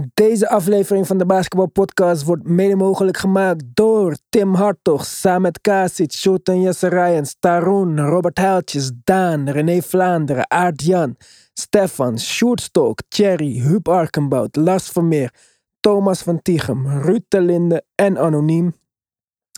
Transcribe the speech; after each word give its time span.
Deze 0.00 0.48
aflevering 0.48 1.06
van 1.06 1.18
de 1.18 1.26
Basketball 1.26 1.66
Podcast 1.66 2.24
wordt 2.24 2.48
mede 2.48 2.76
mogelijk 2.76 3.16
gemaakt 3.16 3.64
door 3.74 4.16
Tim 4.28 4.54
Hartog, 4.54 5.04
Samet 5.04 5.60
Kasic, 5.60 6.12
Jesse 6.42 6.88
Ryans, 6.88 7.36
Taroen, 7.38 8.00
Robert 8.00 8.38
Heiltjes, 8.38 8.90
Daan, 9.04 9.48
René 9.48 9.82
Vlaanderen, 9.82 10.50
Aart 10.50 10.82
Jan, 10.82 11.16
Stefan, 11.52 12.18
Sjoerd 12.18 12.60
Stok, 12.60 12.98
Thierry, 13.08 13.60
Huub 13.60 13.88
Arkenbout, 13.88 14.56
Lars 14.56 14.88
Vermeer, 14.88 15.34
Thomas 15.80 16.22
van 16.22 16.42
Tichem, 16.42 16.86
Ruud 16.86 17.24
de 17.28 17.40
Linde 17.40 17.84
en 17.94 18.18
Anoniem. 18.18 18.74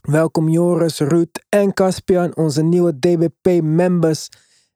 Welkom 0.02 0.48
Joris, 0.48 0.98
Ruud 0.98 1.44
en 1.48 1.72
Caspian, 1.72 2.36
onze 2.36 2.62
nieuwe 2.62 2.98
DBP-members. 2.98 4.28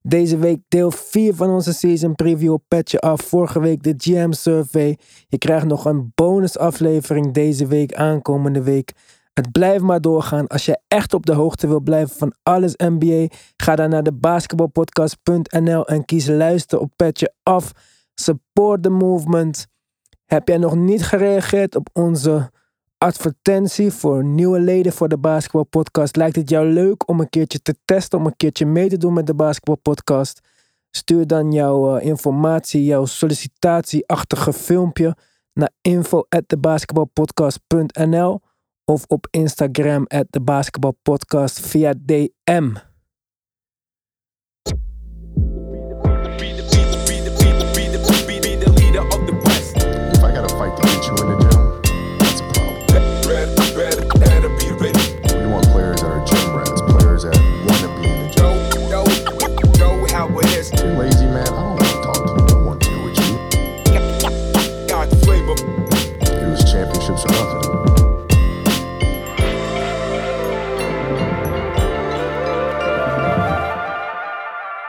Deze 0.02 0.38
week 0.38 0.60
deel 0.68 0.90
4 0.90 1.34
van 1.34 1.50
onze 1.50 1.72
season 1.72 2.14
preview 2.14 2.56
Petje 2.68 2.98
Af. 2.98 3.20
Vorige 3.20 3.60
week 3.60 3.82
de 3.82 3.94
GM 3.96 4.32
Survey. 4.32 4.98
Je 5.28 5.38
krijgt 5.38 5.66
nog 5.66 5.84
een 5.84 6.12
bonus 6.14 6.58
aflevering 6.58 7.32
deze 7.32 7.66
week, 7.66 7.94
aankomende 7.94 8.62
week. 8.62 8.92
Het 9.32 9.52
blijft 9.52 9.84
maar 9.84 10.00
doorgaan. 10.00 10.46
Als 10.46 10.64
je 10.64 10.78
echt 10.88 11.14
op 11.14 11.26
de 11.26 11.32
hoogte 11.32 11.66
wil 11.66 11.80
blijven 11.80 12.16
van 12.16 12.34
alles 12.42 12.74
NBA, 12.76 13.26
ga 13.56 13.76
dan 13.76 13.90
naar 13.90 14.02
de 14.02 14.12
basketbalpodcast.nl 14.12 15.86
en 15.86 16.04
kies 16.04 16.26
luisteren 16.26 16.84
op 16.84 16.92
Petje 16.96 17.32
Af. 17.42 17.72
Support 18.14 18.82
the 18.82 18.90
movement. 18.90 19.66
Heb 20.24 20.48
jij 20.48 20.58
nog 20.58 20.74
niet 20.74 21.04
gereageerd 21.04 21.76
op 21.76 21.88
onze 21.92 22.50
advertentie 22.98 23.92
voor 23.92 24.24
nieuwe 24.24 24.60
leden 24.60 24.92
voor 24.92 25.08
de 25.08 25.18
Basketball 25.18 25.64
Podcast. 25.64 26.16
Lijkt 26.16 26.36
het 26.36 26.50
jou 26.50 26.66
leuk 26.66 27.08
om 27.08 27.20
een 27.20 27.28
keertje 27.28 27.62
te 27.62 27.74
testen, 27.84 28.18
om 28.18 28.26
een 28.26 28.36
keertje 28.36 28.66
mee 28.66 28.88
te 28.88 28.96
doen 28.96 29.12
met 29.12 29.26
de 29.26 29.34
Basketball 29.34 29.76
Podcast? 29.76 30.40
Stuur 30.90 31.26
dan 31.26 31.52
jouw 31.52 31.96
uh, 31.96 32.04
informatie, 32.04 32.84
jouw 32.84 33.04
sollicitatieachtige 33.04 34.52
filmpje 34.52 35.16
naar 35.52 35.70
info 35.80 36.26
of 38.84 39.04
op 39.06 39.26
Instagram 39.30 40.04
at 40.06 40.26
thebasketballpodcast 40.30 41.60
via 41.60 41.94
DM. 42.04 42.87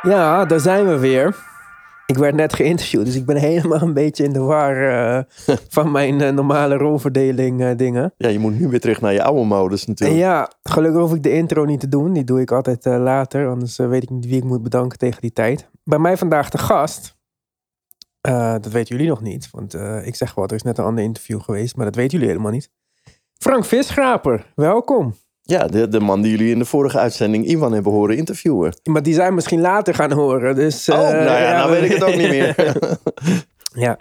Ja, 0.10 0.46
daar 0.46 0.60
zijn 0.60 0.88
we 0.88 0.98
weer. 0.98 1.36
Ik 2.06 2.18
werd 2.18 2.36
net 2.36 2.54
geïnterviewd, 2.54 3.06
dus 3.06 3.16
ik 3.16 3.26
ben 3.26 3.36
helemaal 3.50 3.82
een 3.82 3.94
beetje 3.94 4.24
in 4.24 4.34
de 4.34 4.40
war 4.40 4.90
eh, 4.90 5.24
van 5.70 5.92
mijn 5.92 6.22
eh, 6.22 6.32
normale 6.32 6.76
rolverdeling 6.76 7.62
eh, 7.62 7.78
dingen. 7.78 8.14
Ja, 8.18 8.30
je 8.30 8.40
moet 8.40 8.60
nu 8.60 8.68
weer 8.68 8.80
terug 8.80 9.02
naar 9.02 9.14
je 9.14 9.24
oude 9.24 9.44
modus 9.44 9.82
En 9.82 9.90
natuurlijk. 9.90 10.20
ja, 10.20 10.52
gelukkig 10.64 11.02
hoef 11.02 11.14
ik 11.14 11.24
de 11.24 11.32
intro 11.32 11.66
niet 11.66 11.80
te 11.80 11.88
doen. 11.88 12.14
Die 12.14 12.24
doe 12.24 12.42
ik 12.42 12.52
altijd 12.52 12.86
later, 12.86 13.48
anders 13.48 13.78
weet 13.78 14.04
ik 14.04 14.10
niet 14.10 14.26
wie 14.26 14.38
ik 14.38 14.44
moet 14.44 14.64
bedanken 14.64 14.98
tegen 14.98 15.22
die 15.22 15.34
tijd. 15.34 15.70
Bij 15.84 16.00
mij 16.00 16.18
vandaag 16.18 16.50
de 16.50 16.58
gast. 16.58 17.18
dat 18.22 18.68
weten 18.68 18.96
jullie 18.96 19.10
nog 19.10 19.22
niet, 19.22 19.50
want 19.52 19.73
ik 20.04 20.16
zeg 20.16 20.36
wel, 20.36 20.46
er 20.46 20.54
is 20.54 20.64
net 20.64 20.78
een 20.78 20.84
ander 20.84 21.04
interview 21.04 21.42
geweest, 21.42 21.76
maar 21.76 21.86
dat 21.86 21.96
weten 21.96 22.12
jullie 22.12 22.28
helemaal 22.28 22.52
niet. 22.52 22.72
Frank 23.38 23.66
Visschraper, 23.66 24.52
welkom. 24.56 25.14
Ja, 25.50 25.67
de, 25.67 25.88
de 25.88 26.00
man 26.00 26.22
die 26.22 26.31
jullie 26.31 26.52
in 26.53 26.59
de 26.59 26.66
vorige 26.66 27.00
uitzending 27.00 27.45
Iwan 27.45 27.72
hebben 27.73 27.92
horen 27.92 28.17
interviewen. 28.17 28.73
Maar 28.83 29.04
die 29.04 29.14
zijn 29.14 29.33
misschien 29.33 29.61
later 29.61 29.93
gaan 29.93 30.11
horen, 30.11 30.55
dus... 30.55 30.89
oh, 30.89 30.95
eh, 30.98 31.26
nou 31.26 31.42
ja, 31.42 31.52
nou 31.58 31.71
we- 31.71 31.80
weet 31.80 31.89
ik 31.92 31.98
het 31.98 32.04
ook 32.04 32.15
niet 32.15 32.30
meer. 32.30 32.55
Ja. 33.86 33.99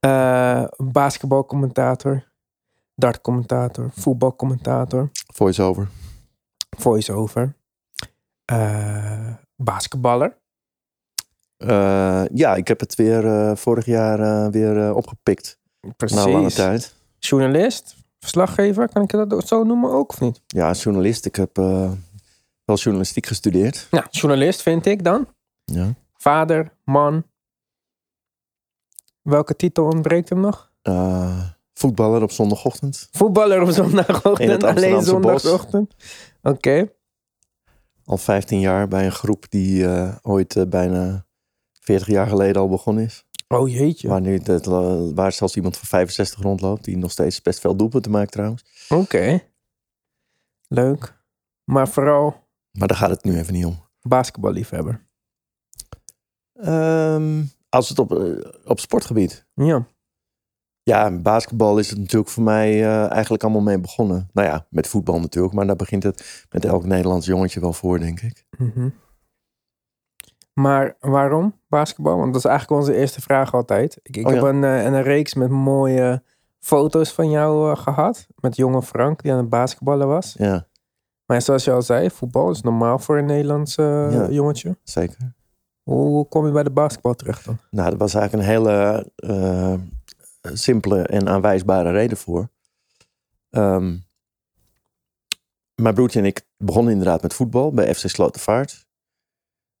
Eh 0.00 0.64
basketbalcommentator, 0.76 2.24
dartcommentator, 2.94 3.90
voetbalcommentator, 3.94 5.10
Voice-over. 5.34 5.88
voice-over, 6.78 7.54
eh, 8.44 9.34
basketballer. 9.56 10.36
Ja, 12.34 12.54
ik 12.56 12.68
heb 12.68 12.80
het 12.80 12.94
weer 12.94 13.56
vorig 13.56 13.84
jaar 13.84 14.50
weer 14.50 14.94
opgepikt. 14.94 15.58
Precies. 15.96 16.16
Na 16.16 16.28
lange 16.28 16.50
tijd. 16.52 16.94
Journalist, 17.18 17.96
verslaggever, 18.18 18.88
kan 18.88 19.02
ik 19.02 19.10
dat 19.10 19.48
zo 19.48 19.62
noemen 19.62 19.90
ook 19.90 20.10
of 20.10 20.20
niet? 20.20 20.40
Ja, 20.46 20.72
journalist. 20.72 21.24
Ik 21.24 21.36
heb 21.36 21.58
eh, 21.58 21.90
wel 22.64 22.76
journalistiek 22.76 23.26
gestudeerd. 23.26 23.86
Nou, 23.90 24.06
journalist 24.10 24.62
vind 24.62 24.86
ik 24.86 25.04
dan. 25.04 25.28
Ja. 25.64 25.94
Vader, 26.14 26.72
man. 26.84 27.24
Welke 29.22 29.56
titel 29.56 29.84
ontbreekt 29.84 30.28
hem 30.28 30.40
nog? 30.40 30.72
Eh, 30.82 31.48
voetballer 31.74 32.22
op 32.22 32.30
zondagochtend. 32.30 33.08
Voetballer 33.12 33.62
op 33.62 33.70
zondagochtend, 33.70 34.38
In 34.48 34.50
het 34.50 34.62
alleen 34.62 35.02
zondagochtend. 35.02 35.94
Oké. 36.42 36.90
Al 38.04 38.16
15 38.16 38.60
jaar 38.60 38.88
bij 38.88 39.04
een 39.04 39.12
groep 39.12 39.50
die 39.50 39.86
eh, 39.86 40.16
ooit 40.22 40.64
bijna 40.68 41.26
40 41.80 42.08
jaar 42.08 42.26
geleden 42.26 42.62
al 42.62 42.68
begonnen 42.68 43.04
is. 43.04 43.24
Oh 43.48 43.68
jeetje. 43.68 44.08
Waar, 44.08 44.20
nu 44.20 44.38
het, 44.42 44.66
eh, 44.66 45.08
waar 45.14 45.32
zelfs 45.32 45.56
iemand 45.56 45.76
van 45.76 45.88
65 45.88 46.40
rondloopt. 46.42 46.84
Die 46.84 46.96
nog 46.96 47.10
steeds 47.10 47.42
best 47.42 47.60
veel 47.60 47.76
doelpunten 47.76 48.10
maakt 48.10 48.32
trouwens. 48.32 48.86
Oké. 48.88 49.42
Leuk. 50.68 51.14
Maar 51.64 51.88
vooral 51.88 52.48
Maar 52.72 52.88
daar 52.88 52.96
gaat 52.96 53.10
het 53.10 53.24
nu 53.24 53.38
even 53.38 53.52
niet 53.52 53.64
om. 53.64 53.84
basketballiefhebber. 54.02 55.06
Ehm, 56.52 57.42
als 57.68 57.88
het 57.88 57.98
op, 57.98 58.12
eh, 58.20 58.50
op 58.64 58.80
sportgebied. 58.80 59.46
Ja. 59.54 59.86
Ja, 60.82 61.10
basketbal 61.10 61.78
is 61.78 61.90
het 61.90 61.98
natuurlijk 61.98 62.30
voor 62.30 62.42
mij 62.42 62.84
eh, 62.84 63.10
eigenlijk 63.10 63.42
allemaal 63.42 63.62
mee 63.62 63.78
begonnen. 63.80 64.28
Nou 64.32 64.48
ja, 64.48 64.66
met 64.70 64.86
voetbal 64.86 65.20
natuurlijk. 65.20 65.54
Maar 65.54 65.66
daar 65.66 65.76
begint 65.76 66.02
het 66.02 66.46
met 66.50 66.64
elk 66.64 66.84
Nederlands 66.84 67.26
jongetje 67.26 67.60
wel 67.60 67.72
voor, 67.72 67.98
denk 67.98 68.20
ik. 68.20 68.44
Mhm. 68.58 68.88
Maar 70.60 70.96
waarom 71.00 71.60
basketbal? 71.68 72.16
Want 72.16 72.32
dat 72.32 72.44
is 72.44 72.50
eigenlijk 72.50 72.80
onze 72.80 72.94
eerste 72.98 73.20
vraag 73.20 73.54
altijd. 73.54 73.98
Ik, 74.02 74.16
ik 74.16 74.26
Oh, 74.26 74.32
heb 74.32 74.42
ja. 74.42 74.48
een, 74.48 74.64
eh, 74.64 74.84
een 74.84 75.02
reeks 75.02 75.34
met 75.34 75.48
mooie 75.50 76.22
foto's 76.58 77.12
van 77.12 77.30
jou 77.30 77.70
eh, 77.70 77.76
gehad. 77.78 78.26
Met 78.40 78.56
jonge 78.56 78.82
Frank, 78.82 79.22
die 79.22 79.32
aan 79.32 79.38
het 79.38 79.48
basketballen 79.48 80.06
was. 80.08 80.34
Ja, 80.38 80.66
Maar 81.26 81.42
zoals 81.42 81.64
je 81.64 81.72
al 81.72 81.82
zei, 81.82 82.10
voetbal 82.10 82.50
is 82.50 82.60
normaal 82.60 82.98
voor 82.98 83.18
een 83.18 83.24
Nederlands 83.24 83.76
eh, 83.76 84.12
Ja. 84.12 84.28
jongetje. 84.30 84.76
zeker. 84.82 85.34
Hoe, 85.82 86.28
kom 86.28 86.46
je 86.46 86.52
bij 86.52 86.62
de 86.62 86.70
basketbal 86.70 87.14
terecht 87.14 87.44
dan? 87.44 87.58
Nou, 87.70 87.90
dat 87.90 87.98
was 87.98 88.14
eigenlijk 88.14 88.48
een 88.48 88.54
hele 88.54 89.06
simpele 90.42 91.02
en 91.02 91.28
aanwijsbare 91.28 91.90
reden 91.90 92.16
voor. 92.16 92.48
Ehm, 93.50 93.96
mijn 95.74 95.94
broertje 95.94 96.18
en 96.18 96.24
ik 96.24 96.46
begonnen 96.56 96.92
inderdaad 96.92 97.22
met 97.22 97.34
voetbal 97.34 97.72
bij 97.72 97.94
FC 97.94 98.08
Slotervaart. 98.08 98.85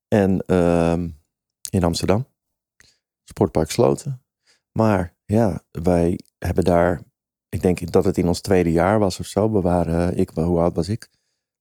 En 0.08 0.40
ehm, 0.46 1.08
in 1.70 1.84
Amsterdam. 1.84 2.26
Sportpark 3.24 3.70
Sloten. 3.70 4.22
Maar 4.72 5.16
ja, 5.24 5.62
wij 5.70 6.20
hebben 6.38 6.64
daar, 6.64 7.02
ik 7.48 7.62
denk 7.62 7.92
dat 7.92 8.04
het 8.04 8.18
in 8.18 8.28
ons 8.28 8.40
tweede 8.40 8.72
jaar 8.72 8.98
was 8.98 9.20
of 9.20 9.26
zo. 9.26 9.52
We 9.52 9.60
waren, 9.60 10.16
ik, 10.16 10.30
hoe 10.30 10.58
oud 10.58 10.76
was 10.76 10.88
ik? 10.88 11.10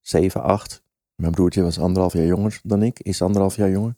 Zeven, 0.02 0.44
acht. 0.44 0.84
Mijn 1.16 1.32
broertje 1.32 1.62
was 1.62 1.80
anderhalf 1.80 2.14
jaar 2.14 2.26
jonger 2.26 2.60
dan 2.64 2.84
ik, 2.84 3.00
is 3.00 3.22
anderhalf 3.22 3.56
jaar 3.56 3.70
jonger. 3.70 3.96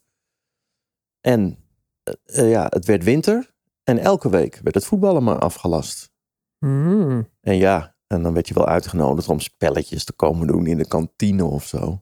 En 1.22 1.58
eh, 2.04 2.14
eh, 2.44 2.50
ja, 2.50 2.68
het 2.70 2.86
werd 2.86 3.04
winter. 3.04 3.56
En 3.84 3.98
elke 3.98 4.30
week 4.30 4.60
werd 4.64 4.76
het 4.76 4.86
voetballen 4.86 5.24
maar 5.24 5.40
afgelast. 5.40 6.12
Mhm. 6.60 7.24
En 7.42 7.56
ja, 7.56 7.96
en 8.08 8.24
dan 8.24 8.34
werd 8.34 8.48
je 8.48 8.54
wel 8.54 8.68
uitgenodigd 8.68 9.30
om 9.30 9.40
spelletjes 9.40 10.04
te 10.04 10.14
komen 10.14 10.48
doen 10.48 10.66
in 10.66 10.78
de 10.78 10.88
kantine 10.88 11.46
of 11.46 11.66
zo. 11.66 12.02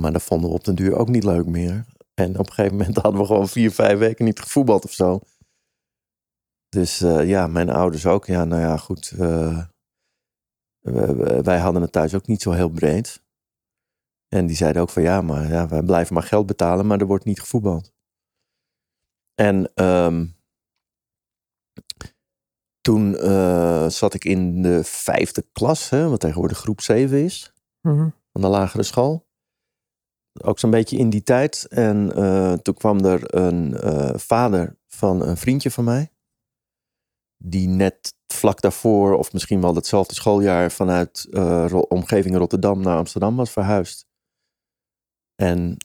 Maar 0.00 0.12
dat 0.12 0.22
vonden 0.22 0.48
we 0.48 0.54
op 0.54 0.64
den 0.64 0.74
duur 0.74 0.96
ook 0.96 1.08
niet 1.08 1.24
leuk 1.24 1.46
meer. 1.46 1.84
En 2.14 2.38
op 2.38 2.46
een 2.46 2.52
gegeven 2.52 2.76
moment 2.76 2.96
hadden 2.96 3.20
we 3.20 3.26
gewoon 3.26 3.48
vier, 3.48 3.70
vijf 3.70 3.98
weken 3.98 4.24
niet 4.24 4.40
gevoetbald 4.40 4.84
of 4.84 4.92
zo. 4.92 5.20
Dus 6.68 7.00
eh, 7.00 7.28
ja, 7.28 7.46
mijn 7.46 7.70
ouders 7.70 8.06
ook. 8.06 8.26
Ja, 8.26 8.44
nou 8.44 8.60
ja, 8.62 8.76
goed. 8.76 9.10
eh, 9.18 9.66
wij 11.42 11.58
hadden 11.58 11.82
het 11.82 11.92
thuis 11.92 12.14
ook 12.14 12.26
niet 12.26 12.42
zo 12.42 12.50
heel 12.50 12.68
breed. 12.68 13.24
En 14.28 14.46
die 14.46 14.56
zeiden 14.56 14.82
ook 14.82 14.90
van 14.90 15.02
ja, 15.02 15.20
maar 15.20 15.48
ja, 15.48 15.68
wij 15.68 15.82
blijven 15.82 16.14
maar 16.14 16.22
geld 16.22 16.46
betalen, 16.46 16.86
maar 16.86 17.00
er 17.00 17.06
wordt 17.06 17.24
niet 17.24 17.40
gevoetbald. 17.40 17.92
En 19.34 19.72
ehm, 19.74 20.26
toen 22.80 23.16
eh, 23.16 23.88
zat 23.88 24.14
ik 24.14 24.24
in 24.24 24.62
de 24.62 24.84
vijfde 24.84 25.42
klas, 25.52 25.88
hè, 25.90 26.08
wat 26.08 26.20
tegenwoordig 26.20 26.58
groep 26.58 26.80
7 26.80 27.24
is, 27.24 27.52
Mhm. 27.80 28.08
van 28.32 28.40
de 28.40 28.48
lagere 28.48 28.82
school. 28.82 29.25
Ook 30.42 30.58
zo'n 30.58 30.70
beetje 30.70 30.96
in 30.96 31.10
die 31.10 31.22
tijd. 31.22 31.66
En 31.68 32.12
eh, 32.14 32.52
toen 32.52 32.74
kwam 32.74 33.04
er 33.04 33.34
een 33.34 33.76
eh, 33.76 34.10
vader 34.14 34.76
van 34.86 35.22
een 35.22 35.36
vriendje 35.36 35.70
van 35.70 35.84
mij. 35.84 36.10
die 37.38 37.68
net 37.68 38.14
vlak 38.26 38.60
daarvoor, 38.60 39.14
of 39.14 39.32
misschien 39.32 39.60
wel 39.60 39.74
hetzelfde 39.74 40.14
schooljaar, 40.14 40.70
vanuit 40.70 41.26
uh, 41.30 41.64
Ro 41.68 41.78
omgeving 41.78 42.36
Rotterdam 42.36 42.80
naar 42.80 42.96
Amsterdam 42.96 43.36
was 43.36 43.50
verhuisd. 43.50 44.06
En 45.34 45.76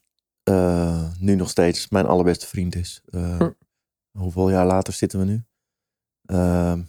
nu 1.19 1.35
nog 1.35 1.49
steeds 1.49 1.89
mijn 1.89 2.05
allerbeste 2.05 2.47
vriend 2.47 2.75
is. 2.75 3.01
Hm. 3.09 3.49
Hoeveel 4.17 4.49
jaar 4.49 4.65
later 4.65 4.93
zitten 4.93 5.19
we 5.19 5.25
nu? 5.25 5.43
Ehm, 6.25 6.79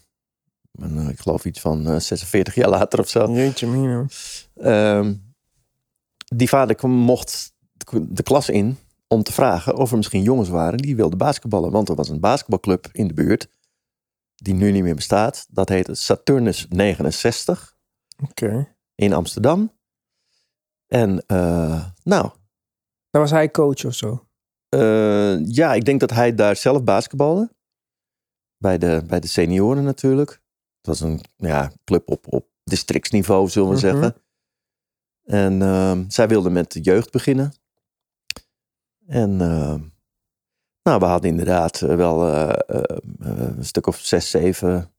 ik 1.09 1.19
geloof 1.21 1.45
iets 1.45 1.61
van 1.61 2.01
46 2.01 2.55
jaar 2.55 2.69
later 2.69 2.99
of 2.99 3.09
zo. 3.09 3.33
Jeetje 3.33 3.67
mino. 3.67 4.07
Ehm, 4.55 5.15
die 6.35 6.49
vader 6.49 6.89
mocht 6.89 7.55
de 8.09 8.23
klas 8.23 8.49
in 8.49 8.79
om 9.09 9.23
te 9.23 9.33
vragen 9.33 9.77
of 9.77 9.91
er 9.91 9.97
misschien 9.97 10.23
jongens 10.23 10.49
waren 10.49 10.79
die 10.79 10.97
wilden 10.97 11.19
basketballen. 11.19 11.71
Want 11.71 11.89
er 11.89 11.95
was 11.95 12.09
een 12.09 12.21
basketbalclub 12.21 12.89
in 12.93 13.09
de 13.09 13.15
buurt 13.15 13.49
die 14.35 14.55
nu 14.55 14.71
niet 14.71 14.83
meer 14.83 14.95
bestaat. 14.95 15.47
Dat 15.51 15.69
heette 15.69 15.95
Saturnus 15.95 16.67
69. 16.69 17.77
Oké. 18.23 18.75
In 18.95 19.13
Amsterdam. 19.13 19.73
En 20.87 21.25
uh, 21.27 21.87
nou. 22.03 22.31
Daar 23.11 23.23
was 23.23 23.31
hij 23.31 23.51
coach 23.51 23.85
of 23.85 23.95
zo? 23.95 24.27
Uh, 24.75 25.47
ja, 25.47 25.75
ik 25.75 25.85
denk 25.85 26.01
dat 26.01 26.11
hij 26.11 26.35
daar 26.35 26.57
zelf 26.57 26.85
basketbalde. 26.85 27.51
Bij 28.57 28.79
de, 28.79 29.03
bij 29.07 29.21
de 29.21 29.27
senioren 29.27 29.85
natuurlijk. 29.85 30.31
Het 30.77 30.87
was 30.87 31.01
een 31.01 31.21
ja, 31.37 31.73
club 31.85 32.11
op, 32.11 32.33
op 32.33 32.47
districtsniveau, 32.65 33.49
zullen 33.49 33.69
we 33.69 33.75
mm 33.75 33.81
-hmm. 33.81 33.91
zeggen. 33.91 34.22
En 35.25 35.61
uh, 35.61 35.99
zij 36.09 36.29
wilde 36.29 36.51
met 36.51 36.73
de 36.73 36.81
jeugd 36.81 37.11
beginnen. 37.11 37.53
En 39.07 39.41
nou, 40.83 40.99
we 40.99 41.05
hadden 41.05 41.31
inderdaad 41.31 41.83
eh, 41.83 41.97
wel 41.97 42.29
uh, 42.29 42.53
uh, 42.69 42.83
een 43.19 43.65
stuk 43.65 43.87
of 43.87 43.99
zes, 43.99 44.31
zeven 44.31 44.91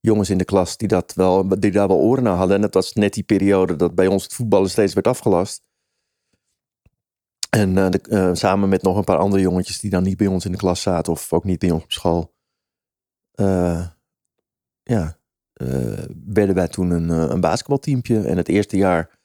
jongens 0.00 0.30
in 0.30 0.38
de 0.38 0.44
klas 0.44 0.76
die, 0.76 0.88
dat 0.88 1.14
wel, 1.14 1.48
die 1.48 1.70
daar 1.70 1.88
wel 1.88 1.96
oren 1.96 2.22
naar 2.22 2.36
hadden. 2.36 2.56
En 2.56 2.62
dat 2.62 2.74
was 2.74 2.92
net 2.92 3.14
die 3.14 3.22
periode 3.22 3.76
dat 3.76 3.94
bij 3.94 4.06
ons 4.06 4.22
het 4.22 4.34
voetballen 4.34 4.70
steeds 4.70 4.94
werd 4.94 5.06
afgelast. 5.06 5.70
En 7.50 8.00
samen 8.36 8.68
met 8.68 8.82
nog 8.82 8.96
een 8.96 9.04
paar 9.04 9.18
andere 9.18 9.42
jongetjes 9.42 9.80
die 9.80 9.90
dan 9.90 10.02
niet 10.02 10.16
bij 10.16 10.26
ons 10.26 10.44
in 10.44 10.52
de 10.52 10.58
klas 10.58 10.82
zaten 10.82 11.12
of 11.12 11.32
ook 11.32 11.44
niet 11.44 11.58
bij 11.58 11.70
ons 11.70 11.82
op 11.82 11.92
school. 11.92 12.34
ja, 14.82 15.18
werden 16.24 16.54
wij 16.54 16.68
toen 16.68 16.90
een, 16.90 17.08
een 17.08 17.40
basketbalteampje. 17.40 18.22
En 18.22 18.36
het 18.36 18.48
eerste 18.48 18.76
jaar, 18.76 19.18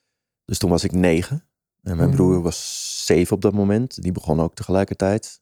dus 0.47 0.57
toen 0.57 0.69
was 0.69 0.83
ik 0.83 0.91
negen. 0.91 1.43
En 1.83 1.97
mijn 1.97 2.09
mm. 2.09 2.15
broer 2.15 2.41
was 2.41 3.05
zeven 3.05 3.35
op 3.35 3.41
dat 3.41 3.53
moment. 3.53 4.01
Die 4.01 4.11
begon 4.11 4.39
ook 4.39 4.55
tegelijkertijd. 4.55 5.41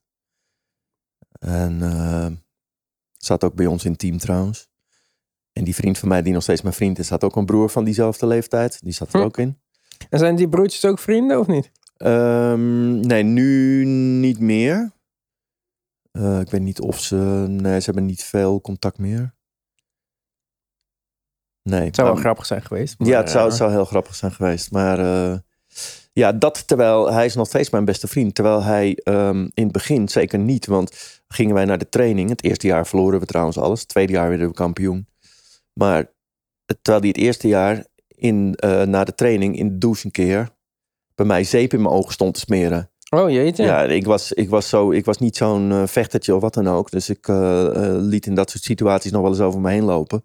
En 1.39 1.79
uh, 1.79 2.27
zat 3.13 3.43
ook 3.43 3.55
bij 3.55 3.65
ons 3.65 3.85
in 3.85 3.95
team 3.95 4.17
trouwens. 4.17 4.69
En 5.53 5.63
die 5.63 5.75
vriend 5.75 5.97
van 5.97 6.07
mij, 6.07 6.21
die 6.21 6.33
nog 6.33 6.43
steeds 6.43 6.61
mijn 6.61 6.73
vriend 6.73 6.99
is, 6.99 7.09
had 7.09 7.23
ook 7.23 7.35
een 7.35 7.45
broer 7.45 7.69
van 7.69 7.83
diezelfde 7.83 8.27
leeftijd. 8.27 8.79
Die 8.83 8.93
zat 8.93 9.13
er 9.13 9.19
hm. 9.19 9.25
ook 9.25 9.37
in. 9.37 9.59
En 10.09 10.19
zijn 10.19 10.35
die 10.35 10.49
broertjes 10.49 10.85
ook 10.85 10.99
vrienden 10.99 11.39
of 11.39 11.47
niet? 11.47 11.71
Um, 11.97 12.99
nee, 12.99 13.23
nu 13.23 13.85
niet 14.19 14.39
meer. 14.39 14.91
Uh, 16.11 16.39
ik 16.39 16.49
weet 16.49 16.61
niet 16.61 16.79
of 16.79 16.99
ze. 16.99 17.15
Nee, 17.47 17.79
ze 17.79 17.85
hebben 17.85 18.05
niet 18.05 18.23
veel 18.23 18.61
contact 18.61 18.97
meer. 18.97 19.34
Nee. 21.69 21.85
Het 21.85 21.95
zou 21.95 22.07
wel 22.07 22.17
grappig 22.17 22.45
zijn 22.45 22.61
geweest. 22.61 22.99
Maar, 22.99 23.07
ja, 23.07 23.17
het 23.17 23.29
zou, 23.29 23.47
het 23.47 23.57
zou 23.57 23.71
heel 23.71 23.85
grappig 23.85 24.15
zijn 24.15 24.31
geweest. 24.31 24.71
Maar 24.71 24.99
uh, 24.99 25.37
ja, 26.13 26.31
dat 26.31 26.67
terwijl 26.67 27.11
hij 27.11 27.25
is 27.25 27.35
nog 27.35 27.47
steeds 27.47 27.69
mijn 27.69 27.85
beste 27.85 28.07
vriend. 28.07 28.35
Terwijl 28.35 28.63
hij 28.63 28.99
um, 29.03 29.51
in 29.53 29.63
het 29.63 29.71
begin 29.71 30.09
zeker 30.09 30.39
niet. 30.39 30.65
Want 30.65 31.21
gingen 31.27 31.55
wij 31.55 31.65
naar 31.65 31.77
de 31.77 31.89
training. 31.89 32.29
Het 32.29 32.43
eerste 32.43 32.67
jaar 32.67 32.87
verloren 32.87 33.19
we 33.19 33.25
trouwens 33.25 33.57
alles. 33.57 33.79
Het 33.79 33.87
tweede 33.87 34.13
jaar 34.13 34.29
werden 34.29 34.47
we 34.47 34.53
kampioen. 34.53 35.07
Maar 35.73 36.11
terwijl 36.65 36.99
hij 36.99 37.07
het 37.07 37.17
eerste 37.17 37.47
jaar 37.47 37.85
in, 38.07 38.57
uh, 38.65 38.81
na 38.81 39.03
de 39.03 39.15
training 39.15 39.57
in 39.57 39.67
de 39.67 39.77
douche 39.77 40.05
een 40.05 40.11
keer 40.11 40.49
bij 41.15 41.25
mij 41.25 41.43
zeep 41.43 41.73
in 41.73 41.81
mijn 41.81 41.93
ogen 41.93 42.13
stond 42.13 42.33
te 42.33 42.39
smeren. 42.39 42.89
Oh 43.09 43.29
jeetje. 43.29 43.63
Ja, 43.63 43.83
ik 43.83 44.05
was, 44.05 44.33
ik 44.33 44.49
was, 44.49 44.69
zo, 44.69 44.91
ik 44.91 45.05
was 45.05 45.17
niet 45.17 45.37
zo'n 45.37 45.71
uh, 45.71 45.87
vechtertje 45.87 46.35
of 46.35 46.41
wat 46.41 46.53
dan 46.53 46.67
ook. 46.67 46.91
Dus 46.91 47.09
ik 47.09 47.27
liet 47.87 48.25
in 48.25 48.35
dat 48.35 48.49
soort 48.49 48.63
situaties 48.63 49.11
nog 49.11 49.21
wel 49.21 49.31
eens 49.31 49.39
over 49.39 49.61
me 49.61 49.69
heen 49.69 49.83
lopen. 49.83 50.23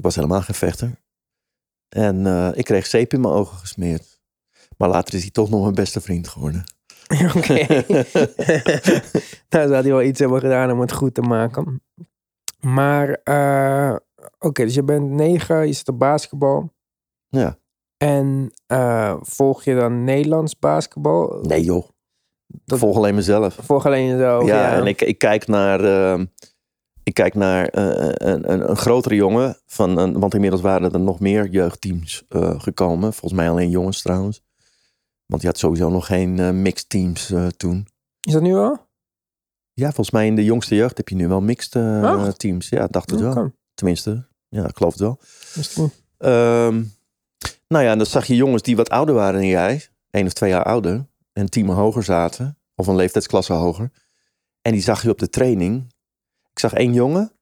Ik 0.00 0.06
was 0.06 0.14
helemaal 0.14 0.42
geen 0.42 0.54
vechter. 0.54 0.90
En 1.88 2.26
ik 2.54 2.64
kreeg 2.64 2.86
zeep 2.86 3.12
in 3.12 3.20
mijn 3.20 3.34
ogen 3.34 3.58
gesmeerd. 3.58 4.20
Maar 4.76 4.88
later 4.88 5.14
is 5.14 5.20
hij 5.20 5.30
toch 5.30 5.50
nog 5.50 5.62
mijn 5.62 5.74
beste 5.74 6.00
vriend 6.00 6.28
geworden. 6.28 6.64
Oké. 7.36 7.54
nou, 9.50 9.68
zou 9.68 9.72
hij 9.72 9.82
wel 9.82 10.02
iets 10.02 10.18
hebben 10.18 10.40
gedaan 10.40 10.70
om 10.70 10.80
het 10.80 10.92
goed 10.92 11.14
te 11.14 11.20
maken. 11.20 11.82
Maar, 12.60 13.20
uh, 13.24 13.96
oké, 14.38 14.64
dus 14.64 14.74
je 14.74 14.82
bent 14.82 15.10
negen, 15.10 15.66
je 15.66 15.72
zit 15.72 15.88
op 15.88 15.98
basketbal. 15.98 16.72
Ja. 17.28 17.58
En 17.96 18.52
uh, 18.72 19.16
volg 19.20 19.64
je 19.64 19.74
dan 19.74 20.04
Nederlands 20.04 20.58
basketbal? 20.58 21.40
Nee 21.42 21.64
joh. 21.64 21.88
Dat, 22.46 22.78
volg 22.78 22.96
alleen 22.96 23.14
mezelf. 23.14 23.58
Volg 23.60 23.86
alleen 23.86 24.06
jezelf, 24.06 24.46
ja. 24.46 24.70
ja. 24.70 24.76
en 24.76 24.86
ik, 24.86 25.00
ik 25.00 25.18
kijk 25.18 25.46
naar... 25.46 25.84
Uh, 25.84 26.24
ik 27.02 27.14
kijk 27.14 27.34
naar 27.34 27.68
een, 27.70 28.28
een, 28.28 28.70
een, 28.70 28.76
grotere 28.76 29.14
jongen. 29.14 29.56
Van 29.66 29.98
een, 29.98 30.20
want 30.20 30.34
inmiddels 30.34 30.62
waren 30.62 30.92
er 30.92 31.00
nog 31.00 31.20
meer 31.20 31.48
jeugdteams 31.48 32.24
gekomen. 32.58 33.12
Volgens 33.12 33.40
mij 33.40 33.50
alleen 33.50 33.70
jongens 33.70 34.02
trouwens. 34.02 34.42
Want 35.26 35.42
je 35.42 35.48
had 35.48 35.58
sowieso 35.58 35.88
nog 35.88 36.06
geen 36.06 36.38
uh, 36.38 36.50
mixed 36.50 36.88
teams 36.88 37.32
toen. 37.56 37.86
Is 38.20 38.32
dat 38.32 38.42
nu 38.42 38.54
wel? 38.54 38.88
Ja, 39.72 39.86
volgens 39.86 40.10
mij 40.10 40.26
in 40.26 40.36
de 40.36 40.44
jongste 40.44 40.74
jeugd 40.74 40.96
heb 40.96 41.08
je 41.08 41.14
nu 41.14 41.28
wel 41.28 41.40
mixed 41.40 41.74
uh, 41.74 42.28
teams. 42.28 42.68
Ja, 42.68 42.86
dacht 42.86 43.10
het 43.10 43.20
wel. 43.20 43.52
Tenminste, 43.74 44.28
ja, 44.48 44.68
ik 44.68 44.76
geloof 44.76 44.92
het 44.92 45.00
wel. 45.00 45.18
Um, 46.18 46.92
nou 47.68 47.84
ja, 47.84 47.90
en 47.90 47.98
dan 47.98 48.06
zag 48.06 48.26
je 48.26 48.34
jongens 48.36 48.62
die 48.62 48.76
wat 48.76 48.90
ouder 48.90 49.14
waren 49.14 49.40
dan 49.40 49.48
jij. 49.48 49.86
één 50.10 50.26
of 50.26 50.32
twee 50.32 50.50
jaar 50.50 50.64
ouder. 50.64 51.06
En 51.32 51.50
teamen 51.50 51.74
hoger 51.74 52.02
zaten. 52.02 52.58
Of 52.74 52.86
een 52.86 52.96
leeftijdsklasse 52.96 53.52
hoger. 53.52 53.90
En 54.62 54.72
die 54.72 54.82
zag 54.82 55.02
je 55.02 55.10
op 55.10 55.18
de 55.18 55.28
training. 55.28 55.94
Ik 56.50 56.58
zag 56.58 56.72
één 56.72 56.92
jongen. 56.92 57.32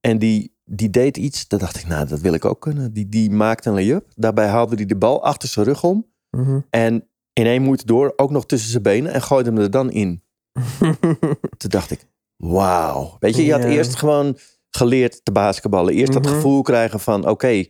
En 0.00 0.18
die, 0.18 0.56
die 0.64 0.90
deed 0.90 1.16
iets. 1.16 1.48
Dat 1.48 1.60
dacht 1.60 1.76
ik, 1.76 1.86
nou, 1.86 2.06
dat 2.06 2.20
wil 2.20 2.34
ik 2.34 2.44
ook 2.44 2.60
kunnen. 2.60 2.92
Die, 2.92 3.08
die 3.08 3.30
maakte 3.30 3.68
een 3.68 3.74
lay-up. 3.74 4.10
Daarbij 4.14 4.48
haalde 4.48 4.76
hij 4.76 4.86
de 4.86 4.96
bal 4.96 5.24
achter 5.24 5.48
zijn 5.48 5.66
rug 5.66 5.84
om. 5.84 6.10
Mm 6.30 6.44
-hmm. 6.44 6.66
En 6.70 7.08
in 7.32 7.46
één 7.46 7.62
moeite 7.62 7.86
door, 7.86 8.12
ook 8.16 8.30
nog 8.30 8.46
tussen 8.46 8.70
zijn 8.70 8.82
benen 8.82 9.12
en 9.12 9.22
gooide 9.22 9.50
hem 9.50 9.58
er 9.58 9.70
dan 9.70 9.90
in. 9.90 10.22
Toen 11.58 11.70
dacht 11.70 11.90
ik, 11.90 12.06
wauw. 12.36 13.16
Weet 13.18 13.36
je, 13.36 13.44
je 13.44 13.52
had 13.52 13.64
eerst 13.64 13.94
gewoon 13.94 14.38
geleerd 14.70 15.24
te 15.24 15.32
basketballen. 15.32 15.94
Eerst 15.94 16.12
dat 16.12 16.24
mhm. 16.24 16.34
gevoel 16.34 16.62
krijgen 16.62 17.00
van, 17.00 17.28
oké, 17.28 17.64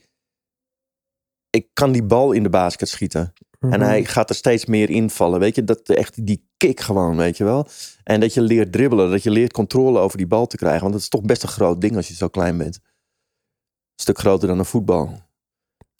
ik 1.50 1.68
kan 1.72 1.92
die 1.92 2.04
bal 2.04 2.32
in 2.32 2.42
de 2.42 2.50
basket 2.50 2.88
schieten. 2.88 3.32
En 3.58 3.68
mhm. 3.68 3.80
hij 3.80 4.04
gaat 4.04 4.28
er 4.28 4.34
steeds 4.34 4.66
meer 4.66 4.90
invallen. 4.90 5.40
Weet 5.40 5.54
je, 5.54 5.64
dat 5.64 5.88
echt 5.88 6.26
die 6.26 6.48
kick 6.56 6.80
gewoon, 6.80 7.16
weet 7.16 7.36
je 7.36 7.44
wel. 7.44 7.66
En 8.04 8.20
dat 8.20 8.34
je 8.34 8.40
leert 8.40 8.72
dribbelen, 8.72 9.10
dat 9.10 9.22
je 9.22 9.30
leert 9.30 9.52
controle 9.52 9.98
over 9.98 10.18
die 10.18 10.26
bal 10.26 10.46
te 10.46 10.56
krijgen. 10.56 10.80
Want 10.80 10.92
dat 10.92 11.02
is 11.02 11.08
toch 11.08 11.22
best 11.22 11.42
een 11.42 11.48
groot 11.48 11.80
ding 11.80 11.96
als 11.96 12.08
je 12.08 12.14
zo 12.14 12.28
klein 12.28 12.58
bent. 12.58 12.74
Een 12.74 14.02
stuk 14.02 14.18
groter 14.18 14.48
dan 14.48 14.58
een 14.58 14.64
voetbal. 14.64 15.20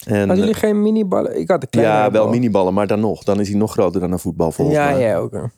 En, 0.05 0.17
Hadden 0.17 0.37
jullie 0.37 0.53
geen 0.53 0.81
miniballen? 0.81 1.39
Ik 1.39 1.49
had 1.49 1.61
de 1.61 1.67
kleine 1.67 1.93
Ja, 1.93 2.11
wel 2.11 2.29
miniballen, 2.29 2.73
maar 2.73 2.87
dan 2.87 2.99
nog. 2.99 3.23
Dan 3.23 3.39
is 3.39 3.49
hij 3.49 3.57
nog 3.57 3.71
groter 3.71 4.01
dan 4.01 4.11
een 4.11 4.19
voetbal 4.19 4.51
volgens 4.51 4.77
ja, 4.77 4.89
mij. 4.89 4.99
Ja, 4.99 5.17
ook. 5.17 5.49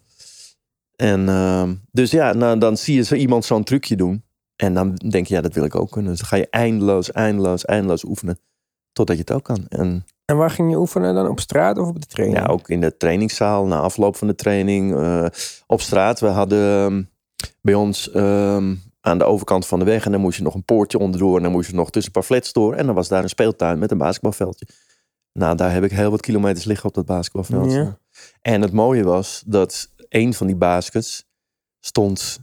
En 0.96 1.22
uh, 1.28 1.70
dus 1.92 2.12
ja, 2.12 2.34
nou, 2.34 2.58
dan 2.58 2.78
zie 2.78 2.96
je 2.96 3.04
zo 3.04 3.16
iemand 3.16 3.46
zo'n 3.46 3.64
trucje 3.64 3.96
doen. 3.96 4.24
En 4.56 4.74
dan 4.74 4.94
denk 4.94 5.28
je, 5.28 5.34
ja, 5.34 5.42
dat 5.42 5.54
wil 5.54 5.64
ik 5.64 5.75
ook 5.75 5.92
kunnen. 5.92 6.12
Dus 6.12 6.20
dan 6.20 6.30
ga 6.30 6.36
je 6.36 6.48
eindeloos, 6.50 7.12
eindeloos, 7.12 7.66
eindeloos 7.66 8.04
oefenen. 8.04 8.40
Totdat 8.96 9.16
je 9.16 9.22
het 9.22 9.32
ook 9.32 9.44
kan. 9.44 9.66
En, 9.70 10.06
en 10.25 10.38
waar 10.38 10.50
ging 10.50 10.70
je 10.70 10.78
oefenen 10.78 11.16
dan? 11.16 11.28
Op 11.28 11.40
straat 11.40 11.78
of 11.78 11.88
op 11.88 12.02
de 12.02 12.08
training? 12.08 12.40
Ja, 12.40 12.46
ook 12.46 12.70
in 12.70 12.82
de 12.82 12.98
trainingszaal. 12.98 13.66
Na 13.66 13.80
afloop 13.80 14.16
van 14.16 14.28
de 14.28 14.36
training. 14.36 14.94
Uh, 14.94 15.25
op 15.68 15.82
straat. 15.82 16.20
We 16.20 16.28
hadden 16.28 16.60
um, 16.60 17.10
bij 17.62 17.74
ons 17.74 18.16
um, 18.16 18.82
aan 19.02 19.18
de 19.18 19.24
overkant 19.24 19.68
van 19.68 19.80
de 19.80 19.86
weg. 19.86 20.06
En 20.06 20.12
dan 20.12 20.22
moest 20.22 20.38
je 20.38 20.44
nog 20.44 20.54
een 20.54 20.64
poortje 20.64 21.00
onderdoor. 21.00 21.38
En 21.38 21.44
dan 21.44 21.52
moest 21.52 21.70
je 21.70 21.75
nog 21.75 21.92
tussen 21.92 22.12
een 22.14 22.22
paar 22.22 22.30
flats 22.30 22.54
door. 22.54 22.74
En 22.74 22.86
dan 22.86 22.96
was 22.96 23.08
daar 23.08 23.24
een 23.24 23.30
speeltuin 23.30 23.80
met 23.80 23.92
een 23.92 23.98
basketbalveldje. 23.98 24.68
Nou, 25.34 25.56
daar 25.56 25.72
heb 25.72 25.84
ik 25.84 25.92
heel 25.92 26.12
wat 26.12 26.22
kilometers 26.22 26.66
liggen 26.66 26.88
op 26.88 26.94
dat 26.96 27.06
basketbalveldje. 27.06 27.80
Ja. 27.80 28.00
En 28.42 28.62
het 28.62 28.72
mooie 28.72 29.04
was 29.04 29.44
dat 29.46 29.90
een 30.10 30.34
van 30.34 30.48
die 30.48 30.56
baskets 30.56 31.28
stond... 31.80 32.40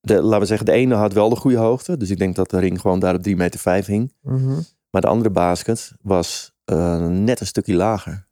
De, 0.00 0.22
laten 0.22 0.40
we 0.40 0.46
zeggen, 0.46 0.66
de 0.66 0.72
ene 0.72 0.94
had 0.94 1.12
wel 1.12 1.28
de 1.28 1.36
goede 1.36 1.56
hoogte. 1.56 1.96
Dus 1.96 2.10
ik 2.10 2.18
denk 2.18 2.36
dat 2.36 2.50
de 2.50 2.58
ring 2.58 2.80
gewoon 2.80 2.98
daar 2.98 3.14
op 3.14 3.22
3 3.22 3.36
meter 3.36 3.60
5 3.60 3.86
hing. 3.86 4.14
Mm 4.20 4.36
-hmm. 4.36 4.64
Maar 4.92 5.00
de 5.00 5.06
andere 5.06 5.30
basket 5.30 5.92
was 6.00 6.52
uh, 6.72 7.06
net 7.06 7.40
een 7.40 7.46
stukje 7.46 7.74
lager. 7.74 8.26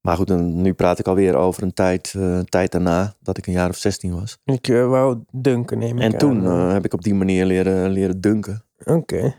Maar 0.00 0.16
goed, 0.16 0.28
nu 0.38 0.74
praat 0.74 0.98
ik 0.98 1.06
alweer 1.06 1.34
over 1.34 1.62
een 1.62 1.72
tijd, 1.72 2.12
uh, 2.16 2.40
tijd 2.40 2.72
daarna, 2.72 3.14
dat 3.20 3.38
ik 3.38 3.46
een 3.46 3.52
jaar 3.52 3.68
of 3.68 3.76
16 3.76 4.14
was. 4.14 4.38
Ik 4.44 4.68
uh, 4.68 4.88
wou 4.88 5.24
dunken, 5.30 5.78
neem 5.78 5.96
ik 5.98 6.12
En 6.12 6.18
toen 6.18 6.44
heb 6.44 6.84
ik 6.84 6.92
op 6.92 7.02
die 7.02 7.14
manier 7.14 7.44
leren, 7.46 7.90
leren 7.90 8.20
dunken. 8.20 8.64
Oké. 8.78 8.92
Okay. 8.92 9.36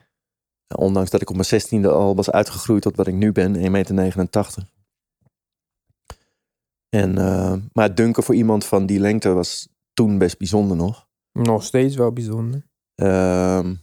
ondanks 0.75 1.09
dat 1.09 1.21
ik 1.21 1.29
op 1.29 1.35
mijn 1.35 1.83
16e 1.83 1.87
al 1.87 2.15
was 2.15 2.31
uitgegroeid 2.31 2.81
tot 2.81 2.95
wat 2.95 3.07
ik 3.07 3.13
nu 3.13 3.31
ben, 3.31 3.55
1,89 3.55 3.61
meter. 3.75 4.03
En, 6.89 7.13
maar 7.73 7.95
dunken 7.95 8.23
voor 8.23 8.35
iemand 8.35 8.65
van 8.65 8.85
die 8.85 8.99
lengte 8.99 9.29
was 9.29 9.67
toen 9.93 10.17
best 10.17 10.37
bijzonder 10.37 10.77
nog. 10.77 11.07
Nog 11.31 11.63
steeds 11.63 11.95
wel 11.95 12.11
bijzonder. 12.11 12.65
Ehm, 12.95 13.75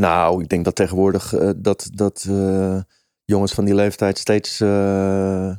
nou, 0.00 0.42
ik 0.42 0.48
denk 0.48 0.64
dat 0.64 0.74
tegenwoordig 0.74 1.34
eh, 1.34 1.50
dat, 1.56 1.88
dat 1.92 2.26
eh, 2.28 2.80
jongens 3.24 3.52
van 3.52 3.64
die 3.64 3.74
leeftijd 3.74 4.18
steeds, 4.18 4.60
eh, 4.60 5.50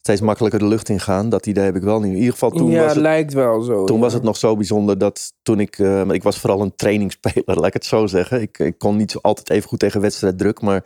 steeds 0.00 0.20
makkelijker 0.20 0.58
de 0.58 0.66
lucht 0.66 0.88
ingaan. 0.88 1.28
Dat 1.28 1.46
idee 1.46 1.64
heb 1.64 1.76
ik 1.76 1.82
wel 1.82 2.00
nu. 2.00 2.08
In 2.08 2.16
ieder 2.16 2.32
geval 2.32 2.50
toen 2.50 2.70
ja, 2.70 2.82
was 2.82 2.92
het 2.92 3.02
lijkt 3.02 3.32
wel 3.32 3.62
zo. 3.62 3.84
Toen 3.84 3.96
ja. 3.96 4.02
was 4.02 4.12
het 4.12 4.22
nog 4.22 4.36
zo 4.36 4.56
bijzonder 4.56 4.98
dat 4.98 5.32
toen 5.42 5.60
ik... 5.60 5.78
ik 6.08 6.22
was 6.22 6.38
vooral 6.38 6.60
een 6.60 6.76
trainingsspeler, 6.76 7.56
laat 7.60 7.66
ik 7.66 7.72
het 7.72 7.84
zo 7.84 8.06
zeggen. 8.06 8.40
Ik, 8.40 8.58
ik 8.58 8.78
kon 8.78 8.96
niet 8.96 9.16
altijd 9.20 9.50
even 9.50 9.68
goed 9.68 9.78
tegen 9.78 10.00
wedstrijddruk. 10.00 10.60
Maar 10.60 10.84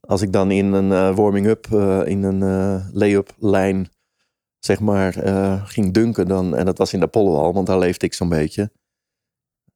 als 0.00 0.22
ik 0.22 0.32
dan 0.32 0.50
in 0.50 0.72
een 0.72 1.14
warming-up, 1.14 1.66
in 2.04 2.22
een 2.22 2.42
lay-up 2.92 3.34
lijn, 3.38 3.90
zeg 4.58 4.80
maar, 4.80 5.12
ging 5.66 5.92
dunken 5.92 6.28
dan... 6.28 6.56
En 6.56 6.64
dat 6.64 6.78
was 6.78 6.92
in 6.92 6.98
de 6.98 7.06
Apollohal, 7.06 7.52
want 7.52 7.66
daar 7.66 7.78
leefde 7.78 8.06
ik 8.06 8.14
zo'n 8.14 8.28
beetje. 8.28 8.70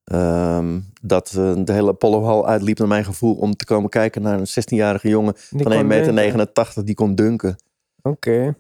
Ehm, 0.07 0.81
dat 1.03 1.35
eh, 1.37 1.53
de 1.65 1.73
hele 1.73 1.91
Apollohal 1.91 2.49
uitliep 2.49 2.79
naar 2.79 2.89
mijn 2.89 3.05
gevoel 3.05 3.35
om 3.35 3.57
te 3.57 3.65
komen 3.65 3.91
kijken 3.91 4.23
naar 4.23 4.39
een 4.39 4.47
16-jarige 4.49 5.09
jongen 5.09 5.35
Die 5.51 5.63
van 5.63 5.73
kon 5.73 5.81
1,89 5.81 6.15
meter 6.15 6.85
die 6.85 6.95
kon 6.95 7.15
dunken. 7.15 7.57
Oké. 8.03 8.57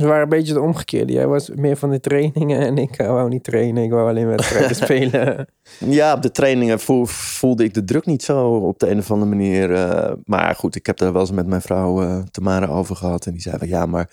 Ze 0.00 0.06
waren 0.06 0.22
een 0.22 0.28
beetje 0.28 0.52
de 0.52 0.60
omgekeerde. 0.60 1.12
Jij 1.12 1.26
was 1.26 1.50
meer 1.50 1.76
van 1.76 1.90
de 1.90 2.00
trainingen 2.00 2.60
en 2.60 2.78
ik 2.78 2.96
eh, 2.96 3.06
wou 3.06 3.28
niet 3.28 3.44
trainen. 3.44 3.82
Ik 3.84 3.90
wou 3.90 4.08
alleen 4.08 4.26
wedstrijden 4.36 4.76
spelen. 4.76 5.46
Ja, 5.78 6.14
op 6.14 6.22
de 6.22 6.30
trainingen 6.30 6.80
voel- 6.80 7.06
voelde 7.06 7.64
ik 7.64 7.74
de 7.74 7.84
druk 7.84 8.06
niet 8.06 8.22
zo 8.22 8.48
op 8.56 8.78
de 8.78 8.90
een 8.90 8.98
of 8.98 9.10
andere 9.10 9.30
manier. 9.30 9.74
eh, 9.74 10.12
maar 10.24 10.54
goed, 10.54 10.74
ik 10.76 10.86
heb 10.86 10.96
daar 10.96 11.12
wel 11.12 11.20
eens 11.20 11.30
met 11.30 11.46
mijn 11.46 11.62
vrouw 11.62 12.22
Tamara 12.30 12.66
over 12.66 12.96
gehad. 12.96 13.26
En 13.26 13.32
die 13.32 13.40
zei 13.40 13.58
van 13.58 13.68
ja, 13.68 13.86
maar 13.86 14.10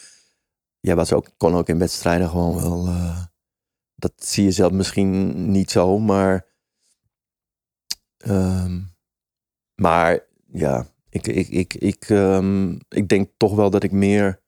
jij 0.80 0.96
was 0.96 1.14
ook, 1.14 1.28
kon 1.38 1.56
ook 1.56 1.70
in 1.70 1.78
wedstrijden 1.80 2.30
gewoon 2.30 2.62
wel. 2.62 2.88
dat 3.96 4.12
zie 4.16 4.44
je 4.44 4.52
zelf 4.52 4.72
misschien 4.72 5.34
niet 5.52 5.72
zo, 5.72 6.00
maar. 6.00 6.52
Ehm, 8.24 8.80
maar 9.76 10.26
ja, 10.52 10.88
ik, 11.10 11.28
ik, 11.28 11.48
ik, 11.48 11.74
ik, 11.74 12.10
ehm, 12.10 12.72
ik 12.90 13.08
denk 13.10 13.30
toch 13.38 13.56
wel 13.56 13.70
dat 13.70 13.84
ik 13.84 13.92
meer, 13.92 14.42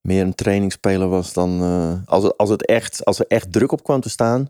meer 0.00 0.22
een 0.22 0.34
trainingsspeler 0.34 1.08
was 1.08 1.32
dan. 1.32 1.60
eh, 1.62 2.00
als, 2.06 2.24
het, 2.24 2.36
als, 2.36 2.48
het 2.50 2.66
echt, 2.66 3.04
als 3.04 3.18
er 3.18 3.26
echt 3.26 3.52
druk 3.52 3.72
op 3.72 3.82
kwam 3.82 4.00
te 4.00 4.10
staan, 4.10 4.48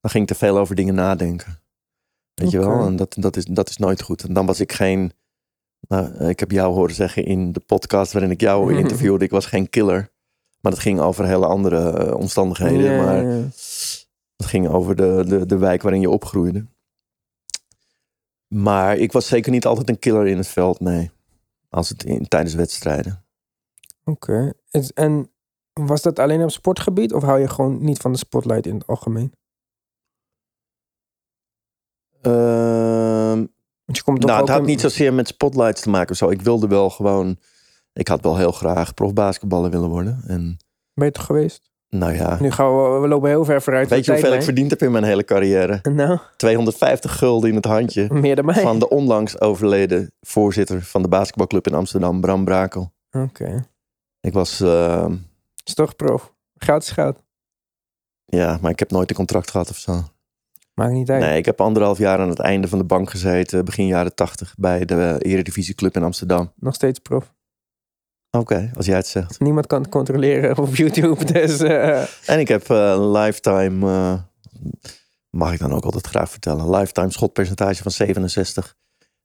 dan 0.00 0.10
ging 0.10 0.22
ik 0.22 0.28
te 0.28 0.38
veel 0.44 0.58
over 0.58 0.74
dingen 0.74 0.94
nadenken. 0.94 1.58
Weet 2.34 2.50
je 2.50 2.58
wel? 2.58 2.86
En 2.86 2.96
dat, 2.96 3.16
dat, 3.18 3.36
is, 3.36 3.44
dat 3.44 3.68
is 3.68 3.76
nooit 3.76 4.02
goed. 4.02 4.22
En 4.22 4.32
dan 4.32 4.46
was 4.46 4.60
ik 4.60 4.72
geen. 4.72 5.12
Nou, 5.88 6.28
ik 6.28 6.40
heb 6.40 6.50
jou 6.50 6.74
horen 6.74 6.94
zeggen 6.94 7.24
in 7.24 7.52
de 7.52 7.60
podcast 7.60 8.12
waarin 8.12 8.30
ik 8.30 8.40
jou 8.40 8.74
interviewde, 8.82 9.24
ik 9.24 9.30
was 9.30 9.46
geen 9.46 9.70
killer. 9.70 10.12
Maar 10.60 10.72
dat 10.72 10.80
ging 10.80 11.00
over 11.00 11.26
hele 11.26 11.46
andere 11.46 11.90
eh, 11.90 12.14
omstandigheden. 12.14 12.96
Maar 12.96 13.24
het 14.36 14.46
ging 14.46 14.68
over 14.68 14.96
de, 14.96 15.24
de, 15.26 15.46
de 15.46 15.58
wijk 15.58 15.82
waarin 15.82 16.00
je 16.00 16.10
opgroeide. 16.10 16.66
Maar 18.54 18.96
ik 18.96 19.12
was 19.12 19.26
zeker 19.26 19.50
niet 19.52 19.66
altijd 19.66 19.88
een 19.88 19.98
killer 19.98 20.26
in 20.26 20.36
het 20.36 20.48
veld, 20.48 20.80
nee. 20.80 21.10
Als 21.68 21.88
het 21.88 22.04
in, 22.04 22.28
tijdens 22.28 22.54
wedstrijden. 22.54 23.24
Oké. 24.04 24.52
En 24.94 25.30
was 25.72 26.02
dat 26.02 26.18
alleen 26.18 26.42
op 26.42 26.50
sportgebied 26.50 27.12
of 27.12 27.22
hou 27.22 27.40
je 27.40 27.48
gewoon 27.48 27.84
niet 27.84 27.98
van 27.98 28.12
de 28.12 28.18
spotlight 28.18 28.66
in 28.66 28.74
het 28.74 28.86
algemeen? 28.86 29.32
Ehm, 32.20 33.46
je 33.84 34.02
komt 34.04 34.24
nou, 34.24 34.40
het 34.40 34.48
had 34.48 34.58
in- 34.60 34.64
niet 34.64 34.80
zozeer 34.80 35.14
met 35.14 35.28
spotlights 35.28 35.80
te 35.80 35.90
maken 35.90 36.10
of 36.10 36.16
zo. 36.16 36.30
Ik 36.30 36.42
wilde 36.42 36.66
wel 36.68 36.90
gewoon... 36.90 37.38
Ik 37.92 38.08
had 38.08 38.20
wel 38.20 38.36
heel 38.36 38.52
graag 38.52 38.94
profbasketballer 38.94 39.70
willen 39.70 39.88
worden. 39.88 40.22
En 40.26 40.56
Ben 40.94 41.06
je 41.06 41.12
toch 41.12 41.24
geweest? 41.24 41.69
Nou 41.90 42.12
ja, 42.14 42.36
Nu 42.40 42.50
gaan 42.50 42.76
we, 42.92 42.98
we 43.00 43.08
lopen 43.08 43.28
heel 43.28 43.44
ver 43.44 43.62
vooruit. 43.62 43.88
weet 43.88 44.04
je 44.04 44.10
hoeveel 44.12 44.32
ik 44.34 44.42
verdiend 44.42 44.70
heb 44.70 44.82
in 44.82 44.90
mijn 44.92 45.04
hele 45.04 45.24
carrière? 45.24 45.78
Nou, 45.92 46.18
250 46.36 47.18
gulden 47.18 47.48
in 47.48 47.54
het 47.56 47.64
handje. 47.64 48.06
meer 48.10 48.36
dan 48.36 48.44
mij. 48.44 48.62
Van 48.62 48.78
de 48.78 48.88
onlangs 48.88 49.40
overleden 49.40 50.12
voorzitter 50.20 50.82
van 50.82 51.02
de 51.02 51.08
basketbalclub 51.08 51.66
in 51.66 51.74
Amsterdam, 51.74 52.20
Bram 52.20 52.44
Brakel. 52.44 52.92
Oké. 53.10 53.64
Ik 54.20 54.32
was, 54.32 54.60
ehm, 54.60 55.16
Is 55.64 55.74
toch 55.74 55.96
prof. 55.96 56.34
Goud 56.54 56.82
is 56.82 56.90
goud. 56.90 57.22
ja, 58.24 58.58
maar 58.60 58.70
ik 58.70 58.78
heb 58.78 58.90
nooit 58.90 59.10
een 59.10 59.16
contract 59.16 59.50
gehad 59.50 59.70
of 59.70 59.76
zo. 59.76 60.02
Maakt 60.74 60.92
niet 60.92 61.10
uit. 61.10 61.20
Nee, 61.20 61.38
ik 61.38 61.44
heb 61.44 61.60
anderhalf 61.60 61.98
jaar 61.98 62.18
aan 62.18 62.28
het 62.28 62.38
einde 62.38 62.68
van 62.68 62.78
de 62.78 62.84
bank 62.84 63.10
gezeten, 63.10 63.64
begin 63.64 63.86
jaren 63.86 64.14
80, 64.14 64.54
bij 64.58 64.84
de 64.84 64.94
eh, 64.94 65.32
Eredivisieclub 65.32 65.96
in 65.96 66.02
Amsterdam. 66.02 66.52
Nog 66.56 66.74
steeds 66.74 66.98
prof. 66.98 67.32
Oké, 68.30 68.70
als 68.76 68.86
jij 68.86 68.96
het 68.96 69.06
zegt. 69.06 69.40
Niemand 69.40 69.66
kan 69.66 69.82
het 69.82 69.90
controleren 69.90 70.58
op 70.58 70.74
YouTube. 70.74 71.24
Dus 71.32 71.60
eh, 71.60 72.28
En 72.28 72.38
ik 72.38 72.48
heb 72.48 72.70
eh, 72.70 72.90
een 72.90 73.10
lifetime, 73.10 73.86
eh, 73.86 74.14
mag 75.30 75.52
ik 75.52 75.58
dan 75.58 75.72
ook 75.72 75.84
altijd 75.84 76.06
graag 76.06 76.30
vertellen, 76.30 76.70
lifetime 76.70 77.10
schotpercentage 77.10 77.82
van 77.82 77.90
67. 77.92 78.78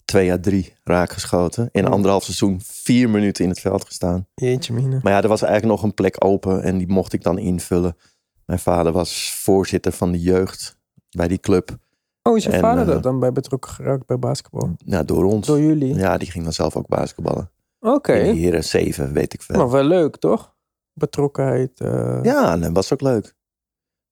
2 0.06 0.32
à 0.32 0.38
3 0.40 0.74
raak 0.84 1.12
geschoten. 1.12 1.70
In 1.72 1.86
anderhalf 1.88 2.24
seizoen 2.24 2.60
vier 2.64 3.10
minuten 3.10 3.44
in 3.44 3.50
het 3.50 3.60
veld 3.60 3.86
gestaan. 3.86 4.28
jeetje 4.36 4.74
mine. 4.74 5.00
Maar 5.02 5.14
ja, 5.14 5.22
er 5.22 5.28
was 5.28 5.42
eigenlijk 5.42 5.74
nog 5.74 5.84
een 5.84 5.94
plek 5.94 6.16
open 6.26 6.64
en 6.64 6.78
die 6.78 6.88
mocht 6.88 7.14
ik 7.14 7.24
dan 7.24 7.38
invullen. 7.38 7.98
Mijn 8.46 8.60
vader 8.60 8.92
was 8.92 9.34
voorzitter 9.34 9.92
van 9.92 10.12
de 10.12 10.20
jeugd 10.20 10.78
bij 11.10 11.28
die 11.28 11.40
club. 11.40 11.78
Oh, 12.22 12.38
is 12.38 12.44
je 12.44 12.52
En, 12.52 12.60
vader 12.60 12.88
eh, 12.88 12.94
dat 12.94 13.04
dan 13.04 13.20
bij 13.20 13.32
betrokken 13.32 13.72
geraakt 13.72 14.06
bij 14.06 14.20
basketbal? 14.20 14.76
Ja, 14.86 15.04
door 15.04 15.24
ons. 15.24 15.48
Door 15.48 15.62
jullie? 15.62 15.96
Ja, 15.96 16.18
die 16.18 16.32
ging 16.32 16.44
dan 16.44 16.54
zelf 16.54 16.76
ook 16.76 16.88
basketballen. 16.88 17.50
Oké. 17.94 18.14
De 18.14 18.20
heren 18.20 18.64
zeven, 18.64 19.14
weet 19.14 19.34
ik 19.34 19.42
veel. 19.42 19.58
Maar 19.58 19.70
wel 19.70 19.84
leuk, 19.84 20.16
toch? 20.18 20.56
Betrokkenheid. 20.94 21.80
eh, 21.80 22.20
Ja, 22.24 22.58
dat 22.58 22.72
was 22.74 22.94
ook 22.94 23.02
leuk. 23.02 23.36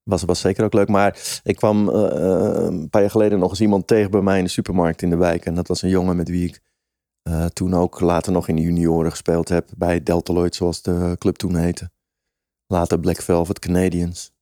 Was, 0.03 0.24
was 0.24 0.39
zeker 0.39 0.63
ook 0.63 0.74
leuk. 0.74 0.88
Maar 0.89 1.39
ik 1.44 1.56
kwam 1.56 1.89
eh, 1.89 2.06
eh, 2.06 2.63
een 2.65 2.89
paar 2.89 3.01
jaar 3.01 3.10
geleden 3.12 3.39
nog 3.39 3.50
eens 3.50 3.62
iemand 3.62 3.88
tegen 3.88 4.12
bij 4.12 4.22
mij 4.22 4.38
in 4.38 4.44
de 4.44 4.50
supermarkt 4.50 5.01
in 5.01 5.10
de 5.10 5.15
wijk. 5.18 5.46
En 5.46 5.56
dat 5.56 5.68
was 5.68 5.82
een 5.82 5.89
jongen 5.89 6.15
met 6.15 6.30
wie 6.30 6.48
ik 6.48 6.62
toen 7.53 7.74
ook 7.74 8.00
later 8.00 8.32
nog 8.32 8.48
in 8.48 8.56
de 8.56 8.62
junioren 8.62 9.12
gespeeld 9.12 9.50
heb. 9.50 9.70
Bij 9.77 10.03
Deltaloid, 10.03 10.56
zoals 10.56 10.82
de 10.82 11.15
club 11.20 11.36
toen 11.36 11.56
heette. 11.56 11.92
Later 12.68 13.00
Black 13.00 13.22
Velvet 13.22 13.60
Canadians. 13.60 14.33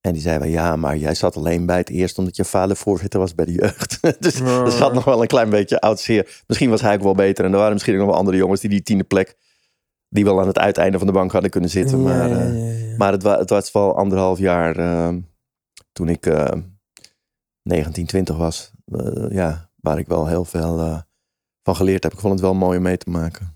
En 0.00 0.12
die 0.12 0.22
zei 0.22 0.38
van 0.38 0.48
ja, 0.50 0.76
maar 0.76 0.96
jij 0.96 1.14
zat 1.14 1.36
alleen 1.36 1.66
bij 1.66 1.76
het 1.76 1.88
eerst 1.90 2.18
omdat 2.18 2.36
je 2.36 2.44
vader 2.44 2.76
voorzitter 2.76 3.20
was 3.20 3.34
bij 3.34 3.44
de 3.44 3.52
jeugd. 3.52 3.98
dus 4.22 4.40
er 4.40 4.72
zat 4.72 4.94
nog 4.94 5.04
wel 5.04 5.20
een 5.22 5.26
klein 5.26 5.50
beetje 5.50 5.80
oud 5.80 6.00
zeer. 6.00 6.42
Misschien 6.46 6.70
was 6.70 6.80
hij 6.80 6.94
ook 6.94 7.02
wel 7.02 7.14
beter. 7.14 7.44
En 7.44 7.52
er 7.52 7.58
waren 7.58 7.72
misschien 7.72 7.92
ook 7.94 8.00
nog 8.00 8.08
wel 8.08 8.18
andere 8.18 8.36
jongens 8.36 8.60
die 8.60 8.70
die 8.70 8.82
tiende 8.82 9.04
plek, 9.04 9.36
die 10.08 10.24
wel 10.24 10.40
aan 10.40 10.46
het 10.46 10.58
uiteinde 10.58 10.98
van 10.98 11.06
de 11.06 11.12
bank 11.12 11.32
hadden 11.32 11.50
kunnen 11.50 11.70
zitten. 11.70 11.98
ja, 11.98 12.04
maar, 12.04 12.28
ja, 12.28 12.36
eh, 12.38 12.90
ja, 12.90 12.96
maar 12.96 13.12
het, 13.12 13.22
wa- 13.22 13.38
het 13.38 13.50
was 13.50 13.72
wel 13.72 13.96
anderhalf 13.96 14.38
jaar 14.38 14.76
eh, 14.76 15.14
toen 15.92 16.08
ik 16.08 16.26
eh 16.26 16.48
19, 17.62 18.06
20 18.06 18.36
was. 18.36 18.70
eh, 18.84 19.30
ja, 19.30 19.70
waar 19.76 19.98
ik 19.98 20.06
wel 20.06 20.26
heel 20.26 20.44
veel 20.44 20.78
eh, 20.78 20.98
van 21.62 21.76
geleerd 21.76 22.02
heb. 22.02 22.12
Ik 22.12 22.18
vond 22.18 22.32
het 22.32 22.42
wel 22.42 22.54
mooi 22.54 22.76
om 22.76 22.82
mee 22.82 22.96
te 22.96 23.10
maken. 23.10 23.54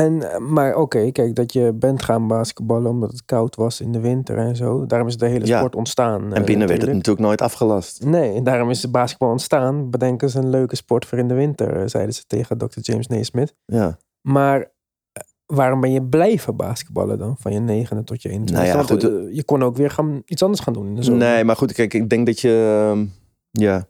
En, 0.00 0.32
eh, 0.32 0.38
maar 0.38 0.74
oké, 0.76 1.10
kijk, 1.10 1.34
dat 1.34 1.52
je 1.52 1.72
bent 1.74 2.02
gaan 2.02 2.26
basketballen 2.26 2.90
omdat 2.90 3.10
het 3.10 3.24
koud 3.24 3.56
was 3.56 3.80
in 3.80 3.92
de 3.92 4.00
winter 4.00 4.36
en 4.38 4.56
zo. 4.56 4.86
Daarom 4.86 5.08
is 5.08 5.16
de 5.16 5.26
hele 5.26 5.46
Ja. 5.46 5.58
sport 5.58 5.76
ontstaan. 5.76 6.34
En 6.34 6.44
binnen 6.44 6.68
werd 6.68 6.80
het 6.82 6.92
natuurlijk 6.92 7.26
nooit 7.26 7.40
afgelast. 7.42 8.04
Nee, 8.04 8.42
daarom 8.42 8.70
is 8.70 8.80
de 8.80 8.88
basketbal 8.90 9.30
ontstaan. 9.30 9.90
Bedenken 9.90 10.30
ze 10.30 10.38
een 10.38 10.50
leuke 10.50 10.76
sport 10.76 11.04
voor 11.06 11.18
in 11.18 11.28
de 11.28 11.34
winter, 11.34 11.76
eh, 11.76 11.82
zeiden 11.86 12.14
ze 12.14 12.24
tegen 12.26 12.58
Dr. 12.58 12.78
James 12.80 13.06
Naismith. 13.06 13.54
Ja. 13.64 13.98
Maar 14.20 14.60
eh, 14.60 15.22
waarom 15.46 15.80
ben 15.80 15.92
je 15.92 16.02
blijven 16.02 16.56
basketballen 16.56 17.18
dan? 17.18 17.36
Van 17.38 17.52
je 17.52 17.60
negende 17.60 18.04
tot 18.04 18.22
je 18.22 18.28
21? 18.28 18.66
Nou 18.66 18.78
ja, 18.78 18.84
goed, 18.94 19.04
eh, 19.04 19.34
je 19.36 19.44
kon 19.44 19.62
ook 19.62 19.76
weer 19.76 19.90
gaan, 19.90 20.22
iets 20.26 20.42
anders 20.42 20.60
gaan 20.62 20.72
doen 20.72 20.86
in 20.86 20.94
de 20.94 21.02
zomer. 21.02 21.20
Nee, 21.28 21.44
maar 21.44 21.56
goed, 21.56 21.72
kijk, 21.72 21.94
ik 21.94 22.08
denk 22.08 22.26
dat 22.26 22.40
je. 22.40 22.88
ehm, 22.90 23.06
ja, 23.50 23.86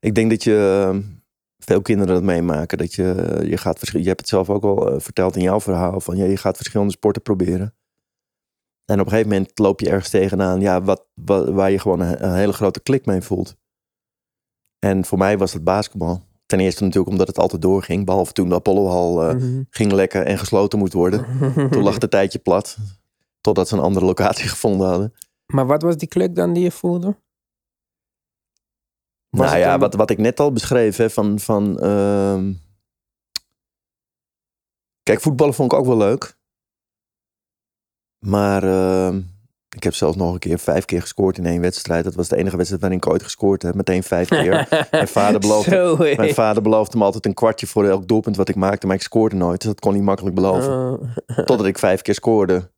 ik 0.00 0.14
denk 0.14 0.30
dat 0.30 0.44
je. 0.44 0.86
ehm, 0.88 1.00
veel 1.64 1.82
kinderen 1.82 2.14
dat 2.14 2.22
meemaken. 2.22 2.78
Dat 2.78 2.94
je. 2.94 3.38
Je, 3.48 3.56
gaat 3.56 3.88
je 3.88 3.98
hebt 4.08 4.20
het 4.20 4.28
zelf 4.28 4.50
ook 4.50 4.64
al 4.64 4.90
eh, 4.90 5.00
verteld 5.00 5.36
in 5.36 5.42
jouw 5.42 5.60
verhaal. 5.60 6.00
Van 6.00 6.16
ja, 6.16 6.24
je 6.24 6.36
gaat 6.36 6.56
verschillende 6.56 6.92
sporten 6.92 7.22
proberen. 7.22 7.74
En 8.84 9.00
op 9.00 9.04
een 9.06 9.10
gegeven 9.12 9.30
moment 9.32 9.58
loop 9.58 9.80
je 9.80 9.88
ergens 9.88 10.10
tegenaan. 10.10 10.60
Ja, 10.60 10.82
wat, 10.82 11.06
wat, 11.14 11.48
waar 11.48 11.70
je 11.70 11.78
gewoon 11.78 12.00
een, 12.00 12.24
een 12.24 12.34
hele 12.34 12.52
grote 12.52 12.80
klik 12.80 13.06
mee 13.06 13.20
voelt. 13.20 13.56
En 14.78 15.04
voor 15.04 15.18
mij 15.18 15.38
was 15.38 15.52
het 15.52 15.64
basketbal. 15.64 16.22
Ten 16.46 16.60
eerste 16.60 16.82
natuurlijk 16.82 17.10
omdat 17.12 17.26
het 17.26 17.38
altijd 17.38 17.62
doorging. 17.62 18.04
Behalve 18.06 18.32
toen 18.32 18.48
de 18.48 18.54
Apollohal 18.54 19.22
eh, 19.22 19.34
Mhm. 19.34 19.62
ging 19.70 19.92
lekken 19.92 20.24
en 20.26 20.38
gesloten 20.38 20.78
moest 20.78 20.92
worden. 20.92 21.26
Toen 21.70 21.82
lag 21.82 22.00
het 22.00 22.10
tijdje 22.10 22.38
plat. 22.38 22.76
Totdat 23.40 23.68
ze 23.68 23.74
een 23.74 23.82
andere 23.82 24.04
locatie 24.06 24.48
gevonden 24.54 24.88
hadden. 24.88 25.14
Maar 25.46 25.66
wat 25.66 25.82
was 25.82 25.96
die 25.96 26.08
klik 26.08 26.34
dan 26.34 26.52
die 26.52 26.62
je 26.62 26.70
voelde? 26.70 27.16
Was 29.34 29.46
nou 29.50 29.58
ja, 29.58 29.74
een- 29.74 29.80
wat, 29.80 29.94
wat 29.94 30.10
ik 30.10 30.18
net 30.18 30.40
al 30.40 30.52
beschreef, 30.52 30.96
hè, 30.96 31.10
van... 31.10 31.38
van 31.38 31.78
ehm, 31.80 32.52
Kijk, 35.02 35.20
voetballen 35.20 35.54
vond 35.54 35.72
ik 35.72 35.78
ook 35.78 35.86
wel 35.86 35.96
leuk. 35.96 36.36
Maar 38.26 38.62
ehm, 38.62 39.20
ik 39.76 39.82
heb 39.82 39.94
zelfs 39.94 40.16
nog 40.16 40.32
een 40.32 40.38
keer 40.38 40.58
vijf 40.58 40.84
keer 40.84 41.00
gescoord 41.00 41.38
in 41.38 41.46
één 41.46 41.60
wedstrijd. 41.60 42.04
Dat 42.04 42.14
was 42.14 42.28
de 42.28 42.36
enige 42.36 42.54
wedstrijd 42.56 42.82
waarin 42.82 43.00
ik 43.00 43.08
ooit 43.08 43.22
gescoord 43.22 43.62
heb. 43.62 43.74
Meteen 43.74 44.02
vijf 44.02 44.28
keer. 44.28 44.68
Mijn 44.90 45.08
vader 45.08 45.40
beloofde-. 45.40 45.70
Mijn 46.16 46.34
vader 46.34 46.62
beloofde 46.62 46.98
me 46.98 47.04
altijd 47.04 47.26
een 47.26 47.34
kwartje 47.34 47.66
voor 47.66 47.84
elk 47.88 48.08
doelpunt 48.08 48.36
wat 48.36 48.48
ik 48.48 48.54
maakte. 48.54 48.86
Maar 48.86 48.96
ik 48.96 49.02
scoorde 49.02 49.36
nooit, 49.36 49.60
dus 49.60 49.68
dat 49.70 49.80
kon 49.80 49.92
hij 49.94 50.02
makkelijk 50.02 50.34
beloven. 50.34 50.72
Oh. 50.72 51.36
Totdat 51.46 51.66
ik 51.66 51.78
vijf 51.78 52.02
keer 52.02 52.14
scoorde. 52.14 52.72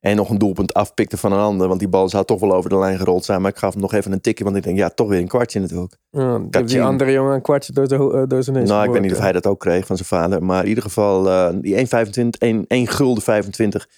En 0.00 0.16
nog 0.16 0.30
een 0.30 0.38
doelpunt 0.38 0.74
afpikte 0.74 1.16
van 1.16 1.32
een 1.32 1.38
ander. 1.38 1.68
Want 1.68 1.78
die 1.80 1.88
bal 1.88 2.08
zou 2.08 2.24
toch 2.24 2.40
wel 2.40 2.54
over 2.54 2.70
de 2.70 2.78
lijn 2.78 2.98
gerold 2.98 3.24
zijn. 3.24 3.40
Maar 3.42 3.50
ik 3.50 3.56
gaf 3.56 3.72
hem 3.72 3.82
nog 3.82 3.92
even 3.92 4.12
een 4.12 4.20
tikje. 4.20 4.44
Want 4.44 4.56
ik 4.56 4.62
denk, 4.62 4.76
ja, 4.76 4.88
toch 4.88 5.08
weer 5.08 5.18
een 5.20 5.28
kwartje 5.28 5.60
natuurlijk. 5.60 5.96
Ja, 6.10 6.38
die, 6.38 6.82
andere 6.82 7.12
jongen 7.12 7.34
een 7.34 7.42
kwartje 7.42 7.72
door, 7.72 7.86
zijn 7.88 8.00
ho- 8.00 8.10
eh, 8.12 8.22
door 8.28 8.42
zijn 8.42 8.56
neus 8.56 8.68
nou, 8.68 8.84
ik 8.86 8.90
weet 8.92 9.02
niet 9.02 9.12
of 9.12 9.18
hij 9.18 9.32
dat 9.32 9.46
ook 9.46 9.60
kreeg 9.60 9.86
van 9.86 9.96
zijn 9.96 10.08
vader. 10.08 10.44
Maar 10.44 10.62
in 10.62 10.68
ieder 10.68 10.82
geval, 10.82 11.28
eh, 11.30 11.54
die 11.60 11.74
1,25, 11.76 12.28
1, 12.38 12.64
1 12.68 12.86
gulden 12.86 13.22
25 13.22 13.88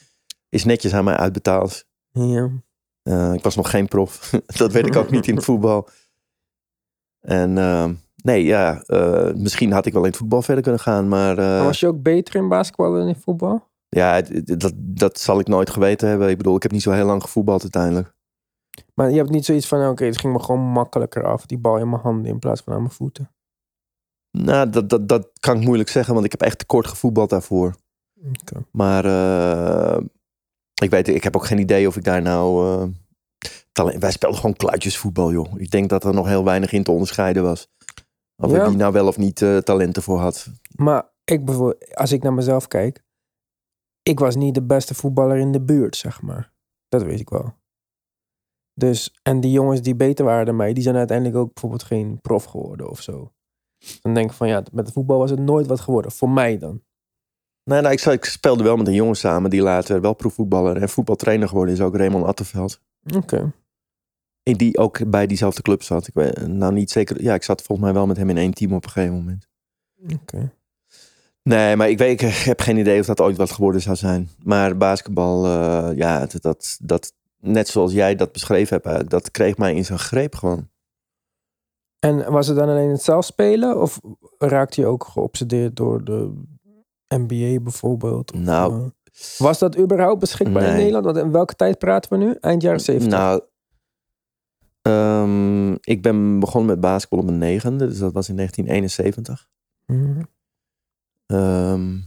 is 0.48 0.64
netjes 0.64 0.94
aan 0.94 1.04
mij 1.04 1.16
uitbetaald. 1.16 1.84
ja. 2.10 2.50
Eh, 3.02 3.32
ik 3.34 3.42
was 3.42 3.56
nog 3.56 3.70
geen 3.70 3.88
prof. 3.88 4.30
dat 4.56 4.72
weet 4.72 4.86
ik 4.86 4.96
ook 4.96 5.10
niet 5.10 5.26
in 5.28 5.34
het 5.36 5.44
voetbal. 5.50 5.88
En 7.20 7.52
nee, 8.22 8.44
ja, 8.44 8.82
misschien 9.36 9.72
had 9.72 9.86
ik 9.86 9.92
wel 9.92 10.02
in 10.02 10.08
het 10.08 10.16
voetbal 10.18 10.42
verder 10.42 10.62
kunnen 10.62 10.80
gaan. 10.80 11.08
Maar 11.08 11.36
Maar 11.36 11.64
was 11.64 11.80
je 11.80 11.86
ook 11.86 12.02
beter 12.02 12.34
in 12.34 12.48
basketbal 12.48 12.92
dan 12.92 13.08
in 13.08 13.16
voetbal? 13.16 13.68
Ja, 13.96 14.14
het- 14.14 14.28
het- 14.28 14.60
dat, 14.60 14.72
dat 14.76 15.18
zal 15.18 15.38
ik 15.40 15.46
nooit 15.46 15.70
geweten 15.70 16.08
hebben. 16.08 16.28
Ik 16.28 16.36
bedoel, 16.36 16.56
ik 16.56 16.62
heb 16.62 16.72
niet 16.72 16.82
zo 16.82 16.90
heel 16.90 17.04
lang 17.06 17.22
gevoetbald 17.22 17.62
uiteindelijk. 17.62 18.14
Maar 18.94 19.10
je 19.10 19.16
hebt 19.16 19.30
niet 19.30 19.44
zoiets 19.44 19.66
van, 19.68 19.88
oké, 19.88 20.04
het 20.04 20.18
ging 20.18 20.32
me 20.32 20.42
gewoon 20.42 20.60
makkelijker 20.60 21.24
af. 21.26 21.46
Die 21.46 21.58
bal 21.58 21.78
in 21.78 21.88
mijn 21.90 22.02
handen 22.02 22.30
in 22.30 22.38
plaats 22.38 22.60
van 22.62 22.72
aan 22.72 22.80
mijn 22.82 22.94
voeten. 22.94 23.30
Nou, 24.38 24.70
dat, 24.70 24.88
dat, 24.88 25.08
dat 25.08 25.30
kan 25.40 25.56
ik 25.56 25.64
moeilijk 25.64 25.88
zeggen, 25.88 26.12
want 26.14 26.26
ik 26.26 26.30
heb 26.30 26.42
echt 26.42 26.58
tekort 26.58 26.86
gevoetbald 26.86 27.30
daarvoor. 27.30 27.74
Oké. 28.28 28.64
Maar 28.72 29.04
eh, 29.04 30.00
ik 30.82 30.90
weet, 30.90 31.08
ik 31.08 31.22
heb 31.24 31.36
ook 31.36 31.46
geen 31.46 31.58
idee 31.58 31.86
of 31.86 31.96
ik 31.96 32.04
daar 32.04 32.22
nou. 32.22 32.66
eh, 32.82 32.88
talent, 33.72 34.00
wij 34.02 34.10
speelden 34.12 34.40
gewoon 34.40 34.56
kluitjesvoetbal, 34.56 35.32
joh. 35.32 35.60
Ik 35.60 35.70
denk 35.70 35.88
dat 35.88 36.04
er 36.04 36.14
nog 36.14 36.26
heel 36.26 36.44
weinig 36.44 36.72
in 36.72 36.82
te 36.82 36.90
onderscheiden 36.90 37.42
was. 37.42 37.68
Of 38.42 38.50
Ja. 38.50 38.62
ik 38.62 38.68
die 38.68 38.76
nou 38.76 38.92
wel 38.92 39.06
of 39.06 39.16
niet 39.16 39.42
eh, 39.42 39.56
talenten 39.56 40.02
voor 40.02 40.18
had. 40.18 40.48
Maar 40.76 41.08
ik 41.24 41.44
bijvoorbeeld, 41.44 41.94
als 41.96 42.12
ik 42.12 42.22
naar 42.22 42.32
mezelf 42.34 42.66
kijk, 42.68 43.02
ik 44.02 44.18
was 44.18 44.36
niet 44.36 44.54
de 44.54 44.62
beste 44.62 44.94
voetballer 44.94 45.36
in 45.36 45.52
de 45.52 45.60
buurt, 45.60 45.96
zeg 45.96 46.22
maar. 46.22 46.52
Dat 46.88 47.02
weet 47.02 47.20
ik 47.20 47.28
wel. 47.28 47.54
Dus, 48.74 49.18
en 49.22 49.40
die 49.40 49.50
jongens 49.50 49.82
die 49.82 49.94
beter 49.94 50.24
waren 50.24 50.46
dan 50.46 50.56
mij, 50.56 50.72
die 50.72 50.82
zijn 50.82 50.96
uiteindelijk 50.96 51.38
ook 51.38 51.52
bijvoorbeeld 51.52 51.82
geen 51.82 52.20
prof 52.20 52.44
geworden 52.44 52.90
of 52.90 53.00
zo. 53.00 53.32
Dan 54.00 54.14
denk 54.14 54.30
ik 54.30 54.36
van 54.36 54.48
ja, 54.48 54.62
met 54.72 54.86
de 54.86 54.92
voetbal 54.92 55.18
was 55.18 55.30
het 55.30 55.40
nooit 55.40 55.66
wat 55.66 55.80
geworden. 55.80 56.12
Voor 56.12 56.30
mij 56.30 56.58
dan. 56.58 56.82
Nee, 57.64 57.80
nou, 57.80 57.94
ik, 57.94 58.00
ik 58.00 58.24
speelde 58.24 58.62
wel 58.62 58.76
met 58.76 58.86
een 58.86 58.94
jongen 58.94 59.16
samen 59.16 59.50
die 59.50 59.62
later 59.62 60.00
wel 60.00 60.14
proefvoetballer 60.14 60.76
en 60.76 60.88
voetbaltrainer 60.88 61.48
geworden 61.48 61.74
is, 61.74 61.80
ook 61.80 61.96
Raymond 61.96 62.24
Attenveld. 62.24 62.80
Oké. 63.16 63.52
En 64.42 64.56
die 64.56 64.78
ook 64.78 65.10
bij 65.10 65.26
diezelfde 65.26 65.62
club 65.62 65.82
zat. 65.82 66.06
Ik 66.06 66.14
weet 66.14 66.46
nou 66.46 66.72
niet 66.72 66.90
zeker. 66.90 67.22
Ja, 67.22 67.34
ik 67.34 67.42
zat 67.42 67.62
volgens 67.62 67.86
mij 67.86 67.96
wel 67.96 68.06
met 68.06 68.16
hem 68.16 68.30
in 68.30 68.36
één 68.36 68.54
team 68.54 68.72
op 68.72 68.84
een 68.84 68.90
gegeven 68.90 69.14
moment. 69.14 69.48
Oké. 70.12 70.52
Nee, 71.42 71.76
maar 71.76 71.88
ik, 71.90 71.98
weet, 71.98 72.22
ik 72.22 72.28
heb 72.28 72.60
geen 72.60 72.76
idee 72.76 73.00
of 73.00 73.06
dat 73.06 73.20
ooit 73.20 73.36
wat 73.36 73.50
geworden 73.50 73.80
zou 73.80 73.96
zijn. 73.96 74.28
Maar 74.42 74.76
basketbal, 74.76 75.44
eh, 75.44 75.96
ja, 75.96 76.18
dat, 76.26 76.42
dat, 76.42 76.76
dat, 76.82 77.12
net 77.40 77.68
zoals 77.68 77.92
jij 77.92 78.14
dat 78.14 78.32
beschreven 78.32 78.74
hebt, 78.74 78.86
eigenlijk, 78.86 79.14
dat 79.14 79.30
kreeg 79.30 79.56
mij 79.56 79.74
in 79.74 79.84
zijn 79.84 79.98
greep 79.98 80.34
gewoon. 80.34 80.68
En 81.98 82.32
was 82.32 82.46
het 82.46 82.56
dan 82.56 82.68
alleen 82.68 82.90
het 82.90 83.02
zelf 83.02 83.24
spelen? 83.24 83.80
Of 83.80 84.00
raakte 84.38 84.80
je 84.80 84.86
ook 84.86 85.04
geobsedeerd 85.04 85.76
door 85.76 86.04
de 86.04 86.32
NBA 87.08 87.60
bijvoorbeeld? 87.60 88.32
Of, 88.32 88.38
Nou. 88.38 88.72
eh, 88.82 88.86
was 89.38 89.58
dat 89.58 89.78
überhaupt 89.78 90.20
beschikbaar 90.20 90.62
in. 90.62 90.74
Nederland? 90.74 91.04
Want 91.04 91.16
in 91.16 91.32
welke 91.32 91.54
tijd 91.54 91.78
praten 91.78 92.12
we 92.12 92.24
nu? 92.24 92.36
Eind 92.40 92.62
jaren 92.62 92.80
70? 92.80 93.18
Nou, 93.18 93.42
ehm, 94.82 95.72
ik 95.80 96.02
ben 96.02 96.38
begonnen 96.38 96.70
met 96.70 96.80
basketbal 96.80 97.18
op 97.18 97.24
mijn 97.24 97.38
negende, 97.38 97.86
dus 97.86 97.98
dat 97.98 98.12
was 98.12 98.28
in 98.28 98.34
1971. 98.34 99.48
Mhm. 99.86 100.22
Ehm, 101.30 101.98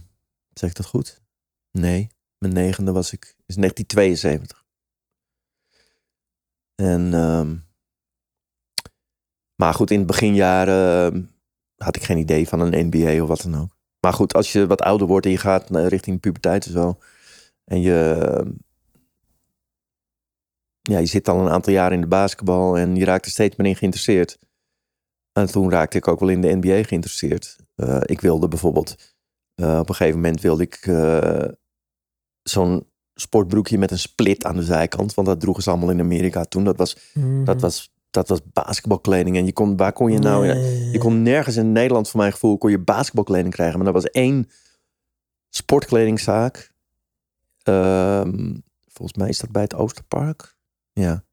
zeg 0.52 0.70
ik 0.70 0.76
dat 0.76 0.86
goed? 0.86 1.22
Nee, 1.70 2.08
mijn 2.38 2.52
negende 2.52 2.92
was 2.92 3.12
ik, 3.12 3.36
is 3.46 3.56
1972. 3.56 4.64
En, 6.74 7.14
ehm, 7.14 7.56
maar 9.54 9.74
goed, 9.74 9.90
in 9.90 9.98
het 9.98 10.06
beginjaren 10.06 11.12
ehm, 11.12 11.24
had 11.76 11.96
ik 11.96 12.02
geen 12.02 12.18
idee 12.18 12.48
van 12.48 12.60
een 12.60 12.86
NBA 12.86 13.22
of 13.22 13.28
wat 13.28 13.42
dan 13.42 13.60
ook. 13.60 13.76
Maar 14.00 14.12
goed, 14.12 14.34
als 14.34 14.52
je 14.52 14.66
wat 14.66 14.80
ouder 14.80 15.06
wordt 15.06 15.26
en 15.26 15.32
je 15.32 15.38
gaat 15.38 15.70
richting 15.70 16.20
puberteit 16.20 16.66
en 16.66 16.72
zo. 16.72 16.98
En 17.64 17.80
je, 17.80 18.54
ja, 20.80 20.98
je 20.98 21.06
zit 21.06 21.28
al 21.28 21.40
een 21.40 21.52
aantal 21.52 21.72
jaren 21.72 21.94
in 21.94 22.00
de 22.00 22.06
basketbal 22.06 22.78
en 22.78 22.96
je 22.96 23.04
raakt 23.04 23.24
er 23.24 23.30
steeds 23.30 23.56
meer 23.56 23.66
in 23.66 23.76
geïnteresseerd. 23.76 24.38
En 25.32 25.46
toen 25.46 25.70
raakte 25.70 25.96
ik 25.96 26.08
ook 26.08 26.20
wel 26.20 26.28
in 26.28 26.40
de 26.40 26.56
NBA 26.56 26.82
geïnteresseerd. 26.82 27.56
Eh, 27.74 28.00
ik 28.04 28.20
wilde 28.20 28.48
bijvoorbeeld, 28.48 29.13
eh, 29.54 29.78
op 29.78 29.88
een 29.88 29.94
gegeven 29.94 30.20
moment 30.20 30.40
wilde 30.40 30.62
ik 30.62 30.74
eh, 30.74 31.48
zo'n 32.42 32.86
sportbroekje 33.14 33.78
met 33.78 33.90
een 33.90 33.98
split 33.98 34.44
aan 34.44 34.56
de 34.56 34.62
zijkant. 34.62 35.14
Want 35.14 35.26
dat 35.28 35.40
droegen 35.40 35.62
ze 35.62 35.70
allemaal 35.70 35.90
in 35.90 36.00
Amerika 36.00 36.44
toen. 36.44 36.64
Dat 36.64 36.76
was, 36.76 36.96
Mhm. 37.14 37.44
dat 37.44 37.60
was, 37.60 37.92
dat 38.10 38.28
was 38.28 38.40
basketbalkleding. 38.52 39.36
En 39.36 39.44
je 39.44 39.52
kon, 39.52 39.76
waar 39.76 39.92
kon 39.92 40.12
je 40.12 40.18
nou... 40.18 40.46
Nee. 40.46 40.90
Je 40.90 40.98
kon 40.98 41.22
nergens 41.22 41.56
in 41.56 41.72
Nederland, 41.72 42.08
voor 42.08 42.20
mijn 42.20 42.32
gevoel, 42.32 42.58
kon 42.58 42.70
je 42.70 42.78
basketbalkleding 42.78 43.54
krijgen. 43.54 43.78
Maar 43.78 43.86
er 43.86 43.92
was 43.92 44.10
één 44.10 44.48
sportkledingzaak. 45.50 46.72
Ehm, 47.62 48.54
volgens 48.88 49.18
mij 49.18 49.28
is 49.28 49.38
dat 49.38 49.50
bij 49.50 49.62
het 49.62 49.74
Oosterpark. 49.74 50.56
Ja. 50.92 51.24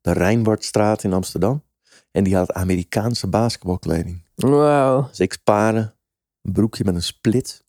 De 0.00 0.12
Rijnwaardstraat 0.12 1.04
in 1.04 1.12
Amsterdam. 1.12 1.62
En 2.10 2.24
die 2.24 2.36
had 2.36 2.52
Amerikaanse 2.52 3.26
basketbalkleding. 3.26 4.24
Wauw. 4.34 5.06
Dus 5.08 5.20
ik 5.20 5.32
sparen, 5.32 5.94
een 6.42 6.52
broekje 6.52 6.84
met 6.84 6.94
een 6.94 7.02
split. 7.02 7.64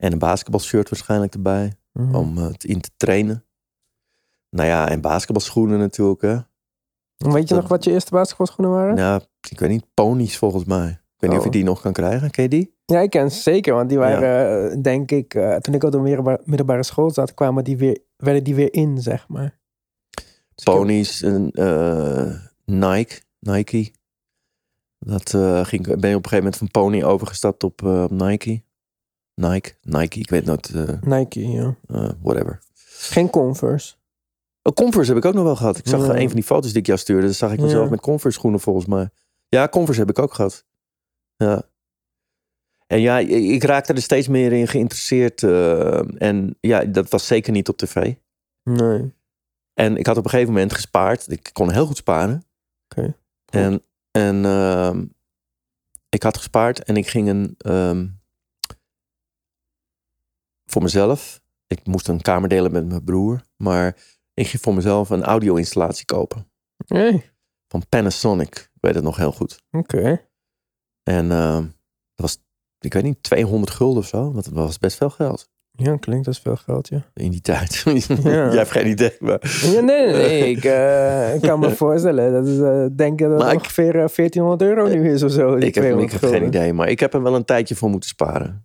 En 0.00 0.12
een 0.12 0.18
basketbalshirt 0.18 0.88
waarschijnlijk 0.88 1.34
erbij. 1.34 1.72
Mhm. 1.92 2.14
Om 2.14 2.38
eh, 2.38 2.44
het 2.46 2.64
in 2.64 2.80
te 2.80 2.90
trainen. 2.96 3.44
Nou 4.50 4.68
ja, 4.68 4.88
en 4.88 5.00
basketbalschoenen 5.00 5.78
natuurlijk. 5.78 6.22
Hè. 6.22 6.36
Weet 7.16 7.48
je 7.48 7.54
nog 7.54 7.68
wat 7.68 7.84
je 7.84 7.90
eerste 7.90 8.10
basketbalschoenen 8.10 8.74
waren? 8.74 8.94
Nou, 8.94 9.22
ik 9.50 9.60
weet 9.60 9.70
niet, 9.70 9.86
ponies 9.94 10.38
volgens 10.38 10.64
mij. 10.64 10.88
Ik 10.88 11.26
weet 11.26 11.30
niet 11.30 11.38
of 11.38 11.44
je 11.44 11.50
Oh. 11.50 11.56
die 11.56 11.64
nog 11.64 11.80
kan 11.80 11.92
krijgen. 11.92 12.30
Ken 12.30 12.42
je 12.42 12.48
die? 12.48 12.74
Ja, 12.84 13.00
ik 13.00 13.10
ken 13.10 13.30
ze 13.30 13.40
zeker, 13.40 13.74
want 13.74 13.88
die 13.88 13.98
waren, 13.98 14.70
eh, 14.72 14.82
denk 14.82 15.10
ik, 15.10 15.34
eh, 15.34 15.56
toen 15.56 15.74
ik 15.74 15.82
op 15.82 15.92
de 15.92 16.38
middelbare, 16.44 16.82
school 16.82 17.10
zat, 17.10 17.34
kwamen 17.34 17.64
die 17.64 17.76
weer, 17.76 17.98
werden 18.16 18.44
die 18.44 18.54
weer 18.54 18.72
in, 18.72 19.02
zeg 19.02 19.28
maar. 19.28 19.58
Dus 20.54 20.64
heb- 20.64 20.74
Ponies, 20.74 21.22
en, 21.22 21.50
eh, 21.50 22.34
Nike, 22.64 23.20
Nike. 23.38 23.92
Dat 24.98 25.34
eh, 25.34 25.64
ging, 25.64 25.82
ben 25.82 26.10
je 26.10 26.16
op 26.16 26.24
een 26.24 26.28
gegeven 26.30 26.36
moment 26.36 26.56
van 26.56 26.70
pony 26.70 27.02
overgestapt 27.02 27.64
op 27.64 27.82
eh, 27.82 28.02
op 28.02 28.10
Nike. 28.10 28.62
Nike, 29.34 29.74
Nike, 29.82 30.18
ik 30.18 30.30
weet 30.30 30.44
nooit, 30.44 30.68
eh, 30.74 31.00
Nike, 31.00 31.48
ja. 31.50 31.76
eh, 31.88 32.10
whatever. 32.22 32.58
Geen 32.84 33.30
Converse. 33.30 33.94
Oh, 34.62 34.72
Converse 34.74 35.08
heb 35.12 35.18
ik 35.22 35.28
ook 35.28 35.34
nog 35.34 35.44
wel 35.44 35.56
gehad. 35.56 35.78
Ik 35.78 35.86
zag 35.88 36.06
Ja. 36.06 36.14
een 36.16 36.26
van 36.26 36.34
die 36.36 36.44
foto's 36.44 36.70
die 36.70 36.80
ik 36.80 36.86
jou 36.86 36.98
stuurde. 36.98 37.24
Dan 37.24 37.34
zag 37.34 37.52
ik 37.52 37.60
mezelf 37.60 37.84
Ja. 37.84 37.90
met 37.90 38.00
Converse 38.00 38.38
schoenen 38.38 38.60
volgens 38.60 38.86
mij. 38.86 39.08
Ja, 39.48 39.68
Converse 39.68 40.00
heb 40.00 40.10
ik 40.10 40.18
ook 40.18 40.34
gehad. 40.34 40.64
Ja. 41.36 41.62
En 42.86 43.00
ja, 43.00 43.18
ik 43.18 43.28
ik 43.28 43.62
raakte 43.62 43.92
er 43.92 44.02
steeds 44.02 44.28
meer 44.28 44.52
in 44.52 44.68
geïnteresseerd. 44.68 45.42
eh, 45.42 46.22
en 46.22 46.56
ja, 46.60 46.84
dat 46.84 47.08
was 47.10 47.26
zeker 47.26 47.52
niet 47.52 47.68
op 47.68 47.76
tv. 47.76 48.14
Nee. 48.64 49.14
En 49.74 49.96
ik 49.96 50.06
had 50.06 50.16
op 50.16 50.24
een 50.24 50.30
gegeven 50.30 50.52
moment 50.52 50.72
gespaard. 50.72 51.30
Ik 51.30 51.50
kon 51.52 51.70
heel 51.72 51.86
goed 51.86 51.96
sparen. 51.96 52.44
Oké. 52.88 53.16
En, 53.44 53.82
en 54.10 54.44
ehm, 54.44 55.04
ik 56.08 56.22
had 56.22 56.36
gespaard 56.36 56.82
en 56.84 56.96
ik 56.96 57.06
ging 57.08 57.28
een... 57.28 57.54
ehm, 57.58 58.06
voor 60.70 60.82
mezelf. 60.82 61.40
Ik 61.66 61.86
moest 61.86 62.08
een 62.08 62.20
kamer 62.20 62.48
delen 62.48 62.72
met 62.72 62.88
mijn 62.88 63.04
broer. 63.04 63.42
Maar 63.56 63.96
ik 64.34 64.46
ging 64.46 64.62
voor 64.62 64.74
mezelf 64.74 65.10
een 65.10 65.22
audio-installatie 65.24 66.04
kopen. 66.04 66.46
Hey, 66.86 67.30
Van 67.68 67.82
Panasonic. 67.88 68.54
Ik 68.54 68.78
weet 68.80 68.94
het 68.94 69.04
nog 69.04 69.16
heel 69.16 69.32
goed. 69.32 69.62
oké. 69.70 70.20
En 71.02 71.30
ehm, 71.30 71.62
dat 71.62 71.70
was, 72.14 72.38
ik 72.78 72.92
weet 72.92 73.02
niet, 73.02 73.22
200 73.22 73.72
gulden 73.72 73.98
of 73.98 74.06
zo. 74.08 74.32
Want 74.32 74.44
dat 74.44 74.54
was 74.54 74.78
best 74.78 74.96
veel 74.96 75.10
geld 75.10 75.48
Ja, 75.72 75.96
klinkt 75.96 76.26
als 76.26 76.38
veel 76.40 76.56
geld, 76.56 76.88
ja. 76.88 77.02
in 77.14 77.30
die 77.30 77.40
tijd. 77.40 77.74
Jij 78.22 78.50
hebt 78.56 78.70
geen 78.70 78.86
idee. 78.88 79.16
Maar... 79.18 79.60
Ja, 79.62 79.80
nee, 79.80 80.06
nee, 80.06 80.12
nee. 80.12 80.50
Ik 80.50 80.64
eh, 80.64 81.40
kan 81.48 81.58
me 81.60 81.70
voorstellen. 81.70 82.32
Dat 82.32 82.46
is, 82.46 82.58
eh 82.58 82.86
denk 82.96 83.12
ik 83.20 83.26
dat 83.26 83.30
het 83.30 83.38
Maar 83.38 83.52
ik- 83.52 83.58
ongeveer 83.58 83.88
eh, 84.02 84.08
1400 84.14 84.62
euro 84.62 84.86
nu 84.88 85.12
is 85.12 85.22
of 85.22 85.30
zo. 85.32 85.54
Ik 85.56 85.60
heb, 85.62 85.66
ik 85.66 85.72
200 85.72 86.20
heb 86.20 86.30
geen 86.30 86.44
idee, 86.46 86.72
maar 86.72 86.88
ik 86.88 87.00
heb 87.00 87.14
er 87.14 87.22
wel 87.22 87.34
een 87.34 87.44
tijdje 87.44 87.74
voor 87.76 87.90
moeten 87.90 88.08
sparen. 88.08 88.64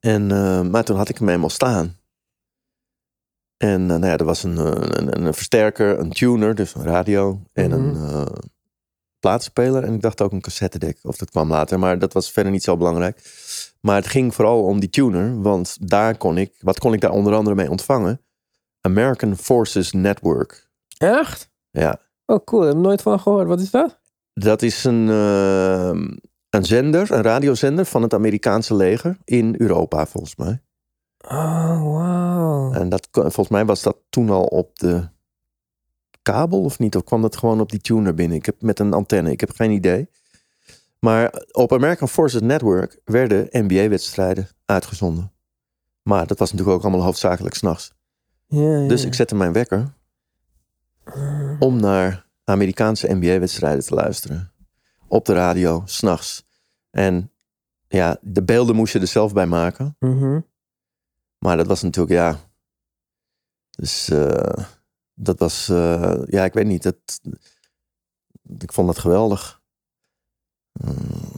En, 0.00 0.30
eh, 0.30 0.60
maar 0.62 0.84
toen 0.84 0.96
had 0.96 1.08
ik 1.08 1.18
hem 1.18 1.28
eenmaal 1.28 1.50
staan. 1.50 1.96
En 3.56 3.80
eh, 3.80 3.86
nou 3.96 4.06
ja, 4.06 4.16
er 4.16 4.24
was 4.24 4.42
een, 4.42 4.58
eh, 4.58 4.64
een, 4.74 5.26
een 5.26 5.34
versterker, 5.34 5.98
een 5.98 6.10
tuner, 6.10 6.54
dus 6.54 6.74
een 6.74 6.82
radio 6.82 7.42
en 7.52 7.70
een 7.70 7.90
Mhm. 7.90 8.26
plaatspeler. 9.18 9.84
En 9.84 9.94
ik 9.94 10.00
dacht 10.02 10.20
ook 10.22 10.32
een 10.32 10.40
cassettedek, 10.40 10.98
of 11.02 11.16
dat 11.16 11.30
kwam 11.30 11.48
later, 11.50 11.78
maar 11.78 11.98
dat 11.98 12.12
was 12.12 12.30
verder 12.32 12.52
niet 12.52 12.62
zo 12.62 12.76
belangrijk. 12.76 13.22
Maar 13.80 13.96
het 13.96 14.06
ging 14.06 14.34
vooral 14.34 14.64
om 14.64 14.80
die 14.80 14.90
tuner, 14.90 15.42
want 15.42 15.88
daar 15.90 16.16
kon 16.16 16.38
ik, 16.38 16.54
wat 16.60 16.78
kon 16.78 16.92
ik 16.92 17.00
daar 17.00 17.10
onder 17.10 17.34
andere 17.34 17.56
mee 17.56 17.70
ontvangen? 17.70 18.20
American 18.80 19.36
Forces 19.36 19.92
Network. 19.92 20.68
Echt? 20.98 21.50
Ja, 21.70 22.00
Oh, 22.26 22.44
cool. 22.44 22.62
Ik 22.62 22.68
heb 22.72 22.76
nooit 22.82 23.02
van 23.02 23.20
gehoord. 23.20 23.46
Wat 23.48 23.60
is 23.60 23.70
dat? 23.70 23.98
Dat 24.32 24.62
is 24.62 24.84
een, 24.84 25.08
eh, 25.08 25.90
een 26.50 26.64
zender, 26.64 27.12
een 27.12 27.22
radiozender 27.22 27.84
van 27.84 28.02
het 28.02 28.14
Amerikaanse 28.14 28.74
leger 28.74 29.18
in 29.24 29.54
Europa, 29.58 30.06
volgens 30.06 30.36
mij. 30.36 30.62
Oh. 31.28 31.68
Oh. 32.68 32.76
En 32.76 32.88
dat, 32.88 33.08
volgens 33.10 33.48
mij 33.48 33.64
was 33.64 33.82
dat 33.82 33.96
toen 34.08 34.30
al 34.30 34.44
op 34.44 34.78
de 34.78 35.08
kabel 36.22 36.62
of 36.62 36.78
niet? 36.78 36.96
Of 36.96 37.04
kwam 37.04 37.22
dat 37.22 37.36
gewoon 37.36 37.60
op 37.60 37.70
die 37.70 37.80
tuner 37.80 38.14
binnen? 38.14 38.36
Ik 38.36 38.46
heb 38.46 38.62
met 38.62 38.78
een 38.78 38.92
antenne, 38.92 39.30
ik 39.30 39.40
heb 39.40 39.50
geen 39.50 39.70
idee. 39.70 40.08
Maar 40.98 41.42
op 41.50 41.72
American 41.72 42.08
Forces 42.08 42.40
Network 42.40 43.00
werden 43.04 43.48
NBA-wedstrijden 43.50 44.48
uitgezonden. 44.64 45.32
Maar 46.02 46.26
dat 46.26 46.38
was 46.38 46.50
natuurlijk 46.52 46.76
ook 46.76 46.84
allemaal 46.84 47.04
hoofdzakelijk 47.04 47.54
s'nachts. 47.54 47.92
Ja, 48.46 48.78
ja. 48.78 48.88
Dus 48.88 49.04
ik 49.04 49.14
zette 49.14 49.34
mijn 49.34 49.52
wekker 49.52 49.94
om 51.58 51.80
naar 51.80 52.26
Amerikaanse 52.44 53.14
NBA-wedstrijden 53.14 53.84
te 53.84 53.94
luisteren. 53.94 54.52
Op 55.08 55.24
de 55.24 55.32
radio, 55.32 55.82
s'nachts. 55.84 56.46
En 56.90 57.32
ja, 57.88 58.18
de 58.20 58.42
beelden 58.42 58.76
moest 58.76 58.92
je 58.92 59.00
er 59.00 59.06
zelf 59.06 59.32
bij 59.32 59.46
maken. 59.46 59.96
Mhm. 59.98 60.40
Maar 61.38 61.56
dat 61.56 61.66
was 61.66 61.82
natuurlijk, 61.82 62.14
ja. 62.14 62.38
Dus 63.70 64.08
eh, 64.08 64.64
dat 65.14 65.38
was, 65.38 65.68
eh, 65.68 66.22
ja, 66.26 66.44
ik 66.44 66.52
weet 66.52 66.66
niet. 66.66 66.82
Dat, 66.82 67.20
ik 68.58 68.72
vond 68.72 68.86
dat 68.86 68.98
geweldig. 68.98 69.57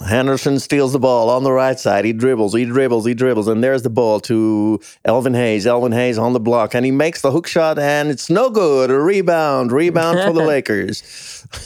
Henderson 0.04 0.58
steals 0.58 0.92
the 0.92 0.98
ball 0.98 1.30
on 1.30 1.44
the 1.44 1.52
right 1.52 1.78
side. 1.78 2.04
He 2.04 2.12
dribbles, 2.12 2.54
he 2.54 2.64
dribbles, 2.64 3.06
he 3.06 3.14
dribbles. 3.14 3.48
And 3.48 3.62
there's 3.62 3.82
the 3.82 3.90
ball 3.90 4.20
to 4.20 4.80
Elvin 5.02 5.34
Hayes. 5.34 5.66
Elvin 5.66 5.92
Hayes 5.92 6.18
on 6.18 6.32
the 6.32 6.40
block. 6.40 6.74
And 6.74 6.84
he 6.84 6.90
makes 6.90 7.20
the 7.20 7.30
hook 7.30 7.46
shot 7.46 7.78
and 7.78 8.10
it's 8.10 8.28
no 8.28 8.50
good. 8.50 8.90
A 8.90 8.98
rebound. 8.98 9.72
Rebound 9.72 10.18
for 10.20 10.32
the 10.32 10.44
Lakers. 10.52 11.02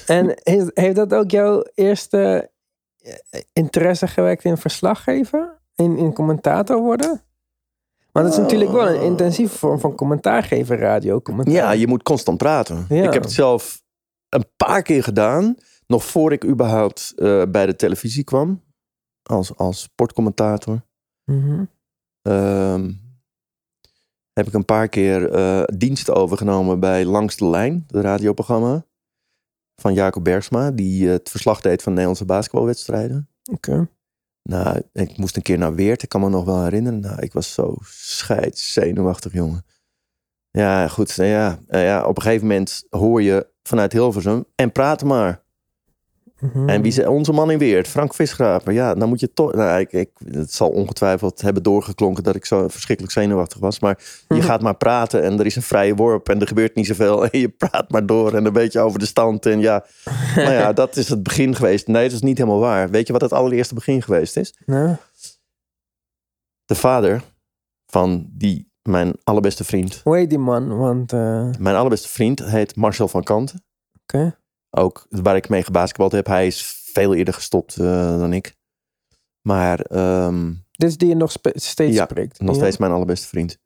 En 0.07 0.35
heeft, 0.43 0.71
heeft 0.75 0.97
dat 0.97 1.15
ook 1.15 1.31
jouw 1.31 1.65
eerste 1.75 2.51
eh, 3.03 3.41
interesse 3.53 4.07
gewekt 4.07 4.45
in 4.45 4.57
verslaggeven? 4.57 5.59
In, 5.75 5.97
in 5.97 6.13
commentator 6.13 6.79
worden? 6.79 7.23
Want 8.13 8.27
het 8.27 8.35
is 8.35 8.41
natuurlijk 8.43 8.73
wel 8.73 8.89
een 8.89 9.01
intensieve 9.01 9.59
vorm 9.59 9.81
van 9.81 9.95
commentaar 9.95 10.43
geven, 10.43 10.77
radio 10.77 11.21
commentaar. 11.21 11.55
Ja, 11.55 11.71
je 11.71 11.87
moet 11.87 12.03
constant 12.03 12.39
praten. 12.39 12.87
Ja. 12.89 13.05
Ik 13.05 13.13
heb 13.13 13.23
het 13.23 13.33
zelf 13.33 13.83
een 14.29 14.45
paar 14.57 14.83
keer 14.83 15.03
gedaan. 15.03 15.57
Nog 15.87 16.05
voor 16.05 16.33
ik 16.33 16.45
überhaupt 16.45 17.13
eh, 17.17 17.43
bij 17.49 17.67
de 17.67 17.77
televisie 17.77 18.25
kwam. 18.25 18.63
Als, 19.23 19.57
als 19.57 19.81
sportcommentator. 19.81 20.83
Mhm. 21.25 21.65
Ehm, 22.23 22.93
heb 24.33 24.47
ik 24.47 24.53
een 24.53 24.65
paar 24.65 24.89
keer 24.89 25.31
eh 25.31 25.63
dienst 25.77 26.11
overgenomen 26.11 26.81
bij 26.81 27.05
Langs 27.05 27.37
de 27.37 27.47
Lijn, 27.47 27.85
het 27.87 28.05
radioprogramma. 28.05 28.87
Van 29.81 29.95
Jacob 29.95 30.25
Bergsma, 30.25 30.71
die 30.71 31.07
eh, 31.07 31.13
het 31.13 31.31
verslag 31.31 31.61
deed 31.61 31.83
van 31.83 31.93
Nederlandse 31.93 32.25
basketbalwedstrijden. 32.25 33.29
Oké. 33.53 33.89
Nou, 34.43 34.83
ik 34.93 35.17
moest 35.17 35.37
een 35.37 35.43
keer 35.43 35.59
naar 35.59 35.75
Weert, 35.75 36.03
ik 36.03 36.09
kan 36.09 36.21
me 36.21 36.29
nog 36.29 36.45
wel 36.45 36.63
herinneren. 36.63 37.01
Nou, 37.01 37.21
ik 37.21 37.33
was 37.33 37.53
zo 37.53 37.77
scheidszenuwachtig, 37.81 39.33
jongen. 39.33 39.65
Ja, 40.51 40.89
goed. 40.89 41.17
nou 41.17 41.29
Ja, 41.29 41.59
eh, 41.67 41.85
ja, 41.85 42.07
op 42.07 42.17
een 42.17 42.23
gegeven 42.23 42.47
moment 42.47 42.87
hoor 42.91 43.23
je 43.23 43.53
vanuit 43.63 43.93
Hilversum 43.93 44.45
en 44.55 44.73
praat 44.73 45.05
maar. 45.05 45.44
Mhm. 46.41 46.69
En 46.69 46.83
wie 46.83 46.91
is 46.93 47.07
onze 47.07 47.33
man 47.33 47.51
in 47.51 47.59
Weert? 47.59 47.89
Frank 47.89 48.15
Visgraper. 48.15 48.73
Ja, 48.73 48.95
dan 48.95 49.09
moet 49.09 49.21
je 49.21 49.33
toch... 49.33 49.55
Nou, 49.55 49.81
ik, 49.81 49.93
ik, 49.93 50.11
het 50.31 50.53
zal 50.53 50.69
ongetwijfeld 50.69 51.41
hebben 51.41 51.63
doorgeklonken 51.63 52.23
dat 52.23 52.35
ik 52.35 52.45
zo 52.45 52.69
verschrikkelijk 52.69 53.15
zenuwachtig 53.15 53.59
was. 53.59 53.81
Maar 53.81 53.99
je 54.29 54.43
gaat 54.43 54.61
maar 54.61 54.77
praten 54.77 55.23
en 55.23 55.39
er 55.39 55.47
is 55.47 55.57
een 55.57 55.63
vrije 55.63 55.95
worp 55.95 56.29
en 56.29 56.41
er 56.41 56.47
gebeurt 56.47 56.75
niet 56.75 56.87
zoveel. 56.87 57.25
En 57.29 57.39
je 57.39 57.49
praat 57.49 57.91
maar 57.91 58.07
door 58.07 58.35
en 58.35 58.45
een 58.45 58.53
beetje 58.53 58.81
over 58.81 58.99
de 58.99 59.07
stand. 59.07 59.47
En 59.47 59.61
ja, 59.61 59.85
nou 60.37 60.53
ja, 60.53 60.73
dat 60.73 60.97
is 60.97 61.09
het 61.09 61.23
begin 61.23 61.55
geweest. 61.55 61.87
Nee, 61.87 62.05
dat 62.05 62.13
is 62.13 62.23
niet 62.23 62.39
helemaal 62.39 62.61
waar. 62.61 62.91
Weet 62.91 63.07
je 63.07 63.13
wat 63.13 63.23
het 63.23 63.33
allereerste 63.33 63.75
begin 63.75 64.03
geweest 64.03 64.37
is? 64.37 64.59
Nou, 64.67 64.97
De 66.65 66.75
vader 66.75 67.23
van 67.87 68.27
die, 68.31 68.71
mijn 68.83 69.13
allerbeste 69.25 69.65
vriend. 69.65 70.01
hoe 70.05 70.17
heet 70.17 70.31
die 70.31 70.39
man? 70.39 70.77
Want, 70.79 71.13
eh, 71.13 71.19
oké. 71.49 71.59
Mijn 71.59 71.77
allerbeste 71.77 72.09
vriend 72.09 72.45
heet 72.45 72.77
Marcel 72.77 73.09
van 73.09 73.23
Kanten. 73.23 73.65
Ook 74.77 75.07
waar 75.11 75.37
ik 75.37 75.49
mee 75.49 75.63
gebasketbald 75.63 76.13
heb. 76.13 76.27
Hij 76.27 76.47
is 76.47 76.63
veel 76.93 77.15
eerder 77.15 77.35
gestopt 77.35 77.77
eh, 77.77 78.19
dan 78.19 78.33
ik. 78.33 78.55
Maar 79.41 79.77
Dit 80.71 80.89
is 80.91 80.97
die 80.97 81.09
je 81.09 81.15
nog 81.15 81.31
steeds 81.55 81.77
Ja, 81.95 82.05
spreekt. 82.05 82.41
nog 82.41 82.55
Ja. 82.55 82.61
steeds 82.61 82.77
mijn 82.77 82.93
allerbeste 82.93 83.27
vriend. 83.27 83.59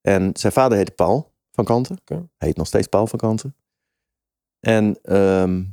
En 0.00 0.30
zijn 0.36 0.52
vader 0.52 0.76
heette 0.76 0.92
Paul 0.92 1.32
van 1.52 1.64
Kanten. 1.64 1.98
Hij 2.04 2.28
heet 2.36 2.56
nog 2.56 2.66
steeds 2.66 2.86
Paul 2.86 3.06
van 3.06 3.18
Kanten. 3.18 3.56
En 4.60 4.98
ehm, 5.02 5.64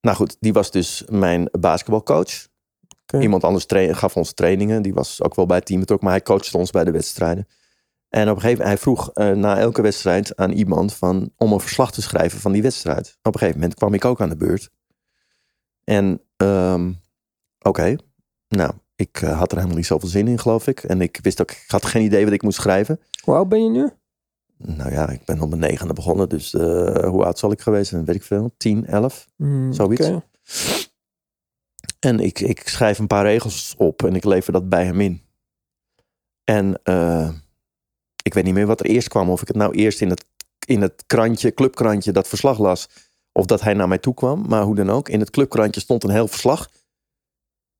nou 0.00 0.16
goed, 0.16 0.36
die 0.40 0.52
was 0.52 0.70
dus 0.70 1.04
mijn 1.08 1.48
basketbalcoach. 1.58 2.46
Iemand 3.20 3.44
anders 3.44 3.66
gaf 3.98 4.16
ons 4.16 4.32
trainingen. 4.32 4.82
Die 4.82 4.94
was 4.94 5.22
ook 5.22 5.34
wel 5.34 5.46
bij 5.46 5.56
het 5.56 5.66
team 5.66 5.80
betrokken, 5.80 6.08
maar 6.08 6.16
hij 6.16 6.26
coachte 6.26 6.56
ons 6.58 6.70
bij 6.70 6.84
de 6.84 6.90
wedstrijden. 6.90 7.48
En 8.16 8.28
op 8.30 8.36
een 8.36 8.40
gegeven 8.40 8.64
moment, 8.64 8.68
hij 8.68 8.78
vroeg 8.78 9.12
eh, 9.12 9.30
na 9.30 9.58
elke 9.58 9.82
wedstrijd 9.82 10.36
aan 10.36 10.50
iemand 10.50 10.94
van, 10.94 11.32
om 11.36 11.52
een 11.52 11.60
verslag 11.60 11.92
te 11.92 12.02
schrijven 12.02 12.40
van 12.40 12.52
die 12.52 12.62
wedstrijd. 12.62 13.18
Op 13.22 13.34
een 13.34 13.38
gegeven 13.38 13.60
moment 13.60 13.78
kwam 13.78 13.94
ik 13.94 14.04
ook 14.04 14.20
aan 14.20 14.28
de 14.28 14.36
beurt. 14.36 14.70
En 15.84 16.20
ehm, 16.36 16.92
oké, 17.60 17.96
nou, 18.48 18.72
ik 18.94 19.22
eh, 19.22 19.38
had 19.38 19.50
er 19.50 19.56
helemaal 19.56 19.76
niet 19.76 19.86
zoveel 19.86 20.08
zin 20.08 20.28
in, 20.28 20.38
geloof 20.38 20.66
ik. 20.66 20.82
En 20.82 21.00
ik 21.00 21.18
wist 21.22 21.40
ook, 21.40 21.50
ik 21.50 21.64
had 21.66 21.86
geen 21.86 22.04
idee 22.04 22.24
wat 22.24 22.32
ik 22.32 22.42
moest 22.42 22.60
schrijven. 22.60 23.00
Hoe 23.24 23.34
oud 23.34 23.48
ben 23.48 23.62
je 23.62 23.70
nu? 23.70 23.90
Nou 24.56 24.92
ja, 24.92 25.08
ik 25.08 25.24
ben 25.24 25.40
op 25.40 25.48
mijn 25.48 25.60
negende 25.60 25.92
begonnen, 25.92 26.28
dus 26.28 26.54
eh, 26.54 27.08
hoe 27.08 27.24
oud 27.24 27.38
zal 27.38 27.52
ik 27.52 27.60
geweest 27.60 27.90
zijn? 27.90 28.04
Weet 28.04 28.16
ik 28.16 28.22
veel, 28.22 28.54
10, 28.56 28.86
11. 28.86 29.26
Hmm, 29.36 29.72
Zoiets. 29.72 30.10
En 31.98 32.20
ik, 32.20 32.40
ik 32.40 32.68
schrijf 32.68 32.98
een 32.98 33.06
paar 33.06 33.24
regels 33.24 33.74
op 33.78 34.04
en 34.04 34.14
ik 34.14 34.24
lever 34.24 34.52
dat 34.52 34.68
bij 34.68 34.84
hem 34.84 35.00
in. 35.00 35.22
En 36.44 36.80
eh, 36.82 37.28
ik 38.26 38.34
weet 38.34 38.44
niet 38.44 38.54
meer 38.54 38.66
wat 38.66 38.80
er 38.80 38.86
eerst 38.86 39.08
kwam. 39.08 39.30
Of 39.30 39.42
ik 39.42 39.48
het 39.48 39.56
nou 39.56 39.74
eerst 39.74 40.00
in 40.00 40.10
het, 40.10 40.24
in 40.66 40.82
het 40.82 41.04
krantje, 41.06 41.54
clubkrantje, 41.54 42.12
dat 42.12 42.28
verslag 42.28 42.58
las. 42.58 42.88
Of 43.32 43.46
dat 43.46 43.60
hij 43.60 43.74
naar 43.74 43.88
mij 43.88 43.98
toe 43.98 44.14
kwam. 44.14 44.48
Maar 44.48 44.62
hoe 44.62 44.74
dan 44.74 44.90
ook. 44.90 45.08
In 45.08 45.20
het 45.20 45.30
clubkrantje 45.30 45.80
stond 45.80 46.04
een 46.04 46.10
heel 46.10 46.28
verslag. 46.28 46.70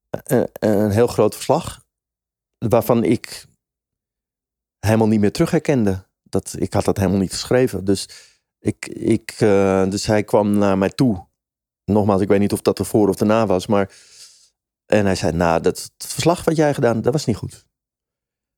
Eh, 0.09 0.39
eh, 0.39 0.47
een 0.59 0.91
heel 0.91 1.07
groot 1.07 1.35
verslag. 1.35 1.85
Waarvan 2.57 3.03
ik 3.03 3.45
helemaal 4.79 5.07
niet 5.07 5.19
meer 5.19 5.31
terug 5.31 5.51
herkende. 5.51 6.05
Dat, 6.23 6.55
ik 6.59 6.73
had 6.73 6.85
dat 6.85 6.97
helemaal 6.97 7.19
niet 7.19 7.31
geschreven. 7.31 7.85
Dus, 7.85 8.09
ik, 8.59 8.87
ik, 8.87 9.35
eh, 9.37 9.89
dus 9.89 10.05
hij 10.05 10.23
kwam 10.23 10.57
naar 10.57 10.77
mij 10.77 10.89
toe 10.89 11.27
nogmaals, 11.85 12.21
ik 12.21 12.27
weet 12.27 12.39
niet 12.39 12.53
of 12.53 12.61
dat 12.61 12.79
ervoor 12.79 13.09
of 13.09 13.15
daarna 13.15 13.45
was, 13.45 13.67
maar. 13.67 13.91
En 14.85 15.05
hij 15.05 15.15
zei: 15.15 15.31
Nou, 15.31 15.61
dat 15.61 15.91
het 15.97 16.11
verslag 16.11 16.43
wat 16.43 16.55
jij 16.55 16.73
gedaan, 16.73 17.01
dat 17.01 17.13
was 17.13 17.25
niet 17.25 17.35
goed. 17.35 17.66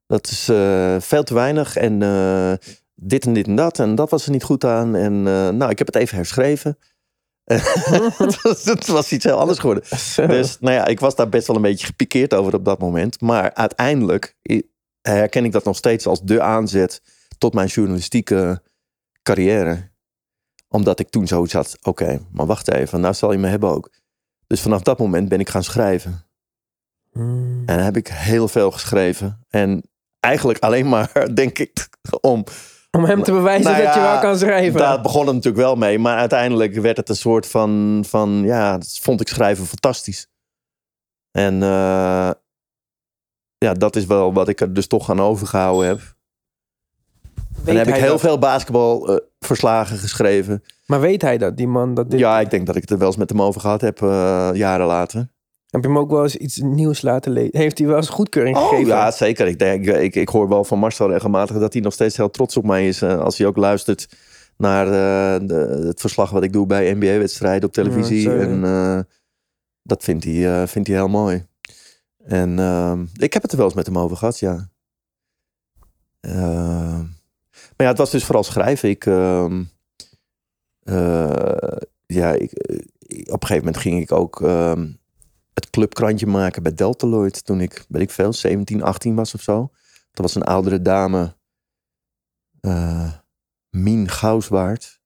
Dat 0.10 0.28
is 0.28 0.50
eh, 0.50 0.96
veel 1.00 1.24
te 1.24 1.34
weinig 1.34 1.76
en 1.76 2.02
eh, 2.02 2.54
dit 2.96 3.26
en 3.26 3.34
dit 3.34 3.48
en 3.48 3.56
dat 3.56 3.80
en 3.80 3.96
dat 3.96 4.10
was 4.10 4.26
er 4.26 4.32
niet 4.32 4.44
goed 4.44 4.64
aan. 4.64 4.96
En 4.96 5.14
eh, 5.14 5.50
nou, 5.50 5.70
ik 5.70 5.78
heb 5.78 5.88
het 5.88 5.96
even 5.96 6.16
herschreven. 6.16 6.78
het, 8.24 8.42
was, 8.42 8.66
het 8.66 8.88
was 8.88 9.12
iets 9.12 9.26
heel 9.26 9.40
anders 9.40 9.60
geworden. 9.60 9.84
Dus 10.36 10.60
nou 10.60 10.76
ja, 10.76 10.86
ik 10.86 11.00
was 11.00 11.16
daar 11.16 11.30
best 11.30 11.48
wel 11.48 11.56
een 11.56 11.62
beetje 11.62 11.86
gepikeerd 11.86 12.34
over 12.34 12.54
op 12.54 12.66
dat 12.66 12.80
moment. 12.80 13.22
Maar 13.22 13.54
uiteindelijk 13.54 14.36
herken 15.02 15.46
ik 15.46 15.52
dat 15.52 15.64
nog 15.64 15.76
steeds 15.76 16.06
als 16.06 16.22
de 16.22 16.42
aanzet 16.42 17.02
tot 17.38 17.54
mijn 17.54 17.68
journalistieke 17.68 18.62
carrière. 19.24 19.92
Omdat 20.68 21.00
ik 21.00 21.10
toen 21.10 21.28
zoiets 21.28 21.54
had, 21.54 21.78
oké, 21.82 22.20
maar 22.32 22.46
wacht 22.46 22.72
even, 22.72 23.02
nou 23.02 23.14
zal 23.14 23.32
je 23.32 23.38
me 23.38 23.48
hebben 23.48 23.70
ook. 23.70 23.92
Dus 24.48 24.62
vanaf 24.62 24.82
dat 24.82 25.00
moment 25.00 25.30
ben 25.30 25.40
ik 25.40 25.50
gaan 25.50 25.64
schrijven. 25.64 26.26
Hmm. 27.12 27.64
En 27.66 27.76
dan 27.76 27.86
heb 27.86 27.98
ik 27.98 28.08
heel 28.08 28.48
veel 28.48 28.72
geschreven. 28.72 29.46
En 29.50 29.89
eigenlijk 30.20 30.60
alleen 30.60 30.90
maar, 30.90 31.12
denk 31.34 31.60
ik, 31.60 31.90
om... 32.22 32.44
Om 32.92 33.04
hem 33.06 33.24
te 33.24 33.32
bewijzen 33.32 33.72
Nou 33.72 33.84
dat 33.84 33.94
je 33.94 34.00
wel 34.00 34.20
kan 34.20 34.38
schrijven. 34.38 34.80
Daar 34.80 35.02
begon 35.02 35.26
het 35.26 35.36
natuurlijk 35.36 35.64
wel 35.64 35.76
mee. 35.76 36.00
Maar 36.00 36.18
uiteindelijk 36.18 36.76
werd 36.76 36.98
het 36.98 37.10
een 37.10 37.16
soort 37.16 37.48
van, 37.48 38.04
van 38.08 38.42
ja, 38.46 38.78
dat 38.78 39.00
vond 39.02 39.22
ik 39.22 39.28
schrijven 39.28 39.66
fantastisch. 39.66 40.28
En 41.32 41.64
eh, 41.64 42.32
ja, 43.58 43.74
dat 43.78 43.96
is 43.96 44.06
wel 44.06 44.34
wat 44.34 44.48
ik 44.48 44.62
er 44.62 44.74
dus 44.74 44.88
toch 44.88 45.10
aan 45.10 45.22
overgehouden 45.22 45.88
heb. 45.88 46.00
Weet 47.64 47.68
en 47.68 47.76
heb 47.76 47.88
ik 47.88 48.02
heel 48.02 48.10
dat? 48.10 48.20
veel 48.20 48.40
basketbalverslagen 48.40 49.98
geschreven. 49.98 50.64
Maar 50.86 51.00
weet 51.00 51.22
hij 51.22 51.38
dat, 51.38 51.58
die 51.58 51.68
man? 51.68 51.94
Dat 51.94 52.12
dit... 52.12 52.20
Ja, 52.20 52.40
ik 52.40 52.50
denk 52.50 52.66
dat 52.66 52.76
ik 52.76 52.82
het 52.82 52.92
er 52.92 52.98
wel 52.98 53.08
eens 53.08 53.18
met 53.18 53.30
hem 53.30 53.42
over 53.42 53.62
gehad 53.62 53.82
heb, 53.82 54.02
eh, 54.02 54.50
jaren 54.54 54.86
later. 54.86 55.30
Heb 55.70 55.82
je 55.82 55.88
hem 55.88 55.98
ook 55.98 56.10
wel 56.10 56.24
eens 56.24 56.36
iets 56.36 56.58
nieuws 56.58 57.02
laten 57.02 57.32
lezen? 57.32 57.58
Heeft 57.58 57.78
hij 57.78 57.88
wel 57.88 57.96
eens 57.98 58.10
goedkeuring 58.10 58.58
Oh 58.58 58.68
gegeven? 58.70 58.88
ja, 58.88 59.12
zeker. 59.12 59.48
Ik, 59.48 59.60
denk, 59.60 59.86
ik, 59.86 60.16
ik 60.16 60.30
hoor 60.30 60.50
wel 60.50 60.64
van 60.64 60.80
Marcel 60.80 61.10
regelmatig 61.10 61.58
dat 61.60 61.74
hij 61.74 61.82
nog 61.82 61.94
steeds 61.94 62.18
heel 62.18 62.30
trots 62.30 62.58
op 62.58 62.66
mij 62.66 62.88
is. 62.88 63.02
eh, 63.02 63.20
als 63.20 63.38
hij 63.38 63.48
ook 63.48 63.58
luistert 63.58 64.08
naar 64.58 64.86
eh, 64.86 65.48
de, 65.48 65.84
het 65.88 66.00
verslag 66.00 66.30
wat 66.30 66.44
ik 66.44 66.54
doe 66.54 66.66
bij 66.66 66.94
NBA-wedstrijden 66.94 67.68
op 67.68 67.74
televisie. 67.74 68.30
Ja, 68.30 68.36
en 68.36 68.64
eh, 68.64 69.00
dat 69.84 70.04
vindt 70.04 70.24
hij, 70.24 70.68
vindt 70.68 70.88
hij 70.88 70.98
heel 70.98 71.08
mooi. 71.08 71.46
En 72.24 72.52
ik 73.14 73.34
heb 73.34 73.42
het 73.42 73.52
er 73.52 73.58
wel 73.58 73.66
eens 73.66 73.76
met 73.76 73.86
hem 73.86 73.98
over 73.98 74.18
gehad, 74.18 74.40
ja. 74.40 74.70
Maar 77.78 77.88
ja, 77.88 77.88
het 77.88 77.98
was 77.98 78.12
dus 78.12 78.26
vooral 78.26 78.44
schrijven. 78.44 78.90
Ik, 78.90 79.06
ehm, 79.06 79.64
eh, 80.84 81.78
ja, 82.06 82.32
ik, 82.32 82.52
op 83.08 83.42
een 83.42 83.48
gegeven 83.48 83.58
moment 83.58 83.78
ging 83.78 84.02
ik 84.02 84.12
ook 84.12 84.42
ehm, 84.42 84.88
het 85.60 85.70
clubkrantje 85.70 86.28
maken 86.28 86.64
bij 86.64 86.74
Deltaloid. 86.74 87.46
Toen 87.46 87.62
ik, 87.62 87.86
weet 87.90 88.02
ik 88.02 88.12
veel, 88.12 88.34
17, 88.34 88.84
18 88.84 89.16
was 89.16 89.34
of 89.34 89.42
zo. 89.42 89.70
Er 90.12 90.22
was 90.22 90.36
een 90.36 90.44
oudere 90.44 90.82
dame 90.82 91.38
eh 92.60 93.14
Mien 93.70 94.10
Gauswaard. 94.10 94.98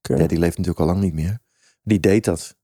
Ja, 0.00 0.26
die 0.26 0.38
leeft 0.38 0.56
natuurlijk 0.58 0.80
al 0.80 0.86
lang 0.86 1.00
niet 1.00 1.14
meer. 1.14 1.38
Die 1.82 2.00
deed 2.00 2.24
dat. 2.24 2.56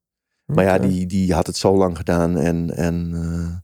Maar 0.44 0.64
ja, 0.64 0.78
die, 0.78 1.06
die 1.06 1.34
had 1.34 1.46
het 1.46 1.56
zo 1.56 1.76
lang 1.76 1.96
gedaan. 1.96 2.36
En, 2.36 2.70
en, 2.76 3.10
eh, 3.14 3.56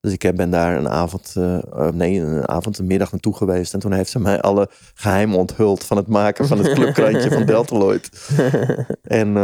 dus 0.00 0.12
ik 0.12 0.22
heb- 0.22 0.36
ben 0.36 0.50
daar 0.50 0.76
een 0.76 0.88
avond, 0.88 1.32
eh, 1.36 1.88
nee, 1.88 2.20
een 2.20 2.48
avond, 2.48 2.78
een 2.78 2.86
middag 2.86 3.10
naartoe 3.12 3.36
geweest. 3.36 3.74
En 3.74 3.80
toen 3.80 3.92
heeft 3.92 4.10
ze 4.10 4.18
mij 4.20 4.40
alle 4.40 4.68
geheimen 4.94 5.38
onthuld 5.38 5.84
van 5.84 5.96
het 5.96 6.06
maken 6.06 6.46
van 6.46 6.58
het 6.58 6.72
clubkrantje 6.78 7.30
van 7.30 7.46
Deltaloid. 7.46 8.30
En 9.02 9.36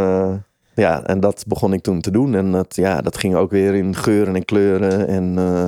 ja, 0.78 1.04
en 1.04 1.20
dat 1.20 1.44
begon 1.46 1.72
ik 1.72 1.82
toen 1.82 2.00
te 2.00 2.10
doen. 2.10 2.34
En 2.34 2.52
dat, 2.52 2.76
ja, 2.76 3.00
dat 3.00 3.16
ging 3.16 3.34
ook 3.34 3.50
weer 3.50 3.74
in 3.74 3.94
geuren 3.94 4.34
en 4.34 4.44
kleuren. 4.44 5.06
En 5.08 5.38
eh, 5.38 5.64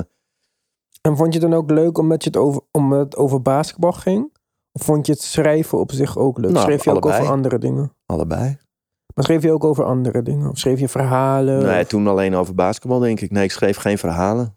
En 1.01 1.17
vond 1.17 1.33
je 1.33 1.39
het 1.39 1.49
dan 1.49 1.59
ook 1.59 1.69
leuk 1.69 1.97
omdat 1.97 2.23
je 2.23 2.29
het 2.29 2.39
over, 2.39 2.61
omdat 2.71 2.99
het 2.99 3.15
over 3.15 3.41
basketbal 3.41 3.91
ging? 3.91 4.33
Of 4.71 4.83
vond 4.83 5.05
je 5.05 5.11
het 5.11 5.21
schrijven 5.21 5.79
op 5.79 5.91
zich 5.91 6.17
ook 6.17 6.37
leuk? 6.37 6.51
Nou, 6.51 6.63
schreef 6.65 6.83
je 6.83 6.91
ook 6.91 7.05
over 7.05 7.29
andere 7.29 7.57
dingen? 7.57 7.93
allebei. 8.05 8.57
Maar 9.15 9.23
schreef 9.25 9.43
je 9.43 9.51
ook 9.51 9.63
over 9.63 9.83
andere 9.83 10.21
dingen? 10.21 10.49
Of 10.49 10.57
schreef 10.57 10.79
je 10.79 10.87
verhalen? 10.89 11.63
Nee, 11.63 11.81
Of- 11.81 11.87
toen 11.87 12.07
alleen 12.07 12.35
over 12.35 12.55
basketbal, 12.55 12.99
denk 12.99 13.19
ik. 13.19 13.31
Nee, 13.31 13.43
ik 13.43 13.51
schreef 13.51 13.77
geen 13.77 13.97
verhalen. 13.97 14.55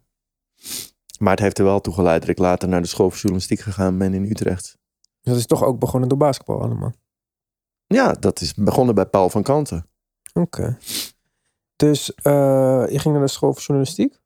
Maar 1.18 1.30
het 1.30 1.40
heeft 1.40 1.58
er 1.58 1.64
wel 1.64 1.80
toe 1.80 1.94
geleid 1.94 2.20
dat 2.20 2.30
ik 2.30 2.38
later 2.38 2.68
naar 2.68 2.80
de 2.82 2.88
school 2.88 3.08
voor 3.10 3.18
journalistiek 3.18 3.60
gegaan 3.60 3.98
ben 3.98 4.14
in 4.14 4.24
Utrecht. 4.24 4.78
Dus 5.20 5.32
dat 5.32 5.36
is 5.36 5.46
toch 5.46 5.64
ook 5.64 5.78
begonnen 5.78 6.08
door 6.08 6.18
basketbal 6.18 6.62
allemaal? 6.62 6.92
Ja, 7.86 8.12
dat 8.12 8.40
is 8.40 8.54
begonnen 8.54 8.94
bij 8.94 9.06
Paul 9.06 9.30
van 9.30 9.42
Kanten. 9.42 9.86
Oké. 10.34 10.78
Dus 11.76 12.14
eh, 12.14 12.84
je 12.88 12.98
ging 12.98 13.14
naar 13.14 13.24
de 13.24 13.30
school 13.30 13.52
voor 13.52 13.62
journalistiek? 13.62 14.20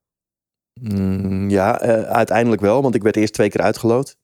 Mm, 0.81 1.51
ja, 1.51 1.81
eh, 1.81 2.03
uiteindelijk 2.03 2.61
wel, 2.61 2.83
want 2.83 2.95
ik 2.95 3.03
werd 3.03 3.17
eerst 3.17 3.33
twee 3.33 3.51
keer 3.51 3.61
uitgeloot. 3.61 4.17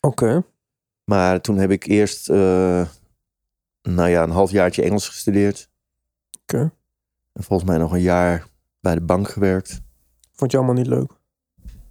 Oké. 0.00 0.44
Maar 1.04 1.40
toen 1.40 1.58
heb 1.58 1.70
ik 1.70 1.86
eerst, 1.86 2.28
eh, 2.28 2.86
nou 3.82 4.08
ja, 4.08 4.22
een 4.22 4.30
halfjaartje 4.30 4.82
Engels 4.82 5.08
gestudeerd. 5.08 5.70
Oké. 6.42 6.72
En 7.32 7.42
volgens 7.42 7.68
mij 7.68 7.78
nog 7.78 7.92
een 7.92 8.00
jaar 8.00 8.46
bij 8.80 8.94
de 8.94 9.00
bank 9.00 9.28
gewerkt. 9.28 9.80
Vond 10.32 10.50
je 10.50 10.56
allemaal 10.56 10.74
niet 10.74 10.86
leuk? 10.86 11.12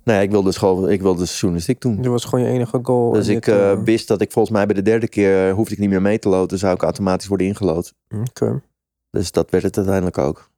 Nee, 0.04 0.22
ik 0.22 0.32
wilde, 0.32 0.52
school, 0.52 0.90
ik 0.90 1.02
wilde 1.02 1.24
journalistiek 1.24 1.82
doen. 1.82 1.96
Dit 1.96 2.06
was 2.06 2.26
gewoon 2.26 2.46
je 2.46 2.52
enige 2.52 2.80
goal. 2.82 3.12
Dus 3.12 3.28
en 3.28 3.36
ik 3.36 3.46
wist 3.84 4.08
dat 4.08 4.22
ik 4.22 4.32
volgens 4.32 4.54
mij 4.56 4.66
bij 4.66 4.76
de 4.76 4.82
derde 4.82 5.08
keer 5.08 5.52
hoefde 5.52 5.74
ik 5.74 5.80
niet 5.80 5.90
meer 5.90 6.02
mee 6.02 6.20
te 6.20 6.30
loten. 6.30 6.58
Zou 6.58 6.74
ik 6.74 6.82
automatisch 6.82 7.28
worden 7.28 7.48
ingelood. 7.48 7.94
Oké. 8.10 8.62
Dus 9.10 9.32
dat 9.32 9.50
werd 9.52 9.64
het 9.64 9.78
uiteindelijk 9.78 10.18
ook. 10.18 10.50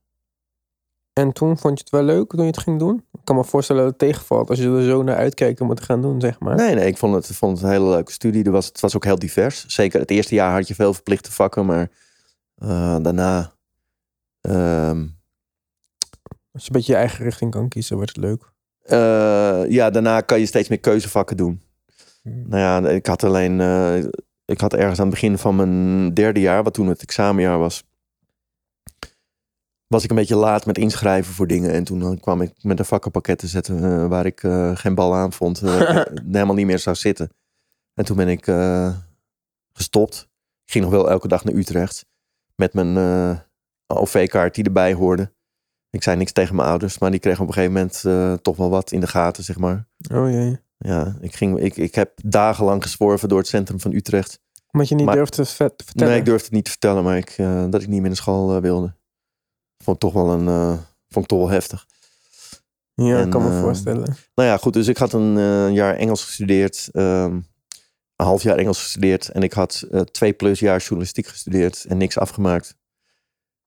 En 1.14 1.32
toen 1.34 1.58
vond 1.58 1.78
je 1.78 1.84
het 1.84 1.94
wel 1.94 2.04
leuk 2.04 2.30
toen 2.30 2.42
je 2.42 2.46
het 2.48 2.58
ging 2.58 2.80
doen? 2.80 3.06
Ik 3.14 3.20
kan 3.24 3.36
me 3.36 3.44
voorstellen 3.44 3.82
dat 3.82 3.92
het 3.92 4.00
tegenvalt 4.00 4.50
als 4.50 4.60
je 4.60 4.70
er 4.76 4.84
zo 4.84 5.04
naar 5.04 5.16
uitkijkt 5.16 5.62
om 5.62 5.70
het 5.70 5.78
te 5.78 5.84
gaan 5.84 6.02
doen, 6.02 6.22
zeg 6.22 6.40
maar. 6.40 6.56
Nee, 6.56 6.76
nee, 6.76 6.88
ik 6.88 6.98
vond 6.98 7.16
het, 7.16 7.26
vond 7.38 7.58
het 7.58 7.66
een 7.66 7.72
hele 7.72 7.90
leuke 7.90 8.12
studie. 8.12 8.44
Er 8.44 8.52
was, 8.52 8.66
het 8.66 8.80
was 8.80 8.96
ook 8.96 9.04
heel 9.04 9.20
divers. 9.20 9.66
Zeker 9.66 10.00
het 10.00 10.12
eerste 10.12 10.36
jaar 10.36 10.54
had 10.54 10.68
je 10.68 10.76
veel 10.76 10.94
verplichte 10.94 11.32
vakken, 11.32 11.66
maar 11.66 11.90
eh, 12.56 12.98
daarna... 13.02 13.54
ehm, 14.42 15.08
Als 16.52 16.64
je 16.64 16.70
een 16.70 16.76
beetje 16.76 16.92
je 16.94 16.98
eigen 16.98 17.24
richting 17.24 17.52
kan 17.52 17.68
kiezen, 17.70 17.96
wordt 17.96 18.16
het 18.16 18.24
leuk. 18.26 18.52
eh, 18.84 19.70
ja, 19.72 19.90
daarna 19.90 20.22
kan 20.22 20.40
je 20.40 20.46
steeds 20.46 20.70
meer 20.70 20.80
keuzevakken 20.80 21.38
doen. 21.38 21.62
Hmm. 22.22 22.44
Nou 22.50 22.86
ja, 22.86 22.90
ik 22.92 23.06
had 23.06 23.24
alleen... 23.24 23.62
eh, 23.62 23.98
ik 24.46 24.60
had 24.62 24.74
ergens 24.74 25.00
aan 25.00 25.06
het 25.06 25.14
begin 25.14 25.38
van 25.38 25.56
mijn 25.56 26.14
derde 26.14 26.40
jaar, 26.40 26.64
wat 26.64 26.74
toen 26.74 26.88
het 26.88 27.02
examenjaar 27.02 27.58
was... 27.60 27.84
was 29.90 30.04
ik 30.04 30.10
een 30.10 30.16
beetje 30.16 30.36
laat 30.36 30.66
met 30.66 30.78
inschrijven 30.78 31.34
voor 31.34 31.48
dingen. 31.48 31.72
En 31.72 31.84
toen 31.84 32.20
kwam 32.20 32.42
ik 32.42 32.54
met 32.62 32.80
een 32.80 32.86
vakkenpakket 32.86 33.38
te 33.38 33.48
zetten 33.48 33.84
eh, 33.84 34.08
waar 34.08 34.26
ik 34.26 34.44
eh, 34.44 34.76
geen 34.76 34.96
bal 34.96 35.16
aan 35.16 35.34
vond. 35.34 35.62
eh, 35.62 35.80
helemaal 36.32 36.56
niet 36.56 36.66
meer 36.66 36.80
zou 36.80 36.96
zitten. 36.96 37.30
En 37.94 38.06
toen 38.06 38.16
ben 38.18 38.28
ik 38.28 38.46
gestopt. 39.74 40.28
Ik 40.66 40.72
ging 40.72 40.84
nog 40.84 40.94
wel 40.94 41.10
elke 41.10 41.28
dag 41.28 41.44
naar 41.44 41.54
Utrecht. 41.56 42.06
Met 42.56 42.74
mijn 42.74 42.98
OV-kaart 43.88 44.56
die 44.56 44.64
erbij 44.64 44.94
hoorde. 44.94 45.34
Ik 45.90 46.04
zei 46.04 46.18
niks 46.18 46.32
tegen 46.32 46.56
mijn 46.56 46.68
ouders, 46.68 46.98
maar 47.00 47.12
die 47.12 47.20
kregen 47.20 47.42
op 47.42 47.48
een 47.48 47.54
gegeven 47.54 47.74
moment 47.74 48.44
toch 48.44 48.58
wel 48.58 48.70
wat 48.70 48.92
in 48.92 49.00
de 49.00 49.08
gaten, 49.08 49.44
zeg 49.44 49.58
maar. 49.58 49.88
Oh 50.14 50.30
jee. 50.30 50.60
Ja, 50.78 51.18
ik, 51.22 51.36
ging, 51.36 51.60
ik, 51.60 51.78
ik 51.78 51.96
heb 51.96 52.12
dagenlang 52.24 52.84
gezworven 52.84 53.30
door 53.30 53.38
het 53.38 53.48
centrum 53.48 53.80
van 53.80 53.94
Utrecht. 53.94 54.40
Omdat 54.72 54.90
je 54.90 54.96
niet 54.96 55.06
Maar- 55.06 55.16
durft 55.16 55.32
te 55.34 55.46
vertellen. 55.46 55.84
Nee, 55.96 56.18
ik 56.18 56.26
durfde 56.26 56.46
het 56.46 56.54
niet 56.54 56.64
te 56.66 56.72
vertellen, 56.72 57.04
maar 57.04 57.18
ik, 57.18 57.36
dat 57.70 57.82
ik 57.82 57.88
niet 57.88 58.00
meer 58.00 58.08
naar 58.10 58.16
school 58.16 58.62
wilde. 58.62 58.94
Vond 59.84 59.96
ik 59.96 60.02
toch 60.02 60.14
wel 60.14 60.32
een, 60.32 60.48
eh, 60.48 60.78
vond 61.10 61.26
ik 61.26 61.28
toch 61.28 61.40
wel 61.40 61.50
heftig. 61.50 61.86
Ja, 62.94 63.22
ik 63.22 63.30
kan 63.30 63.44
me 63.44 63.50
eh, 63.50 63.62
voorstellen. 63.62 64.16
Nou 64.36 64.50
ja, 64.50 64.58
goed, 64.58 64.74
dus 64.74 64.88
ik 64.88 64.98
had 64.98 65.14
een 65.14 65.38
eh, 65.38 65.76
jaar 65.76 65.96
Engels 65.96 66.24
gestudeerd. 66.24 66.90
ehm, 66.92 67.40
een 68.16 68.26
half 68.26 68.44
jaar 68.44 68.58
Engels 68.58 68.82
gestudeerd. 68.82 69.30
En 69.30 69.44
ik 69.44 69.54
had 69.54 69.88
twee 70.12 70.34
plus 70.34 70.60
jaar 70.60 70.80
journalistiek 70.80 71.28
gestudeerd 71.28 71.86
en 71.86 71.98
niks 71.98 72.18
afgemaakt. 72.18 72.78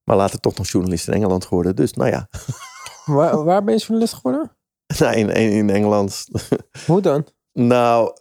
Maar 0.05 0.17
later 0.17 0.41
toch 0.41 0.57
nog 0.57 0.69
journalist 0.69 1.09
in 1.09 1.15
Engeland 1.15 1.45
geworden. 1.45 1.77
Dus 1.77 1.93
nou 1.93 2.11
ja, 2.11 2.29
Waar, 3.05 3.45
waar 3.45 3.65
ben 3.65 3.75
je 3.75 3.81
journalist 3.81 4.15
geworden? 4.15 4.57
nou, 4.99 5.17
in, 5.17 5.31
in, 5.31 5.71
Engeland. 5.71 6.25
Hoe 6.87 7.01
dan? 7.01 7.27
nou, 7.53 8.17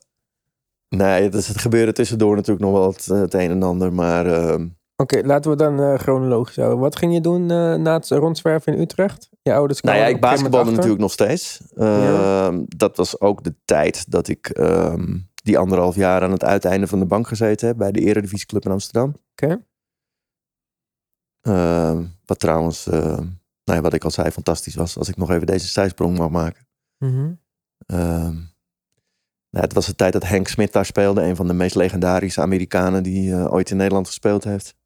nee, 0.90 1.24
het, 1.24 1.34
is, 1.34 1.48
het 1.48 1.60
gebeurde 1.60 1.92
tussendoor 1.92 2.36
natuurlijk 2.36 2.66
nog 2.66 2.74
wel 2.74 2.92
het, 2.92 3.06
het 3.06 3.34
een 3.34 3.50
en 3.50 3.64
ander. 3.64 3.94
Maar 3.94 4.26
ehm, 4.26 4.68
Oké, 5.02 5.22
laten 5.26 5.52
we 5.52 5.58
dan 5.58 5.80
eh, 5.80 6.00
chronologisch 6.00 6.56
houden. 6.56 6.80
Wat 6.80 6.96
ging 6.96 7.14
je 7.14 7.22
doen 7.22 7.42
eh, 7.42 7.76
na 7.76 7.94
het 7.94 8.10
rondzwerven 8.10 8.74
in 8.74 8.82
Utrecht? 8.82 9.30
Je 9.42 9.54
ouders 9.54 9.82
Nou 9.82 9.98
ja, 9.98 10.06
ik 10.06 10.20
basketbalde 10.20 10.72
natuurlijk 10.72 11.02
nog 11.02 11.12
steeds. 11.12 11.62
Ehm, 11.76 12.64
Dat 12.68 12.98
was 12.98 13.20
ook 13.20 13.44
de 13.44 13.56
tijd 13.66 14.12
dat 14.12 14.28
ik 14.28 14.50
ehm, 14.50 15.18
die 15.44 15.58
anderhalf 15.58 15.96
jaar 15.96 16.22
aan 16.22 16.32
het 16.32 16.44
uiteinde 16.44 16.88
van 16.88 17.00
de 17.00 17.06
bank 17.06 17.28
gezeten 17.28 17.68
heb 17.68 17.78
bij 17.78 17.92
de 17.92 18.00
Eredivisieclub 18.00 18.66
in 18.66 18.72
Amsterdam. 18.72 19.16
Oké. 19.32 19.66
Ehm, 21.42 22.04
wat 22.26 22.40
trouwens, 22.40 22.88
ehm, 22.88 23.26
nou 23.64 23.78
ja, 23.78 23.82
wat 23.82 23.94
ik 23.94 24.04
al 24.04 24.12
zei, 24.12 24.32
fantastisch 24.32 24.76
was. 24.76 24.98
Als 24.98 25.10
ik 25.10 25.18
nog 25.18 25.32
even 25.32 25.48
deze 25.48 25.68
zijsprong 25.68 26.18
mag 26.18 26.30
maken. 26.30 26.68
Mhm. 26.98 27.34
Ehm, 27.86 28.36
nou, 29.50 29.66
het 29.66 29.74
was 29.74 29.86
de 29.86 29.96
tijd 29.96 30.14
dat 30.14 30.28
Hank 30.28 30.48
Smith 30.48 30.74
daar 30.74 30.86
speelde. 30.86 31.22
Een 31.22 31.36
van 31.36 31.48
de 31.48 31.54
meest 31.54 31.76
legendarische 31.76 32.42
Amerikanen 32.42 33.04
die 33.04 33.34
eh, 33.34 33.54
ooit 33.54 33.70
in 33.70 33.78
Nederland 33.78 34.08
gespeeld 34.08 34.44
heeft. 34.44 34.80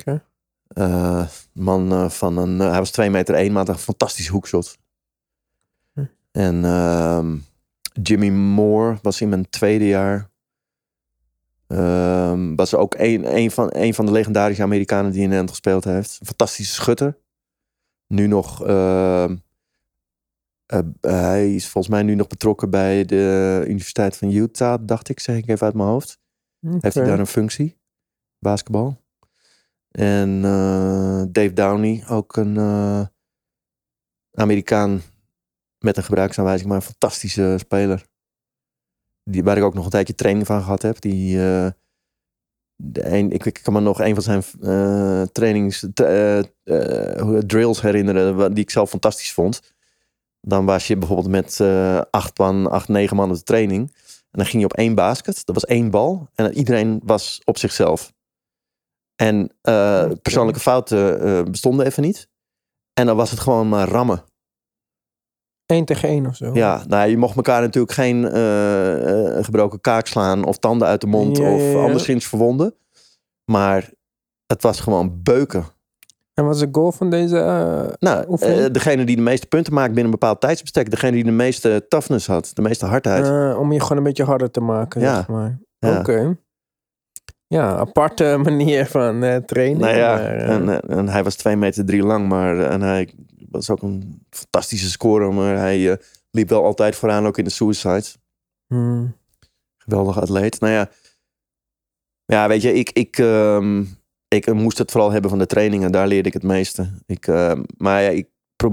Oké. 0.00 0.24
Eh, 0.68 1.28
man 1.52 1.92
eh, 1.92 2.10
van 2.10 2.36
een, 2.36 2.60
eh, 2.60 2.70
hij 2.70 2.78
was 2.78 2.90
2 2.90 3.10
meter 3.10 3.34
1, 3.34 3.52
maar 3.52 3.66
had 3.66 3.74
een 3.74 3.80
fantastische 3.80 4.32
hoekshot. 4.32 4.78
Hm. 5.92 6.04
En 6.32 6.64
ehm, 6.64 7.36
Jimmy 8.02 8.28
Moore 8.28 8.98
was 9.02 9.20
in 9.20 9.28
mijn 9.28 9.50
tweede 9.50 9.86
jaar. 9.86 10.30
Ehm, 11.66 12.54
was 12.54 12.74
ook 12.74 12.94
een, 12.98 13.36
een, 13.36 13.50
van, 13.50 13.68
een 13.72 13.94
van 13.94 14.06
de 14.06 14.12
legendarische 14.12 14.62
Amerikanen 14.62 15.10
die 15.10 15.20
in 15.20 15.24
Nederland 15.24 15.50
gespeeld 15.50 15.84
heeft. 15.84 16.16
Een 16.20 16.26
fantastische 16.26 16.74
schutter. 16.74 17.18
Nu 18.06 18.26
nog. 18.26 18.64
ehm, 18.64 19.36
eh, 20.66 20.80
hij 21.00 21.54
is 21.54 21.68
volgens 21.68 21.94
mij 21.94 22.02
nu 22.02 22.14
nog 22.14 22.26
betrokken 22.26 22.70
bij 22.70 23.04
de 23.04 23.64
Universiteit 23.66 24.16
van 24.16 24.30
Utah, 24.30 24.78
dacht 24.82 25.08
ik, 25.08 25.20
zeg 25.20 25.36
ik 25.36 25.48
even 25.48 25.66
uit 25.66 25.74
mijn 25.74 25.88
hoofd. 25.88 26.18
Heeft 26.60 26.94
hij 26.94 27.04
daar 27.04 27.18
een 27.18 27.26
functie? 27.26 27.78
Basketbal. 28.38 29.00
En 29.96 30.44
eh, 30.44 31.22
Dave 31.28 31.52
Downey, 31.52 32.04
ook 32.08 32.36
een 32.36 32.56
eh, 32.56 33.02
Amerikaan 34.32 35.02
met 35.78 35.96
een 35.96 36.02
gebruiksaanwijzing, 36.02 36.68
maar 36.68 36.76
een 36.76 36.82
fantastische 36.82 37.54
speler. 37.58 38.06
Die, 39.24 39.44
waar 39.44 39.56
ik 39.56 39.62
ook 39.62 39.74
nog 39.74 39.84
een 39.84 39.90
tijdje 39.90 40.14
training 40.14 40.46
van 40.46 40.62
gehad 40.62 40.82
heb. 40.82 41.00
Die, 41.00 41.38
eh, 41.44 41.70
de 42.76 43.28
ik, 43.28 43.60
kan 43.62 43.72
me 43.72 43.80
nog 43.80 44.00
een 44.00 44.14
van 44.14 44.22
zijn 44.22 44.42
eh, 44.60 45.22
trainings, 45.32 45.86
drills 47.46 47.80
herinneren, 47.80 48.54
die 48.54 48.64
ik 48.64 48.70
zelf 48.70 48.90
fantastisch 48.90 49.32
vond. 49.32 49.74
Dan 50.40 50.64
was 50.64 50.86
je 50.86 50.96
bijvoorbeeld 50.96 51.28
met 51.28 51.60
acht 52.10 52.38
man, 52.38 52.70
acht, 52.70 52.88
negen 52.88 53.16
man 53.16 53.30
op 53.30 53.36
de 53.36 53.42
training. 53.42 53.92
En 54.30 54.42
dan 54.42 54.46
ging 54.46 54.62
je 54.62 54.68
op 54.68 54.76
één 54.76 54.94
basket. 54.94 55.46
Dat 55.46 55.54
was 55.54 55.64
één 55.64 55.90
bal. 55.90 56.28
En 56.34 56.52
iedereen 56.52 57.00
was 57.04 57.40
op 57.44 57.58
zichzelf. 57.58 58.14
En 59.16 59.52
eh, 59.62 60.10
persoonlijke 60.22 60.60
fouten 60.60 61.20
eh, 61.20 61.42
bestonden 61.50 61.86
even 61.86 62.02
niet. 62.02 62.28
En 62.92 63.06
dan 63.06 63.16
was 63.16 63.30
het 63.30 63.40
gewoon 63.40 63.68
maar 63.68 63.88
rammen. 63.88 64.24
Eén 65.66 65.84
tegen 65.84 66.08
één 66.08 66.26
of 66.26 66.36
zo. 66.36 66.50
Ja, 66.54 66.84
nou, 66.88 67.08
je 67.10 67.16
mocht 67.16 67.36
elkaar 67.36 67.60
natuurlijk 67.60 67.92
geen 67.92 68.24
eh, 68.28 69.36
eh, 69.38 69.44
gebroken 69.44 69.80
kaak 69.80 70.06
slaan 70.06 70.44
of 70.44 70.58
tanden 70.58 70.88
uit 70.88 71.00
de 71.00 71.06
mond 71.06 71.36
Ja, 71.36 71.52
of 71.54 71.60
ja, 71.62 71.82
anderszins 71.82 72.26
verwonden. 72.26 72.74
Maar 73.50 73.90
het 74.46 74.62
was 74.62 74.80
gewoon 74.80 75.22
beuken. 75.22 75.64
En 76.34 76.44
wat 76.44 76.54
is 76.54 76.60
de 76.60 76.68
goal 76.72 76.92
van 76.92 77.10
deze... 77.10 77.38
eh, 77.38 77.92
Nou, 77.98 78.36
eh, 78.40 78.64
degene 78.72 79.04
die 79.04 79.16
de 79.16 79.22
meeste 79.22 79.46
punten 79.46 79.72
maakt 79.72 79.86
binnen 79.86 80.04
een 80.04 80.10
bepaald 80.18 80.40
tijdsbestek. 80.40 80.90
Degene 80.90 81.12
die 81.12 81.24
de 81.24 81.30
meeste 81.30 81.84
toughness 81.88 82.26
had. 82.26 82.50
De 82.54 82.62
meeste 82.62 82.86
hardheid. 82.86 83.24
eh, 83.24 83.58
om 83.58 83.72
je 83.72 83.80
gewoon 83.80 83.96
een 83.98 84.02
beetje 84.04 84.24
harder 84.24 84.50
te 84.50 84.60
maken, 84.60 85.00
Ja. 85.00 85.14
zeg 85.14 85.28
maar. 85.28 85.58
Ja. 85.78 85.98
Oké. 85.98 86.38
Ja, 87.48 87.76
aparte 87.76 88.36
manier 88.42 88.86
van 88.86 89.22
eh, 89.22 89.36
trainen. 89.36 89.80
Nou 89.80 89.96
ja, 89.96 90.14
maar, 90.14 90.36
eh, 90.36 90.54
en, 90.54 90.80
en 90.80 91.08
hij 91.08 91.24
was 91.24 91.34
2 91.36 91.56
meter 91.56 91.84
drie 91.84 92.02
lang, 92.02 92.28
maar 92.28 92.58
eh, 92.58 92.72
en 92.72 92.80
hij 92.80 93.14
was 93.50 93.70
ook 93.70 93.82
een 93.82 94.26
fantastische 94.30 94.90
scorer, 94.90 95.34
maar 95.34 95.56
hij 95.56 96.00
liep 96.30 96.48
wel 96.48 96.64
altijd 96.64 96.96
vooraan, 96.96 97.26
ook 97.26 97.38
in 97.38 97.44
de 97.44 97.50
suicide. 97.50 98.06
hmm. 98.66 99.16
Geweldige 99.76 100.20
atleet. 100.20 100.60
Nou 100.60 100.72
ja, 100.72 100.90
ja 102.24 102.48
weet 102.48 102.62
je, 102.62 102.72
ik, 102.72 102.90
ik, 102.90 103.18
ehm, 103.18 103.84
ik 104.28 104.52
moest 104.52 104.78
het 104.78 104.90
vooral 104.90 105.10
hebben 105.10 105.30
van 105.30 105.38
de 105.38 105.46
trainingen. 105.46 105.92
Daar 105.92 106.06
leerde 106.06 106.28
ik 106.28 106.34
het 106.34 106.42
meeste. 106.42 106.90
Ik, 107.06 107.26
ehm, 107.26 107.62
maar 107.76 108.02
ja, 108.02 108.08
ik, 108.08 108.28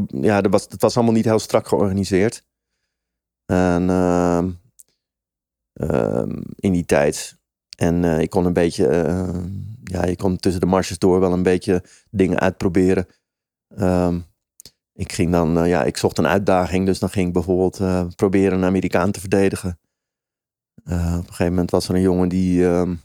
ja 0.07 0.41
dat 0.41 0.51
was, 0.51 0.63
het 0.69 0.81
was 0.81 0.95
allemaal 0.95 1.13
niet 1.13 1.25
heel 1.25 1.39
strak 1.39 1.67
georganiseerd. 1.67 2.45
En 3.45 3.89
ehm, 3.89 4.51
ehm, 5.73 6.41
in 6.55 6.71
die 6.71 6.85
tijd. 6.85 7.41
En 7.75 8.03
eh, 8.03 8.19
ik 8.19 8.29
kon 8.29 8.45
een 8.45 8.53
beetje, 8.53 8.87
eh, 8.87 9.43
ja, 9.83 10.05
je 10.05 10.15
kon 10.15 10.37
tussen 10.37 10.61
de 10.61 10.67
marges 10.67 10.97
door 10.97 11.19
wel 11.19 11.33
een 11.33 11.43
beetje 11.43 11.83
dingen 12.09 12.39
uitproberen. 12.39 13.07
Ehm, 13.75 14.19
ik 14.93 15.11
ging 15.11 15.31
dan, 15.31 15.57
eh, 15.57 15.67
ja, 15.67 15.83
ik 15.83 15.97
zocht 15.97 16.17
een 16.17 16.27
uitdaging. 16.27 16.85
Dus 16.85 16.99
dan 16.99 17.09
ging 17.09 17.27
ik 17.27 17.33
bijvoorbeeld 17.33 17.81
proberen 18.15 18.57
een 18.57 18.65
Amerikaan 18.65 19.11
te 19.11 19.19
verdedigen. 19.19 19.79
Op 20.83 20.91
een 20.91 21.23
gegeven 21.25 21.47
moment 21.53 21.71
was 21.71 21.89
er 21.89 21.95
een 21.95 22.01
jongen 22.01 22.29
die, 22.29 22.67
ehm, 22.67 22.95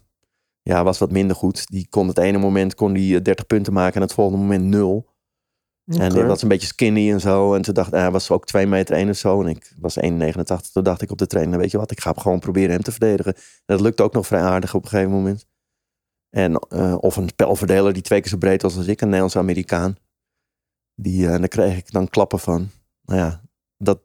ja, 0.68 0.84
was 0.84 0.98
wat 0.98 1.10
minder 1.10 1.36
goed. 1.36 1.66
Die 1.66 1.86
kon 1.88 2.08
het 2.08 2.18
ene 2.18 2.38
moment 2.38 2.74
kon 2.74 2.92
die 2.92 3.16
eh, 3.16 3.22
30 3.22 3.46
punten 3.46 3.72
maken 3.72 3.94
en 3.94 4.00
het 4.00 4.12
volgende 4.12 4.42
moment 4.42 4.64
nul. 4.64 5.07
En 5.88 6.12
die 6.12 6.22
was 6.22 6.42
een 6.42 6.48
beetje 6.48 6.66
skinny 6.66 7.12
en 7.12 7.20
zo. 7.20 7.54
En 7.54 7.62
toen 7.62 7.74
dacht 7.74 7.90
hij 7.90 8.10
was 8.10 8.30
ook 8.30 8.46
2 8.46 8.66
meter 8.66 8.96
1 8.96 9.08
of 9.08 9.16
zo. 9.16 9.42
En 9.42 9.48
ik 9.48 9.72
was 9.78 9.98
1,89. 10.00 10.72
Toen 10.72 10.82
dacht 10.82 11.02
ik 11.02 11.10
op 11.10 11.18
de 11.18 11.26
trainer, 11.26 11.58
weet 11.58 11.70
je 11.70 11.78
wat, 11.78 11.90
ik 11.90 12.00
ga 12.00 12.12
gewoon 12.16 12.38
proberen 12.38 12.70
hem 12.70 12.82
te 12.82 12.90
verdedigen. 12.90 13.34
En 13.34 13.42
dat 13.66 13.80
lukte 13.80 14.02
ook 14.02 14.12
nog 14.12 14.26
vrij 14.26 14.40
aardig 14.40 14.74
op 14.74 14.82
een 14.82 14.88
gegeven 14.88 15.12
moment. 15.12 15.46
En, 16.30 16.54
eh, 16.54 16.96
of 17.00 17.16
een 17.16 17.28
spelverdeler 17.28 17.92
die 17.92 18.02
twee 18.02 18.20
keer 18.20 18.30
zo 18.30 18.36
breed 18.36 18.62
was 18.62 18.76
als 18.76 18.86
ik, 18.86 19.00
een 19.00 19.06
Nederlandse 19.06 19.38
Amerikaan. 19.38 19.96
Die, 20.94 21.28
eh, 21.28 21.38
daar 21.38 21.48
kreeg 21.48 21.76
ik 21.76 21.92
dan 21.92 22.08
klappen 22.08 22.38
van. 22.38 22.70
Nou 23.02 23.20
ja, 23.20 23.42
dat, 23.76 24.00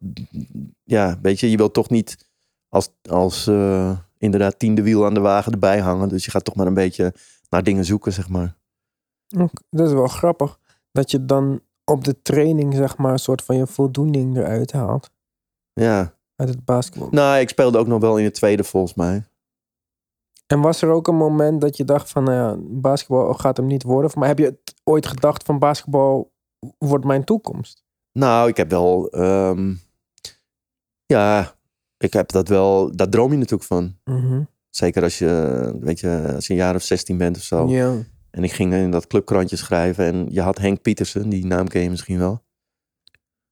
ja, 0.83 1.19
weet 1.21 1.39
je, 1.39 1.49
je 1.49 1.57
wilt 1.57 1.73
toch 1.73 1.89
niet 1.89 2.29
als, 2.69 2.89
als 3.09 3.47
eh, 3.47 3.97
inderdaad 4.17 4.59
tiende 4.59 4.81
wiel 4.81 5.05
aan 5.05 5.13
de 5.13 5.19
wagen 5.19 5.51
erbij 5.51 5.79
hangen. 5.79 6.09
Dus 6.09 6.25
je 6.25 6.31
gaat 6.31 6.45
toch 6.45 6.55
maar 6.55 6.67
een 6.67 6.73
beetje 6.73 7.13
naar 7.49 7.63
dingen 7.63 7.85
zoeken, 7.85 8.13
zeg 8.13 8.29
maar. 8.29 8.55
Dat 9.69 9.87
is 9.87 9.93
wel 9.93 10.07
grappig. 10.07 10.59
Dat 10.91 11.11
je 11.11 11.25
dan 11.25 11.61
op 11.85 12.03
de 12.03 12.21
training, 12.21 12.73
zeg 12.75 12.97
maar, 12.97 13.11
een 13.11 13.19
soort 13.19 13.41
van 13.43 13.55
je 13.55 13.67
voldoening 13.67 14.37
eruit 14.37 14.71
haalt. 14.71 15.09
Ja, 15.73 16.13
Uit 16.35 16.49
het 16.49 16.65
basketbal. 16.65 17.07
nou, 17.11 17.39
ik 17.39 17.49
speelde 17.49 17.77
ook 17.77 17.87
nog 17.87 18.01
wel 18.01 18.17
in 18.17 18.23
het 18.23 18.33
tweede 18.33 18.63
volgens 18.63 18.93
mij. 18.93 19.23
En 20.47 20.61
was 20.61 20.81
er 20.81 20.89
ook 20.89 21.07
een 21.07 21.15
moment 21.15 21.61
dat 21.61 21.77
je 21.77 21.85
dacht 21.85 22.09
van, 22.11 22.23
nou 22.23 22.35
ja, 22.37 22.55
basketbal 22.59 23.33
gaat 23.33 23.57
hem 23.57 23.67
niet 23.67 23.83
worden? 23.83 24.11
Maar 24.15 24.27
heb 24.27 24.37
je 24.39 24.45
het 24.45 24.73
ooit 24.83 25.05
gedacht 25.07 25.43
van 25.43 25.59
basketbal 25.59 26.31
wordt 26.77 27.05
mijn 27.05 27.23
toekomst? 27.23 27.83
Nou, 28.11 28.49
ik 28.49 28.57
heb 28.57 28.69
wel. 28.69 29.09
ehm, 29.09 29.73
ja, 31.05 31.55
ik 31.97 32.13
heb 32.13 32.31
dat 32.31 32.47
wel. 32.47 32.95
Daar 32.95 33.09
droom 33.09 33.31
je 33.31 33.37
natuurlijk 33.37 33.63
van. 33.63 33.95
Mhm. 34.03 34.41
Zeker 34.69 35.03
als 35.03 35.17
je, 35.17 35.73
weet 35.79 35.99
je, 35.99 36.31
als 36.35 36.47
je 36.47 36.53
een 36.53 36.59
jaar 36.59 36.75
of 36.75 36.81
16 36.81 37.17
bent 37.17 37.37
of 37.37 37.43
zo. 37.43 37.67
Ja. 37.67 37.93
En 38.33 38.43
ik 38.43 38.51
ging 38.51 38.73
in 38.73 38.91
dat 38.91 39.07
clubkrantje 39.07 39.55
schrijven. 39.55 40.05
En 40.05 40.27
je 40.29 40.41
had 40.41 40.57
Henk 40.57 40.81
Pietersen, 40.81 41.29
die 41.29 41.45
naam 41.45 41.67
ken 41.67 41.81
je 41.81 41.89
misschien 41.89 42.17
wel. 42.19 42.43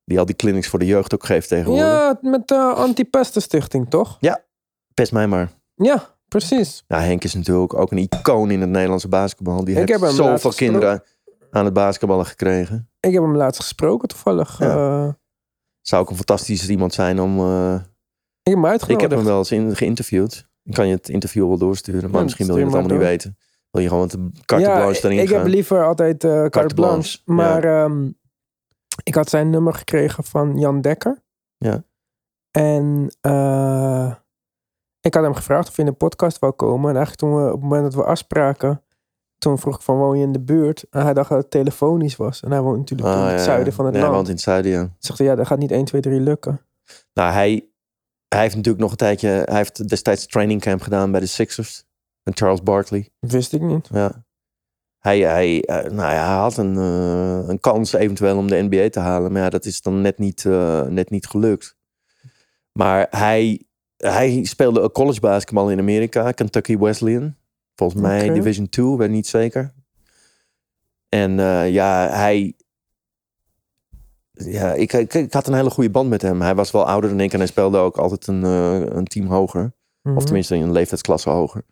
Die 0.05 0.19
al 0.19 0.25
die 0.25 0.35
clinics 0.35 0.67
voor 0.67 0.79
de 0.79 0.85
jeugd 0.85 1.13
ook 1.13 1.25
geeft 1.25 1.47
tegenwoordig. 1.47 1.85
ja, 1.85 2.17
met 2.21 2.47
de 2.47 2.55
Anti-Pesten-stichting, 2.55 3.89
toch? 3.89 4.17
Pest 4.93 5.11
mij 5.11 5.27
maar. 5.27 5.49
Ja, 5.75 6.15
precies. 6.27 6.83
Ja, 6.87 6.99
Henk 6.99 7.23
is 7.23 7.33
natuurlijk 7.33 7.73
ook 7.73 7.91
een 7.91 7.97
icoon 7.97 8.51
in 8.51 8.61
het 8.61 8.69
Nederlandse 8.69 9.07
basketbal. 9.07 9.63
Die 9.63 9.75
Ik 9.79 9.87
heb 9.87 9.99
heeft 9.99 10.01
hem 10.17 10.25
laatst 10.25 10.41
zoveel 10.43 10.67
kinderen 10.67 11.03
aan 11.51 11.65
het 11.65 11.73
basketballen 11.73 12.25
gekregen. 12.25 12.89
Ik 12.99 13.13
heb 13.13 13.21
hem 13.23 13.35
laatst 13.35 13.61
gesproken, 13.61 14.07
toevallig. 14.07 14.59
Ja. 14.59 15.05
Eh, 15.05 15.13
Zou 15.81 16.01
ook 16.01 16.09
een 16.09 16.15
fantastisch 16.15 16.69
iemand 16.69 16.93
zijn 16.93 17.19
om... 17.21 17.39
eh, 17.39 17.73
ik 18.43 18.51
heb 18.51 18.63
hem 18.63 18.89
ik 18.89 19.01
heb 19.01 19.11
hem 19.11 19.23
wel 19.23 19.37
eens 19.37 19.51
in, 19.51 19.75
geïnterviewd. 19.75 20.49
Ik 20.63 20.73
kan 20.73 20.87
je 20.87 20.95
het 20.95 21.09
interview 21.09 21.47
wel 21.47 21.57
doorsturen. 21.57 22.09
Maar 22.09 22.17
Ja, 22.19 22.23
misschien 22.23 22.45
wil 22.45 22.57
je 22.57 22.63
het 22.65 22.73
allemaal 22.73 22.91
niet 22.97 23.07
weten. 23.07 23.37
Wil 23.71 23.81
je 23.81 23.87
gewoon 23.87 24.01
met 24.01 24.45
carte 24.45 24.65
blanche 24.65 25.05
erin 25.07 25.19
ik 25.19 25.29
gaan. 25.29 25.37
heb 25.37 25.47
liever 25.47 25.85
altijd 25.85 26.23
eh 26.23 26.45
carte, 26.45 26.73
blanche. 26.73 26.75
blanche, 26.75 27.21
Maar 27.25 27.63
ehm, 27.63 28.09
ik 29.03 29.15
had 29.15 29.29
zijn 29.29 29.49
nummer 29.49 29.73
gekregen 29.73 30.23
van 30.23 30.57
Jan 30.57 30.81
Dekker. 30.81 31.21
Ja. 31.57 31.83
En 32.51 33.15
eh, 33.21 34.13
ik 34.99 35.13
had 35.13 35.23
hem 35.23 35.33
gevraagd 35.33 35.67
of 35.69 35.75
hij 35.75 35.85
in 35.85 35.91
de 35.91 35.97
podcast 35.97 36.39
wou 36.39 36.53
komen. 36.53 36.89
En 36.89 36.95
eigenlijk 36.95 37.17
toen 37.17 37.35
we, 37.35 37.45
op 37.45 37.61
het 37.61 37.61
moment 37.69 37.83
dat 37.83 37.93
we 37.93 38.03
afspraken, 38.03 38.83
toen 39.37 39.57
vroeg 39.59 39.75
ik 39.75 39.81
van 39.81 39.97
woon 39.97 40.17
je 40.17 40.23
in 40.25 40.31
de 40.31 40.39
buurt? 40.39 40.85
En 40.89 41.01
hij 41.03 41.13
dacht 41.13 41.29
dat 41.29 41.37
het 41.37 41.51
telefonisch 41.51 42.15
was. 42.15 42.41
En 42.41 42.51
hij 42.51 42.61
woont 42.61 42.77
natuurlijk 42.77 43.09
Ah, 43.09 43.15
in 43.19 43.25
het 43.25 43.37
ja, 43.39 43.43
zuiden 43.43 43.73
van 43.73 43.85
het 43.85 43.93
nee, 43.93 44.03
hij 44.03 44.11
land. 44.11 44.15
woont 44.15 44.27
in 44.27 44.33
het 44.33 44.43
zuiden, 44.43 44.71
ja. 44.71 44.89
Zegt 44.99 45.19
ja, 45.19 45.35
dat 45.35 45.47
gaat 45.47 45.59
niet 45.59 45.71
1, 45.71 45.85
2, 45.85 46.01
3 46.01 46.19
lukken. 46.19 46.61
Nou, 47.13 47.31
hij, 47.33 47.69
hij 48.27 48.41
heeft 48.41 48.55
natuurlijk 48.55 48.83
nog 48.83 48.91
een 48.91 48.97
tijdje... 48.97 49.27
Hij 49.29 49.57
heeft 49.57 49.89
destijds 49.89 50.25
training 50.27 50.61
camp 50.61 50.81
gedaan 50.81 51.11
bij 51.11 51.19
de 51.19 51.25
Sixers. 51.25 51.85
Met 52.23 52.37
Charles 52.37 52.63
Barkley. 52.63 53.09
Wist 53.19 53.53
ik 53.53 53.61
niet. 53.61 53.87
Ja. 53.91 54.23
Hij, 55.01 55.19
hij, 55.19 55.63
eh, 55.63 55.75
nou 55.75 56.13
ja, 56.13 56.25
hij 56.25 56.37
had 56.37 56.57
een, 56.57 56.77
eh, 56.77 57.47
een 57.47 57.59
kans 57.59 57.93
eventueel 57.93 58.37
om 58.37 58.47
de 58.47 58.67
NBA 58.69 58.89
te 58.89 58.99
halen. 58.99 59.31
Maar 59.31 59.41
ja, 59.41 59.49
dat 59.49 59.65
is 59.65 59.81
dan 59.81 60.01
net 60.01 60.17
niet, 60.17 60.45
eh, 60.45 60.81
net 60.81 61.09
niet 61.09 61.27
gelukt. 61.27 61.75
Maar 62.71 63.07
hij, 63.09 63.65
hij 63.97 64.43
speelde 64.43 64.91
college 64.91 65.19
basketbal 65.19 65.69
in 65.69 65.79
Amerika. 65.79 66.31
Kentucky 66.31 66.77
Wesleyan. 66.77 67.35
Volgens 67.75 68.01
mij. 68.01 68.29
Division 68.29 68.69
2, 68.69 68.97
weet 68.97 69.09
niet 69.09 69.27
zeker. 69.27 69.73
En 71.09 71.31
ja, 71.71 72.09
hij... 72.09 72.55
Ja, 74.31 74.73
ik, 74.73 74.93
ik, 74.93 75.13
ik 75.13 75.33
had 75.33 75.47
een 75.47 75.53
hele 75.53 75.69
goede 75.69 75.89
band 75.89 76.09
met 76.09 76.21
hem. 76.21 76.41
Hij 76.41 76.55
was 76.55 76.71
wel 76.71 76.85
ouder 76.87 77.09
dan 77.09 77.19
ik 77.19 77.33
en 77.33 77.37
hij 77.37 77.47
speelde 77.47 77.77
ook 77.77 77.97
altijd 77.97 78.27
een, 78.27 78.43
een 78.97 79.05
team 79.05 79.27
hoger. 79.27 79.73
Mhm. 80.01 80.15
Of 80.17 80.23
tenminste 80.23 80.55
een 80.55 80.71
leeftijdsklasse 80.71 81.29
hoger. 81.29 81.63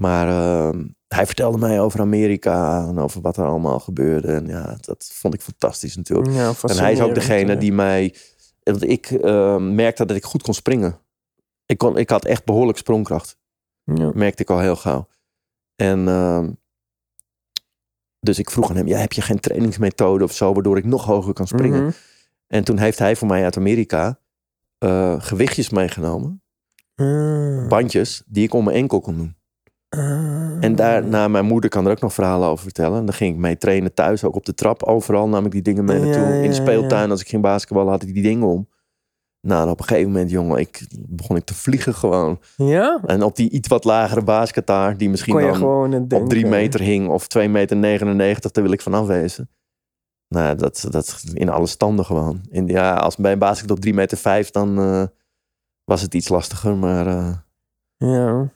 Maar 0.00 0.28
ehm, 0.28 0.84
hij 1.08 1.26
vertelde 1.26 1.58
mij 1.58 1.80
over 1.80 2.00
Amerika 2.00 2.86
en 2.88 2.98
over 2.98 3.20
wat 3.20 3.36
er 3.36 3.44
allemaal 3.44 3.80
gebeurde. 3.80 4.28
En 4.28 4.46
ja, 4.46 4.76
dat 4.80 5.10
vond 5.12 5.34
ik 5.34 5.40
fantastisch 5.40 5.96
natuurlijk. 5.96 6.34
Ja, 6.34 6.52
En 6.62 6.78
hij 6.78 6.92
is 6.92 7.00
ook 7.00 7.14
degene 7.14 7.56
die 7.56 7.72
mij... 7.72 8.14
Want 8.62 8.88
ik 8.88 9.10
ehm, 9.10 9.74
merkte 9.74 10.06
dat 10.06 10.16
ik 10.16 10.24
goed 10.24 10.42
kon 10.42 10.54
springen. 10.54 10.98
Ik, 11.66 11.78
kon, 11.78 11.98
ik 11.98 12.10
had 12.10 12.24
echt 12.24 12.44
behoorlijk 12.44 12.78
sprongkracht. 12.78 13.38
Ja. 13.84 14.10
Merkte 14.14 14.42
ik 14.42 14.50
al 14.50 14.60
heel 14.60 14.76
gauw. 14.76 15.08
En 15.76 16.08
ehm, 16.08 16.50
dus 18.20 18.38
ik 18.38 18.50
vroeg 18.50 18.70
aan 18.70 18.76
hem, 18.76 18.86
ja, 18.86 18.98
heb 18.98 19.12
je 19.12 19.22
geen 19.22 19.40
trainingsmethode 19.40 20.24
of 20.24 20.32
zo... 20.32 20.52
waardoor 20.52 20.76
ik 20.76 20.84
nog 20.84 21.04
hoger 21.04 21.32
kan 21.32 21.46
springen? 21.46 21.82
Mhm. 21.82 21.92
En 22.46 22.64
toen 22.64 22.78
heeft 22.78 22.98
hij 22.98 23.16
voor 23.16 23.28
mij 23.28 23.44
uit 23.44 23.56
Amerika 23.56 24.20
eh, 24.78 25.20
gewichtjes 25.20 25.70
meegenomen. 25.70 26.42
Ah. 26.94 27.68
Bandjes 27.68 28.22
die 28.26 28.44
ik 28.44 28.54
om 28.54 28.64
mijn 28.64 28.76
enkel 28.76 29.00
kon 29.00 29.16
doen. 29.16 29.36
Ah. 29.88 30.64
En 30.64 30.76
daarna, 30.76 31.28
mijn 31.28 31.44
moeder 31.44 31.70
kan 31.70 31.84
er 31.84 31.90
ook 31.90 32.00
nog 32.00 32.14
verhalen 32.14 32.48
over 32.48 32.64
vertellen. 32.64 32.98
En 32.98 33.04
dan 33.04 33.14
ging 33.14 33.34
ik 33.34 33.40
mee 33.40 33.56
trainen 33.56 33.94
thuis, 33.94 34.24
ook 34.24 34.36
op 34.36 34.44
de 34.44 34.54
trap. 34.54 34.82
Overal 34.82 35.28
nam 35.28 35.44
ik 35.44 35.50
die 35.50 35.62
dingen 35.62 35.84
mee 35.84 36.00
naartoe. 36.00 36.22
ja, 36.22 36.28
In 36.28 36.48
de 36.48 36.54
speeltuin, 36.54 37.10
als 37.10 37.20
ik 37.20 37.28
ging 37.28 37.42
basketballen, 37.42 37.90
had 37.90 38.02
ik 38.02 38.14
die 38.14 38.22
dingen 38.22 38.46
om. 38.46 38.68
Nou, 39.40 39.62
en 39.62 39.68
op 39.68 39.80
een 39.80 39.86
gegeven 39.86 40.10
moment, 40.10 40.30
jongen, 40.30 40.58
ik, 40.58 40.86
begon 40.98 41.36
ik 41.36 41.44
te 41.44 41.54
vliegen 41.54 41.94
gewoon. 41.94 42.40
Ja? 42.56 43.00
En 43.06 43.22
op 43.22 43.36
die 43.36 43.50
iets 43.50 43.68
wat 43.68 43.84
lagere 43.84 44.22
baskettaar, 44.22 44.96
die 44.96 45.10
misschien 45.10 45.34
dan 45.40 46.02
op 46.14 46.28
drie 46.28 46.46
meter 46.46 46.80
hing 46.80 47.08
of 47.08 47.26
2 47.26 47.48
meter 47.48 47.76
99, 47.76 48.50
daar 48.50 48.64
wil 48.64 48.72
ik 48.72 48.80
vanaf 48.80 49.06
wezen. 49.06 49.50
Nou, 50.28 50.56
dat, 50.56 50.86
dat 50.90 51.22
in 51.32 51.48
alle 51.48 51.66
standen 51.66 52.04
gewoon. 52.04 52.40
In, 52.50 52.66
ja, 52.66 52.94
als 52.94 53.16
bij 53.16 53.32
een 53.32 53.38
basket 53.38 53.70
op 53.70 53.80
3 53.80 53.94
meter 53.94 54.18
5, 54.18 54.50
dan 54.50 54.78
eh, 54.78 55.02
was 55.84 56.02
het 56.02 56.14
iets 56.14 56.28
lastiger. 56.28 56.76
Maar 56.76 57.06
eh, 57.06 57.32
Ja. 57.96 58.54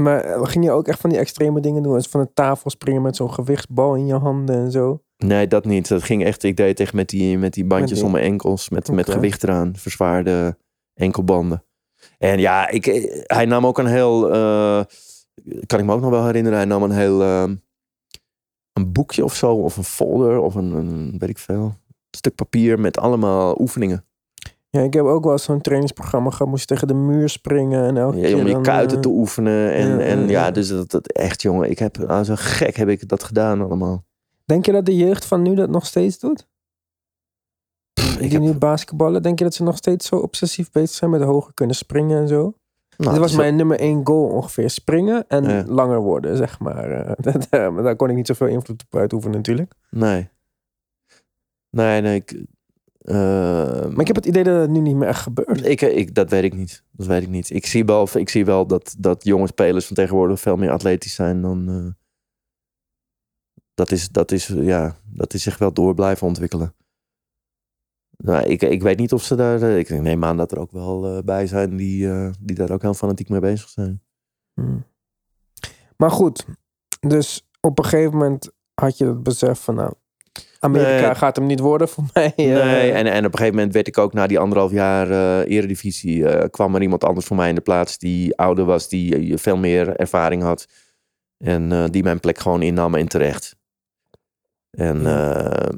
Maar 0.00 0.20
eh, 0.24 0.44
ging 0.44 0.64
je 0.64 0.70
ook 0.70 0.88
echt 0.88 1.00
van 1.00 1.10
die 1.10 1.18
extreme 1.18 1.60
dingen 1.60 1.82
doen? 1.82 1.94
Als 1.94 2.08
van 2.08 2.20
de 2.20 2.32
tafel 2.34 2.70
springen 2.70 3.02
met 3.02 3.16
zo'n 3.16 3.32
gewichtsbal 3.32 3.94
in 3.94 4.06
je 4.06 4.14
handen 4.14 4.56
en 4.56 4.70
zo? 4.70 5.00
Nee, 5.16 5.46
dat 5.48 5.64
niet. 5.64 5.88
Dat 5.88 6.02
ging 6.02 6.24
echt, 6.24 6.42
ik 6.42 6.56
deed 6.56 6.68
het 6.68 6.80
echt 6.80 6.92
met 6.92 7.08
die, 7.08 7.38
met 7.38 7.52
die 7.54 7.64
bandjes 7.64 7.90
Met 7.90 7.98
die- 7.98 8.06
om 8.06 8.12
mijn 8.12 8.24
enkels. 8.24 8.68
Met, 8.68 8.90
met 8.92 9.10
gewicht 9.10 9.42
eraan. 9.42 9.76
Verzwaarde 9.76 10.58
enkelbanden. 10.94 11.64
En 12.18 12.38
ja, 12.38 12.68
ik, 12.68 12.86
eh, 12.86 13.22
hij 13.26 13.44
nam 13.44 13.66
ook 13.66 13.78
een 13.78 13.86
heel... 13.86 14.32
eh, 14.32 14.82
kan 15.66 15.78
ik 15.78 15.84
me 15.84 15.92
ook 15.92 16.00
nog 16.00 16.10
wel 16.10 16.24
herinneren. 16.26 16.58
Hij 16.58 16.66
nam 16.66 16.82
een 16.82 16.90
heel... 16.90 17.22
eh, 17.22 17.42
een 18.72 18.92
boekje 18.92 19.24
of 19.24 19.34
zo. 19.34 19.54
Of 19.54 19.76
een 19.76 19.84
folder. 19.84 20.38
Of 20.38 20.54
een, 20.54 20.72
een 20.72 21.14
weet 21.18 21.28
ik 21.28 21.38
veel. 21.38 21.74
stuk 22.16 22.34
papier 22.34 22.80
met 22.80 22.98
allemaal 22.98 23.60
oefeningen. 23.60 24.05
Ja, 24.76 24.82
ik 24.82 24.92
heb 24.94 25.04
ook 25.04 25.24
wel 25.24 25.38
zo'n 25.38 25.60
trainingsprogramma 25.60 26.30
gehad. 26.30 26.48
Moest 26.48 26.60
je 26.68 26.74
tegen 26.74 26.88
de 26.88 26.94
muur 26.94 27.28
springen 27.28 27.84
en 27.86 27.96
elke 27.96 28.16
Ja, 28.16 28.22
keer 28.26 28.36
om 28.38 28.46
je 28.46 28.52
dan, 28.52 28.62
kuiten 28.62 28.96
eh, 28.96 29.02
te 29.02 29.08
oefenen. 29.08 29.72
En 29.72 29.88
ja, 29.88 29.98
en, 29.98 30.28
ja, 30.28 30.50
dus 30.50 30.68
dat, 30.68 30.90
dat 30.90 31.12
echt, 31.12 31.42
jongen. 31.42 31.70
Ik 31.70 31.78
heb, 31.78 31.98
als 31.98 32.28
een 32.28 32.38
gek 32.38 32.76
heb 32.76 32.88
ik 32.88 33.08
dat 33.08 33.22
gedaan 33.22 33.60
allemaal. 33.60 34.04
Denk 34.44 34.66
je 34.66 34.72
dat 34.72 34.86
de 34.86 34.96
jeugd 34.96 35.24
van 35.24 35.42
nu 35.42 35.54
dat 35.54 35.70
nog 35.70 35.86
steeds 35.86 36.18
doet? 36.18 36.46
ik 38.18 38.32
heb- 38.32 38.40
nu 38.42 38.52
basketballen, 38.54 39.22
denk 39.22 39.38
je 39.38 39.44
dat 39.44 39.54
ze 39.54 39.62
nog 39.62 39.76
steeds 39.76 40.06
zo 40.06 40.16
obsessief 40.16 40.70
bezig 40.70 40.96
zijn 40.96 41.10
met 41.10 41.22
hoger 41.22 41.54
kunnen 41.54 41.76
springen 41.76 42.20
en 42.20 42.28
zo? 42.28 42.52
Nou, 42.96 43.10
Dit 43.10 43.20
was 43.20 43.30
zo- 43.30 43.36
mijn 43.36 43.56
nummer 43.56 43.78
één 43.78 44.06
goal 44.06 44.28
ongeveer. 44.28 44.70
Springen 44.70 45.24
en 45.28 45.44
Ja. 45.44 45.64
langer 45.66 46.00
worden, 46.00 46.36
zeg 46.36 46.60
maar. 46.60 46.90
Eh, 46.90 47.12
dat, 47.32 47.46
eh, 47.50 47.68
maar 47.70 47.82
daar 47.82 47.96
kon 47.96 48.10
ik 48.10 48.16
niet 48.16 48.26
zoveel 48.26 48.46
invloed 48.46 48.84
op 48.90 48.98
uitoefenen 48.98 49.36
natuurlijk. 49.36 49.72
Nee. 49.90 50.28
Nee, 51.70 52.00
nee. 52.00 52.14
Ik, 52.16 52.44
Maar 53.12 54.00
ik 54.00 54.06
heb 54.06 54.16
het 54.16 54.26
idee 54.26 54.44
dat 54.44 54.60
het 54.60 54.70
nu 54.70 54.80
niet 54.80 54.96
meer 54.96 55.08
echt 55.08 55.20
gebeurt. 55.22 55.64
ik, 55.64 55.80
ik, 55.80 56.14
dat 56.14 56.30
weet 56.30 56.44
ik 56.44 56.54
niet. 56.54 56.84
Dat 56.90 57.06
weet 57.06 57.22
ik 57.22 57.28
niet. 57.28 57.50
Ik 57.50 57.66
zie 57.66 57.84
wel, 57.84 58.08
ik 58.14 58.28
zie 58.28 58.44
wel 58.44 58.66
dat, 58.66 58.94
dat 58.98 59.24
jonge 59.24 59.46
spelers 59.46 59.86
van 59.86 59.96
tegenwoordig 59.96 60.40
veel 60.40 60.56
meer 60.56 60.70
atletisch 60.70 61.14
zijn 61.14 61.42
dan. 61.42 61.68
eh, 61.68 61.92
dat, 63.74 63.90
is, 63.90 64.08
dat, 64.08 64.32
is, 64.32 64.46
ja, 64.46 64.96
dat 65.04 65.34
is 65.34 65.42
zich 65.42 65.58
wel 65.58 65.72
door 65.72 65.94
blijven 65.94 66.26
ontwikkelen. 66.26 66.74
Nou, 68.16 68.46
ik, 68.46 68.62
ik 68.62 68.82
weet 68.82 68.98
niet 68.98 69.12
of 69.12 69.22
ze 69.22 69.34
daar. 69.34 69.62
eh, 69.62 69.78
Ik 69.78 69.88
neem 69.90 70.24
aan 70.24 70.36
dat 70.36 70.52
er 70.52 70.58
ook 70.58 70.70
wel 70.72 71.06
eh, 71.16 71.22
bij 71.24 71.46
zijn 71.46 71.76
die, 71.76 72.10
eh, 72.10 72.30
die 72.40 72.56
daar 72.56 72.70
ook 72.70 72.82
heel 72.82 72.94
fanatiek 72.94 73.28
mee 73.28 73.40
bezig 73.40 73.68
zijn. 73.68 74.02
Hmm. 74.54 74.84
Maar 75.96 76.10
goed, 76.10 76.46
dus 77.00 77.48
op 77.60 77.78
een 77.78 77.84
gegeven 77.84 78.12
moment 78.12 78.50
had 78.74 78.98
je 78.98 79.06
het 79.06 79.22
besef 79.22 79.60
van 79.60 79.74
nou, 79.74 79.92
Amerika 80.60 81.00
Nee. 81.06 81.14
gaat 81.14 81.36
hem 81.36 81.46
niet 81.46 81.60
worden 81.60 81.88
voor 81.88 82.04
mij. 82.12 82.32
eh. 82.36 82.44
Nee, 82.64 82.92
en, 82.92 83.06
en 83.06 83.18
op 83.24 83.32
een 83.32 83.38
gegeven 83.38 83.54
moment 83.54 83.74
werd 83.74 83.86
ik 83.86 83.98
ook 83.98 84.12
na 84.12 84.26
die 84.26 84.38
anderhalf 84.38 84.70
jaar 84.72 85.10
eh 85.10 85.56
eredivisie, 85.56 86.28
eh, 86.28 86.48
kwam 86.50 86.74
er 86.74 86.82
iemand 86.82 87.04
anders 87.04 87.26
voor 87.26 87.36
mij 87.36 87.48
in 87.48 87.54
de 87.54 87.60
plaats 87.60 87.98
die 87.98 88.36
ouder 88.36 88.64
was, 88.64 88.88
die 88.88 89.14
eh, 89.32 89.38
veel 89.38 89.56
meer 89.56 89.96
ervaring 89.96 90.42
had. 90.42 90.66
En 91.38 91.72
eh, 91.72 91.84
die 91.90 92.02
mijn 92.02 92.20
plek 92.20 92.38
gewoon 92.38 92.62
innam 92.62 92.94
en 92.94 93.08
terecht. 93.08 93.56
En 94.70 95.06
eh, 95.06 95.68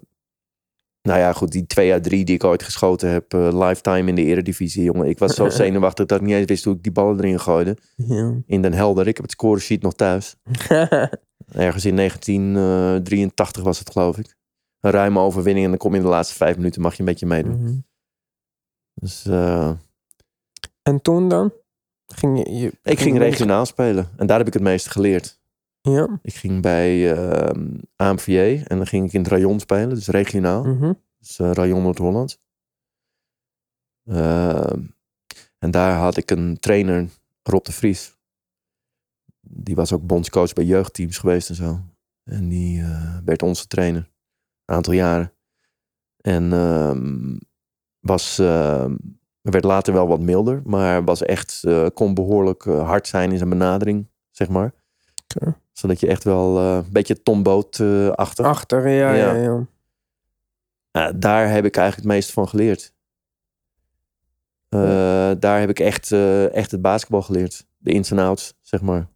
nou 1.02 1.18
ja, 1.20 1.32
goed, 1.32 1.52
die 1.52 1.66
2 1.66 1.92
uit 1.92 2.02
3 2.04 2.24
die 2.24 2.34
ik 2.34 2.44
ooit 2.44 2.62
geschoten 2.62 3.11
heb, 3.11 3.34
eh, 3.34 3.48
lifetime 3.66 4.09
in 4.09 4.14
de 4.14 4.24
eredivisie, 4.24 4.82
jongen. 4.82 5.09
Ik 5.09 5.18
was 5.18 5.34
zo 5.34 5.48
zenuwachtig 5.64 6.06
dat 6.06 6.20
ik 6.20 6.26
niet 6.26 6.34
eens 6.36 6.46
wist 6.46 6.64
hoe 6.64 6.74
ik 6.74 6.82
die 6.82 6.92
ballen 6.92 7.18
erin 7.18 7.40
gooide. 7.40 7.76
Ja. 7.96 8.34
In 8.46 8.62
Den 8.62 8.72
Helder. 8.72 9.06
Ik 9.06 9.14
heb 9.16 9.24
het 9.24 9.32
scoresheet 9.34 9.82
nog 9.82 9.94
thuis. 9.94 10.36
Ergens 11.52 11.84
in 11.84 11.96
1983 11.96 13.62
was 13.62 13.78
het, 13.78 13.90
geloof 13.90 14.18
ik. 14.18 14.36
Een 14.81 14.91
ruime 14.91 15.18
overwinning 15.20 15.64
en 15.64 15.70
dan 15.70 15.81
kom 15.81 15.91
je 15.91 15.97
in 15.99 16.03
de 16.03 16.09
laatste 16.11 16.35
vijf 16.35 16.57
minuten, 16.57 16.83
mag 16.83 16.93
je 16.95 16.99
een 17.01 17.05
beetje 17.05 17.26
meedoen. 17.26 17.62
Mhm. 17.62 17.79
Dus 18.95 19.26
eh, 19.26 19.72
En 20.83 21.03
toen 21.03 21.29
dan? 21.29 21.53
Ging 22.07 22.39
je, 22.39 22.53
je- 22.55 22.72
ik 22.83 22.99
ging 23.01 23.18
regionaal 23.18 23.66
spelen. 23.66 24.09
En 24.16 24.26
daar 24.26 24.39
heb 24.39 24.47
ik 24.47 24.53
het 24.53 24.62
meeste 24.62 24.91
geleerd. 24.91 25.41
Ja. 25.81 26.18
Ik 26.22 26.35
ging 26.35 26.62
bij 26.62 27.16
AMVJ 27.97 28.62
en 28.66 28.76
dan 28.76 28.87
ging 28.87 29.07
ik 29.07 29.12
in 29.12 29.20
het 29.22 29.31
rayon 29.31 29.61
spelen, 29.61 29.89
dus 29.89 30.07
regionaal. 30.09 30.64
Mhm. 30.64 30.93
Dus 31.18 31.39
eh, 31.39 31.51
rayon 31.53 31.83
Noord-Holland. 31.83 32.41
Ehm, 34.05 34.83
en 35.59 35.70
daar 35.70 35.97
had 35.99 36.16
ik 36.16 36.31
een 36.31 36.59
trainer, 36.59 37.09
Rob 37.43 37.64
de 37.64 37.72
Vries. 37.72 38.16
Die 39.41 39.74
was 39.74 39.93
ook 39.93 40.07
bondscoach 40.07 40.53
bij 40.53 40.64
jeugdteams 40.64 41.18
geweest 41.18 41.49
en 41.49 41.55
zo. 41.55 41.81
En 42.24 42.49
die 42.49 42.81
eh, 42.83 43.18
werd 43.24 43.43
onze 43.43 43.66
trainer. 43.66 44.11
Een 44.69 44.75
aantal 44.75 44.93
jaren. 44.93 45.33
En 46.21 46.53
ehm, 46.53 47.37
was, 48.01 48.39
ehm, 48.39 48.97
werd 49.41 49.64
later 49.64 49.93
wel 49.93 50.09
wat 50.09 50.21
milder. 50.21 50.62
Maar 50.64 51.05
was 51.05 51.23
echt, 51.23 51.64
eh, 51.64 51.87
kon 51.95 52.14
behoorlijk 52.14 52.66
eh, 52.66 52.87
hard 52.87 53.07
zijn 53.09 53.31
in 53.31 53.37
zijn 53.37 53.49
benadering, 53.51 54.09
zeg 54.31 54.49
maar. 54.49 54.73
Zodat 55.73 56.01
je 56.01 56.07
echt 56.07 56.25
wel 56.25 56.59
eh, 56.59 56.77
een 56.77 56.93
beetje 56.93 57.23
tomboot 57.23 57.81
achter. 58.14 58.45
Achter, 58.45 58.89
ja, 58.89 59.12
ja, 59.12 59.35
Ja. 60.93 61.12
daar 61.12 61.51
heb 61.51 61.64
ik 61.64 61.77
eigenlijk 61.77 61.97
het 61.97 62.05
meeste 62.16 62.33
van 62.33 62.49
geleerd. 62.49 62.95
Daar 65.41 65.61
heb 65.61 65.69
ik 65.69 65.81
echt, 65.81 66.12
echt 66.53 66.71
het 66.71 66.83
basketbal 66.83 67.23
geleerd. 67.23 67.66
De 67.77 67.93
ins 67.93 68.11
en 68.11 68.19
outs, 68.19 68.55
zeg 68.61 68.83
maar. 68.83 69.09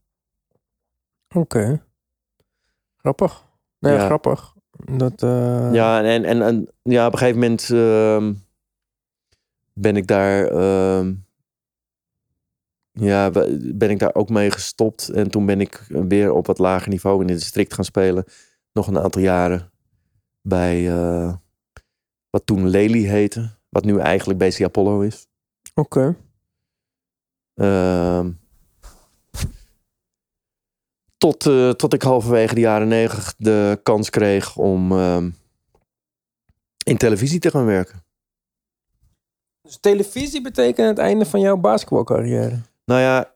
Oké. 1.35 1.83
Grappig. 2.97 3.45
Nee, 3.79 3.93
Ja. 3.95 4.05
grappig. 4.07 4.55
Dat, 4.97 5.23
eh, 5.23 5.69
Ja, 5.73 6.03
en, 6.05 6.25
en, 6.25 6.43
en 6.43 6.69
ja, 6.83 7.07
op 7.07 7.13
een 7.13 7.19
gegeven 7.19 7.41
moment 7.41 7.71
ehm, 7.71 8.35
ben 9.73 9.97
ik 9.97 10.07
daar... 10.07 10.47
ehm, 10.47 11.15
ja, 12.93 13.31
be- 13.31 13.73
ben 13.75 13.91
ik 13.91 13.99
daar 13.99 14.15
ook 14.15 14.29
mee 14.29 14.51
gestopt. 14.51 15.09
En 15.09 15.31
toen 15.31 15.47
ben 15.47 15.61
ik 15.61 15.85
weer 15.89 16.33
op 16.33 16.47
wat 16.47 16.59
lager 16.59 16.89
niveau 16.89 17.23
in 17.23 17.29
het 17.29 17.39
district 17.39 17.75
gaan 17.75 17.85
spelen. 17.85 18.25
Nog 18.73 18.87
een 18.87 18.99
aantal 18.99 19.23
jaren 19.23 19.71
bij 20.41 20.91
eh, 20.91 21.35
wat 22.31 22.47
toen 22.47 22.69
Lely 22.69 23.03
heette. 23.03 23.51
Wat 23.69 23.85
nu 23.85 23.99
eigenlijk 23.99 24.39
BC 24.39 24.63
Apollo 24.63 25.01
is. 25.01 25.27
Oké. 25.75 26.17
Ehm, 27.55 28.31
tot, 31.23 31.47
eh, 31.47 31.71
tot 31.71 31.95
ik 31.95 32.03
halverwege 32.03 32.55
de 32.55 32.61
jaren 32.61 32.89
negentig 32.89 33.35
de 33.39 33.81
kans 33.83 34.11
kreeg 34.11 34.57
om 34.57 34.93
ehm, 34.93 35.31
in 36.85 36.97
televisie 36.97 37.39
te 37.41 37.51
gaan 37.51 37.65
werken. 37.65 38.05
Dus 39.61 39.77
televisie 39.81 40.43
betekent 40.43 40.89
het 40.89 40.99
einde 40.99 41.27
van 41.27 41.41
jouw 41.41 41.57
basketbalcarrière. 41.57 42.61
Nou 42.85 43.01
ja, 43.01 43.35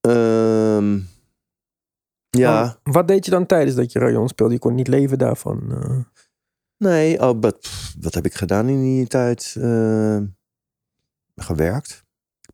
ehm, 0.00 1.00
ja, 2.30 2.50
Maar 2.52 2.78
Wat 2.82 3.08
deed 3.08 3.24
je 3.24 3.30
dan 3.30 3.46
tijdens 3.46 3.76
dat 3.76 3.92
je 3.92 3.98
rayon 3.98 4.28
speelde? 4.28 4.52
Je 4.52 4.58
kon 4.58 4.74
niet 4.74 4.88
leven 4.88 5.18
daarvan. 5.18 5.72
eh. 5.72 5.98
nee, 6.76 7.20
oh, 7.20 7.40
pff, 7.40 7.94
wat 8.00 8.14
heb 8.14 8.24
ik 8.24 8.34
gedaan 8.34 8.68
in 8.68 8.80
die 8.80 9.06
tijd? 9.06 9.56
Ehm, 9.58 10.26
gewerkt. 11.34 12.05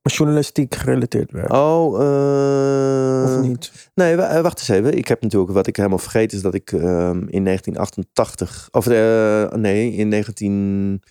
Journalistiek 0.03 0.75
gerelateerd 0.75 1.31
werk. 1.31 1.53
Oh, 1.53 2.01
eh, 2.01 3.25
of 3.25 3.41
niet? 3.47 3.91
Nee, 3.95 4.17
eh, 4.17 4.43
wacht 4.43 4.59
eens 4.59 4.69
even. 4.69 4.97
Ik 4.97 5.09
heb 5.09 5.23
natuurlijk, 5.23 5.53
wat 5.53 5.67
ik 5.67 5.77
helemaal 5.77 5.99
vergeten 5.99 6.37
is 6.37 6.43
dat 6.43 6.55
ik 6.55 6.73
ehm, 6.73 7.27
in 7.29 7.45
1988, 7.45 8.69
of 8.71 8.87
eh, 8.87 9.53
nee, 9.53 9.93
in 9.93 10.09
19, 10.09 11.03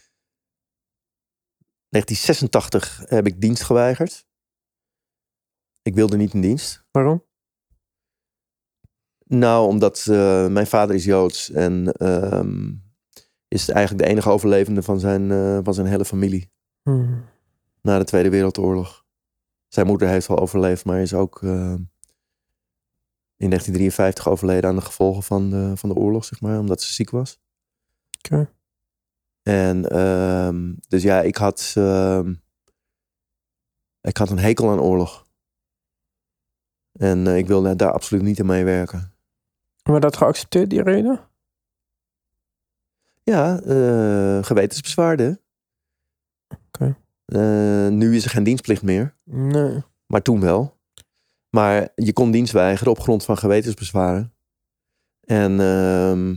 1986 1.89 3.03
heb 3.05 3.27
ik 3.27 3.41
dienst 3.41 3.63
geweigerd. 3.63 4.25
Ik 5.81 5.95
wilde 5.95 6.17
niet 6.17 6.33
in 6.33 6.41
dienst. 6.41 6.85
Waarom? 6.91 7.23
Nou, 9.25 9.67
omdat 9.67 10.05
mijn 10.49 10.67
vader 10.67 10.95
is 10.95 11.05
Joods 11.05 11.51
en 11.51 11.91
ehm, 11.91 12.71
is 13.47 13.69
eigenlijk 13.69 14.05
de 14.05 14.11
enige 14.11 14.29
overlevende 14.29 14.83
van 14.83 14.99
zijn, 14.99 15.29
van 15.63 15.73
zijn 15.73 15.87
hele 15.87 16.05
familie 16.05 16.51
Hmm. 16.83 17.30
Na 17.81 17.97
de 17.97 18.05
Tweede 18.05 18.29
Wereldoorlog. 18.29 19.05
Zijn 19.67 19.87
moeder 19.87 20.07
heeft 20.07 20.27
wel 20.27 20.39
overleefd, 20.39 20.85
maar 20.85 21.01
is 21.01 21.13
ook 21.13 21.43
eh, 21.43 21.73
in 23.37 23.49
1953 23.49 24.27
overleden 24.27 24.69
aan 24.69 24.75
de 24.75 24.81
gevolgen 24.81 25.23
van 25.23 25.49
de, 25.49 25.77
van 25.77 25.89
de 25.89 25.95
oorlog, 25.95 26.25
zeg 26.25 26.41
maar, 26.41 26.59
omdat 26.59 26.81
ze 26.81 26.93
ziek 26.93 27.09
was. 27.09 27.39
Oké. 28.17 28.49
En 29.43 29.89
ehm, 29.89 30.73
dus 30.87 31.03
ja, 31.03 31.21
ik 31.21 31.35
had, 31.35 31.73
ehm, 31.77 32.33
ik 34.01 34.17
had 34.17 34.29
een 34.29 34.39
hekel 34.39 34.69
aan 34.69 34.81
oorlog. 34.81 35.25
En 36.91 37.27
eh, 37.27 37.37
ik 37.37 37.47
wilde 37.47 37.75
daar 37.75 37.91
absoluut 37.91 38.23
niet 38.23 38.39
aan 38.39 38.45
meewerken. 38.45 39.13
Maar 39.83 39.99
dat 39.99 40.17
geaccepteerd, 40.17 40.69
die 40.69 40.83
reden? 40.83 41.29
Ja, 43.23 43.59
eh 43.61 44.43
gewetensbezwaarden. 44.43 45.41
Oké. 46.67 46.97
Eh, 47.31 47.87
nu 47.87 48.15
is 48.15 48.23
er 48.23 48.29
geen 48.29 48.43
dienstplicht 48.43 48.81
meer. 48.81 49.15
Nee. 49.23 49.83
Maar 50.05 50.21
toen 50.21 50.39
wel. 50.39 50.79
Maar 51.49 51.89
je 51.95 52.13
kon 52.13 52.31
dienst 52.31 52.53
weigeren 52.53 52.91
op 52.91 52.99
grond 52.99 53.23
van 53.23 53.37
gewetensbezwaren. 53.37 54.33
En 55.21 55.51
ehm, 55.59 56.35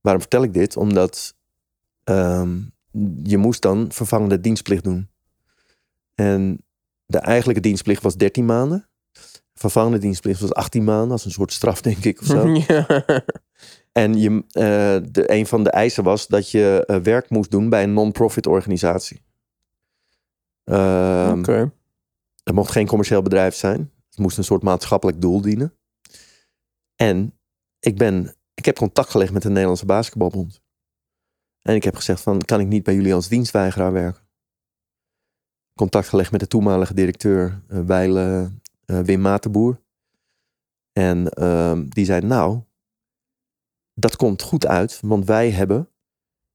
waarom 0.00 0.20
vertel 0.20 0.42
ik 0.42 0.52
dit? 0.52 0.76
Omdat 0.76 1.34
ehm, 2.04 2.58
je 3.22 3.36
moest 3.36 3.62
dan 3.62 3.92
vervangende 3.92 4.40
dienstplicht 4.40 4.84
doen. 4.84 5.08
En 6.14 6.64
de 7.06 7.18
eigenlijke 7.18 7.62
dienstplicht 7.62 8.02
was 8.02 8.16
13 8.16 8.44
maanden. 8.44 8.88
Vervangende 9.54 9.98
dienstplicht 9.98 10.40
was 10.40 10.54
18 10.54 10.84
maanden. 10.84 11.10
als 11.10 11.24
een 11.24 11.30
soort 11.30 11.52
straf, 11.52 11.80
denk 11.90 12.04
ik. 12.04 12.20
Of 12.20 12.26
zo. 12.26 12.54
ja. 12.66 13.04
En 13.92 14.18
je, 14.18 14.44
eh, 14.50 15.10
de, 15.10 15.32
een 15.32 15.46
van 15.46 15.64
de 15.64 15.70
eisen 15.70 16.04
was 16.04 16.26
dat 16.26 16.50
je 16.50 16.84
eh, 16.86 16.96
werk 16.96 17.30
moest 17.30 17.50
doen 17.50 17.68
bij 17.68 17.82
een 17.82 17.92
non-profit 17.92 18.46
organisatie. 18.46 19.22
Ehm, 20.64 21.38
Oké. 21.38 21.72
Het 22.44 22.54
mocht 22.54 22.70
geen 22.70 22.86
commercieel 22.86 23.22
bedrijf 23.22 23.54
zijn. 23.54 23.92
Het 24.08 24.18
moest 24.18 24.38
een 24.38 24.44
soort 24.44 24.62
maatschappelijk 24.62 25.20
doel 25.20 25.40
dienen. 25.40 25.76
En 26.96 27.38
ik, 27.78 27.96
ben, 27.96 28.34
ik 28.54 28.64
heb 28.64 28.76
contact 28.76 29.10
gelegd 29.10 29.32
met 29.32 29.42
de 29.42 29.48
Nederlandse 29.48 29.86
Basketbalbond. 29.86 30.62
En 31.62 31.74
ik 31.74 31.84
heb 31.84 31.94
gezegd 31.94 32.20
van, 32.20 32.38
kan 32.38 32.60
ik 32.60 32.66
niet 32.66 32.82
bij 32.82 32.94
jullie 32.94 33.14
als 33.14 33.28
dienstweigeraar 33.28 33.92
werken? 33.92 34.22
Contact 35.74 36.08
gelegd 36.08 36.30
met 36.30 36.40
de 36.40 36.46
toenmalige 36.46 36.94
directeur, 36.94 37.62
uh, 37.68 37.80
Weile 37.80 38.50
uh, 38.86 39.00
Wim 39.00 39.20
Matenboer. 39.20 39.80
En 40.92 41.32
uh, 41.38 41.80
die 41.88 42.04
zei, 42.04 42.26
nou, 42.26 42.62
dat 43.94 44.16
komt 44.16 44.42
goed 44.42 44.66
uit, 44.66 45.00
want 45.00 45.26
wij 45.26 45.50
hebben 45.50 45.88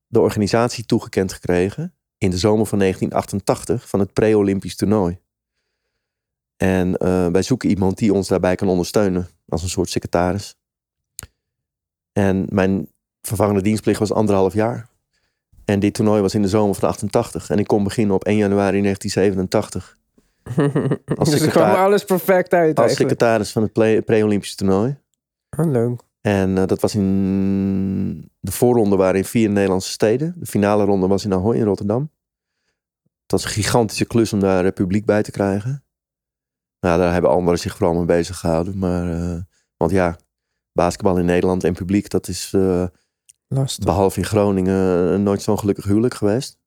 de 0.07 0.19
organisatie 0.19 0.85
toegekend 0.85 1.33
gekregen 1.33 1.96
in 2.18 2.30
de 2.30 2.38
zomer 2.38 2.65
van 2.65 2.80
1988 2.80 3.89
van 3.89 3.99
het 3.99 4.13
pre-Olympisch 4.13 4.76
toernooi. 4.76 5.20
En 6.57 6.88
uh, 6.88 7.28
wij 7.28 7.41
zoeken 7.41 7.70
iemand 7.70 7.97
die 7.97 8.13
ons 8.13 8.28
daarbij 8.28 8.55
kan 8.55 8.68
ondersteunen 8.68 9.28
als 9.47 9.63
een 9.63 9.70
soort 9.70 9.89
secretaris. 9.89 10.55
En 12.11 12.45
mijn 12.49 12.88
vervangende 13.22 13.61
dienstplicht 13.61 13.99
was 13.99 14.13
anderhalf 14.13 14.53
jaar. 14.53 14.89
En 15.65 15.80
dit 15.80 15.93
toernooi 15.93 16.22
was 16.22 16.36
in 16.36 16.41
de 16.41 16.47
zomer 16.47 16.76
van 16.76 16.89
88. 16.89 17.49
En 17.49 17.59
ik 17.59 17.68
kon 17.68 17.84
beginnen 17.84 18.15
op 18.15 18.24
1 18.24 18.38
januari 18.38 18.82
1987. 18.82 19.97
Als 21.18 21.30
dus 21.30 21.41
er 21.41 21.49
kwam 21.49 21.76
alles 21.76 22.03
perfect 22.03 22.53
uit 22.53 22.78
Als 22.78 22.88
eigenlijk. 22.88 22.97
secretaris 22.97 23.51
van 23.51 23.61
het 23.61 23.74
pre- 23.74 24.01
pre-Olympische 24.01 24.55
toernooi. 24.55 24.97
Oh, 25.57 25.72
leuk. 25.72 26.01
En 26.22 26.57
eh, 26.57 26.65
dat 26.65 26.82
was 26.82 26.95
in 26.95 28.32
de 28.39 28.51
voorronde 28.51 28.95
waren 28.95 29.18
in 29.20 29.26
vier 29.26 29.49
Nederlandse 29.49 29.91
steden. 29.91 30.36
De 30.38 30.45
finale 30.45 30.84
ronde 30.84 31.07
was 31.07 31.26
in 31.26 31.34
Ahoy 31.34 31.55
in 31.55 31.63
Rotterdam. 31.63 32.11
Het 33.28 33.41
was 33.41 33.43
een 33.43 33.61
gigantische 33.63 34.05
klus 34.05 34.34
om 34.34 34.39
daar 34.39 34.65
eh, 34.65 34.72
publiek 34.72 35.05
bij 35.05 35.24
te 35.24 35.32
krijgen. 35.32 35.84
Nou, 36.80 36.99
daar 36.99 37.13
hebben 37.13 37.32
anderen 37.32 37.59
zich 37.59 37.76
vooral 37.78 37.95
mee 37.95 38.05
bezig 38.05 38.38
gehouden. 38.38 38.78
Maar, 38.78 39.11
eh, 39.11 39.41
want 39.78 39.91
ja, 39.91 40.18
basketbal 40.72 41.18
in 41.18 41.26
Nederland 41.26 41.63
en 41.63 41.74
publiek, 41.74 42.09
dat 42.09 42.28
is 42.28 42.55
Lastig. 43.47 43.86
behalve 43.86 44.20
in 44.20 44.26
Groningen 44.26 45.24
nooit 45.24 45.41
zo'n 45.41 45.59
gelukkig 45.59 45.86
huwelijk 45.86 46.13
geweest. 46.13 46.59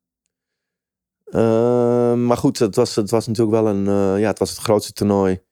Eh, 1.23 2.13
maar 2.13 2.37
goed, 2.37 2.59
het 2.59 2.75
was, 2.75 2.95
het 2.95 3.09
was 3.09 3.27
natuurlijk 3.27 3.63
wel 3.63 3.67
een, 3.67 4.19
ja, 4.19 4.27
het 4.27 4.39
was 4.39 4.49
het 4.49 4.59
grootste 4.59 4.93
toernooi. 4.93 5.43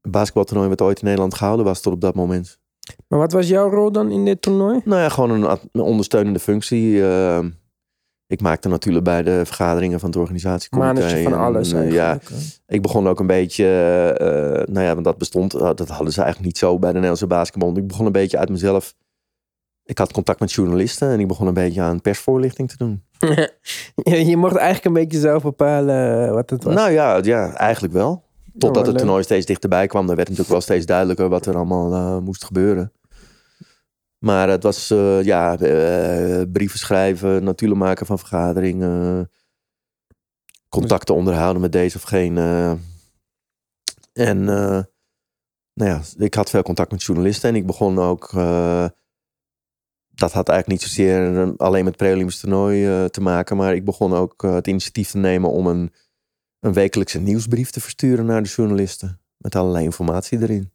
Basketbaltoernooi 0.00 0.68
wat 0.68 0.80
ooit 0.80 0.98
in 0.98 1.04
Nederland 1.04 1.34
gehouden 1.34 1.64
was 1.64 1.80
tot 1.80 1.92
op 1.92 2.00
dat 2.00 2.14
moment. 2.14 2.62
Maar 3.08 3.18
wat 3.18 3.32
was 3.32 3.48
jouw 3.48 3.70
rol 3.70 3.92
dan 3.92 4.10
in 4.10 4.24
dit 4.24 4.42
toernooi? 4.42 4.80
Nou 4.84 5.00
ja, 5.00 5.08
gewoon 5.08 5.30
een, 5.30 5.80
ondersteunende 5.80 6.38
functie. 6.38 7.06
eh, 7.06 7.38
ik 8.26 8.40
maakte 8.40 8.68
natuurlijk 8.68 9.04
bij 9.04 9.22
de 9.22 9.42
vergaderingen 9.44 10.00
van 10.00 10.08
het 10.08 10.18
organisatiecomité. 10.18 10.92
Manager 10.92 11.22
van 11.22 11.32
alles 11.32 11.72
eh, 11.72 11.92
ja, 11.92 12.18
ik 12.66 12.82
begon 12.82 13.08
ook 13.08 13.20
een 13.20 13.26
beetje, 13.26 13.66
eh, 14.18 14.74
nou 14.74 14.86
ja, 14.86 14.92
want 14.92 15.04
dat 15.04 15.18
bestond, 15.18 15.54
eh, 15.54 15.60
dat 15.74 15.88
hadden 15.88 16.12
ze 16.12 16.22
eigenlijk 16.22 16.40
niet 16.40 16.58
zo 16.58 16.78
bij 16.78 16.88
de 16.88 16.94
Nederlandse 16.94 17.26
basketbal. 17.26 17.76
Ik 17.76 17.86
begon 17.86 18.06
een 18.06 18.12
beetje 18.12 18.38
uit 18.38 18.48
mezelf. 18.48 18.94
Ik 19.84 19.98
had 19.98 20.12
contact 20.12 20.40
met 20.40 20.52
journalisten 20.52 21.08
en 21.10 21.20
ik 21.20 21.28
begon 21.28 21.46
een 21.46 21.54
beetje 21.54 21.80
aan 21.80 22.00
persvoorlichting 22.00 22.68
te 22.68 22.76
doen. 22.76 23.04
je, 24.28 24.36
mocht 24.36 24.56
eigenlijk 24.56 24.84
een 24.84 25.02
beetje 25.02 25.18
zelf 25.18 25.42
bepalen 25.42 26.32
wat 26.32 26.50
het 26.50 26.64
was. 26.64 26.74
Nou 26.74 26.90
ja, 26.90 27.20
ja, 27.22 27.52
eigenlijk 27.52 27.94
wel. 27.94 28.24
Totdat 28.58 28.84
wel 28.84 28.92
het 28.92 28.98
toernooi 28.98 29.22
steeds 29.22 29.46
dichterbij 29.46 29.86
kwam, 29.86 30.06
dan 30.06 30.16
werd 30.16 30.28
natuurlijk 30.28 30.54
wel 30.54 30.60
steeds 30.64 30.86
duidelijker 30.86 31.28
wat 31.28 31.46
er 31.46 31.56
allemaal 31.56 31.92
eh, 31.92 32.18
moest 32.18 32.44
gebeuren. 32.44 32.92
Maar 34.18 34.48
het 34.48 34.62
was, 34.62 34.90
eh, 34.90 35.22
ja, 35.22 35.58
eh, 35.58 36.42
brieven 36.52 36.78
schrijven, 36.78 37.44
natuurlijk 37.44 37.80
maken 37.80 38.06
van 38.06 38.18
vergaderingen, 38.18 39.30
contacten 40.68 41.14
onderhouden 41.14 41.62
met 41.62 41.72
deze 41.72 41.96
of 41.96 42.02
geen. 42.02 42.36
en 44.12 44.44
nou 45.74 45.90
ja, 45.90 46.00
ik 46.18 46.34
had 46.34 46.50
veel 46.50 46.62
contact 46.62 46.90
met 46.90 47.02
journalisten 47.02 47.48
en 47.48 47.56
ik 47.56 47.66
begon 47.66 47.98
ook. 47.98 48.30
dat 50.08 50.32
had 50.32 50.48
eigenlijk 50.48 50.68
niet 50.68 50.82
zozeer 50.90 51.54
alleen 51.56 51.84
met 51.84 51.92
het 51.94 52.02
pre-Olympisch 52.02 52.40
toernooi 52.40 53.08
te 53.10 53.20
maken, 53.20 53.56
maar 53.56 53.74
ik 53.74 53.84
begon 53.84 54.12
ook 54.12 54.42
het 54.42 54.66
initiatief 54.66 55.10
te 55.10 55.18
nemen 55.18 55.50
om 55.50 55.66
een 55.66 55.92
een 56.64 56.72
wekelijkse 56.72 57.20
nieuwsbrief 57.20 57.70
te 57.70 57.80
versturen 57.80 58.26
naar 58.26 58.42
de 58.42 58.48
journalisten. 58.48 59.20
Met 59.36 59.56
allerlei 59.56 59.84
informatie 59.84 60.40
erin. 60.40 60.72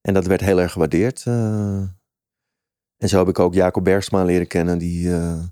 En 0.00 0.14
dat 0.14 0.26
werd 0.26 0.40
heel 0.40 0.60
erg 0.60 0.72
gewaardeerd. 0.72 1.22
eh. 1.26 1.80
en 2.96 3.08
zo 3.08 3.18
heb 3.18 3.28
ik 3.28 3.38
ook 3.38 3.54
Jacob 3.54 3.84
Bergsma 3.84 4.24
leren 4.24 4.46
kennen. 4.46 4.78
Die, 4.78 5.10
eh, 5.14 5.42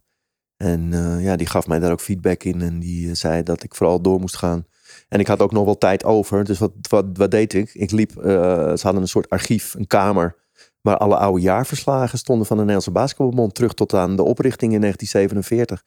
en 0.56 0.92
eh, 0.92 1.24
ja, 1.24 1.36
die 1.36 1.46
gaf 1.46 1.66
mij 1.66 1.78
daar 1.78 1.92
ook 1.92 2.00
feedback 2.00 2.44
in. 2.44 2.62
En 2.62 2.78
die 2.78 3.14
zei 3.14 3.42
dat 3.42 3.62
ik 3.62 3.74
vooral 3.74 4.00
door 4.00 4.20
moest 4.20 4.36
gaan. 4.36 4.66
En 5.08 5.20
ik 5.20 5.26
had 5.26 5.40
ook 5.40 5.52
nog 5.52 5.64
wel 5.64 5.78
tijd 5.78 6.04
over. 6.04 6.44
Dus 6.44 6.58
wat, 6.58 6.72
wat, 6.88 7.04
wat 7.12 7.30
deed 7.30 7.54
ik? 7.54 7.74
Ik 7.74 7.90
liep, 7.90 8.10
ze 8.12 8.80
hadden 8.82 9.02
een 9.02 9.08
soort 9.08 9.30
archief, 9.30 9.74
een 9.74 9.86
kamer. 9.86 10.36
Waar 10.80 10.96
alle 10.96 11.16
oude 11.16 11.40
jaarverslagen 11.40 12.18
stonden 12.18 12.46
van 12.46 12.56
de 12.56 12.62
Nederlandse 12.62 13.00
Basketbalbond. 13.00 13.54
Terug 13.54 13.74
tot 13.74 13.94
aan 13.94 14.16
de 14.16 14.22
oprichting 14.22 14.72
in 14.72 14.80
1947. 14.80 15.84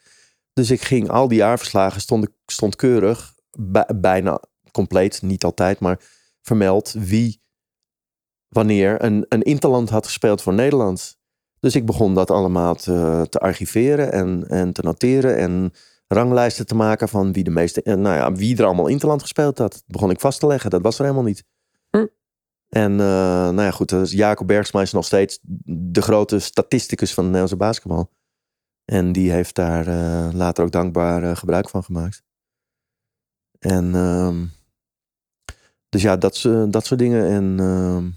Dus 0.54 0.72
ik 0.72 0.82
ging, 0.82 1.10
al 1.10 1.28
die 1.28 1.38
jaarverslagen 1.38 2.02
stonden, 2.02 2.34
stond 2.46 2.76
keurig 2.76 3.38
bijna 3.96 4.42
compleet, 4.72 5.22
niet 5.22 5.44
altijd, 5.44 5.80
maar 5.80 6.00
vermeld 6.42 6.92
wie 6.92 7.42
wanneer 8.48 9.04
een, 9.04 9.26
een 9.30 9.42
interland 9.42 9.90
had 9.90 10.06
gespeeld 10.06 10.42
voor 10.42 10.54
Nederland. 10.54 11.18
Dus 11.60 11.76
ik 11.76 11.86
begon 11.86 12.16
dat 12.16 12.32
allemaal 12.32 12.76
te, 12.76 13.28
te 13.30 13.40
archiveren 13.40 14.12
en, 14.12 14.48
en 14.48 14.74
te 14.74 14.82
noteren 14.82 15.38
en 15.38 15.74
ranglijsten 16.08 16.66
te 16.66 16.76
maken 16.76 17.10
van 17.10 17.34
wie 17.34 17.44
de 17.44 17.50
meeste, 17.50 17.82
eh, 17.82 17.96
nou 17.96 18.16
ja, 18.16 18.32
wie 18.32 18.58
er 18.58 18.66
allemaal 18.66 18.88
interland 18.88 19.22
gespeeld 19.22 19.58
had. 19.58 19.72
Dat 19.72 19.84
begon 19.88 20.10
ik 20.10 20.20
vast 20.20 20.40
te 20.40 20.48
leggen, 20.48 20.70
dat 20.70 20.82
was 20.82 20.98
er 20.98 21.04
helemaal 21.04 21.24
niet. 21.24 21.44
Hm. 21.90 22.06
En 22.70 22.92
eh, 22.92 22.98
nou 23.50 23.62
ja, 23.62 23.72
goed, 23.72 23.90
dus 23.90 24.12
Jacob 24.12 24.48
Bergsma 24.48 24.82
is 24.82 24.92
nog 24.92 25.06
steeds 25.06 25.40
de 25.66 26.02
grote 26.02 26.40
statisticus 26.40 27.14
van 27.14 27.24
de 27.24 27.30
Nederlandse 27.30 27.66
basketbal. 27.66 28.12
En 28.86 29.12
die 29.12 29.32
heeft 29.32 29.56
daar 29.56 29.88
eh, 29.88 30.34
later 30.34 30.64
ook 30.64 30.72
dankbaar 30.72 31.38
gebruik 31.38 31.70
van 31.70 31.84
gemaakt. 31.84 32.24
En 33.60 33.96
ehm, 33.96 34.46
dus 35.90 36.02
ja, 36.02 36.18
dat, 36.18 36.36
so- 36.36 36.70
dat 36.70 36.86
soort 36.86 37.00
dingen. 37.00 37.28
En 37.28 37.60
ehm, 37.60 38.10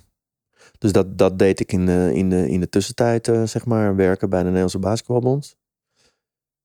dus 0.78 0.92
dat, 0.92 1.18
dat 1.18 1.38
deed 1.38 1.60
ik 1.60 1.72
in 1.72 1.86
de, 1.86 2.10
in 2.14 2.30
de, 2.30 2.48
in 2.48 2.60
de 2.60 2.68
tussentijd, 2.68 3.28
eh, 3.28 3.42
zeg 3.42 3.66
maar, 3.66 3.96
werken 3.96 4.30
bij 4.30 4.38
de 4.38 4.44
Nederlandse 4.44 4.78
Basketbalbond. 4.78 5.56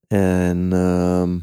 En 0.07 0.73
ehm, 0.73 1.39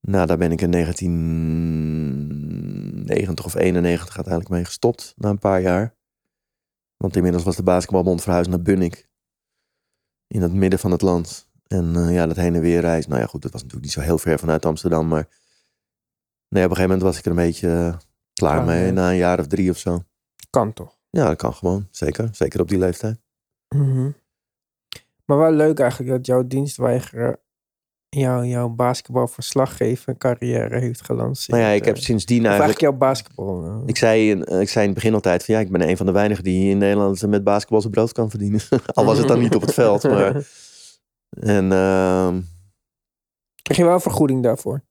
nou, 0.00 0.26
daar 0.26 0.38
ben 0.38 0.52
ik 0.52 0.60
in 0.60 0.70
1990 0.70 3.44
of 3.44 3.54
91 3.54 4.16
uiteindelijk 4.16 4.54
mee 4.54 4.64
gestopt, 4.64 5.14
na 5.16 5.30
een 5.30 5.38
paar 5.38 5.60
jaar. 5.60 5.94
Want 6.96 7.16
inmiddels 7.16 7.44
was 7.44 7.56
de 7.56 7.62
Basketbalbond 7.62 8.22
verhuisd 8.22 8.50
naar 8.50 8.62
Bunnik. 8.62 9.08
In 10.26 10.42
het 10.42 10.52
midden 10.52 10.78
van 10.78 10.90
het 10.90 11.02
land. 11.02 11.48
En 11.66 11.96
eh, 11.96 12.14
ja, 12.14 12.26
dat 12.26 12.36
heen 12.36 12.54
en 12.54 12.60
weer 12.60 12.80
reis. 12.80 13.06
Nou 13.06 13.20
ja, 13.20 13.26
goed, 13.26 13.42
dat 13.42 13.52
was 13.52 13.62
natuurlijk 13.62 13.86
niet 13.86 13.94
zo 13.94 14.00
heel 14.08 14.18
ver 14.18 14.38
vanuit 14.38 14.66
Amsterdam. 14.66 15.08
Maar 15.08 15.28
nee, 16.48 16.64
op 16.64 16.70
een 16.70 16.76
gegeven 16.76 16.82
moment 16.82 17.02
was 17.02 17.18
ik 17.18 17.24
er 17.24 17.30
een 17.30 17.36
beetje 17.36 17.68
eh, 17.68 17.96
klaar 18.32 18.64
mee. 18.64 18.82
mee. 18.82 18.92
Na 18.92 19.10
een 19.10 19.16
jaar 19.16 19.38
of 19.38 19.46
drie 19.46 19.70
of 19.70 19.78
zo. 19.78 20.02
Kan 20.50 20.72
toch? 20.72 20.98
Ja, 21.10 21.26
dat 21.26 21.36
kan 21.36 21.54
gewoon. 21.54 21.88
Zeker. 21.90 22.28
Zeker 22.32 22.60
op 22.60 22.68
die 22.68 22.78
leeftijd. 22.78 23.20
Mhm. 23.74 24.10
Maar 25.24 25.38
wel 25.38 25.52
leuk 25.52 25.78
eigenlijk 25.78 26.10
dat 26.10 26.26
jouw 26.26 26.46
dienstweigeren 26.46 27.38
jou, 28.08 28.44
jouw 28.46 28.68
basketbalverslaggeven 28.68 30.18
carrière 30.18 30.78
heeft 30.78 31.04
gelanceerd. 31.04 31.58
Nou 31.58 31.62
ja, 31.70 31.74
ik 31.76 31.84
heb 31.84 31.96
eh. 31.96 32.02
sindsdien 32.02 32.46
eigenlijk... 32.46 32.80
jouw 32.80 32.92
basketbal. 32.92 33.64
eh. 33.64 33.78
Ik 33.86 33.96
zei, 33.96 34.30
in- 34.30 34.44
eh, 34.44 34.60
ik 34.60 34.68
zei 34.68 34.84
in 34.84 34.90
het 34.90 34.98
begin 35.00 35.14
altijd 35.14 35.44
van 35.44 35.54
ja, 35.54 35.60
ik 35.60 35.70
ben 35.70 35.88
een 35.88 35.96
van 35.96 36.06
de 36.06 36.12
weinigen 36.12 36.44
die 36.44 36.70
in 36.70 36.78
Nederland 36.78 37.26
met 37.26 37.44
basketbal 37.44 37.80
zijn 37.80 37.92
brood 37.92 38.12
kan 38.12 38.30
verdienen. 38.30 38.60
Al 38.94 39.04
was 39.04 39.18
het 39.18 39.28
dan 39.28 39.38
niet 39.38 39.54
op 39.54 39.60
het 39.60 39.74
veld. 39.74 40.02
Maar, 40.14 40.48
en 41.40 41.72
ehm, 41.72 42.40
Krijg 43.62 43.80
je 43.80 43.84
wel 43.84 44.00
vergoeding 44.00 44.42
daarvoor? 44.42 44.82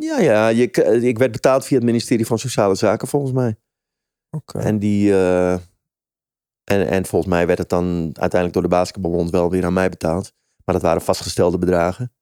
Ja, 0.00 0.18
ja 0.20 0.48
je, 0.48 0.66
k- 0.66 0.76
ik 1.02 1.18
werd 1.18 1.32
betaald 1.32 1.64
via 1.66 1.76
het 1.76 1.86
ministerie 1.86 2.26
van 2.26 2.38
Sociale 2.38 2.74
Zaken 2.74 3.08
volgens 3.08 3.32
mij. 3.32 3.56
Oké. 4.30 4.58
En 4.58 4.78
die. 4.78 5.12
eh, 5.12 5.52
en, 6.64 6.86
en 6.88 7.06
volgens 7.06 7.30
mij 7.32 7.46
werd 7.46 7.58
het 7.58 7.68
dan 7.68 7.86
uiteindelijk 8.04 8.52
door 8.52 8.62
de 8.62 8.68
basketbalbond 8.68 9.30
wel 9.30 9.50
weer 9.50 9.64
aan 9.64 9.72
mij 9.72 9.88
betaald. 9.88 10.32
Maar 10.64 10.74
dat 10.74 10.82
waren 10.84 11.02
vastgestelde 11.02 11.58
bedragen. 11.58 12.12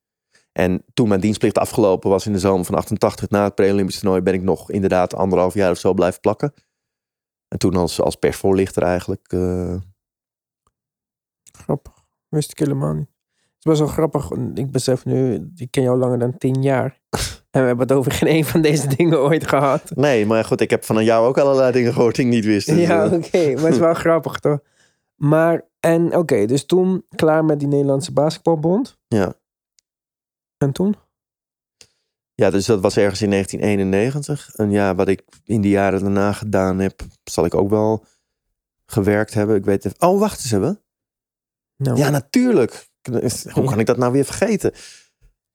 En 0.53 0.85
toen 0.95 1.09
mijn 1.09 1.21
dienstplicht 1.21 1.59
afgelopen 1.59 2.11
was 2.11 2.27
in 2.27 2.33
de 2.33 2.39
zomer 2.39 2.65
van 2.65 2.75
88 2.75 3.29
na 3.29 3.45
het 3.45 3.55
pre-Olympisch 3.55 3.99
toernooi, 3.99 4.21
ben 4.23 4.35
ik 4.35 4.43
nog 4.43 4.71
inderdaad 4.71 5.15
anderhalf 5.15 5.55
jaar 5.55 5.71
of 5.71 5.79
zo 5.79 5.95
blijven 5.95 6.21
plakken. 6.21 6.53
En 7.49 7.59
toen 7.59 7.77
als, 7.77 8.01
als 8.01 8.17
persvoorlichter 8.17 8.83
eigenlijk. 8.83 9.33
eh, 9.33 9.77
Grappig. 11.53 11.93
Wist 12.29 12.51
ik 12.51 12.59
helemaal 12.59 12.95
niet. 12.95 13.09
Het 13.37 13.57
is 13.59 13.65
best 13.65 13.79
wel 13.79 13.89
grappig. 13.89 14.31
Ik 14.55 14.71
besef 14.71 15.05
nu, 15.05 15.51
ik 15.57 15.71
ken 15.71 15.83
jou 15.83 15.99
langer 15.99 16.19
dan 16.19 16.39
tien 16.39 16.63
jaar. 16.63 17.01
En 17.51 17.61
we 17.61 17.67
hebben 17.67 17.87
het 17.87 17.97
over 17.97 18.13
geen 18.13 18.29
een 18.37 18.45
van 18.45 18.61
deze 18.63 18.87
dingen 18.97 19.21
ooit 19.21 19.49
gehad. 19.49 19.83
nee, 19.95 20.27
maar 20.27 20.45
goed, 20.45 20.61
ik 20.61 20.71
heb 20.71 20.85
van 20.85 21.05
jou 21.05 21.27
ook 21.27 21.39
allerlei 21.39 21.73
dingen 21.73 21.93
gehoord 21.93 22.15
die 22.15 22.25
ik 22.25 22.31
niet 22.31 22.45
wist. 22.45 22.67
Dus, 22.67 22.87
Ja, 22.87 23.05
eh, 23.05 23.13
oké. 23.13 23.53
Maar 23.55 23.65
het 23.65 23.73
is 23.73 23.79
wel 23.79 23.95
grappig, 24.05 24.39
toch? 24.39 24.59
Maar, 25.15 25.65
en 25.81 26.17
oké, 26.17 26.47
dus 26.47 26.67
toen 26.67 27.05
klaar 27.17 27.45
met 27.45 27.59
die 27.59 27.69
Nederlandse 27.69 28.13
basketbalbond. 28.13 28.99
Ja. 29.07 29.35
En 30.59 30.73
toen? 30.73 30.97
Ja, 32.35 32.51
dus 32.51 32.67
dat 32.67 32.81
was 32.81 32.97
ergens 32.97 33.23
in 33.23 33.31
1991. 33.31 34.55
En 34.55 34.71
ja, 34.71 34.95
wat 34.95 35.09
ik 35.09 35.23
in 35.45 35.61
die 35.61 35.71
jaren 35.71 36.01
daarna 36.01 36.33
gedaan 36.33 36.79
heb, 36.79 37.01
zal 37.25 37.45
ik 37.45 37.55
ook 37.55 37.71
wel 37.71 38.05
gewerkt 38.87 39.35
hebben. 39.35 39.57
Ik 39.57 39.65
weet 39.65 39.85
even. 39.85 40.01
Oh, 40.01 40.19
wacht 40.19 40.39
eens 40.39 40.53
even. 40.53 40.81
Nou, 41.77 41.99
Ja, 41.99 42.11
natuurlijk. 42.11 42.89
Hoe 43.53 43.65
kan 43.65 43.79
ik 43.79 43.87
dat 43.87 43.97
nou 43.97 44.13
weer 44.13 44.25
vergeten? 44.25 44.73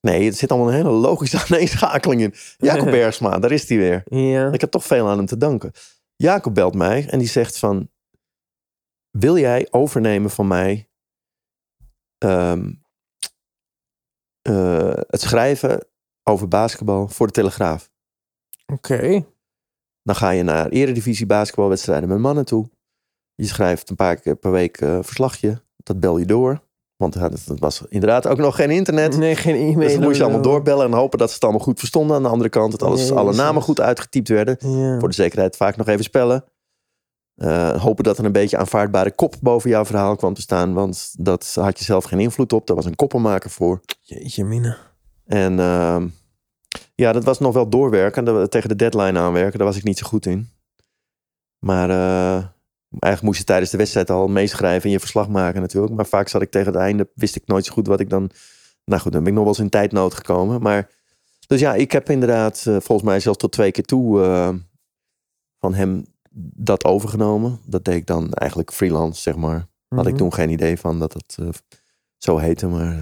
Nee, 0.04 0.26
er 0.26 0.34
zit 0.34 0.50
allemaal 0.50 0.68
een 0.68 0.74
hele 0.74 0.90
logische 0.90 1.38
aaneenschakeling 1.44 2.20
in. 2.20 2.34
Jacob 2.56 2.90
Bergsma, 2.96 3.38
daar 3.38 3.52
is 3.52 3.68
hij 3.68 3.78
weer. 3.78 4.02
ja. 4.04 4.52
Ik 4.52 4.60
heb 4.60 4.70
toch 4.70 4.84
veel 4.84 5.08
aan 5.08 5.16
hem 5.16 5.26
te 5.26 5.36
danken. 5.36 5.72
Jacob 6.16 6.54
belt 6.54 6.74
mij 6.74 7.08
en 7.08 7.18
die 7.18 7.28
zegt 7.28 7.58
van... 7.58 7.90
Wil 9.10 9.38
jij 9.38 9.68
overnemen 9.70 10.30
van 10.30 10.46
mij... 10.46 10.88
ehm, 12.18 12.72
eh, 14.42 14.92
het 15.06 15.20
schrijven 15.20 15.86
over 16.22 16.48
basketbal 16.48 17.08
voor 17.08 17.26
de 17.26 17.32
Telegraaf? 17.32 17.90
Oké. 18.66 19.26
Dan 20.02 20.16
ga 20.16 20.30
je 20.30 20.42
naar 20.42 20.68
eredivisie 20.68 21.26
basketbalwedstrijden 21.26 22.08
met 22.08 22.18
mannen 22.18 22.44
toe. 22.44 22.70
Je 23.34 23.46
schrijft 23.46 23.90
een 23.90 23.96
paar 23.96 24.16
keer 24.16 24.36
per 24.36 24.50
week 24.50 24.80
eh, 24.80 24.98
verslagje. 25.02 25.62
Dat 25.76 26.00
bel 26.00 26.18
je 26.18 26.26
door. 26.26 26.63
Want 26.96 27.14
dat 27.46 27.58
was 27.58 27.82
inderdaad 27.88 28.26
ook 28.26 28.38
nog 28.38 28.56
geen 28.56 28.70
internet. 28.70 29.16
Nee, 29.16 29.36
geen 29.36 29.54
e-mail. 29.54 29.78
Dus 29.78 29.92
dan 29.92 30.02
moest 30.02 30.16
je 30.16 30.22
allemaal 30.22 30.42
doorbellen 30.42 30.86
en 30.86 30.92
hopen 30.92 31.18
dat 31.18 31.28
ze 31.28 31.34
het 31.34 31.42
allemaal 31.42 31.62
goed 31.62 31.78
verstonden. 31.78 32.16
Aan 32.16 32.22
de 32.22 32.28
andere 32.28 32.50
kant 32.50 32.70
dat 32.70 32.82
alles, 32.82 33.12
alle 33.12 33.34
namen 33.34 33.62
goed 33.62 33.80
uitgetypt 33.80 34.28
werden. 34.28 34.56
Ja. 34.60 34.98
Voor 34.98 35.08
de 35.08 35.14
zekerheid 35.14 35.56
vaak 35.56 35.76
nog 35.76 35.88
even 35.88 36.04
spellen. 36.04 36.44
Eh, 37.34 37.82
hopen 37.82 38.04
dat 38.04 38.18
er 38.18 38.24
een 38.24 38.32
beetje 38.32 38.56
aanvaardbare 38.56 39.14
kop 39.14 39.34
boven 39.40 39.70
jouw 39.70 39.84
verhaal 39.84 40.16
kwam 40.16 40.34
te 40.34 40.40
staan. 40.40 40.72
Want 40.72 41.14
dat 41.18 41.56
had 41.60 41.78
je 41.78 41.84
zelf 41.84 42.04
geen 42.04 42.20
invloed 42.20 42.52
op. 42.52 42.66
Daar 42.66 42.76
was 42.76 42.84
een 42.84 42.96
koppenmaker 42.96 43.50
voor. 43.50 43.80
Jeetje, 44.00 44.44
mina. 44.44 44.76
En 45.26 45.58
ehm, 45.58 46.06
ja, 46.94 47.12
dat 47.12 47.24
was 47.24 47.38
nog 47.38 47.54
wel 47.54 47.68
doorwerken. 47.68 48.48
Tegen 48.48 48.68
de 48.68 48.76
deadline 48.76 49.18
aanwerken. 49.18 49.58
Daar 49.58 49.66
was 49.66 49.76
ik 49.76 49.84
niet 49.84 49.98
zo 49.98 50.06
goed 50.06 50.26
in. 50.26 50.48
Maar 51.58 51.90
eh, 51.90 52.44
eigenlijk 52.98 53.22
moest 53.22 53.38
je 53.38 53.44
tijdens 53.44 53.70
de 53.70 53.76
wedstrijd 53.76 54.10
al 54.10 54.28
meeschrijven 54.28 54.84
en 54.84 54.90
je 54.90 55.00
verslag 55.00 55.28
maken 55.28 55.60
natuurlijk. 55.60 55.94
Maar 55.94 56.06
vaak 56.06 56.28
zat 56.28 56.42
ik 56.42 56.50
tegen 56.50 56.72
het 56.72 56.80
einde, 56.80 57.08
wist 57.14 57.36
ik 57.36 57.46
nooit 57.46 57.64
zo 57.64 57.72
goed 57.72 57.86
wat 57.86 58.00
ik 58.00 58.10
dan... 58.10 58.30
Nou 58.84 59.00
goed, 59.00 59.12
dan 59.12 59.20
ben 59.22 59.30
ik 59.32 59.38
nog 59.38 59.46
wel 59.46 59.54
eens 59.54 59.62
in 59.62 59.70
tijdnood 59.70 60.14
gekomen. 60.14 60.62
Maar 60.62 60.90
dus 61.46 61.60
ja, 61.60 61.74
ik 61.74 61.92
heb 61.92 62.10
inderdaad 62.10 62.56
eh, 62.66 62.76
volgens 62.80 63.02
mij 63.02 63.20
zelfs 63.20 63.38
tot 63.38 63.52
twee 63.52 63.70
keer 63.70 63.84
toe 63.84 64.22
eh, 64.22 64.54
van 65.58 65.74
hem 65.74 66.04
dat 66.54 66.84
overgenomen. 66.84 67.60
Dat 67.66 67.84
deed 67.84 67.94
ik 67.94 68.06
dan 68.06 68.32
eigenlijk 68.32 68.72
freelance, 68.72 69.20
zeg 69.20 69.36
maar. 69.36 69.66
Had 69.88 70.06
ik 70.06 70.12
Mhm. 70.12 70.22
toen 70.22 70.32
geen 70.34 70.50
idee 70.50 70.78
van 70.78 70.98
dat 70.98 71.12
het 71.12 71.36
eh, 71.40 71.48
zo 72.18 72.36
heette. 72.38 72.66
Maar 72.66 72.92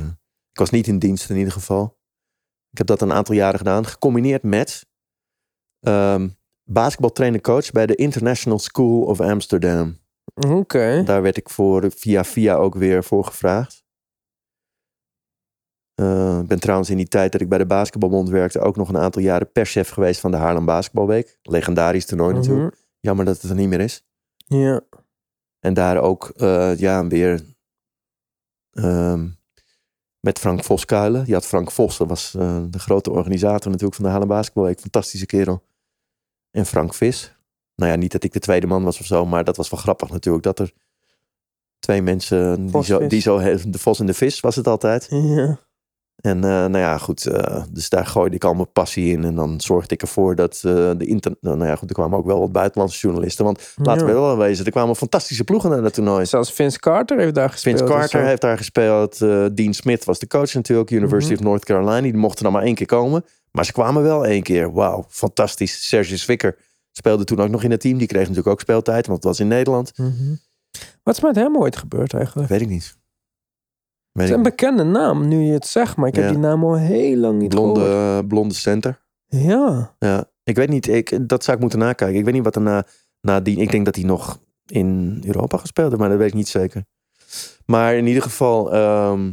ik 0.53 0.59
was 0.59 0.70
niet 0.70 0.86
in 0.86 0.99
dienst 0.99 1.30
in 1.30 1.36
ieder 1.36 1.53
geval. 1.53 1.99
Ik 2.70 2.78
heb 2.78 2.86
dat 2.86 3.01
een 3.01 3.12
aantal 3.12 3.34
jaren 3.34 3.59
gedaan. 3.59 3.86
Gecombineerd 3.86 4.43
met 4.43 4.86
ehm 5.80 6.28
basketbaltrainer-coach 6.64 7.70
bij 7.70 7.86
de 7.86 7.94
International 7.94 8.58
School 8.58 9.02
of 9.02 9.20
Amsterdam. 9.20 9.98
Oké. 10.48 11.02
Daar 11.04 11.22
werd 11.22 11.36
ik 11.36 11.48
voor 11.48 11.90
via 11.90 12.24
via 12.24 12.54
ook 12.54 12.74
weer 12.74 13.04
voor 13.04 13.24
gevraagd. 13.24 13.84
Eh, 15.94 16.38
Ik 16.42 16.48
ben 16.48 16.60
trouwens 16.60 16.90
in 16.90 16.96
die 16.96 17.08
tijd 17.08 17.32
dat 17.32 17.40
ik 17.40 17.48
bij 17.48 17.58
de 17.58 17.66
Basketbalbond 17.66 18.28
werkte... 18.28 18.60
ook 18.60 18.76
nog 18.76 18.88
een 18.88 18.98
aantal 18.98 19.22
jaren 19.22 19.52
perschef 19.52 19.88
geweest 19.88 20.20
van 20.20 20.30
de 20.30 20.36
Haarlem 20.36 20.64
Basketbalweek. 20.64 21.38
Legendarisch 21.42 22.06
toernooi 22.06 22.34
natuurlijk. 22.34 22.74
Mhm. 22.74 22.82
Jammer 23.00 23.24
dat 23.24 23.40
het 23.40 23.50
er 23.50 23.56
niet 23.56 23.68
meer 23.68 23.80
is. 23.80 24.04
Ja. 24.36 24.80
En 25.60 25.74
daar 25.74 25.98
ook, 25.98 26.32
eh, 26.36 26.78
ja, 26.78 27.06
weer 27.06 27.42
ehm, 28.72 29.28
met 30.20 30.38
Frank 30.38 30.64
Vos 30.64 30.84
kuilen. 30.84 31.24
Je 31.26 31.32
had 31.32 31.46
Frank 31.46 31.70
Vos, 31.70 31.96
dat 31.98 32.08
was 32.08 32.34
eh, 32.34 32.62
de 32.70 32.78
grote 32.78 33.10
organisator 33.10 33.66
natuurlijk 33.70 33.94
van 33.94 34.04
de 34.04 34.10
Haarlem 34.10 34.28
Basketbalweek. 34.28 34.80
Fantastische 34.80 35.26
kerel. 35.26 35.62
En 36.53 36.66
Frank 36.66 36.94
Vis. 36.94 37.36
Nou 37.76 37.90
ja, 37.90 37.96
niet 37.96 38.12
dat 38.12 38.24
ik 38.24 38.32
de 38.32 38.38
tweede 38.38 38.66
man 38.66 38.84
was 38.84 39.00
of 39.00 39.07
zo, 39.07 39.26
maar 39.26 39.44
dat 39.44 39.57
was 39.57 39.70
wel 39.70 39.80
grappig 39.80 40.11
natuurlijk. 40.11 40.44
Dat 40.44 40.59
er 40.59 40.72
twee 41.78 42.03
mensen, 42.03 42.61
die 42.61 42.70
Vos, 42.70 42.86
zo, 42.86 43.07
die 43.07 43.20
zo, 43.20 43.38
de 43.66 43.78
Vos 43.78 44.00
en 44.00 44.07
de 44.07 44.14
Vis 44.14 44.40
was 44.40 44.57
het 44.57 44.66
altijd. 44.66 45.07
Ja. 45.11 45.59
En 46.20 46.36
eh, 46.36 46.50
nou 46.50 46.78
ja, 46.78 46.98
goed. 46.98 47.26
eh, 47.26 47.62
dus 47.70 47.88
daar 47.88 48.07
gooide 48.07 48.36
ik 48.36 48.44
al 48.44 48.55
mijn 48.55 48.72
passie 48.72 49.12
in. 49.12 49.24
En 49.24 49.34
dan 49.34 49.61
zorgde 49.61 49.94
ik 49.94 50.03
ervoor 50.03 50.34
dat 50.34 50.55
eh, 50.64 50.90
de 50.96 51.05
inter... 51.07 51.34
Nou 51.40 51.64
ja, 51.66 51.76
goed, 51.76 51.88
er 51.88 51.94
kwamen 51.94 52.18
ook 52.18 52.26
wel 52.26 52.40
wat 52.40 52.53
buitenlandse 52.53 52.98
journalisten. 52.98 53.44
Want 53.44 53.72
laten 53.76 54.07
we 54.07 54.12
wel 54.12 54.36
wezen, 54.36 54.64
er 54.64 54.70
kwamen 54.70 54.96
fantastische 54.96 55.44
ploegen 55.44 55.70
naar 55.70 55.82
dat 55.82 55.94
toernooi. 55.94 56.26
Zelfs 56.26 56.53
Vince 56.53 56.78
Carter 56.78 57.18
heeft 57.18 57.34
daar 57.34 57.50
gespeeld. 57.50 57.78
Vince 57.78 57.92
Carter 57.94 58.24
heeft 58.24 58.40
daar 58.40 58.57
gespeeld. 58.57 59.20
eh, 59.22 59.46
Dean 59.55 59.72
Smith 59.74 60.05
was 60.05 60.18
de 60.18 60.26
coach 60.26 60.55
natuurlijk. 60.55 60.90
University 60.90 61.32
Mhm. 61.32 61.40
of 61.42 61.48
North 61.48 61.64
Carolina. 61.64 62.00
Die 62.00 62.14
mochten 62.14 62.44
dan 62.44 62.53
maar 62.53 62.62
één 62.62 62.74
keer 62.74 62.86
komen. 62.86 63.24
Maar 63.53 63.64
ze 63.64 63.72
kwamen 63.72 64.03
wel 64.03 64.26
één 64.26 64.42
keer. 64.42 64.72
Wauw, 64.72 65.05
fantastisch. 65.09 65.88
Serge 65.88 66.16
Zwicker 66.16 66.57
speelde 66.90 67.24
toen 67.24 67.40
ook 67.40 67.48
nog 67.48 67.62
in 67.62 67.70
het 67.70 67.80
team. 67.80 67.98
Die 67.98 68.07
kreeg 68.07 68.20
natuurlijk 68.20 68.48
ook 68.48 68.61
speeltijd, 68.61 69.07
want 69.07 69.18
het 69.18 69.26
was 69.28 69.40
in 69.40 69.48
Nederland. 69.48 69.98
Mhm. 69.98 70.34
Wat 71.03 71.14
is 71.16 71.22
met 71.22 71.36
hem 71.36 71.57
ooit 71.57 71.76
gebeurd 71.76 72.14
eigenlijk? 72.14 72.48
Weet 72.48 72.61
ik 72.61 72.68
niet. 72.68 72.96
Weet 74.12 74.22
Het 74.28 74.30
is 74.30 74.36
een 74.36 74.42
bekende 74.42 74.82
naam, 74.84 75.28
nu 75.28 75.40
je 75.40 75.53
het 75.53 75.66
zegt. 75.66 75.96
Maar 75.96 76.09
ik 76.09 76.14
heb 76.14 76.24
Ja. 76.24 76.30
die 76.30 76.38
naam 76.38 76.64
al 76.64 76.76
heel 76.78 77.16
lang 77.16 77.38
niet 77.38 77.48
Blonde, 77.48 77.80
gehoord. 77.80 78.22
eh, 78.22 78.28
blonde 78.28 78.55
center. 78.55 79.00
Ja. 79.26 79.94
Ja, 79.98 80.24
ik 80.44 80.57
weet 80.57 80.68
niet. 80.68 80.88
Ik, 80.88 81.28
dat 81.28 81.44
zou 81.44 81.57
ik 81.57 81.62
moeten 81.62 81.78
nakijken. 81.80 82.18
Ik 82.18 82.24
weet 82.24 82.34
niet 82.34 82.44
wat 82.44 82.57
er 82.57 82.62
na, 82.62 82.84
nadien... 83.20 83.59
Ik 83.59 83.70
denk 83.70 83.84
dat 83.84 83.94
hij 83.94 84.05
nog 84.05 84.40
in 84.66 85.22
Europa 85.26 85.57
gespeeld 85.57 85.88
heeft, 85.88 86.00
maar 86.00 86.11
dat 86.11 86.18
weet 86.18 86.28
ik 86.28 86.34
niet 86.34 86.48
zeker. 86.48 86.84
Maar 87.66 87.94
in 87.94 88.07
ieder 88.07 88.22
geval... 88.22 88.72
ehm, 88.72 89.32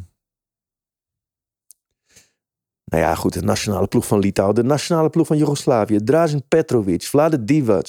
nou 2.90 3.04
ja, 3.04 3.16
goed. 3.16 3.34
De 3.34 3.42
nationale 3.42 3.88
ploeg 3.88 4.08
van 4.08 4.20
Litouwen. 4.20 4.56
De 4.56 4.64
nationale 4.64 5.10
ploeg 5.10 5.28
van 5.28 5.38
Joegoslavië. 5.38 6.04
Drazen 6.04 6.48
Petrovic. 6.48 7.04
Vlade 7.04 7.44
Divac. 7.44 7.88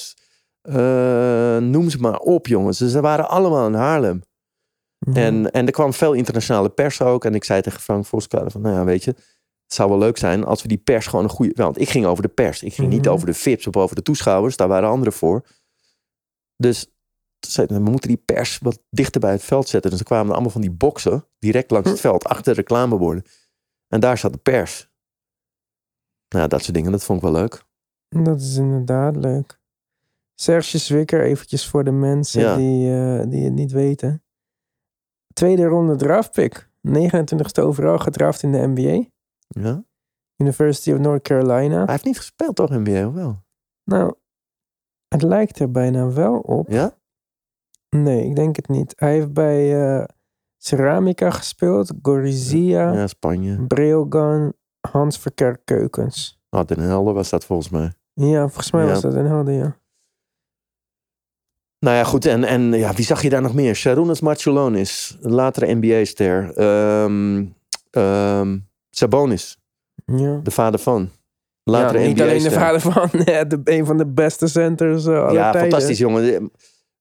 eh, 0.63 1.57
noem 1.57 1.91
ze 1.91 1.99
maar 1.99 2.19
op, 2.19 2.47
jongens. 2.47 2.79
Ze 2.79 3.01
waren 3.01 3.29
allemaal 3.29 3.67
in 3.67 3.75
Haarlem. 3.75 4.23
Mhm. 4.99 5.17
En, 5.17 5.51
en 5.51 5.67
er 5.67 5.73
kwam 5.73 5.93
veel 5.93 6.13
internationale 6.13 6.69
pers 6.69 7.01
ook. 7.03 7.25
En 7.25 7.35
ik 7.35 7.45
zei 7.45 7.63
tegen 7.63 7.81
Frank 7.81 8.07
Voskade 8.07 8.51
van, 8.51 8.61
nou 8.61 8.75
ja, 8.75 8.85
weet 8.85 9.05
je, 9.05 9.11
het 9.11 9.75
zou 9.75 9.89
wel 9.89 9.99
leuk 9.99 10.17
zijn 10.19 10.45
als 10.45 10.63
we 10.63 10.69
die 10.69 10.79
pers 10.79 11.07
gewoon 11.07 11.25
een 11.25 11.31
goede... 11.31 11.53
Want 11.55 11.81
ik 11.81 11.89
ging 11.89 12.07
over 12.07 12.23
de 12.23 12.29
pers. 12.29 12.63
Ik 12.63 12.75
ging 12.75 12.89
niet 12.89 13.05
Mhm. 13.05 13.11
over 13.13 13.27
de 13.27 13.35
VIP's 13.35 13.67
of 13.67 13.77
over 13.77 13.97
de 13.97 14.03
toeschouwers. 14.03 14.57
Daar 14.57 14.69
waren 14.69 14.89
anderen 14.89 15.13
voor. 15.13 15.43
Dus 16.57 16.87
we 17.67 17.79
moeten 17.79 18.09
die 18.09 18.23
pers 18.25 18.59
wat 18.59 18.83
dichter 18.91 19.21
bij 19.21 19.33
het 19.33 19.43
veld 19.43 19.69
zetten. 19.69 19.91
Dus 19.91 20.01
er 20.01 20.05
kwamen 20.07 20.33
allemaal 20.33 20.51
van 20.51 20.61
die 20.61 20.71
boksen 20.71 21.27
direct 21.39 21.71
langs 21.71 21.91
het 21.91 22.01
veld, 22.01 22.25
achter 22.25 22.45
de 22.45 22.61
reclameborden. 22.61 23.25
En 23.89 24.01
daar 24.01 24.19
zat 24.19 24.33
de 24.33 24.39
pers. 24.39 24.90
Nou, 26.31 26.43
ja, 26.43 26.47
dat 26.49 26.63
soort 26.63 26.75
dingen, 26.75 26.93
dat 26.93 27.05
vond 27.05 27.19
ik 27.23 27.25
wel 27.31 27.41
leuk. 27.41 27.65
Dat 28.09 28.41
is 28.41 28.57
inderdaad 28.57 29.17
leuk. 29.17 29.59
Serge 30.35 30.79
Zwicker, 30.79 31.23
eventjes 31.23 31.69
voor 31.69 31.85
de 31.85 31.91
mensen 31.91 32.41
Ja. 32.41 32.57
die, 32.57 32.93
eh, 32.93 33.31
die 33.31 33.45
het 33.45 33.53
niet 33.53 33.73
weten. 33.73 34.23
Tweede 35.35 35.65
ronde 35.65 35.97
draftpick. 35.97 36.69
29ste 36.81 37.61
overal 37.63 37.99
gedraft 37.99 38.43
in 38.43 38.53
de 38.53 38.67
NBA. 38.67 39.09
Ja? 39.49 39.85
University 40.37 40.93
of 40.93 40.99
North 40.99 41.23
Carolina. 41.23 41.77
Hij 41.83 41.93
heeft 41.93 42.05
niet 42.05 42.17
gespeeld 42.17 42.57
toch, 42.57 42.71
NBA, 42.71 43.07
of 43.07 43.15
wel? 43.15 43.43
Nou, 43.85 44.15
het 45.09 45.23
lijkt 45.23 45.59
er 45.59 45.71
bijna 45.71 46.13
wel 46.13 46.39
op. 46.39 46.69
Ja? 46.69 46.99
Nee, 47.97 48.25
ik 48.29 48.37
denk 48.37 48.57
het 48.57 48.69
niet. 48.69 48.93
Hij 48.97 49.13
heeft 49.13 49.33
bij 49.33 49.83
eh, 49.99 50.05
Ceramica 50.57 51.31
gespeeld, 51.31 51.93
Gorizia, 52.03 52.93
Ja, 52.93 53.07
Spanje. 53.07 53.67
Breogan, 53.67 54.53
Hans 54.93 55.19
Verkerk 55.19 55.61
Keukens. 55.65 56.41
Oh, 56.51 56.65
Den 56.67 56.81
Helder 56.81 57.15
was 57.15 57.31
dat 57.31 57.45
volgens 57.45 57.69
mij. 57.69 57.93
Ja, 58.15 58.41
volgens 58.41 58.71
mij 58.71 58.85
Ja. 58.85 58.89
was 58.91 59.01
dat 59.01 59.15
in 59.15 59.25
Helden, 59.25 59.55
ja. 59.55 59.79
Nou 61.79 61.97
ja, 61.97 62.05
goed. 62.05 62.27
En, 62.27 62.45
en 62.45 62.73
ja, 62.73 62.93
wie 62.93 63.05
zag 63.05 63.23
je 63.23 63.29
daar 63.31 63.43
nog 63.43 63.55
meer? 63.55 63.75
Sharunas 63.75 64.21
Marciulonis, 64.21 65.19
een 65.21 65.33
latere 65.33 65.75
NBA-ster. 65.75 66.53
Ehm 66.57 67.45
ehm, 67.91 68.59
Sabonis, 68.91 69.59
ja. 70.07 70.41
de 70.43 70.51
vader 70.51 70.81
van. 70.81 71.11
Latere 71.63 71.99
ja, 71.99 72.07
niet 72.07 72.21
alleen 72.21 72.43
de 72.43 72.51
vader 72.51 72.81
van 72.81 73.09
de, 73.49 73.61
een 73.65 73.87
van 73.87 73.97
de 73.97 74.07
beste 74.07 74.47
centers 74.49 75.07
eh, 75.07 75.19
aller 75.23 75.33
Ja, 75.33 75.53
tijden. 75.53 75.71
fantastisch 75.71 75.99
jongen. 75.99 76.51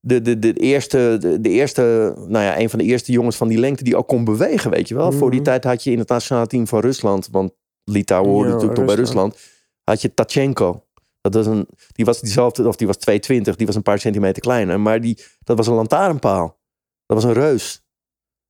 De, 0.02 0.22
de, 0.22 0.40
de, 0.40 0.54
eerste, 0.54 1.18
de, 1.20 1.42
de 1.42 1.50
eerste, 1.50 2.14
nou 2.28 2.44
ja, 2.46 2.60
een 2.60 2.70
van 2.70 2.80
de 2.80 2.86
eerste 2.86 3.12
jongens 3.12 3.36
van 3.36 3.48
die 3.48 3.58
lengte 3.60 3.84
die 3.84 3.96
ook 3.96 4.08
kon 4.08 4.24
bewegen, 4.24 4.72
weet 4.72 4.88
je 4.88 4.96
wel. 4.96 5.12
Voor 5.12 5.30
die 5.32 5.40
Mhm. 5.40 5.50
tijd 5.50 5.64
had 5.64 5.84
je 5.84 5.92
in 5.92 6.00
het 6.00 6.10
nationale 6.10 6.48
team 6.48 6.68
van 6.68 6.80
Rusland, 6.80 7.28
want 7.32 7.52
Litouwen 7.90 8.32
hoorde 8.32 8.50
natuurlijk 8.50 8.76
toch 8.76 8.86
bij 8.86 8.96
Rusland. 8.96 9.38
Had 9.84 10.02
je 10.02 10.14
Tachenko. 10.14 10.84
Dat 11.22 11.34
was 11.34 11.46
een, 11.46 11.68
die 11.92 12.06
was 12.06 12.20
diezelfde, 12.22 12.68
of 12.68 12.76
die 12.76 12.88
was 12.88 12.98
220, 12.98 13.56
die 13.56 13.66
was 13.66 13.76
een 13.76 13.82
paar 13.82 14.00
centimeter 14.00 14.42
kleiner, 14.42 14.80
maar 14.80 15.02
die, 15.02 15.18
dat 15.44 15.58
was 15.58 15.68
een 15.68 15.74
lantaarnpaal. 15.74 16.60
Dat 17.06 17.24
was 17.24 17.24
een 17.24 17.34
reus. 17.34 17.84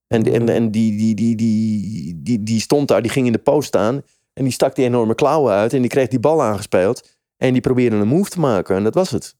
En, 0.06 0.32
en, 0.32 0.48
en 0.48 0.70
die, 0.70 0.96
die, 0.96 1.14
die, 1.14 1.36
die, 1.36 2.22
die, 2.22 2.42
die 2.42 2.60
stond 2.60 2.88
daar, 2.88 3.02
die 3.02 3.10
ging 3.10 3.26
in 3.26 3.32
de 3.32 3.38
post 3.38 3.68
staan 3.68 4.02
en 4.32 4.44
die 4.44 4.52
stak 4.52 4.74
die 4.74 4.84
enorme 4.84 5.14
klauwen 5.14 5.52
uit 5.52 5.72
en 5.72 5.80
die 5.80 5.90
kreeg 5.90 6.08
die 6.08 6.20
bal 6.20 6.42
aangespeeld 6.42 7.18
en 7.36 7.52
die 7.52 7.62
probeerde 7.62 7.96
een 7.96 8.08
move 8.08 8.30
te 8.30 8.40
maken 8.40 8.76
en 8.76 8.84
dat 8.84 8.94
was 8.94 9.10
het. 9.10 9.36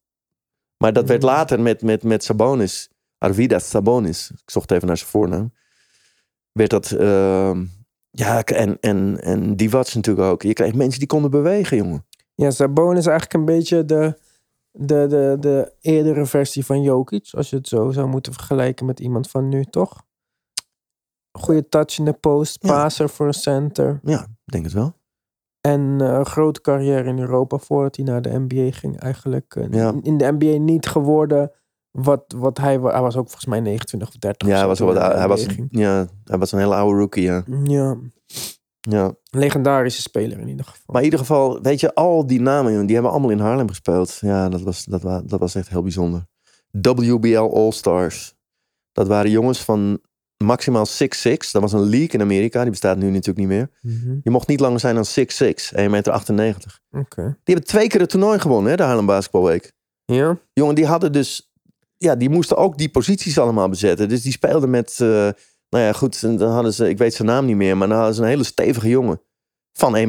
Maar 0.76 0.92
dat 0.92 1.08
werd 1.08 1.22
later 1.22 1.60
met, 1.60 1.82
met, 1.82 2.02
met 2.02 2.24
Sabonis, 2.24 2.88
Arvidas 3.18 3.68
Sabonis, 3.68 4.30
ik 4.30 4.50
zocht 4.50 4.70
even 4.70 4.86
naar 4.86 4.96
zijn 4.96 5.10
voornaam, 5.10 5.52
werd 6.52 6.70
dat, 6.70 6.90
ehm, 6.90 7.64
ja, 8.10 8.42
en, 8.42 8.76
en, 8.80 9.20
en 9.22 9.56
die 9.56 9.70
was 9.70 9.94
natuurlijk 9.94 10.26
ook. 10.28 10.42
Je 10.42 10.52
kreeg 10.52 10.74
mensen 10.74 10.98
die 10.98 11.08
konden 11.08 11.30
bewegen, 11.30 11.76
jongen. 11.76 12.06
Ja, 12.34 12.50
Sabonis 12.50 12.98
is 12.98 13.06
eigenlijk 13.06 13.34
een 13.38 13.44
beetje 13.56 13.84
de, 13.84 14.18
de, 14.70 15.06
de, 15.08 15.36
de 15.40 15.72
eerdere 15.80 16.26
versie 16.26 16.64
van 16.64 16.82
Jokic. 16.82 17.28
Als 17.30 17.50
je 17.50 17.56
het 17.56 17.68
zo 17.68 17.90
zou 17.90 18.08
moeten 18.08 18.32
vergelijken 18.32 18.86
met 18.86 19.00
iemand 19.00 19.30
van 19.30 19.48
nu, 19.48 19.64
toch? 19.64 20.02
Goede 21.38 21.68
touch 21.68 21.98
in 21.98 22.04
de 22.04 22.12
post, 22.12 22.58
Ja. 22.60 22.68
passer 22.82 23.08
voor 23.08 23.26
een 23.26 23.32
center. 23.34 24.00
Ja, 24.02 24.20
ik 24.22 24.52
denk 24.52 24.64
het 24.64 24.72
wel. 24.72 24.92
En 25.60 25.96
eh, 26.00 26.08
een 26.12 26.26
grote 26.26 26.60
carrière 26.60 27.08
in 27.08 27.18
Europa 27.18 27.58
voordat 27.58 27.96
hij 27.96 28.04
naar 28.04 28.22
de 28.22 28.38
NBA 28.38 28.70
ging. 28.70 29.00
Eigenlijk 29.00 29.54
eh, 29.56 29.66
Ja. 29.70 29.94
in 30.02 30.16
de 30.18 30.32
NBA 30.38 30.56
niet 30.58 30.86
geworden 30.86 31.52
wat, 31.90 32.24
wat 32.36 32.58
hij 32.58 32.78
was. 32.78 32.92
Hij 32.92 33.00
was 33.00 33.16
ook 33.16 33.26
volgens 33.26 33.46
mij 33.46 33.60
29 33.60 34.08
of 34.08 34.14
30. 34.14 34.48
Ja, 34.48 34.56
hij 34.56 34.66
was, 34.66 34.78
wat, 34.78 34.96
hij, 34.96 35.28
was, 35.28 35.46
ja, 35.70 36.06
hij 36.24 36.38
was 36.38 36.52
een 36.52 36.58
hele 36.58 36.74
oude 36.74 36.98
rookie, 36.98 37.22
ja. 37.22 37.44
Ja, 37.64 37.96
ja. 38.80 39.14
legendarische 39.30 40.02
speler 40.02 40.38
in 40.38 40.48
ieder 40.48 40.64
geval. 40.64 40.82
Maar 40.86 40.98
in 40.98 41.04
ieder 41.04 41.18
geval, 41.18 41.60
weet 41.62 41.80
je, 41.80 41.94
al 41.94 42.26
die 42.26 42.40
namen, 42.40 42.86
die 42.86 42.94
hebben 42.94 43.12
allemaal 43.12 43.30
in 43.30 43.40
Haarlem 43.40 43.68
gespeeld. 43.68 44.18
Ja, 44.20 44.48
dat 44.48 44.60
was, 44.60 44.84
dat, 44.84 45.02
dat 45.02 45.40
was 45.40 45.54
echt 45.54 45.68
heel 45.68 45.82
bijzonder. 45.82 46.26
WBL 46.70 47.50
All-Stars. 47.54 48.34
Dat 48.92 49.06
waren 49.06 49.30
jongens 49.30 49.64
van 49.64 50.00
maximaal 50.44 50.86
6'6. 50.86 51.50
Dat 51.52 51.62
was 51.62 51.72
een 51.72 51.88
league 51.88 52.08
in 52.08 52.20
Amerika. 52.20 52.62
Die 52.62 52.70
bestaat 52.70 52.96
nu 52.96 53.10
natuurlijk 53.10 53.38
niet 53.38 53.48
meer. 53.48 53.70
Mhm. 53.80 54.18
Je 54.22 54.30
mocht 54.30 54.48
niet 54.48 54.60
langer 54.60 54.80
zijn 54.80 54.94
dan 54.94 55.04
6'6. 55.04 55.72
1,98 55.74 56.34
meter. 56.34 56.80
Oké. 56.90 57.22
Die 57.22 57.54
hebben 57.54 57.64
twee 57.64 57.88
keer 57.88 58.00
het 58.00 58.10
toernooi 58.10 58.38
gewonnen, 58.38 58.70
hè, 58.70 58.76
de 58.76 58.82
Haarlem 58.82 59.06
Basketbalweek. 59.06 59.72
Ja? 60.04 60.38
Jongen, 60.52 60.74
die 60.74 60.86
hadden 60.86 61.12
dus... 61.12 61.49
Ja, 62.02 62.14
die 62.16 62.28
moesten 62.30 62.56
ook 62.56 62.78
die 62.78 62.88
posities 62.90 63.38
allemaal 63.38 63.68
bezetten. 63.68 64.08
Dus 64.08 64.22
die 64.22 64.32
speelden 64.32 64.70
met... 64.70 64.90
eh, 65.00 65.08
nou 65.68 65.84
ja, 65.84 65.92
goed, 65.92 66.20
dan 66.20 66.42
hadden 66.50 66.72
ze... 66.74 66.88
Ik 66.88 66.98
weet 66.98 67.14
zijn 67.14 67.28
naam 67.28 67.44
niet 67.44 67.56
meer, 67.56 67.76
maar 67.76 67.88
dan 67.88 67.96
hadden 67.96 68.14
ze 68.14 68.22
een 68.22 68.28
hele 68.28 68.44
stevige 68.44 68.88
jongen. 68.88 69.20
Van 69.72 69.96
1,98 69.96 70.02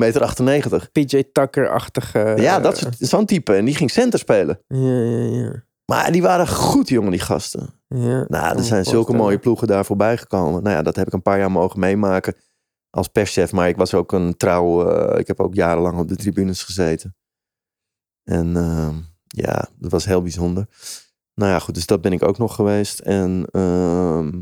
meter. 0.43 0.89
PJ 0.91 1.23
Tucker-achtige... 1.31 2.33
ja, 2.37 2.57
eh, 2.57 2.63
dat 2.63 2.77
soort- 2.77 2.95
zo'n 2.99 3.25
type. 3.25 3.53
En 3.55 3.65
die 3.65 3.75
ging 3.75 3.91
center 3.91 4.19
spelen. 4.19 4.59
Ja, 4.67 4.77
ja, 5.01 5.43
ja. 5.43 5.63
Maar 5.85 6.11
die 6.11 6.21
waren 6.21 6.47
goed, 6.47 6.89
jongen, 6.89 7.11
die 7.11 7.19
gasten. 7.19 7.69
ja. 7.87 8.25
Nou, 8.27 8.57
er 8.57 8.63
zijn 8.63 8.85
zulke 8.85 9.13
mooie 9.13 9.39
ploegen 9.39 9.67
daar 9.67 9.85
voorbij 9.85 10.17
gekomen. 10.17 10.63
Nou 10.63 10.75
ja, 10.75 10.81
dat 10.81 10.95
heb 10.95 11.07
ik 11.07 11.13
een 11.13 11.21
paar 11.21 11.37
jaar 11.39 11.51
mogen 11.51 11.79
meemaken 11.79 12.35
als 12.89 13.07
perschef. 13.07 13.51
Maar 13.51 13.67
ik 13.67 13.77
was 13.77 13.93
ook 13.93 14.11
een 14.11 14.37
trouw... 14.37 14.89
eh, 14.89 15.19
ik 15.19 15.27
heb 15.27 15.39
ook 15.39 15.53
jarenlang 15.53 15.99
op 15.99 16.07
de 16.07 16.15
tribunes 16.15 16.63
gezeten. 16.63 17.15
En 18.23 18.55
ehm, 18.55 18.95
ja, 19.27 19.67
dat 19.79 19.91
was 19.91 20.05
heel 20.05 20.21
bijzonder. 20.21 20.67
Nou 21.41 21.53
ja, 21.53 21.59
goed, 21.59 21.75
dus 21.75 21.85
dat 21.85 22.01
ben 22.01 22.11
ik 22.11 22.23
ook 22.23 22.37
nog 22.37 22.55
geweest. 22.55 22.99
En 22.99 23.45
ehm, 23.51 24.41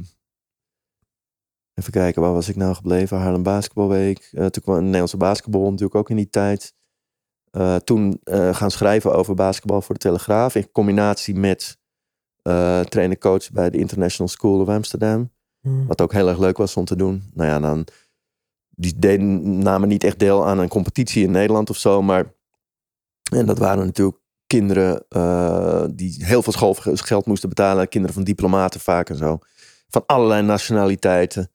even 1.73 1.91
kijken, 1.91 2.21
waar 2.21 2.33
was 2.33 2.49
ik 2.49 2.55
nou 2.55 2.75
gebleven? 2.75 3.17
Haarlem 3.17 3.43
Basketbalweek. 3.43 4.29
Eh, 4.31 4.45
toen 4.45 4.63
kwam 4.63 4.75
de 4.75 4.81
Nederlandse 4.81 5.17
basketbal 5.17 5.61
natuurlijk 5.61 5.95
ook 5.95 6.09
in 6.09 6.15
die 6.15 6.29
tijd. 6.29 6.73
Eh, 7.51 7.75
toen 7.75 8.19
eh, 8.23 8.55
gaan 8.55 8.71
schrijven 8.71 9.13
over 9.13 9.35
basketbal 9.35 9.81
voor 9.81 9.93
de 9.95 10.01
Telegraaf. 10.01 10.55
In 10.55 10.71
combinatie 10.71 11.35
met 11.35 11.77
trainer-coach 12.89 13.51
bij 13.51 13.69
de 13.69 13.77
International 13.77 14.27
School 14.27 14.59
of 14.59 14.67
Amsterdam. 14.67 15.31
Hm. 15.61 15.85
Wat 15.85 16.01
ook 16.01 16.13
heel 16.13 16.27
erg 16.27 16.39
leuk 16.39 16.57
was 16.57 16.77
om 16.77 16.85
te 16.85 16.95
doen. 16.95 17.23
Nou 17.33 17.49
ja, 17.49 17.59
dan, 17.59 17.87
die 18.69 18.99
deden, 18.99 19.59
namen 19.59 19.87
niet 19.87 20.03
echt 20.03 20.19
deel 20.19 20.47
aan 20.47 20.59
een 20.59 20.67
competitie 20.67 21.23
in 21.23 21.31
Nederland 21.31 21.69
of 21.69 21.77
zo. 21.77 22.01
Maar, 22.01 22.33
en 23.31 23.45
dat 23.45 23.57
waren 23.57 23.85
natuurlijk 23.85 24.17
kinderen 24.49 25.05
eh, 25.09 25.85
die 25.91 26.25
heel 26.25 26.43
veel 26.43 26.53
schoolgeld 26.53 27.25
moesten 27.25 27.49
betalen. 27.49 27.89
Kinderen 27.89 28.15
van 28.15 28.23
diplomaten 28.23 28.79
vaak 28.79 29.09
en 29.09 29.15
zo. 29.15 29.39
Van 29.87 30.03
allerlei 30.05 30.41
nationaliteiten. 30.41 31.51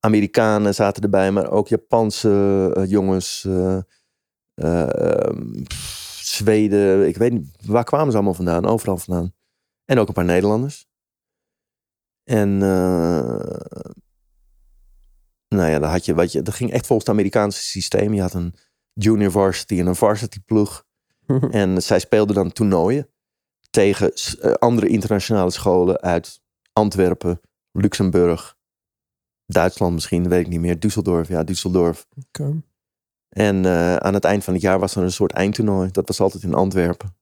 Amerikanen 0.00 0.74
zaten 0.74 1.02
erbij, 1.02 1.30
maar 1.30 1.50
ook 1.50 1.68
Japanse 1.68 2.70
eh, 2.74 2.90
jongens. 2.90 3.46
pff, 5.64 6.06
Zweden. 6.22 7.08
Ik 7.08 7.16
weet 7.16 7.32
niet, 7.32 7.46
waar 7.66 7.84
kwamen 7.84 8.10
ze 8.10 8.14
allemaal 8.14 8.34
vandaan? 8.34 8.66
Overal 8.66 8.98
vandaan. 8.98 9.34
En 9.84 9.98
ook 9.98 10.08
een 10.08 10.14
paar 10.14 10.24
Nederlanders. 10.24 10.86
En 12.24 12.58
nou 15.48 15.70
ja, 15.70 15.78
dan 15.78 15.90
had 15.90 16.04
je, 16.04 16.14
wat 16.14 16.32
je, 16.32 16.42
dat 16.42 16.54
ging 16.54 16.70
echt 16.70 16.86
volgens 16.86 17.08
het 17.08 17.16
Amerikaanse 17.16 17.62
systeem. 17.62 18.14
Je 18.14 18.20
had 18.20 18.34
een 18.34 18.54
junior 18.92 19.30
varsity 19.30 19.78
en 19.78 19.86
een 19.86 19.96
varsity 19.96 20.40
ploeg. 20.44 20.86
En 21.50 21.82
zij 21.82 21.98
speelden 21.98 22.34
dan 22.34 22.52
toernooien 22.52 23.08
tegen 23.70 24.12
eh, 24.12 24.52
andere 24.52 24.88
internationale 24.88 25.50
scholen 25.50 26.00
uit 26.00 26.40
Antwerpen, 26.72 27.40
Luxemburg, 27.72 28.56
Duitsland 29.46 29.94
misschien, 29.94 30.28
weet 30.28 30.40
ik 30.40 30.48
niet 30.48 30.60
meer. 30.60 30.76
Düsseldorf, 30.76 31.28
ja, 31.28 31.44
Düsseldorf. 31.44 32.06
Oké. 32.26 32.62
En 33.28 33.64
eh, 33.64 33.96
aan 33.96 34.14
het 34.14 34.24
eind 34.24 34.44
van 34.44 34.52
het 34.52 34.62
jaar 34.62 34.78
was 34.78 34.94
er 34.94 35.02
een 35.02 35.12
soort 35.12 35.32
eindtoernooi. 35.32 35.90
Dat 35.90 36.08
was 36.08 36.20
altijd 36.20 36.42
in 36.42 36.54
Antwerpen. 36.54 37.16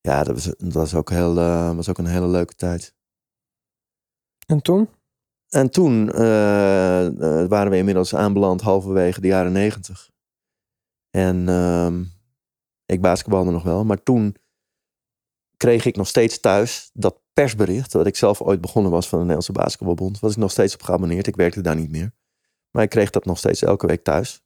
Ja, 0.00 0.24
dat 0.24 0.34
was, 0.34 0.44
dat 0.44 0.72
was, 0.72 0.94
ook, 0.94 1.10
heel, 1.10 1.38
eh, 1.38 1.74
was 1.74 1.88
ook 1.88 1.98
een 1.98 2.06
hele 2.06 2.26
leuke 2.26 2.54
tijd. 2.54 2.94
En 4.46 4.62
toen? 4.62 4.88
En 5.48 5.70
toen 5.70 6.06
waren 7.48 7.70
we 7.70 7.76
inmiddels 7.76 8.14
aanbeland 8.14 8.60
halverwege 8.60 9.20
de 9.20 9.26
jaren 9.26 9.52
negentig. 9.52 10.10
En 11.10 11.48
ehm, 11.48 12.04
ik 12.88 13.00
basketbalde 13.00 13.50
nog 13.50 13.62
wel. 13.62 13.84
Maar 13.84 14.02
toen 14.02 14.36
kreeg 15.56 15.84
ik 15.84 15.96
nog 15.96 16.06
steeds 16.06 16.40
thuis 16.40 16.90
dat 16.92 17.20
persbericht. 17.32 17.92
Dat 17.92 18.06
ik 18.06 18.16
zelf 18.16 18.42
ooit 18.42 18.60
begonnen 18.60 18.90
was 18.90 19.08
van 19.08 19.18
de 19.18 19.24
Nederlandse 19.24 19.52
Basketbalbond. 19.62 20.20
Was 20.20 20.32
ik 20.32 20.36
nog 20.38 20.50
steeds 20.50 20.74
op 20.74 20.82
geabonneerd. 20.82 21.26
Ik 21.26 21.36
werkte 21.36 21.60
daar 21.60 21.76
niet 21.76 21.90
meer. 21.90 22.12
Maar 22.70 22.82
ik 22.82 22.88
kreeg 22.90 23.10
dat 23.10 23.24
nog 23.24 23.38
steeds 23.38 23.62
elke 23.62 23.86
week 23.86 24.04
thuis. 24.04 24.42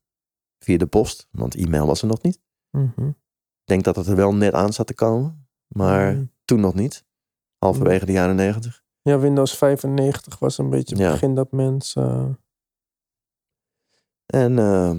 Via 0.59 0.76
de 0.78 0.86
post. 0.86 1.28
Want 1.30 1.55
e-mail 1.55 1.86
was 1.86 2.03
er 2.03 2.09
nog 2.09 2.22
niet. 2.22 2.40
Mhm. 2.70 3.09
Ik 3.09 3.68
denk 3.68 3.84
dat 3.84 3.97
het 3.97 4.07
er 4.07 4.16
wel 4.16 4.34
net 4.34 4.53
aan 4.55 4.72
zat 4.72 4.86
te 4.86 4.95
komen. 4.95 5.49
Maar 5.66 6.12
Mhm. 6.14 6.24
toen 6.45 6.61
nog 6.61 6.74
niet. 6.74 7.05
Halverwege 7.59 8.07
de 8.07 8.12
jaren 8.12 8.36
negentig. 8.36 8.82
Ja, 9.03 9.18
Windows 9.18 9.57
95 9.57 10.38
was 10.38 10.59
een 10.59 10.70
beetje 10.70 10.95
het 10.95 11.05
Ja. 11.05 11.11
begin 11.12 11.34
dat 11.34 11.53
mensen... 11.53 12.38
En 14.26 14.59
eh, 14.59 14.95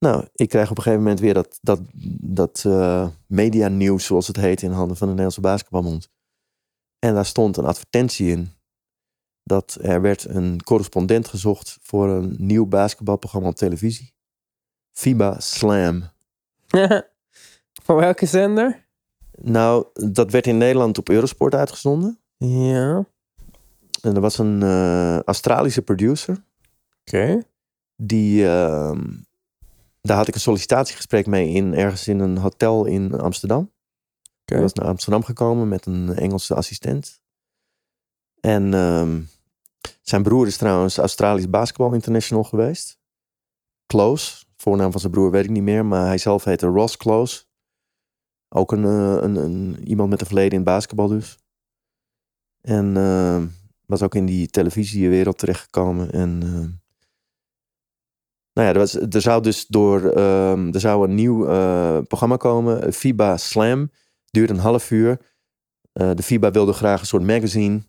nou, 0.00 0.26
ik 0.32 0.48
krijg 0.48 0.70
op 0.70 0.76
een 0.76 0.82
gegeven 0.82 1.02
moment 1.02 1.20
weer 1.20 1.34
dat, 1.34 1.58
dat, 1.62 1.80
dat 2.20 2.62
eh, 2.66 3.08
media 3.26 3.68
nieuws, 3.68 4.04
zoals 4.04 4.26
het 4.26 4.36
heet, 4.36 4.62
in 4.62 4.70
handen 4.70 4.96
van 4.96 5.06
de 5.06 5.14
Nederlandse 5.14 5.40
Basketbalbond. 5.40 6.10
En 6.98 7.14
daar 7.14 7.26
stond 7.26 7.56
een 7.56 7.64
advertentie 7.64 8.30
in 8.30 8.52
dat 9.42 9.78
er 9.80 10.00
werd 10.00 10.24
een 10.24 10.62
correspondent 10.62 11.28
gezocht 11.28 11.78
voor 11.82 12.08
een 12.08 12.34
nieuw 12.38 12.66
basketbalprogramma 12.66 13.48
op 13.48 13.54
televisie. 13.54 14.14
FIBA 14.92 15.40
Slam. 15.40 16.02
Van 17.84 17.96
welke 17.96 18.26
zender? 18.26 18.86
Nou, 19.34 19.86
dat 19.92 20.30
werd 20.30 20.46
in 20.46 20.58
Nederland 20.58 20.98
op 20.98 21.08
Eurosport 21.08 21.54
uitgezonden. 21.54 22.18
Ja. 22.36 23.04
En 24.02 24.14
er 24.14 24.20
was 24.20 24.38
een 24.38 24.62
eh, 24.62 25.20
Australische 25.20 25.82
producer. 25.82 26.44
Oké. 27.00 27.42
Die, 27.96 28.46
ehm, 28.46 29.02
daar 30.00 30.16
had 30.16 30.28
ik 30.28 30.34
een 30.34 30.40
sollicitatiegesprek 30.40 31.26
mee 31.26 31.48
in 31.48 31.74
ergens 31.74 32.08
in 32.08 32.18
een 32.18 32.36
hotel 32.36 32.84
in 32.84 33.20
Amsterdam. 33.20 33.72
Oké. 34.40 34.54
Hij 34.54 34.60
was 34.60 34.72
naar 34.72 34.86
Amsterdam 34.86 35.24
gekomen 35.24 35.68
met 35.68 35.86
een 35.86 36.14
Engelse 36.14 36.54
assistent. 36.54 37.20
En 38.40 38.74
ehm, 38.74 39.20
zijn 40.02 40.22
broer 40.22 40.46
is 40.46 40.56
trouwens 40.56 40.96
Australisch 40.96 41.50
Basketball 41.50 41.92
International 41.92 42.44
geweest. 42.44 42.98
Close. 43.86 44.44
Voornaam 44.56 44.90
van 44.90 45.00
zijn 45.00 45.12
broer 45.12 45.30
weet 45.30 45.44
ik 45.44 45.50
niet 45.50 45.62
meer, 45.62 45.86
maar 45.86 46.06
hij 46.06 46.18
zelf 46.18 46.44
heette 46.44 46.66
Ross 46.66 46.96
Close. 46.96 47.44
Ook 48.48 48.72
een, 48.72 48.84
eh, 48.84 49.22
een, 49.22 49.36
een, 49.36 49.88
iemand 49.88 50.10
met 50.10 50.20
een 50.20 50.26
verleden 50.26 50.58
in 50.58 50.64
basketbal 50.64 51.08
dus. 51.08 51.38
En 52.60 52.96
ehm, 52.96 53.46
was 53.86 54.02
ook 54.02 54.14
in 54.14 54.26
die 54.26 54.48
televisiewereld 54.48 55.38
terechtgekomen. 55.38 56.12
En 56.12 56.42
ehm, 56.42 56.70
nou 58.60 58.72
ja, 58.72 58.80
er, 58.80 58.86
was, 58.86 59.14
er 59.14 59.20
zou 59.20 59.42
dus 59.42 59.66
door, 59.66 60.10
ehm, 60.10 60.72
er 60.72 60.80
zou 60.80 61.08
een 61.08 61.14
nieuw 61.14 61.46
eh, 61.46 61.98
programma 62.08 62.36
komen, 62.36 62.92
FIBA 62.92 63.36
Slam 63.36 63.90
duurde 64.30 64.52
een 64.52 64.58
half 64.58 64.90
uur. 64.90 65.20
Eh, 65.92 66.10
de 66.14 66.22
FIBA 66.22 66.50
wilde 66.50 66.72
graag 66.72 67.00
een 67.00 67.06
soort 67.06 67.26
magazine 67.26 67.82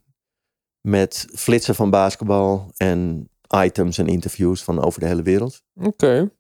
met 0.82 1.28
flitsen 1.34 1.76
van 1.76 1.90
basketbal 1.90 2.72
en 2.78 3.30
items 3.64 3.98
en 3.98 4.08
interviews 4.08 4.64
van 4.64 4.84
over 4.84 5.00
de 5.00 5.06
hele 5.06 5.22
wereld. 5.22 5.64
Oké. 5.76 6.32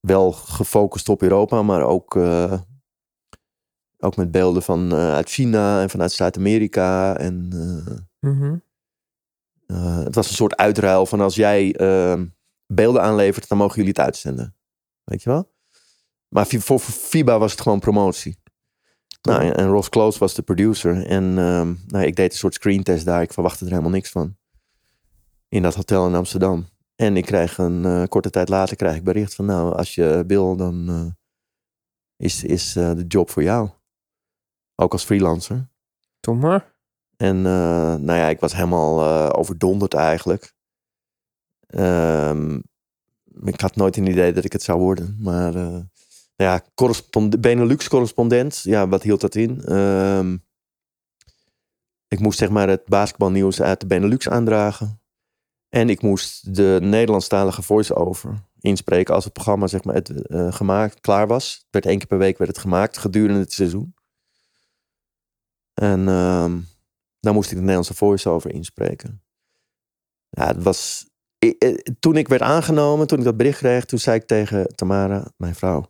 Wel 0.00 0.32
gefocust 0.32 1.08
op 1.08 1.22
Europa, 1.22 1.62
maar 1.62 1.82
ook, 1.82 2.16
eh, 2.16 2.60
ook 3.98 4.16
met 4.16 4.30
beelden 4.30 4.62
van 4.62 4.94
uit 4.94 5.28
China 5.28 5.82
en 5.82 5.90
vanuit 5.90 6.12
Zuid-Amerika. 6.12 7.16
En 7.16 7.50
eh, 9.66 9.98
het 10.04 10.14
was 10.14 10.28
een 10.28 10.34
soort 10.34 10.56
uitruil 10.56 11.06
van 11.06 11.20
als 11.20 11.34
jij 11.34 11.74
eh, 11.74 12.20
beelden 12.74 13.02
aanlevert, 13.02 13.48
dan 13.48 13.58
mogen 13.58 13.76
jullie 13.76 13.90
het 13.90 14.00
uitzenden. 14.00 14.56
Weet 15.04 15.22
je 15.22 15.30
wel? 15.30 15.52
Maar 16.28 16.46
voor 16.46 16.80
FIBA 16.80 17.38
was 17.38 17.50
het 17.50 17.60
gewoon 17.60 17.80
promotie. 17.80 18.42
Nou, 19.22 19.50
en- 19.50 19.66
Ross 19.66 19.88
Close 19.88 20.18
was 20.18 20.34
de 20.34 20.42
producer. 20.42 21.06
En 21.06 21.38
ehm, 21.38 21.74
nou, 21.86 22.04
ik 22.04 22.16
deed 22.16 22.32
een 22.32 22.38
soort 22.38 22.54
screentest 22.54 23.04
daar. 23.04 23.22
Ik 23.22 23.32
verwachtte 23.32 23.64
er 23.64 23.70
helemaal 23.70 23.90
niks 23.90 24.10
van. 24.10 24.36
In 25.48 25.62
dat 25.62 25.74
hotel 25.74 26.06
in 26.06 26.14
Amsterdam. 26.14 26.66
En 26.96 27.16
ik 27.16 27.24
krijg 27.24 27.58
een 27.58 27.84
eh, 27.84 28.02
korte 28.08 28.30
tijd 28.30 28.48
later 28.48 28.76
krijg 28.76 28.96
ik 28.96 29.04
bericht 29.04 29.34
van... 29.34 29.44
nou, 29.44 29.76
als 29.76 29.94
je 29.94 30.24
wil, 30.26 30.56
dan 30.56 30.88
eh, 30.88 31.06
is, 32.16 32.44
is 32.44 32.76
eh, 32.76 32.94
de 32.94 33.04
job 33.06 33.30
voor 33.30 33.42
jou. 33.42 33.70
Ook 34.74 34.92
als 34.92 35.04
freelancer. 35.04 35.68
Maar. 36.32 36.72
En 37.16 37.42
nou 37.42 38.12
ja, 38.12 38.28
ik 38.28 38.40
was 38.40 38.54
helemaal 38.54 39.32
overdonderd 39.32 39.94
eigenlijk. 39.94 40.54
Ehm, 41.66 42.60
ik 43.44 43.60
had 43.60 43.76
nooit 43.76 43.96
een 43.96 44.06
idee 44.06 44.32
dat 44.32 44.44
ik 44.44 44.52
het 44.52 44.62
zou 44.62 44.80
worden. 44.80 45.16
Maar 45.20 45.54
eh, 45.54 45.80
ja, 46.36 46.62
correspond- 46.74 47.40
Benelux-correspondent, 47.40 48.60
ja, 48.62 48.88
wat 48.88 49.02
hield 49.02 49.20
dat 49.20 49.34
in? 49.34 49.64
Ehm, 49.64 50.36
ik 52.08 52.20
moest 52.20 52.38
zeg 52.38 52.50
maar 52.50 52.68
het 52.68 52.84
basketbalnieuws 52.84 53.62
uit 53.62 53.80
de 53.80 53.86
Benelux 53.86 54.28
aandragen. 54.28 55.00
En 55.68 55.88
ik 55.90 56.02
moest 56.02 56.54
de 56.54 56.78
Nederlandstalige 56.82 57.62
voice-over 57.62 58.42
inspreken 58.60 59.14
als 59.14 59.24
het 59.24 59.32
programma 59.32 59.66
zeg 59.66 59.84
maar, 59.84 59.94
het, 59.94 60.26
eh, 60.26 60.52
gemaakt, 60.52 61.00
klaar 61.00 61.26
was. 61.26 61.54
Het 61.54 61.66
werd 61.70 61.86
één 61.86 61.98
keer 61.98 62.06
per 62.06 62.18
week 62.18 62.38
werd 62.38 62.50
het 62.50 62.60
gemaakt 62.60 62.98
gedurende 62.98 63.40
het 63.40 63.52
seizoen. 63.52 63.94
En 65.74 66.08
ehm, 66.08 66.60
Daar 67.20 67.32
moest 67.34 67.48
ik 67.48 67.54
de 67.54 67.60
Nederlandse 67.60 67.94
voice-over 67.94 68.52
inspreken. 68.52 69.22
Ja, 70.30 70.46
het 70.46 70.62
was... 70.62 71.08
i- 71.44 71.58
Toen 72.00 72.16
ik 72.16 72.28
werd 72.28 72.42
aangenomen, 72.42 73.06
toen 73.06 73.18
ik 73.18 73.24
dat 73.24 73.36
bericht 73.36 73.58
kreeg, 73.58 73.84
toen 73.84 73.98
zei 73.98 74.16
ik 74.16 74.26
tegen 74.26 74.66
Tamara, 74.74 75.32
mijn 75.36 75.54
vrouw. 75.54 75.84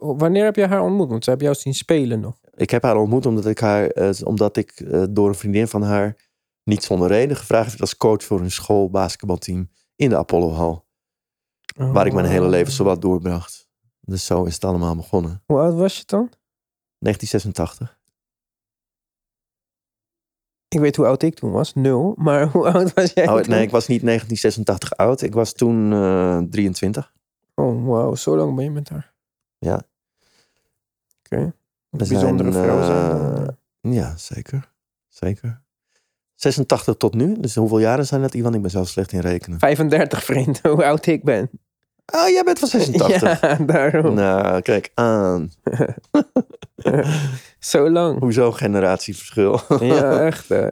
Wanneer 0.00 0.44
heb 0.44 0.56
je 0.56 0.66
haar 0.66 0.82
ontmoet? 0.82 1.08
Want 1.08 1.24
ze 1.24 1.30
hebben 1.30 1.48
jou 1.48 1.58
zien 1.60 1.74
spelen 1.74 2.20
nog. 2.20 2.38
Ik 2.54 2.70
heb 2.70 2.82
haar 2.82 2.96
ontmoet 2.96 3.26
omdat 3.26 3.46
ik 3.46 3.58
haar, 3.58 3.86
eh, 3.86 4.10
omdat 4.24 4.56
ik 4.56 4.70
eh, 4.80 5.04
door 5.10 5.28
een 5.28 5.34
vriendin 5.34 5.68
van 5.68 5.82
haar 5.82 6.16
niet 6.64 6.84
zonder 6.84 7.08
reden 7.08 7.36
gevraagd 7.36 7.68
werd 7.68 7.80
als 7.80 7.96
coach 7.96 8.22
voor 8.24 8.40
een 8.40 8.50
schoolbasketbalteam 8.50 9.70
in 9.96 10.08
de 10.08 10.16
Apollohal. 10.16 10.84
Waar 11.76 12.06
ik 12.06 12.12
mijn 12.12 12.26
hele 12.26 12.48
leven 12.48 12.70
Oh. 12.70 12.74
zowat 12.76 13.02
doorbracht. 13.02 13.68
Dus 14.00 14.24
zo 14.26 14.44
is 14.44 14.54
het 14.54 14.64
allemaal 14.64 14.96
begonnen. 14.96 15.42
Hoe 15.46 15.58
oud 15.58 15.74
was 15.74 15.96
je 15.98 16.02
dan? 16.06 16.30
1986. 16.98 17.95
Ik 20.76 20.82
weet 20.82 20.96
hoe 20.96 21.06
oud 21.06 21.22
ik 21.22 21.34
toen 21.34 21.50
was. 21.50 21.74
Nul. 21.74 22.14
Maar 22.16 22.46
hoe 22.52 22.70
oud 22.72 22.94
was 22.94 23.12
jij 23.12 23.28
Oh, 23.28 23.40
nee, 23.40 23.62
ik 23.62 23.70
was 23.70 23.86
niet 23.86 24.02
1986 24.02 24.96
oud. 24.96 25.22
Ik 25.22 25.34
was 25.34 25.52
toen 25.52 25.92
eh 25.92 26.38
23. 26.50 27.12
Oh, 27.54 27.86
wauw. 27.86 28.14
Zo 28.14 28.36
lang 28.36 28.54
ben 28.54 28.64
je 28.64 28.70
met 28.70 28.88
haar. 28.88 29.12
Ja. 29.58 29.82
Oké. 31.24 31.36
Een 31.36 31.54
bijzondere 31.90 32.52
zijn, 32.52 32.64
vrouw 32.64 32.82
zijn. 32.84 33.20
eh, 33.36 33.42
eh. 33.42 33.48
Ja, 33.80 34.16
zeker. 34.16 34.72
Zeker. 35.08 35.62
86 36.34 36.96
tot 36.96 37.14
nu. 37.14 37.40
Dus 37.40 37.54
hoeveel 37.54 37.78
jaren 37.78 38.06
zijn 38.06 38.20
dat, 38.20 38.34
Ivan? 38.34 38.54
Ik 38.54 38.62
ben 38.62 38.70
zelf 38.70 38.88
slecht 38.88 39.12
in 39.12 39.20
rekenen. 39.20 39.58
35, 39.58 40.24
vriend. 40.24 40.60
Hoe 40.62 40.84
oud 40.84 41.06
ik 41.06 41.24
ben. 41.24 41.50
Oh, 42.14 42.28
jij 42.28 42.42
bent 42.44 42.58
van 42.58 42.68
86. 42.68 43.40
Ja, 43.40 43.54
daarom. 43.54 44.14
Nou, 44.14 44.60
kijk 44.60 44.90
aan. 44.94 45.50
Zo 47.58 47.90
lang. 47.90 48.18
Hoezo 48.18 48.52
generatieverschil? 48.52 49.60
Ja, 49.80 50.20
echt. 50.26 50.48
hè. 50.48 50.66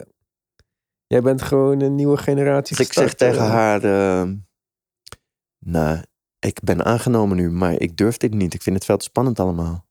Jij 1.07 1.23
bent 1.23 1.43
gewoon 1.43 1.81
een 1.81 1.95
nieuwe 1.95 2.17
generatie 2.17 2.77
Dus 2.77 2.87
ik 2.87 2.93
zeg 2.93 3.15
tegen 3.15 3.43
haar... 3.47 3.83
ehm, 3.85 4.37
nou, 5.59 6.03
ik 6.39 6.61
ben 6.63 6.85
aangenomen 6.85 7.37
nu, 7.37 7.51
maar 7.51 7.73
ik 7.81 7.97
durf 7.97 8.17
dit 8.17 8.35
niet. 8.35 8.55
Ik 8.55 8.63
vind 8.63 8.77
het 8.77 8.85
veel 8.85 8.97
te 8.97 9.05
spannend 9.05 9.41
allemaal. 9.41 9.87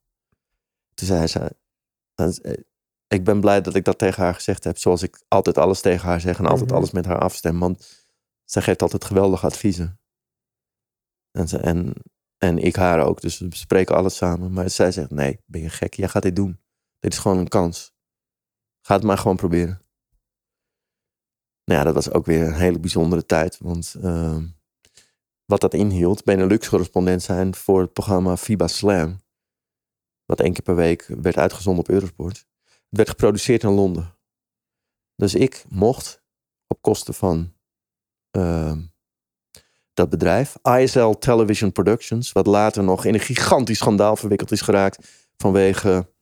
Toen 0.94 1.06
zei 1.06 1.26
ze... 1.26 1.56
eh, 2.14 2.52
Ik 3.08 3.24
ben 3.24 3.40
blij 3.40 3.60
dat 3.60 3.74
ik 3.74 3.84
dat 3.84 3.98
tegen 3.98 4.22
haar 4.22 4.34
gezegd 4.34 4.64
heb. 4.64 4.78
Zoals 4.78 5.02
ik 5.02 5.22
altijd 5.28 5.58
alles 5.58 5.80
tegen 5.80 6.08
haar 6.08 6.20
zeg 6.20 6.38
en 6.38 6.46
altijd 6.46 6.68
Mhm. 6.68 6.76
alles 6.76 6.90
met 6.90 7.04
haar 7.06 7.18
afstem. 7.18 7.58
Want 7.58 8.06
zij 8.44 8.62
geeft 8.62 8.82
altijd 8.82 9.04
geweldige 9.04 9.46
adviezen. 9.46 9.98
En, 11.38 11.46
en, 11.62 11.92
en 12.38 12.58
ik 12.58 12.76
haar 12.76 13.06
ook. 13.06 13.20
Dus 13.20 13.38
we 13.38 13.48
bespreken 13.48 13.96
alles 13.96 14.16
samen. 14.16 14.52
Maar 14.52 14.70
zij 14.70 14.92
zegt, 14.92 15.10
nee, 15.10 15.40
ben 15.46 15.60
je 15.60 15.68
gek? 15.68 15.94
Jij 15.94 16.08
gaat 16.08 16.22
dit 16.22 16.36
doen. 16.36 16.60
Dit 16.98 17.12
is 17.12 17.18
gewoon 17.18 17.38
een 17.38 17.48
kans. 17.48 17.92
Ga 18.86 18.94
het 18.94 19.04
maar 19.04 19.18
gewoon 19.18 19.36
proberen. 19.36 19.82
Nou 21.64 21.78
ja, 21.78 21.84
dat 21.84 21.94
was 21.94 22.10
ook 22.10 22.26
weer 22.26 22.46
een 22.46 22.54
hele 22.54 22.78
bijzondere 22.78 23.26
tijd. 23.26 23.58
Want 23.58 23.94
ehm, 24.02 24.46
wat 25.44 25.60
dat 25.60 25.74
inhield, 25.74 26.24
Benelux-correspondent 26.24 27.22
zijn 27.22 27.54
voor 27.54 27.80
het 27.80 27.92
programma 27.92 28.36
FIBA 28.36 28.66
Slam. 28.66 29.20
Wat 30.24 30.40
één 30.40 30.52
keer 30.52 30.62
per 30.62 30.76
week 30.76 31.06
werd 31.06 31.36
uitgezonden 31.36 31.84
op 31.84 31.90
Eurosport. 31.90 32.46
Het 32.64 32.86
werd 32.88 33.08
geproduceerd 33.08 33.62
in 33.62 33.70
Londen. 33.70 34.16
Dus 35.14 35.34
ik 35.34 35.64
mocht 35.68 36.22
op 36.66 36.82
kosten 36.82 37.14
van 37.14 37.52
ehm, 38.30 38.82
dat 39.94 40.10
bedrijf, 40.10 40.56
ISL 40.62 41.10
Television 41.10 41.72
Productions, 41.72 42.32
wat 42.32 42.46
later 42.46 42.84
nog 42.84 43.04
in 43.04 43.14
een 43.14 43.20
gigantisch 43.20 43.78
schandaal 43.78 44.16
verwikkeld 44.16 44.52
is 44.52 44.60
geraakt 44.60 45.08
vanwege 45.36 46.12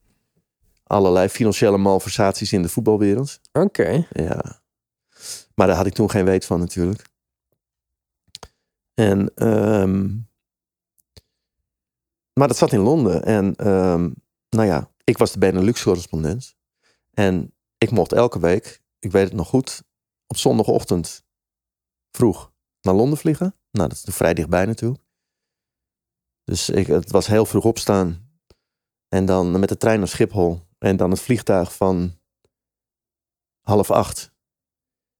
allerlei 0.83 1.29
financiële 1.29 1.77
malversaties 1.77 2.53
in 2.53 2.61
de 2.61 2.69
voetbalwereld. 2.69 3.39
Oké. 3.51 4.07
Ja. 4.11 4.61
Maar 5.55 5.67
daar 5.67 5.75
had 5.75 5.85
ik 5.85 5.93
toen 5.93 6.09
geen 6.09 6.25
weet 6.25 6.45
van 6.45 6.59
natuurlijk. 6.59 7.05
En, 8.93 9.31
ehm, 9.35 10.15
maar 12.33 12.47
dat 12.47 12.57
zat 12.57 12.71
in 12.71 12.79
Londen. 12.79 13.23
En 13.23 13.55
ehm, 13.55 14.09
nou 14.49 14.67
ja, 14.67 14.89
ik 15.03 15.17
was 15.17 15.31
de 15.31 15.39
Benelux-correspondent. 15.39 16.55
En 17.13 17.53
ik 17.77 17.91
mocht 17.91 18.11
elke 18.11 18.39
week, 18.39 18.81
ik 18.99 19.11
weet 19.11 19.23
het 19.23 19.33
nog 19.33 19.47
goed, 19.47 19.83
op 20.27 20.37
zondagochtend 20.37 21.23
vroeg 22.11 22.52
naar 22.83 22.93
Londen 22.93 23.17
vliegen. 23.17 23.55
Nou, 23.71 23.89
dat 23.89 24.03
is 24.07 24.15
vrij 24.15 24.33
dichtbij 24.33 24.65
natuurlijk. 24.65 25.01
Dus 26.43 26.69
ik, 26.69 26.87
het 26.87 27.11
was 27.11 27.27
heel 27.27 27.45
vroeg 27.45 27.65
opstaan. 27.65 28.31
En 29.07 29.25
dan 29.25 29.59
met 29.59 29.69
de 29.69 29.77
trein 29.77 29.99
naar 29.99 30.07
Schiphol. 30.07 30.61
En 30.77 30.97
dan 30.97 31.11
het 31.11 31.19
vliegtuig 31.21 31.75
van 31.75 32.19
half 33.61 33.91
acht. 33.91 34.31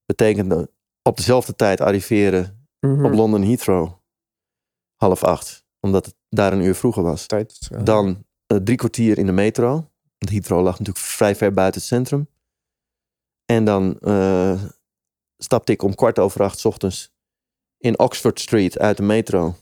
Betekende 0.05 0.72
op 1.01 1.18
dezelfde 1.18 1.55
tijd 1.55 1.82
arriveren 1.82 2.68
Mhm. 2.80 3.05
op 3.05 3.14
London 3.14 3.41
Heathrow. 3.43 3.91
Half 4.95 5.24
acht. 5.24 5.66
Omdat 5.80 6.05
het 6.05 6.16
daar 6.30 6.53
een 6.53 6.61
uur 6.61 6.76
vroeger 6.76 7.03
was. 7.03 7.26
Tijd 7.28 7.68
eh, 7.72 7.84
Dan 7.84 8.26
eh, 8.45 8.57
drie 8.57 8.78
kwartier 8.78 9.18
in 9.18 9.26
de 9.26 9.32
metro. 9.32 9.70
Want 10.18 10.32
Heathrow 10.32 10.64
lag 10.64 10.80
natuurlijk 10.80 11.05
vrij 11.05 11.36
ver 11.36 11.53
buiten 11.53 11.80
het 11.82 11.89
centrum. 11.89 12.28
En 13.45 13.66
dan 13.66 13.99
eh, 13.99 14.64
stapte 15.38 15.72
ik 15.72 15.82
om 15.82 15.95
kwart 15.95 16.20
over 16.20 16.43
acht 16.43 16.59
's 16.59 16.66
ochtends 16.66 17.12
in 17.84 18.00
Oxford 18.00 18.40
Street 18.40 18.80
uit 18.80 18.98
de 18.98 19.04
metro. 19.04 19.56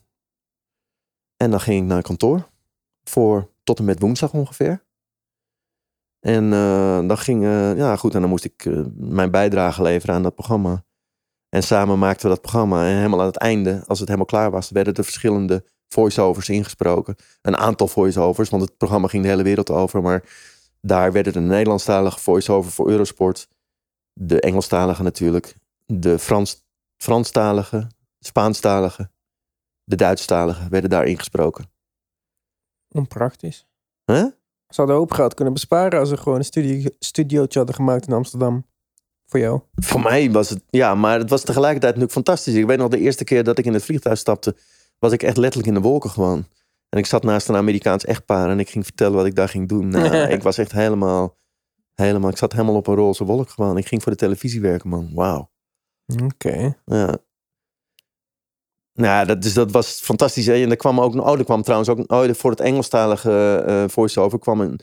En 1.37 1.51
dan 1.51 1.59
ging 1.59 1.81
ik 1.81 1.87
naar 1.87 2.01
kantoor. 2.01 2.49
Voor 3.03 3.49
tot 3.63 3.79
en 3.79 3.85
met 3.85 3.99
woensdag 3.99 4.33
ongeveer. 4.33 4.83
En 6.19 6.53
eh, 6.53 7.07
dan 7.07 7.17
ging, 7.17 7.43
eh, 7.43 7.77
ja 7.77 7.95
goed, 7.95 8.13
en 8.13 8.21
dan 8.21 8.29
moest 8.29 8.43
ik 8.43 8.65
eh, 8.65 8.81
mijn 8.95 9.31
bijdrage 9.31 9.81
leveren 9.81 10.15
aan 10.15 10.23
dat 10.23 10.35
programma. 10.35 10.83
En 11.49 11.63
samen 11.63 11.99
maakten 11.99 12.23
we 12.23 12.33
dat 12.33 12.41
programma. 12.41 12.87
En 12.87 12.95
helemaal 12.95 13.19
aan 13.19 13.25
het 13.25 13.37
einde, 13.37 13.83
als 13.87 13.99
het 13.99 14.07
helemaal 14.07 14.27
klaar 14.27 14.51
was, 14.51 14.69
werden 14.69 14.93
er 14.93 15.03
verschillende 15.03 15.63
voice-overs 15.87 16.49
ingesproken. 16.49 17.15
Een 17.41 17.57
aantal 17.57 17.87
voice-overs, 17.87 18.49
want 18.49 18.61
het 18.61 18.77
programma 18.77 19.07
ging 19.07 19.23
de 19.23 19.29
hele 19.29 19.43
wereld 19.43 19.69
over. 19.69 20.01
Maar 20.01 20.23
daar 20.81 21.11
werden 21.11 21.33
de 21.33 21.39
Nederlandstalige 21.39 22.19
voice-over 22.19 22.71
voor 22.71 22.89
Eurosport. 22.89 23.47
De 24.13 24.41
Engelstalige 24.41 25.03
natuurlijk. 25.03 25.55
De 25.85 26.19
Frans, 26.19 26.63
Franstalige, 26.97 27.87
Spaanstalige, 28.25 29.11
de 29.83 29.95
Duitsstalige 29.95 30.69
werden 30.69 30.89
daar 30.89 31.05
ingesproken. 31.05 31.71
Onpraktisch. 32.89 33.67
Huh? 34.05 34.25
Ze 34.67 34.81
hadden 34.81 34.95
hoop 34.95 35.11
geld 35.11 35.33
kunnen 35.33 35.53
besparen 35.53 35.99
als 35.99 36.09
ze 36.09 36.17
gewoon 36.17 36.37
een 36.37 36.45
studio, 36.45 36.89
studiootje 36.99 37.57
hadden 37.57 37.75
gemaakt 37.75 38.07
in 38.07 38.13
Amsterdam. 38.13 38.65
Voor 39.25 39.39
jou. 39.39 39.61
Voor 39.75 40.01
mij 40.01 40.31
was 40.31 40.49
het, 40.49 40.63
ja, 40.69 40.95
maar 40.95 41.19
het 41.19 41.29
was 41.29 41.41
tegelijkertijd 41.41 41.93
natuurlijk 41.93 42.25
fantastisch. 42.25 42.53
Ik 42.53 42.65
weet 42.65 42.77
nog 42.77 42.89
de 42.89 42.99
eerste 42.99 43.23
keer 43.23 43.43
dat 43.43 43.57
ik 43.57 43.65
in 43.65 43.73
het 43.73 43.83
vliegtuig 43.83 44.17
stapte, 44.17 44.55
was 44.99 45.11
ik 45.11 45.23
echt 45.23 45.37
letterlijk 45.37 45.67
in 45.67 45.81
de 45.81 45.87
wolken 45.87 46.09
gewoon. 46.09 46.45
En 46.89 46.99
ik 46.99 47.05
zat 47.05 47.23
naast 47.23 47.47
een 47.47 47.55
Amerikaans 47.55 48.05
echtpaar 48.05 48.49
en 48.49 48.59
ik 48.59 48.69
ging 48.69 48.83
vertellen 48.83 49.15
wat 49.15 49.25
ik 49.25 49.35
daar 49.35 49.49
ging 49.49 49.67
doen. 49.67 49.87
Nou, 49.87 50.15
ik 50.35 50.43
was 50.43 50.57
echt 50.57 50.71
helemaal, 50.71 51.37
helemaal, 51.93 52.29
ik 52.29 52.37
zat 52.37 52.51
helemaal 52.51 52.75
op 52.75 52.87
een 52.87 52.95
roze 52.95 53.23
wolk 53.23 53.49
gewoon. 53.49 53.77
Ik 53.77 53.87
ging 53.87 54.03
voor 54.03 54.11
de 54.11 54.17
televisie 54.17 54.61
werken, 54.61 54.89
man. 54.89 55.09
Wauw. 55.13 55.51
Oké. 56.23 56.77
Ja. 56.85 57.17
Nou, 58.93 59.25
dat, 59.25 59.41
dus 59.41 59.53
dat 59.53 59.71
was 59.71 59.99
fantastisch. 60.03 60.45
hè. 60.45 60.53
En 60.53 60.69
er 60.69 60.75
kwam 60.75 61.01
ook, 61.01 61.15
oh, 61.15 61.37
er 61.37 61.43
kwam 61.43 61.61
trouwens 61.61 61.89
ook, 61.89 62.11
oh, 62.11 62.33
voor 62.33 62.51
het 62.51 62.59
Engelstalige 62.59 63.63
eh 63.67 63.83
voice-over 63.87 64.39
kwam 64.39 64.61
een, 64.61 64.79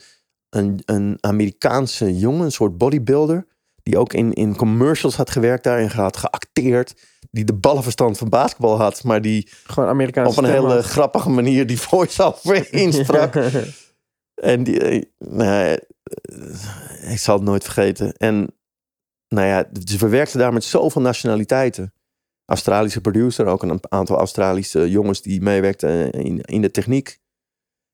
een, 0.49 0.81
een 0.85 1.17
Amerikaanse 1.19 2.17
jongen, 2.17 2.45
een 2.45 2.51
soort 2.51 2.77
bodybuilder, 2.77 3.47
die 3.83 3.97
ook 3.97 4.13
in, 4.13 4.33
in 4.33 4.55
commercials 4.55 5.15
had 5.15 5.29
gewerkt 5.29 5.63
daar 5.63 5.79
en 5.79 5.89
had 5.89 6.17
geacteerd, 6.17 6.93
die 7.31 7.43
de 7.43 7.53
ballenverstand 7.53 8.17
van 8.17 8.29
basketbal 8.29 8.77
had, 8.77 9.03
maar 9.03 9.21
die 9.21 9.49
Gewoon 9.63 9.89
Amerikaanse 9.89 10.39
op 10.39 10.43
een 10.43 10.51
hele 10.51 10.83
grappige 10.83 11.29
manier 11.29 11.67
die 11.67 11.81
voice-over 11.81 12.73
insprak. 12.83 13.35
En 14.39 14.63
die, 14.63 14.79
eh, 14.79 15.03
nou 15.17 15.43
ja, 15.43 15.77
eh, 16.01 17.11
ik 17.11 17.19
zal 17.19 17.35
het 17.35 17.43
nooit 17.43 17.63
vergeten. 17.63 18.13
En 18.13 18.55
nou 19.27 19.47
ja, 19.47 19.65
dus 19.71 19.95
we 19.95 20.07
werkten 20.07 20.39
daar 20.39 20.53
met 20.53 20.63
zoveel 20.63 21.01
nationaliteiten. 21.01 21.93
Australische 22.49 23.01
producer, 23.01 23.45
ook 23.45 23.63
een 23.63 23.79
aantal 23.89 24.17
Australische 24.17 24.89
jongens 24.89 25.21
die 25.21 25.41
meewerkten 25.41 26.11
in, 26.11 26.41
in 26.41 26.61
de 26.61 26.71
techniek. 26.71 27.19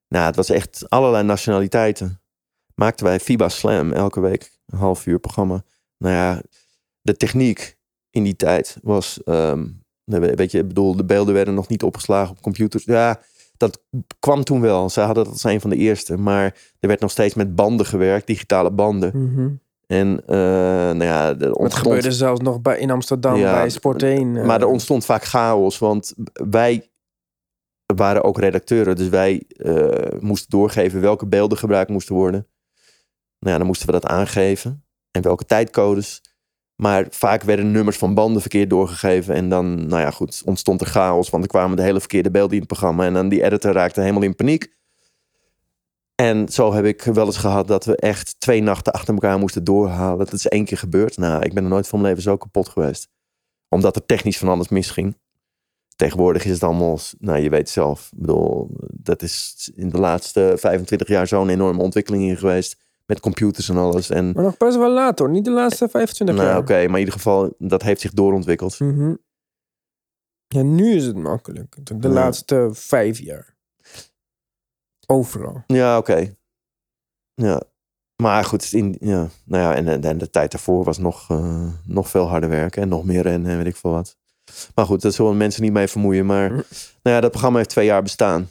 Nou, 0.08 0.26
het 0.26 0.36
was 0.36 0.50
echt 0.50 0.90
allerlei 0.90 1.24
nationaliteiten. 1.24 2.22
Maakten 2.76 3.06
wij 3.06 3.20
FIBA 3.20 3.50
Slam 3.50 3.92
elke 3.92 4.20
week, 4.20 4.60
een 4.66 4.78
half 4.78 5.06
uur 5.06 5.20
programma. 5.20 5.64
Nou 5.98 6.16
ja, 6.16 6.42
de 7.02 7.18
techniek 7.18 7.78
in 8.10 8.24
die 8.24 8.36
tijd 8.36 8.78
was, 8.82 9.24
ehm, 9.24 9.68
weet 10.06 10.52
je, 10.52 10.60
ik 10.60 10.68
bedoel, 10.68 10.96
de 10.96 11.06
beelden 11.06 11.34
werden 11.34 11.54
nog 11.54 11.68
niet 11.68 11.84
opgeslagen 11.84 12.32
op 12.32 12.42
computers. 12.42 12.84
Ja, 12.84 13.22
dat 13.58 13.82
kwam 14.20 14.44
toen 14.44 14.62
wel. 14.62 14.90
Ze 14.90 15.00
hadden 15.00 15.24
dat 15.24 15.34
als 15.34 15.44
een 15.44 15.62
van 15.62 15.70
de 15.70 15.76
eerste. 15.76 16.18
Maar 16.18 16.44
er 16.80 16.88
werd 16.88 17.00
nog 17.00 17.12
steeds 17.12 17.34
met 17.34 17.56
banden 17.56 17.86
gewerkt, 17.86 18.28
digitale 18.28 18.72
banden. 18.72 19.12
Mhm. 19.24 19.50
En 19.88 20.22
eh, 20.28 20.38
nou 20.38 21.04
ja, 21.04 21.28
er 21.28 21.40
Het 21.40 21.56
ontstond, 21.56 21.74
gebeurde 21.74 22.12
zelfs 22.12 22.42
nog 22.42 22.62
bij, 22.62 22.80
in 22.80 22.92
Amsterdam 22.92 23.36
Ja, 23.36 23.54
bij 23.54 23.70
Sport 23.70 24.04
1. 24.04 24.38
eh. 24.38 24.46
maar 24.46 24.62
er 24.62 24.68
ontstond 24.68 25.06
vaak 25.06 25.24
chaos. 25.24 25.78
Want 25.78 26.14
wij 26.34 26.90
waren 27.96 28.24
ook 28.24 28.40
redacteuren. 28.40 28.96
Dus 28.96 29.10
wij 29.10 29.44
eh, 29.48 30.20
moesten 30.20 30.50
doorgeven 30.50 31.02
welke 31.02 31.26
beelden 31.28 31.58
gebruikt 31.58 31.90
moesten 31.90 32.16
worden. 32.16 32.48
Nou 33.40 33.52
ja, 33.52 33.58
dan 33.58 33.68
moesten 33.68 33.86
we 33.88 33.92
dat 33.94 34.06
aangeven. 34.06 34.84
en 35.12 35.22
welke 35.22 35.46
tijdcodes. 35.46 36.22
Maar 36.76 37.08
vaak 37.10 37.44
werden 37.44 37.72
nummers 37.72 37.98
van 37.98 38.14
banden 38.14 38.42
verkeerd 38.42 38.70
doorgegeven. 38.70 39.36
En 39.36 39.50
dan, 39.50 39.88
nou 39.88 40.02
ja, 40.02 40.12
goed, 40.12 40.42
ontstond 40.46 40.82
er 40.82 40.88
chaos. 40.88 41.30
Want 41.30 41.44
er 41.44 41.50
kwamen 41.50 41.78
de 41.78 41.84
hele 41.84 42.00
verkeerde 42.00 42.32
beelden 42.32 42.54
in 42.54 42.60
het 42.60 42.68
programma. 42.68 43.06
En 43.06 43.14
dan 43.14 43.30
die 43.30 43.44
editor 43.44 43.74
raakte 43.74 44.02
helemaal 44.02 44.22
in 44.22 44.36
paniek. 44.36 44.74
En 46.16 46.50
zo 46.50 46.74
heb 46.74 46.86
ik 46.86 47.02
wel 47.02 47.26
eens 47.26 47.38
gehad 47.38 47.68
dat 47.68 47.86
we 47.86 47.96
echt 47.96 48.40
twee 48.40 48.62
nachten 48.62 48.94
achter 48.94 49.14
elkaar 49.14 49.40
moesten 49.40 49.64
doorhalen. 49.64 50.18
Dat 50.18 50.34
is 50.34 50.48
één 50.48 50.66
keer 50.66 50.78
gebeurd. 50.78 51.18
Nou, 51.18 51.44
ik 51.44 51.54
ben 51.54 51.64
er 51.64 51.70
nooit 51.70 51.88
van 51.88 52.00
mijn 52.02 52.10
leven 52.16 52.32
zo 52.32 52.38
kapot 52.38 52.70
geweest. 52.70 53.08
Omdat 53.70 53.96
er 53.96 54.06
technisch 54.06 54.38
van 54.38 54.48
alles 54.48 54.70
misging. 54.70 55.18
Tegenwoordig 55.96 56.46
is 56.46 56.52
het 56.52 56.64
allemaal, 56.64 57.00
nou 57.20 57.40
je 57.40 57.50
weet 57.50 57.70
zelf. 57.70 58.10
Ik 58.12 58.20
bedoel, 58.20 58.70
dat 58.92 59.22
is 59.22 59.72
in 59.76 59.90
de 59.90 59.98
laatste 59.98 60.54
25 60.58 61.08
jaar 61.08 61.28
zo'n 61.28 61.50
enorme 61.50 61.82
ontwikkeling 61.82 62.24
in 62.24 62.38
geweest. 62.38 62.84
Met 63.06 63.20
computers 63.20 63.70
en 63.70 63.78
alles. 63.78 64.10
En, 64.10 64.32
Maar 64.32 64.44
nog 64.44 64.58
best 64.58 64.78
wel 64.78 64.92
laat 64.92 65.20
hoor. 65.20 65.30
Niet 65.30 65.46
de 65.46 65.52
laatste 65.52 65.90
25 65.90 66.36
nou 66.36 66.48
jaar. 66.48 66.58
oké, 66.58 66.74
maar 66.74 66.84
in 66.94 66.98
ieder 66.98 67.14
geval, 67.14 67.54
dat 67.58 67.82
heeft 67.82 68.02
zich 68.02 68.12
doorontwikkeld. 68.14 68.80
Mhm. 68.80 69.14
Ja, 70.48 70.62
nu 70.62 70.96
is 70.96 71.06
het 71.06 71.16
makkelijk. 71.18 71.78
De 71.84 72.08
Ja. 72.08 72.10
laatste 72.14 72.70
vijf 72.72 73.20
jaar. 73.20 73.55
Overal. 75.08 75.64
Ja, 75.68 75.98
oké. 75.98 76.36
Ja. 77.34 77.62
Maar 78.22 78.46
goed, 78.46 78.74
in, 78.74 78.98
ja. 79.00 79.28
Nou 79.46 79.64
ja, 79.64 79.76
en, 79.76 80.04
en, 80.04 80.18
de 80.18 80.30
tijd 80.30 80.52
daarvoor 80.52 80.84
was 80.84 80.98
nog, 80.98 81.30
eh, 81.30 81.68
nog 81.86 82.10
veel 82.10 82.28
harder 82.28 82.50
werken. 82.50 82.82
En 82.82 82.88
nog 82.90 83.04
meer 83.06 83.22
rennen 83.22 83.52
en 83.52 83.58
weet 83.58 83.66
ik 83.68 83.76
veel 83.76 83.92
wat. 83.92 84.18
Maar 84.76 84.86
goed, 84.86 85.02
daar 85.02 85.12
zullen 85.12 85.38
mensen 85.38 85.62
niet 85.62 85.74
mee 85.74 85.88
vermoeien. 85.88 86.26
Maar 86.26 86.48
Hm. 86.50 86.54
nou 86.56 87.16
ja, 87.16 87.22
dat 87.22 87.30
programma 87.32 87.58
heeft 87.58 87.70
twee 87.70 87.86
jaar 87.86 88.02
bestaan. 88.04 88.50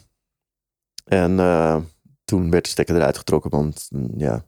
En 1.05 1.39
eh, 1.39 1.77
toen 2.25 2.49
werd 2.51 2.63
de 2.63 2.69
stekker 2.69 2.95
eruit 2.95 3.17
getrokken. 3.17 3.51
Want 3.51 3.87
mm, 3.89 4.09
ja, 4.17 4.45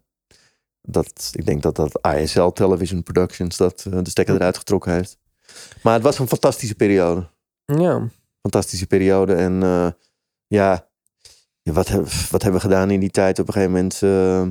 dat, 0.82 1.30
ik 1.34 1.46
denk 1.46 1.62
dat 1.62 1.76
dat 1.76 2.00
ISL 2.16 2.48
Television 2.48 3.04
Productions 3.04 3.58
dat 3.58 3.86
eh, 3.86 4.00
de 4.04 4.10
stekker 4.10 4.34
Hm. 4.34 4.40
eruit 4.40 4.58
getrokken 4.58 4.92
heeft. 4.92 5.18
Maar 5.84 5.94
het 5.94 6.04
was 6.04 6.20
een 6.20 6.28
fantastische 6.28 6.76
periode. 6.76 7.30
Ja. 7.66 8.10
fantastische 8.42 8.88
periode. 8.88 9.34
En 9.34 9.62
ja, 10.48 10.87
ja, 11.68 11.74
wat, 11.74 11.88
heb, 11.88 12.08
wat 12.08 12.42
hebben 12.42 12.62
we 12.62 12.68
gedaan 12.68 12.92
in 12.92 13.00
die 13.00 13.10
tijd? 13.10 13.40
Op 13.40 13.48
een 13.48 13.54
gegeven 13.54 13.74
moment 13.74 14.02
eh, 14.04 14.42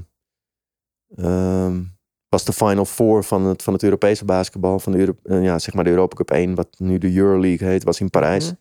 ehm, 1.16 1.82
was 2.28 2.44
de 2.44 2.52
Final 2.52 2.84
Four 2.84 3.24
van 3.24 3.44
het, 3.44 3.62
van 3.62 3.72
het 3.72 3.82
Europese 3.82 4.24
basketbal. 4.24 4.78
Van 4.78 4.92
de, 4.92 4.98
Euro, 4.98 5.16
eh, 5.22 5.42
ja, 5.42 5.58
zeg 5.58 5.74
maar 5.74 5.84
de 5.84 5.90
Europa 5.90 6.16
Cup 6.16 6.30
1, 6.30 6.54
wat 6.54 6.68
nu 6.78 6.98
de 6.98 7.14
Euroleague 7.14 7.68
heet, 7.68 7.84
was 7.84 8.00
in 8.00 8.10
Parijs. 8.10 8.44
Mhm. 8.44 8.54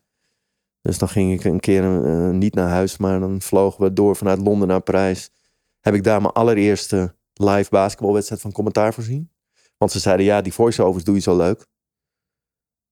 Dus 0.81 0.97
dan 0.97 1.09
ging 1.09 1.33
ik 1.33 1.43
een 1.43 1.59
keer 1.59 1.83
eh, 1.83 2.29
niet 2.29 2.53
naar 2.53 2.69
huis, 2.69 2.97
maar 2.97 3.19
dan 3.19 3.41
vlogen 3.41 3.83
we 3.83 3.93
door 3.93 4.15
vanuit 4.15 4.39
Londen 4.39 4.67
naar 4.67 4.81
Parijs. 4.81 5.31
Heb 5.79 5.93
ik 5.93 6.03
daar 6.03 6.21
mijn 6.21 6.33
allereerste 6.33 7.15
live 7.33 7.69
basketbalwedstrijd 7.69 8.41
van 8.41 8.51
commentaar 8.51 8.93
voorzien. 8.93 9.29
Want 9.77 9.91
ze 9.91 9.99
zeiden, 9.99 10.25
ja, 10.25 10.41
die 10.41 10.53
voice-overs 10.53 11.03
doe 11.03 11.15
je 11.15 11.21
zo 11.21 11.37
leuk. 11.37 11.65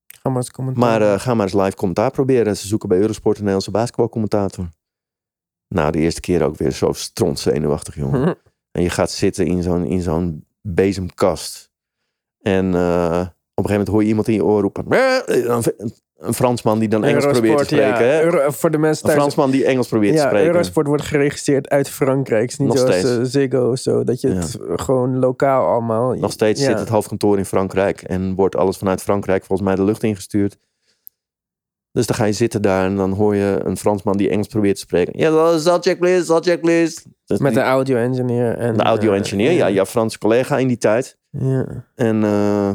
Ga 0.05 0.29
maar 0.29 0.37
eens 0.37 0.51
commentaar. 0.51 0.99
Maar 0.99 1.19
ga 1.19 1.33
maar 1.33 1.45
eens 1.45 1.55
live 1.55 1.75
commentaar 1.75 2.11
proberen. 2.11 2.57
Ze 2.57 2.67
zoeken 2.67 2.89
bij 2.89 2.97
Eurosport 2.97 3.37
een 3.37 3.43
Nederlandse 3.43 3.71
basketbalcommentator. 3.71 4.69
Nou, 5.73 5.91
de 5.91 5.99
eerste 5.99 6.21
keer 6.21 6.43
ook 6.43 6.57
weer 6.57 6.71
zo 6.71 6.91
strontzenuwachtig, 6.93 7.95
jongen. 7.95 8.21
Mhm. 8.21 8.33
En 8.71 8.81
je 8.83 8.89
gaat 8.89 9.11
zitten 9.11 9.45
in 9.45 9.63
zo'n, 9.63 9.85
in 9.85 10.01
zo'n 10.01 10.45
bezemkast. 10.61 11.71
En 12.41 12.75
eh, 12.75 13.19
op 13.55 13.63
een 13.63 13.69
gegeven 13.69 13.69
moment 13.69 13.87
hoor 13.87 14.01
je 14.01 14.07
iemand 14.07 14.27
in 14.27 14.33
je 14.33 14.45
oor 14.45 14.61
roepen. 14.61 14.85
"Eh," 14.89 15.17
Een, 15.25 15.63
een 16.17 16.33
Fransman 16.33 16.79
die 16.79 16.87
dan 16.89 17.03
Engels 17.03 17.25
probeert 17.25 17.57
te 17.57 17.63
spreken. 17.63 17.87
ja. 18.05 18.11
hè? 18.11 18.23
Euro- 18.23 18.51
voor 18.51 18.71
de 18.71 18.77
mensen 18.77 19.03
Een 19.03 19.09
thuis. 19.15 19.21
Fransman 19.21 19.51
die 19.51 19.65
Engels 19.65 19.87
probeert 19.87 20.15
te 20.15 20.21
spreken. 20.21 20.47
Eurosport 20.47 20.87
wordt 20.87 21.03
geregistreerd 21.03 21.69
uit 21.69 21.89
Frankrijk. 21.89 22.49
Is 22.49 22.57
niet 22.57 22.67
Nog 22.67 22.77
zoals 22.77 22.95
steeds. 22.95 23.17
eh, 23.17 23.23
Ziggo 23.23 23.71
of 23.71 23.77
zo. 23.79 24.03
Dat 24.03 24.21
je 24.21 24.29
het 24.29 24.57
gewoon 24.75 25.19
lokaal 25.19 25.65
allemaal... 25.67 26.13
Nog 26.13 26.31
steeds 26.31 26.63
zit 26.63 26.79
het 26.79 26.89
hoofdkantoor 26.89 27.37
in 27.37 27.45
Frankrijk. 27.45 28.01
En 28.01 28.35
wordt 28.35 28.55
alles 28.55 28.77
vanuit 28.77 29.01
Frankrijk 29.01 29.45
volgens 29.45 29.67
mij 29.67 29.77
de 29.77 29.83
lucht 29.83 30.03
ingestuurd. 30.03 30.57
Dus 31.93 32.05
dan 32.05 32.15
ga 32.15 32.25
je 32.25 32.33
zitten 32.33 32.61
daar 32.61 32.85
en 32.85 32.95
dan 32.95 33.11
hoor 33.11 33.35
je 33.35 33.59
een 33.63 33.77
Fransman 33.77 34.17
die 34.17 34.29
Engels 34.29 34.47
probeert 34.47 34.75
te 34.75 34.81
spreken. 34.81 35.19
Ja, 35.19 35.57
subject 35.57 35.99
please, 35.99 36.25
subject 36.25 36.61
please. 36.61 37.01
Dus 37.25 37.39
Met 37.39 37.53
die- 37.53 37.61
de 37.61 37.67
audio 37.67 37.97
engineer. 37.97 38.57
En, 38.57 38.77
de 38.77 38.83
audio 38.83 39.13
engineer, 39.13 39.49
eh, 39.49 39.57
ja, 39.57 39.69
jouw 39.69 39.85
Franse 39.85 40.17
collega 40.17 40.57
in 40.57 40.67
die 40.67 40.77
tijd. 40.77 41.17
ja. 41.29 41.85
En 41.95 42.23
eh, 42.23 42.71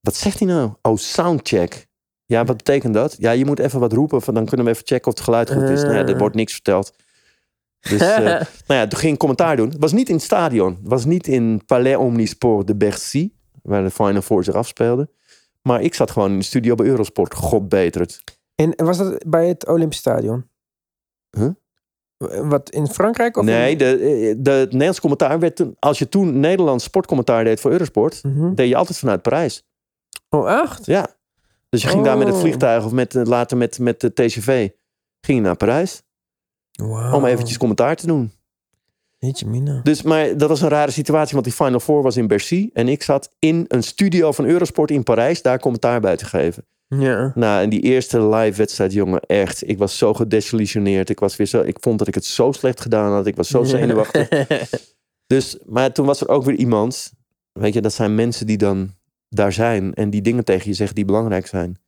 wat 0.00 0.14
zegt 0.14 0.38
hij 0.38 0.48
nou? 0.48 0.70
Oh, 0.82 0.96
soundcheck. 0.96 1.86
Ja, 2.24 2.44
wat 2.44 2.56
betekent 2.56 2.94
dat? 2.94 3.16
Ja, 3.18 3.30
je 3.30 3.44
moet 3.44 3.58
even 3.58 3.80
wat 3.80 3.92
roepen, 3.92 4.22
van 4.22 4.34
dan 4.34 4.46
kunnen 4.46 4.66
we 4.66 4.72
even 4.72 4.86
checken 4.86 5.06
of 5.06 5.14
het 5.14 5.24
geluid 5.24 5.50
goed 5.52 5.62
is. 5.68 5.82
Nou 5.82 5.94
ja, 5.94 6.06
er 6.06 6.12
Ah. 6.12 6.18
wordt 6.18 6.34
niks 6.34 6.52
verteld. 6.52 6.92
Dus, 7.80 8.00
eh, 8.00 8.16
nou 8.66 8.80
ja, 8.80 8.86
toen 8.86 8.98
ging 8.98 9.12
ik 9.12 9.18
commentaar 9.18 9.56
doen. 9.56 9.68
Het 9.68 9.80
was 9.80 9.92
niet 9.92 10.08
in 10.08 10.14
het 10.14 10.24
stadion. 10.24 10.72
Het 10.80 10.88
was 10.88 11.04
niet 11.04 11.26
in 11.26 11.62
Palais 11.66 11.96
Omnisport 11.96 12.66
de 12.66 12.76
Bercy, 12.76 13.30
waar 13.62 13.82
de 13.82 13.90
Final 13.90 14.22
Four 14.22 14.44
zich 14.44 14.54
afspeelde. 14.54 15.08
Maar 15.62 15.80
ik 15.82 15.94
zat 15.94 16.10
gewoon 16.10 16.30
in 16.30 16.38
de 16.38 16.44
studio 16.44 16.74
bij 16.74 16.86
Eurosport. 16.86 17.34
God 17.34 17.68
beter 17.68 18.00
het. 18.00 18.22
En 18.54 18.84
was 18.84 18.98
dat 18.98 19.24
bij 19.28 19.48
het 19.48 19.68
Olympisch 19.68 19.98
Stadion? 19.98 20.48
Huh? 21.30 21.50
Wat 22.48 22.70
in 22.70 22.86
Frankrijk? 22.86 23.36
Of 23.36 23.44
Nee, 23.44 23.72
in- 23.72 23.78
de, 23.78 23.96
de, 24.38 24.50
het 24.50 24.70
Nederlands 24.70 25.00
commentaar 25.00 25.38
werd 25.38 25.56
toen... 25.56 25.76
Als 25.78 25.98
je 25.98 26.08
toen 26.08 26.40
Nederlands 26.40 26.84
sportcommentaar 26.84 27.44
deed 27.44 27.60
voor 27.60 27.70
Eurosport... 27.70 28.22
Mhm. 28.22 28.54
deed 28.54 28.68
je 28.68 28.76
altijd 28.76 28.98
vanuit 28.98 29.22
Parijs. 29.22 29.62
Oh, 30.28 30.50
echt? 30.62 30.86
Ja. 30.86 31.16
Dus 31.68 31.82
je 31.82 31.88
ging 31.88 32.04
daar 32.04 32.18
met 32.18 32.26
het 32.26 32.36
Oh. 32.36 32.40
vliegtuig 32.42 32.84
of 32.84 32.92
met, 32.92 33.14
later 33.14 33.56
met, 33.56 33.78
met 33.78 34.00
de 34.00 34.12
TGV... 34.12 34.68
ging 35.20 35.38
je 35.38 35.44
naar 35.44 35.56
Parijs 35.56 36.02
Wow. 36.72 37.14
om 37.14 37.24
eventjes 37.24 37.58
commentaar 37.58 37.96
te 37.96 38.06
doen. 38.06 38.32
Jeetje 39.26 39.46
mina. 39.46 39.80
Dus, 39.82 40.02
maar 40.02 40.36
dat 40.36 40.48
was 40.48 40.60
een 40.60 40.68
rare 40.68 40.90
situatie, 40.90 41.32
want 41.32 41.44
die 41.44 41.54
Final 41.54 41.80
Four 41.80 42.02
was 42.02 42.16
in 42.16 42.26
Bercy. 42.26 42.70
En 42.72 42.88
ik 42.88 43.02
zat 43.02 43.34
in 43.38 43.64
een 43.68 43.82
studio 43.82 44.32
van 44.32 44.44
Eurosport 44.44 44.90
in 44.90 45.02
Parijs 45.02 45.42
daar 45.42 45.60
commentaar 45.60 46.00
bij 46.00 46.16
te 46.16 46.24
geven. 46.24 46.66
Ja. 46.88 47.32
Nou, 47.34 47.62
en 47.62 47.68
die 47.68 47.80
eerste 47.80 48.28
live 48.28 48.56
wedstrijd, 48.56 48.92
jongen, 48.92 49.20
echt. 49.20 49.68
Ik 49.68 49.78
was 49.78 49.98
zo 49.98 50.14
gedesillusioneerd. 50.14 51.08
Ik, 51.08 51.20
was 51.20 51.36
weer 51.36 51.46
zo, 51.46 51.60
ik 51.60 51.76
vond 51.80 51.98
dat 51.98 52.08
ik 52.08 52.14
het 52.14 52.24
zo 52.24 52.52
slecht 52.52 52.80
gedaan 52.80 53.12
had. 53.12 53.26
Ik 53.26 53.36
was 53.36 53.48
zo 53.48 53.64
zenuwachtig. 53.64 54.28
Dus, 55.26 55.58
maar 55.66 55.92
toen 55.92 56.06
was 56.06 56.20
er 56.20 56.28
ook 56.28 56.44
weer 56.44 56.56
iemand. 56.56 57.12
Weet 57.52 57.74
je, 57.74 57.80
dat 57.80 57.92
zijn 57.92 58.14
mensen 58.14 58.46
die 58.46 58.56
dan 58.56 58.94
daar 59.28 59.52
zijn. 59.52 59.94
En 59.94 60.10
die 60.10 60.22
dingen 60.22 60.44
tegen 60.44 60.68
je 60.68 60.74
zeggen 60.74 60.96
die 60.96 61.04
belangrijk 61.04 61.46
zijn. 61.46 61.78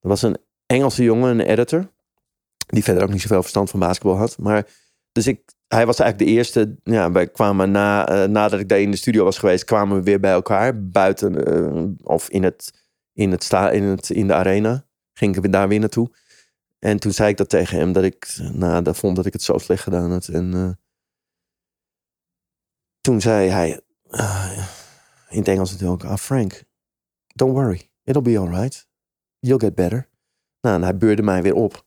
Er 0.00 0.08
was 0.08 0.22
een 0.22 0.36
Engelse 0.66 1.02
jongen, 1.02 1.30
een 1.30 1.46
editor. 1.46 1.90
Die 2.66 2.84
verder 2.84 3.02
ook 3.02 3.10
niet 3.10 3.20
zoveel 3.20 3.40
verstand 3.40 3.70
van 3.70 3.80
basketbal 3.80 4.16
had. 4.16 4.38
Maar, 4.38 4.66
dus 5.14 5.26
ik, 5.26 5.52
hij 5.68 5.86
was 5.86 5.98
eigenlijk 5.98 6.30
de 6.30 6.36
eerste. 6.36 6.76
Ja, 6.82 7.12
wij 7.12 7.28
kwamen 7.28 7.70
na, 7.70 8.08
eh, 8.08 8.28
nadat 8.28 8.60
ik 8.60 8.68
daar 8.68 8.80
in 8.80 8.90
de 8.90 8.96
studio 8.96 9.24
was 9.24 9.38
geweest, 9.38 9.64
kwamen 9.64 9.96
we 9.96 10.02
weer 10.02 10.20
bij 10.20 10.32
elkaar. 10.32 10.88
Buiten 10.88 11.46
eh, 11.46 11.84
of 12.02 12.28
in, 12.28 12.42
het, 12.42 12.72
in, 13.12 13.30
het 13.30 13.44
sta, 13.44 13.70
in, 13.70 13.82
het, 13.82 14.10
in 14.10 14.26
de 14.26 14.34
arena. 14.34 14.86
Ging 15.12 15.36
ik 15.36 15.52
daar 15.52 15.68
weer 15.68 15.78
naartoe. 15.78 16.10
En 16.78 16.98
toen 16.98 17.12
zei 17.12 17.28
ik 17.30 17.36
dat 17.36 17.48
tegen 17.48 17.78
hem, 17.78 17.92
dat 17.92 18.04
ik 18.04 18.38
nou, 18.52 18.82
dat 18.82 18.96
vond 18.96 19.16
dat 19.16 19.26
ik 19.26 19.32
het 19.32 19.42
zo 19.42 19.58
slecht 19.58 19.82
gedaan 19.82 20.10
had. 20.10 20.28
En 20.28 20.54
eh, 20.54 20.70
toen 23.00 23.20
zei 23.20 23.48
hij, 23.48 23.80
in 25.28 25.38
het 25.38 25.48
Engels 25.48 25.70
natuurlijk, 25.70 26.04
ah, 26.04 26.16
Frank, 26.16 26.64
don't 27.34 27.52
worry, 27.52 27.90
it'll 28.04 28.22
be 28.22 28.38
alright. 28.38 28.88
You'll 29.38 29.60
get 29.60 29.74
better. 29.74 30.08
Nou, 30.60 30.76
en 30.76 30.82
hij 30.82 30.96
beurde 30.96 31.22
mij 31.22 31.42
weer 31.42 31.54
op. 31.54 31.86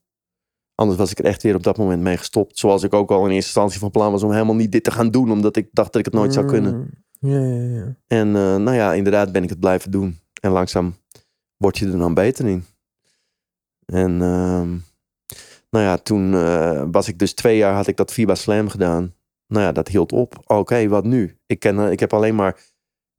Anders 0.78 0.97
was 0.99 1.11
ik 1.11 1.19
er 1.19 1.25
echt 1.25 1.43
weer 1.43 1.55
op 1.55 1.63
dat 1.63 1.78
moment 1.78 2.01
mee 2.01 2.17
gestopt. 2.17 2.59
Zoals 2.59 2.84
ik 2.84 2.93
ook 2.93 3.11
al 3.11 3.25
in 3.25 3.32
eerste 3.32 3.36
instantie 3.36 3.80
van 3.80 3.91
plan 3.91 4.11
was 4.11 4.23
om 4.23 4.32
helemaal 4.32 4.55
niet 4.55 4.71
dit 4.71 4.84
te 4.84 4.91
gaan 4.91 5.11
doen, 5.11 5.32
omdat 5.32 5.55
ik 5.55 5.69
dacht 5.71 5.91
dat 5.91 5.99
ik 5.99 6.05
het 6.05 6.13
nooit 6.13 6.34
zou 6.34 6.45
kunnen. 6.45 6.75
Mm. 6.75 6.89
Ja, 7.19 7.39
ja, 7.39 7.78
ja. 7.78 7.95
En 8.07 8.28
eh, 8.28 8.55
nou 8.55 8.73
ja, 8.73 8.93
inderdaad 8.93 9.32
ben 9.32 9.43
ik 9.43 9.49
het 9.49 9.59
blijven 9.59 9.91
doen. 9.91 10.19
En 10.41 10.51
langzaam 10.51 10.95
word 11.57 11.78
je 11.78 11.86
er 11.86 11.97
dan 11.97 12.13
beter 12.13 12.47
in. 12.47 12.65
En 13.86 14.21
ehm, 14.21 14.69
nou 15.69 15.86
ja, 15.86 15.97
toen 15.97 16.34
eh, 16.34 16.84
was 16.91 17.07
ik 17.07 17.19
dus 17.19 17.34
twee 17.34 17.57
jaar, 17.57 17.73
had 17.73 17.88
ik 17.88 17.97
dat 17.97 18.11
FIBA 18.11 18.36
Slam 18.36 18.69
gedaan. 18.69 19.13
Nou 19.47 19.63
ja, 19.65 19.71
dat 19.71 19.88
hield 19.88 20.11
op. 20.11 20.43
Oké, 20.45 20.88
wat 20.88 21.03
nu? 21.03 21.38
Ik, 21.45 21.59
ken, 21.59 21.80
eh, 21.80 21.91
ik 21.91 21.99
heb 21.99 22.13
alleen 22.13 22.36
maar 22.36 22.61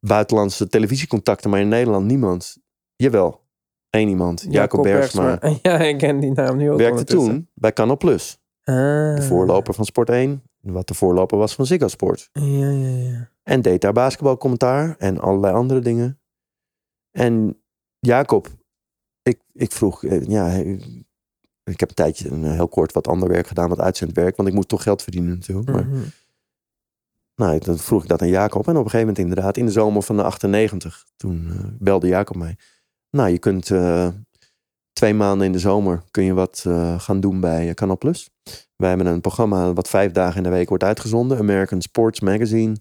buitenlandse 0.00 0.68
televisiecontacten, 0.68 1.50
maar 1.50 1.60
in 1.60 1.68
Nederland 1.68 2.06
niemand. 2.06 2.56
Jawel, 2.96 3.47
één 3.90 4.08
iemand. 4.08 4.46
Jacob, 4.50 4.82
Bergsma. 4.82 5.38
Ja, 5.62 5.78
ik 5.78 5.98
ken 5.98 6.20
die 6.20 6.32
naam 6.32 6.56
nu 6.56 6.70
ook 6.70 6.78
Werkte 6.78 7.04
toen 7.04 7.48
bij 7.54 7.72
Canal 7.72 7.96
Plus. 7.96 8.38
Ah. 8.64 8.74
De 9.16 9.22
voorloper 9.22 9.74
van 9.74 9.84
Sport 9.84 10.10
1. 10.10 10.42
Wat 10.60 10.88
de 10.88 10.94
voorloper 10.94 11.38
was 11.38 11.54
van 11.54 11.66
Ziggo 11.66 11.88
Sport. 11.88 12.28
Ja, 12.32 12.42
ja, 12.70 12.88
ja. 12.96 13.30
En 13.42 13.62
deed 13.62 13.80
daar 13.80 13.92
basketbalcommentaar 13.92 14.96
en 14.98 15.18
allerlei 15.18 15.54
andere 15.54 15.80
dingen. 15.80 16.20
En 17.10 17.62
Jacob, 17.98 18.48
ik, 19.22 19.40
ik 19.52 19.72
vroeg, 19.72 20.04
eh, 20.04 20.22
ja, 20.26 20.46
ik 21.64 21.80
heb 21.80 21.88
een 21.88 21.94
tijdje 21.94 22.30
een, 22.30 22.44
heel 22.44 22.68
kort 22.68 22.92
wat 22.92 23.08
ander 23.08 23.28
werk 23.28 23.46
gedaan, 23.46 23.68
wat 23.68 23.80
uitzendwerk, 23.80 24.36
want 24.36 24.48
ik 24.48 24.54
moest 24.54 24.68
toch 24.68 24.82
geld 24.82 25.02
verdienen 25.02 25.30
natuurlijk. 25.30 25.70
Maar, 25.70 25.86
Mhm. 25.86 26.02
nou, 27.34 27.58
dan 27.58 27.78
vroeg 27.78 28.02
ik 28.02 28.08
dat 28.08 28.22
aan 28.22 28.28
Jacob. 28.28 28.64
En 28.68 28.76
op 28.76 28.84
een 28.84 28.90
gegeven 28.90 29.06
moment 29.06 29.18
inderdaad, 29.18 29.56
in 29.56 29.66
de 29.66 29.72
zomer 29.72 30.02
van 30.02 30.16
de 30.16 30.22
98, 30.22 31.06
toen 31.16 31.46
eh, 31.50 31.64
belde 31.78 32.06
Jacob 32.06 32.36
mij. 32.36 32.56
Nou, 33.10 33.28
je 33.30 33.38
kunt 33.38 33.70
eh, 33.70 34.08
twee 34.92 35.14
maanden 35.14 35.46
in 35.46 35.52
de 35.52 35.58
zomer 35.58 36.02
kun 36.10 36.24
je 36.24 36.34
wat 36.34 36.64
eh, 36.66 37.00
gaan 37.00 37.20
doen 37.20 37.40
bij 37.40 37.68
eh, 37.68 37.74
Canal 37.74 37.98
Plus. 37.98 38.30
Wij 38.76 38.88
hebben 38.88 39.06
een 39.06 39.20
programma 39.20 39.72
wat 39.72 39.88
vijf 39.88 40.12
dagen 40.12 40.36
in 40.36 40.42
de 40.42 40.48
week 40.48 40.68
wordt 40.68 40.84
uitgezonden, 40.84 41.38
American 41.38 41.82
Sports 41.82 42.20
Magazine. 42.20 42.76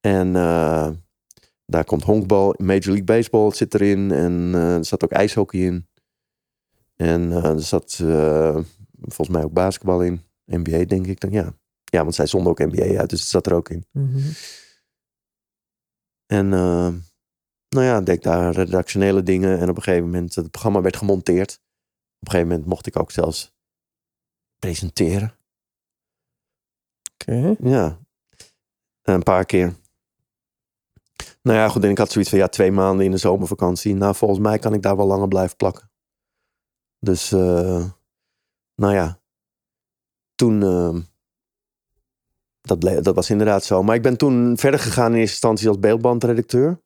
En 0.00 0.36
eh, 0.36 0.90
daar 1.66 1.84
komt 1.84 2.04
honkbal, 2.04 2.54
Major 2.58 2.86
League 2.86 3.04
Baseball 3.04 3.52
zit 3.52 3.74
erin. 3.74 4.10
En 4.10 4.54
er 4.54 4.84
zat 4.84 5.04
ook 5.04 5.12
ijshockey 5.12 5.60
in. 5.60 5.86
En 6.96 7.30
er 7.32 7.60
zat 7.60 7.96
volgens 9.02 9.28
mij 9.28 9.44
ook 9.44 9.52
basketbal 9.52 10.02
in. 10.02 10.20
NBA 10.44 10.84
denk 10.84 11.06
ik 11.06 11.20
dan, 11.20 11.30
ja. 11.30 11.54
Ja, 11.84 12.02
want 12.02 12.14
zij 12.14 12.26
zonden 12.26 12.50
ook 12.50 12.58
NBA 12.58 12.98
uit, 12.98 13.10
dus 13.10 13.20
het 13.20 13.28
zat 13.28 13.46
er 13.46 13.54
ook 13.54 13.68
in. 13.68 13.84
Mhm. 13.92 14.18
En 16.26 16.52
eh, 16.52 16.92
nou 17.76 17.86
ja, 17.86 18.00
deed 18.00 18.22
daar 18.22 18.52
redactionele 18.52 19.22
dingen. 19.22 19.58
En 19.58 19.68
op 19.68 19.76
een 19.76 19.82
gegeven 19.82 20.04
moment, 20.04 20.34
het 20.34 20.50
programma 20.50 20.80
werd 20.80 20.96
gemonteerd. 20.96 21.52
Op 21.52 22.26
een 22.26 22.30
gegeven 22.30 22.48
moment 22.48 22.68
mocht 22.68 22.86
ik 22.86 22.98
ook 22.98 23.10
zelfs 23.10 23.54
presenteren. 24.58 25.38
Oké. 27.12 27.56
Ja, 27.60 27.98
een 29.02 29.22
paar 29.22 29.44
keer. 29.44 29.74
Nou 31.42 31.58
ja, 31.58 31.68
goed, 31.68 31.84
en 31.84 31.90
ik 31.90 31.98
had 31.98 32.10
zoiets 32.10 32.30
van, 32.30 32.38
ja, 32.38 32.48
twee 32.48 32.72
maanden 32.72 33.04
in 33.04 33.10
de 33.10 33.16
zomervakantie. 33.16 33.94
Nou, 33.94 34.14
volgens 34.14 34.40
mij 34.40 34.58
kan 34.58 34.74
ik 34.74 34.82
daar 34.82 34.96
wel 34.96 35.06
langer 35.06 35.28
blijven 35.28 35.56
plakken. 35.56 35.90
Dus, 36.98 37.32
eh, 37.32 37.90
nou 38.74 38.94
ja, 38.94 39.20
toen, 40.34 40.62
eh, 40.62 40.96
dat, 42.60 43.04
dat 43.04 43.14
was 43.14 43.30
inderdaad 43.30 43.64
zo. 43.64 43.82
Maar 43.82 43.94
ik 43.94 44.02
ben 44.02 44.16
toen 44.16 44.58
verder 44.58 44.80
gegaan 44.80 45.12
in 45.12 45.18
eerste 45.18 45.32
instantie 45.32 45.68
als 45.68 45.78
beeldbandredacteur. 45.78 46.84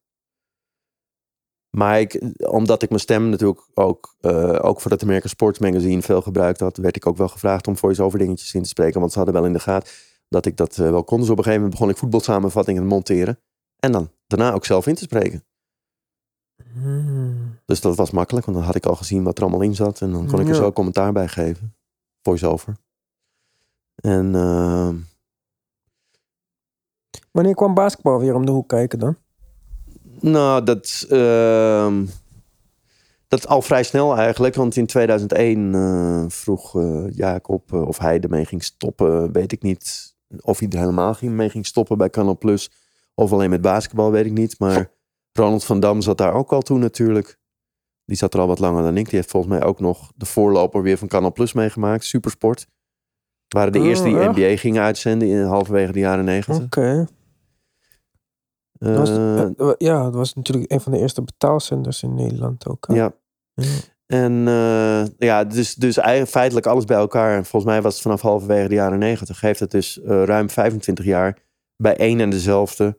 Maar 1.70 2.00
ik, 2.00 2.22
omdat 2.36 2.82
ik 2.82 2.88
mijn 2.88 3.00
stem 3.00 3.28
natuurlijk 3.28 3.60
ook, 3.74 4.16
eh, 4.20 4.58
ook 4.60 4.80
voor 4.80 4.90
het 4.90 5.02
American 5.02 5.30
Sports 5.30 5.58
Magazine 5.58 6.02
veel 6.02 6.22
gebruikt 6.22 6.60
had, 6.60 6.76
werd 6.76 6.96
ik 6.96 7.06
ook 7.06 7.16
wel 7.16 7.28
gevraagd 7.28 7.66
om 7.66 7.76
voice-over 7.76 8.18
dingetjes 8.18 8.54
in 8.54 8.62
te 8.62 8.68
spreken. 8.68 9.00
Want 9.00 9.12
ze 9.12 9.18
hadden 9.18 9.36
wel 9.36 9.46
in 9.46 9.52
de 9.52 9.60
gaten 9.60 9.92
dat 10.28 10.46
ik 10.46 10.56
dat 10.56 10.78
eh, 10.78 10.90
wel 10.90 11.04
kon. 11.04 11.20
Dus 11.20 11.30
op 11.30 11.38
een 11.38 11.44
gegeven 11.44 11.62
moment 11.62 11.78
begon 11.78 11.92
ik 11.92 12.00
voetbalsamenvattingen 12.00 12.82
te 12.82 12.88
monteren. 12.88 13.38
En 13.78 13.92
dan 13.92 14.10
daarna 14.26 14.52
ook 14.52 14.64
zelf 14.64 14.86
in 14.86 14.94
te 14.94 15.02
spreken. 15.02 15.44
Hmm. 16.72 17.58
Dus 17.64 17.80
dat 17.80 17.96
was 17.96 18.10
makkelijk, 18.10 18.46
want 18.46 18.58
dan 18.58 18.66
had 18.66 18.76
ik 18.76 18.86
al 18.86 18.96
gezien 18.96 19.22
wat 19.22 19.36
er 19.36 19.42
allemaal 19.42 19.62
in 19.62 19.74
zat. 19.74 20.00
En 20.00 20.12
dan 20.12 20.26
kon 20.26 20.40
ik 20.40 20.48
er 20.48 20.54
zo 20.54 20.72
commentaar 20.72 21.12
bij 21.12 21.28
geven. 21.28 21.74
Voice-over. 22.22 22.76
En 23.94 24.34
eh, 24.34 24.88
Wanneer 27.30 27.54
kwam 27.54 27.74
basketbal 27.74 28.20
weer 28.20 28.34
om 28.34 28.46
de 28.46 28.52
hoek 28.52 28.68
kijken 28.68 28.98
dan? 28.98 29.16
Nou, 30.20 30.64
dat, 30.64 31.06
ehm, 31.08 32.04
dat 33.28 33.46
al 33.46 33.62
vrij 33.62 33.82
snel 33.82 34.16
eigenlijk. 34.16 34.54
Want 34.54 34.76
in 34.76 34.86
2001 34.86 35.74
eh, 35.74 36.24
vroeg 36.28 36.76
eh, 36.76 37.04
Jacob 37.10 37.72
eh, 37.72 37.86
of 37.86 37.98
hij 37.98 38.20
ermee 38.20 38.44
ging 38.44 38.64
stoppen. 38.64 39.32
Weet 39.32 39.52
ik 39.52 39.62
niet. 39.62 40.14
Of 40.40 40.58
hij 40.58 40.68
er 40.68 40.78
helemaal 40.78 41.14
ging, 41.14 41.32
mee 41.32 41.50
ging 41.50 41.66
stoppen 41.66 41.98
bij 41.98 42.10
Canal 42.10 42.38
Plus. 42.38 42.70
Of 43.14 43.32
alleen 43.32 43.50
met 43.50 43.60
basketbal, 43.60 44.10
weet 44.10 44.26
ik 44.26 44.32
niet. 44.32 44.58
Maar 44.58 44.90
Ronald 45.32 45.64
van 45.64 45.80
Dam 45.80 46.00
zat 46.00 46.18
daar 46.18 46.34
ook 46.34 46.52
al 46.52 46.62
toen 46.62 46.80
natuurlijk. 46.80 47.38
Die 48.04 48.16
zat 48.16 48.34
er 48.34 48.40
al 48.40 48.46
wat 48.46 48.58
langer 48.58 48.82
dan 48.82 48.96
ik. 48.96 49.04
Die 49.04 49.14
heeft 49.14 49.30
volgens 49.30 49.52
mij 49.52 49.62
ook 49.62 49.80
nog 49.80 50.12
de 50.16 50.26
voorloper 50.26 50.82
weer 50.82 50.98
van 50.98 51.08
Canal 51.08 51.32
Plus 51.32 51.52
meegemaakt. 51.52 52.04
Supersport. 52.04 52.66
Waren 53.48 53.72
de 53.72 53.78
Oh, 53.78 53.86
eerste 53.86 54.04
die? 54.04 54.14
NBA 54.14 54.56
gingen 54.56 54.82
uitzenden 54.82 55.28
in 55.28 55.44
halverwege 55.44 55.92
de 55.92 55.98
jaren 55.98 56.24
negentig. 56.24 56.64
Oké. 56.64 57.06
Dat 58.84 58.96
was- 58.96 59.08
Eh, 59.10 59.40
eh, 59.42 59.72
ja, 59.78 60.02
dat 60.02 60.14
was 60.14 60.34
natuurlijk 60.34 60.72
een 60.72 60.80
van 60.80 60.92
de 60.92 60.98
eerste 60.98 61.22
betaalzenders 61.22 62.02
in 62.02 62.14
Nederland 62.14 62.66
ook. 62.68 62.86
hè? 62.86 62.94
ja. 62.94 63.12
Ja. 63.54 63.64
En 64.06 64.48
eh, 64.48 65.02
ja, 65.18 65.44
dus, 65.44 65.74
dus 65.74 65.96
eigenlijk 65.96 66.30
feitelijk 66.30 66.66
alles 66.66 66.84
bij 66.84 66.96
elkaar. 66.96 67.36
En 67.36 67.44
volgens 67.44 67.72
mij 67.72 67.82
was 67.82 67.92
het 67.92 68.02
vanaf 68.02 68.20
halverwege 68.20 68.68
de 68.68 68.74
jaren 68.74 68.98
negentig. 68.98 69.40
Heeft 69.40 69.60
het 69.60 69.70
dus 69.70 70.00
eh, 70.02 70.22
ruim 70.24 70.50
25 70.50 71.04
jaar 71.04 71.38
bij 71.76 71.96
één 71.96 72.20
en 72.20 72.30
dezelfde 72.30 72.98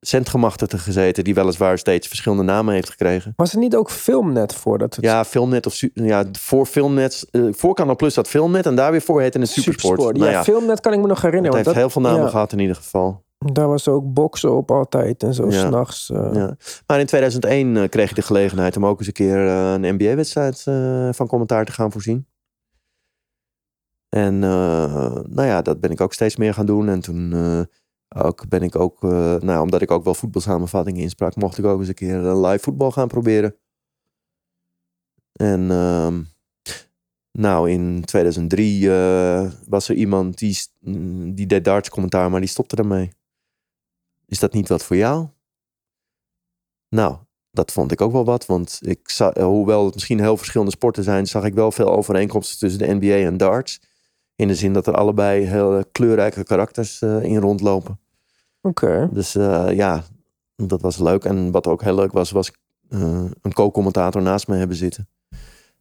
centgemachtigde 0.00 0.78
gezeten. 0.78 1.24
Die 1.24 1.34
weliswaar 1.34 1.78
steeds 1.78 2.06
verschillende 2.08 2.42
namen 2.42 2.74
heeft 2.74 2.90
gekregen. 2.90 3.32
Was 3.36 3.52
er 3.52 3.58
niet 3.58 3.76
ook 3.76 3.90
filmnet 3.90 4.54
voordat 4.54 4.96
het 4.96 5.04
Ja, 5.04 5.24
Filmnet 5.24 5.66
of 5.66 5.80
ja, 5.94 6.24
voor 6.32 6.66
Filmnet. 6.66 7.26
eh, 7.30 7.42
voor 7.50 7.74
Canal 7.74 7.96
Plus 7.96 8.16
had 8.16 8.28
Filmnet 8.28 8.66
en 8.66 8.74
daar 8.76 8.90
weer 8.90 9.02
voor 9.02 9.20
heette 9.20 9.38
het 9.38 9.48
Supersport. 9.48 10.16
Ja, 10.16 10.22
Nou 10.22 10.30
ja, 10.34 10.44
filmnet 10.44 10.80
kan 10.80 10.92
ik 10.92 10.98
me 11.00 11.06
nog 11.06 11.16
het 11.16 11.24
herinneren. 11.24 11.54
heeft 11.56 11.66
want 11.66 11.78
heel 11.78 11.90
veel 11.90 12.02
namen 12.02 12.22
ja, 12.24 12.28
gehad 12.28 12.52
in 12.52 12.58
ieder 12.58 12.76
geval. 12.76 13.24
Daar 13.52 13.68
was 13.68 13.88
ook 13.88 14.12
boksen 14.12 14.56
op 14.56 14.70
altijd 14.70 15.22
en 15.22 15.34
zo 15.34 15.50
Ja. 15.50 15.66
s'nachts. 15.66 16.10
eh 16.10 16.30
Ja. 16.32 16.56
Maar 16.86 17.00
in 17.00 17.06
2001 17.06 17.76
eh, 17.76 17.88
kreeg 17.88 18.10
ik 18.10 18.16
de 18.16 18.22
gelegenheid 18.22 18.76
om 18.76 18.86
ook 18.86 18.98
eens 18.98 19.06
een 19.06 19.12
keer 19.12 19.46
eh, 19.46 19.72
een 19.72 19.94
NBA-wedstrijd 19.94 20.62
van 21.16 21.26
commentaar 21.26 21.64
te 21.64 21.72
gaan 21.72 21.92
voorzien. 21.92 22.26
En 24.08 24.38
nou 24.38 25.42
ja, 25.42 25.62
dat 25.62 25.80
ben 25.80 25.90
ik 25.90 26.00
ook 26.00 26.12
steeds 26.12 26.36
meer 26.36 26.54
gaan 26.54 26.66
doen. 26.66 26.88
En 26.88 27.00
toen 27.00 27.34
ook 28.16 28.48
ben 28.48 28.62
ik 28.62 28.76
ook, 28.76 29.02
nou, 29.40 29.60
omdat 29.60 29.82
ik 29.82 29.90
ook 29.90 30.04
wel 30.04 30.14
voetbalsamenvattingen 30.14 31.02
insprak, 31.02 31.36
mocht 31.36 31.58
ik 31.58 31.64
ook 31.64 31.78
eens 31.78 31.88
een 31.88 31.94
keer 31.94 32.18
live 32.18 32.62
voetbal 32.62 32.90
gaan 32.90 33.08
proberen. 33.08 33.54
En 35.32 35.70
ehm, 35.70 36.22
nou, 37.32 37.70
in 37.70 38.04
2003 38.04 38.90
eh, 38.90 39.50
was 39.68 39.88
er 39.88 39.94
iemand 39.94 40.38
die, 40.38 40.56
die 41.34 41.46
deed 41.46 41.64
darts 41.64 41.88
commentaar, 41.90 42.30
maar 42.30 42.40
die 42.40 42.48
stopte 42.48 42.76
ermee. 42.76 43.10
Is 44.26 44.38
dat 44.38 44.52
niet 44.52 44.68
wat 44.68 44.82
voor 44.84 44.96
jou? 44.96 45.28
Nou, 46.88 47.16
dat 47.50 47.72
vond 47.72 47.92
ik 47.92 48.00
ook 48.00 48.12
wel 48.12 48.24
wat. 48.24 48.46
Want 48.46 48.78
ik 48.82 49.10
za- 49.10 49.32
eh, 49.32 49.44
hoewel 49.44 49.84
het 49.84 49.94
misschien 49.94 50.20
heel 50.20 50.36
verschillende 50.36 50.72
sporten 50.72 51.04
zijn, 51.04 51.26
zag 51.26 51.44
ik 51.44 51.54
wel 51.54 51.72
veel 51.72 51.90
overeenkomsten 51.96 52.58
tussen 52.58 52.80
de 52.86 52.94
NBA 52.94 53.26
en 53.26 53.36
darts. 53.36 53.80
In 54.34 54.48
de 54.48 54.54
zin 54.54 54.72
dat 54.72 54.86
er 54.86 54.94
allebei 54.94 55.44
heel 55.44 55.84
kleurrijke 55.92 56.44
karakters 56.44 57.02
eh, 57.02 57.22
in 57.22 57.36
rondlopen. 57.40 58.00
Oké. 58.60 59.08
Dus 59.12 59.34
eh, 59.34 59.66
ja, 59.72 60.04
dat 60.56 60.80
was 60.80 60.98
leuk. 60.98 61.24
En 61.24 61.50
wat 61.50 61.66
ook 61.66 61.82
heel 61.82 61.94
leuk 61.94 62.12
was, 62.12 62.30
was 62.30 62.52
eh, 62.88 63.24
een 63.42 63.52
co-commentator 63.52 64.22
naast 64.22 64.48
me 64.48 64.56
hebben 64.56 64.76
zitten. 64.76 65.08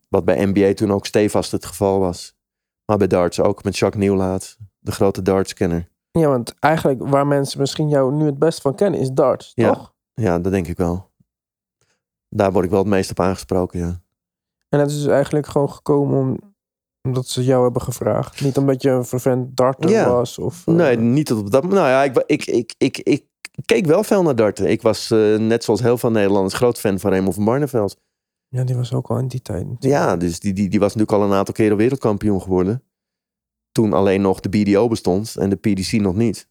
Wat 0.08 0.26
bij 0.26 0.46
NBA 0.46 0.74
toen 0.74 0.91
ook 0.91 1.06
stevast 1.06 1.52
het 1.52 1.66
geval 1.66 2.00
was. 2.00 2.34
Maar 2.86 2.98
bij 2.98 3.08
darts 3.08 3.39
ook 3.39 3.64
met 3.64 3.78
Jacques 3.78 4.04
Nieuwlaat, 4.04 4.58
de 4.80 4.91
grote 4.91 5.22
dartscanner. 5.22 5.89
Ja, 6.20 6.28
want 6.28 6.53
eigenlijk 6.59 7.07
waar 7.07 7.28
mensen 7.28 7.59
misschien 7.59 7.89
jou 7.89 8.13
nu 8.13 8.26
het 8.26 8.39
best 8.39 8.61
van 8.61 8.76
kennen 8.76 8.99
is 8.99 9.11
darts, 9.11 9.51
Ja. 9.55 9.74
toch? 9.74 9.93
Ja, 10.13 10.39
dat 10.39 10.51
denk 10.51 10.68
ik 10.68 10.78
wel. 10.78 11.09
Daar 12.30 12.51
word 12.51 12.66
ik 12.66 12.72
wel 12.72 12.80
het 12.80 12.88
meest 12.89 13.09
op 13.11 13.20
aangesproken, 13.20 13.80
ja. 13.80 14.01
En 14.70 14.80
het 14.80 14.89
is 14.89 14.97
dus 15.03 15.07
eigenlijk 15.11 15.47
gewoon 15.47 15.70
gekomen 15.70 16.20
om, 16.20 16.39
omdat 17.01 17.28
ze 17.28 17.43
jou 17.43 17.63
hebben 17.63 17.82
gevraagd. 17.82 18.41
Niet 18.41 18.57
omdat 18.57 18.82
je 18.82 18.89
een 18.89 19.05
vervent 19.05 19.57
darter 19.57 19.89
Ja. 19.89 20.09
was. 20.09 20.38
Of, 20.39 20.68
eh, 20.68 20.74
Nee, 20.74 20.97
niet 20.97 21.32
op 21.32 21.51
dat. 21.51 21.63
Nou 21.63 21.76
ja, 21.88 22.03
ik, 22.03 22.18
ik, 22.26 22.45
ik, 22.45 22.74
ik, 22.78 22.97
ik 23.03 23.26
keek 23.66 23.86
wel 23.86 24.03
veel 24.03 24.24
naar 24.24 24.36
darten. 24.36 24.70
Ik 24.70 24.82
was 24.82 25.11
eh, 25.11 25.36
net 25.38 25.63
zoals 25.63 25.82
heel 25.82 25.97
veel 25.97 26.11
Nederlanders 26.11 26.53
groot 26.53 26.80
fan 26.80 26.99
van 26.99 27.11
Raymond 27.11 27.36
van 27.36 27.45
Barneveld. 27.45 27.97
Ja, 28.47 28.63
die 28.63 28.75
was 28.75 28.93
ook 28.93 29.08
al 29.08 29.17
in 29.17 29.28
die 29.28 29.42
tijd. 29.42 29.67
natuurlijk. 29.70 30.01
Ja, 30.04 30.17
dus 30.17 30.39
die, 30.39 30.54
die, 30.54 30.70
die 30.70 30.79
was 30.79 30.96
natuurlijk 30.96 31.21
al 31.24 31.29
een 31.32 31.37
aantal 31.37 31.54
keren 31.54 31.78
wereldkampioen 31.78 32.42
geworden. 32.42 32.83
Toen 33.76 33.93
alleen 33.93 34.22
nog 34.22 34.39
de 34.39 34.50
BDO 34.50 34.88
bestond 34.88 35.36
en 35.36 35.50
de 35.50 35.56
PDC 35.56 35.92
nog 35.92 36.16
niet. 36.16 36.47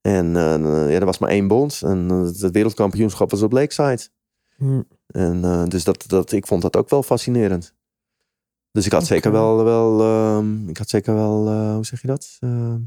En 0.00 0.36
eh, 0.36 0.90
ja, 0.90 0.98
er 0.98 1.04
was 1.04 1.18
maar 1.18 1.30
één 1.30 1.48
bond. 1.48 1.82
En 1.82 2.10
eh, 2.10 2.42
het 2.42 2.50
wereldkampioenschap 2.50 3.30
was 3.30 3.42
op 3.42 3.52
Lakeside. 3.52 4.08
Hm. 4.56 4.82
En 5.06 5.44
eh, 5.44 5.64
dus 5.64 5.84
dat, 5.84 6.04
dat, 6.06 6.32
ik 6.32 6.46
vond 6.46 6.62
dat 6.62 6.76
ook 6.76 6.88
wel 6.88 7.02
fascinerend. 7.02 7.74
Dus 8.70 8.86
ik 8.86 8.92
had 8.92 9.06
zeker 9.06 9.32
wel, 9.32 9.64
wel 9.64 10.00
ehm, 10.00 10.68
ik 10.68 10.76
had 10.76 10.88
zeker 10.88 11.14
wel, 11.14 11.48
eh, 11.48 11.74
hoe 11.74 11.84
zeg 11.84 12.00
je 12.00 12.06
dat? 12.06 12.36
Ehm, 12.40 12.80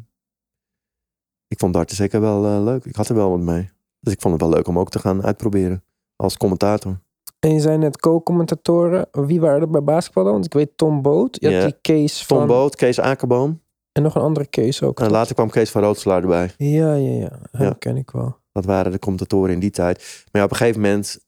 ik 1.47 1.59
vond 1.59 1.73
darten 1.73 1.95
zeker 1.95 2.21
wel 2.21 2.45
eh, 2.45 2.63
leuk. 2.63 2.85
Ik 2.85 2.95
had 2.95 3.09
er 3.09 3.15
wel 3.15 3.29
wat 3.29 3.39
mee. 3.39 3.69
Dus 3.99 4.13
ik 4.13 4.21
vond 4.21 4.33
het 4.33 4.43
wel 4.43 4.53
leuk 4.53 4.67
om 4.67 4.79
ook 4.79 4.89
te 4.89 4.99
gaan 4.99 5.23
uitproberen 5.23 5.83
als 6.15 6.37
commentator. 6.37 6.99
En 7.39 7.53
je 7.53 7.59
zei 7.59 7.77
net 7.77 7.97
co-commentatoren. 7.99 9.07
Wie 9.11 9.39
waren 9.39 9.61
er 9.61 9.69
bij 9.69 9.83
basketbal 9.83 10.23
dan? 10.23 10.33
Want 10.33 10.45
ik 10.45 10.53
weet 10.53 10.77
Tom 10.77 11.01
Boot. 11.01 11.37
Je 11.41 11.53
had 11.53 11.63
die 11.63 11.79
Kees 11.81 12.25
van... 12.25 12.37
Tom 12.37 12.47
Boot, 12.47 12.75
Kees 12.75 12.99
Akerboom. 12.99 13.61
En 13.91 14.01
nog 14.03 14.15
een 14.15 14.21
andere 14.21 14.45
Kees 14.47 14.83
ook. 14.83 14.99
En 14.99 15.11
later 15.11 15.35
kwam 15.35 15.49
Kees 15.49 15.71
van 15.71 15.81
Roodselaar 15.83 16.21
erbij. 16.21 16.51
Ja, 16.57 16.93
ja, 16.93 17.13
ja. 17.13 17.39
Hem 17.51 17.65
Ja. 17.67 17.73
ken 17.79 17.97
ik 17.97 18.11
wel. 18.11 18.37
Dat 18.51 18.65
waren 18.65 18.91
de 18.91 18.99
commentatoren 18.99 19.53
in 19.53 19.59
die 19.59 19.69
tijd. 19.69 19.97
Maar 20.31 20.41
ja, 20.41 20.43
op 20.43 20.51
een 20.51 20.57
gegeven 20.57 20.81
moment... 20.81 21.19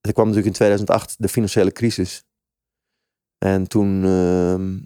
Er 0.00 0.12
kwam 0.12 0.26
natuurlijk 0.26 0.52
in 0.52 0.58
2008 0.58 1.14
de 1.18 1.28
financiële 1.28 1.72
crisis. 1.72 2.24
En 3.38 3.68
toen... 3.68 4.04
ehm, 4.04 4.78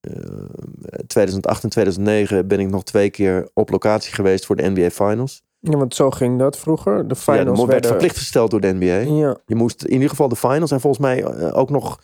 eh, 0.00 1.04
2008 1.06 1.62
en 1.62 1.68
2009 1.70 2.46
ben 2.48 2.60
ik 2.60 2.70
nog 2.70 2.84
twee 2.84 3.10
keer 3.10 3.50
op 3.54 3.70
locatie 3.70 4.14
geweest 4.14 4.46
voor 4.46 4.56
de 4.56 4.68
NBA 4.70 4.90
Finals. 4.90 5.42
Ja, 5.70 5.76
want 5.76 5.94
zo 5.94 6.10
ging 6.10 6.38
dat 6.38 6.58
vroeger. 6.58 7.08
De 7.08 7.14
Ja, 7.14 7.20
finals 7.20 7.46
dat 7.46 7.56
werd 7.56 7.68
werden... 7.68 7.90
verplicht 7.90 8.16
gesteld 8.16 8.50
door 8.50 8.60
de 8.60 8.72
NBA. 8.72 9.14
Ja, 9.14 9.36
Je 9.46 9.54
moest 9.54 9.84
in 9.84 9.92
ieder 9.92 10.08
geval 10.08 10.28
de 10.28 10.36
finals 10.36 10.70
en 10.70 10.80
volgens 10.80 11.02
mij 11.02 11.24
eh, 11.24 11.58
ook 11.58 11.70
nog 11.70 12.00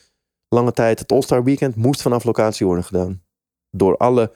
lange 0.49 0.73
tijd 0.73 0.99
het 0.99 1.13
All-Star 1.13 1.45
Weekend 1.45 1.77
moest 1.77 2.03
vanaf 2.03 2.25
locatie 2.25 2.67
worden 2.67 2.85
gedaan. 2.85 3.23
Door 3.71 3.97
alle 3.97 4.33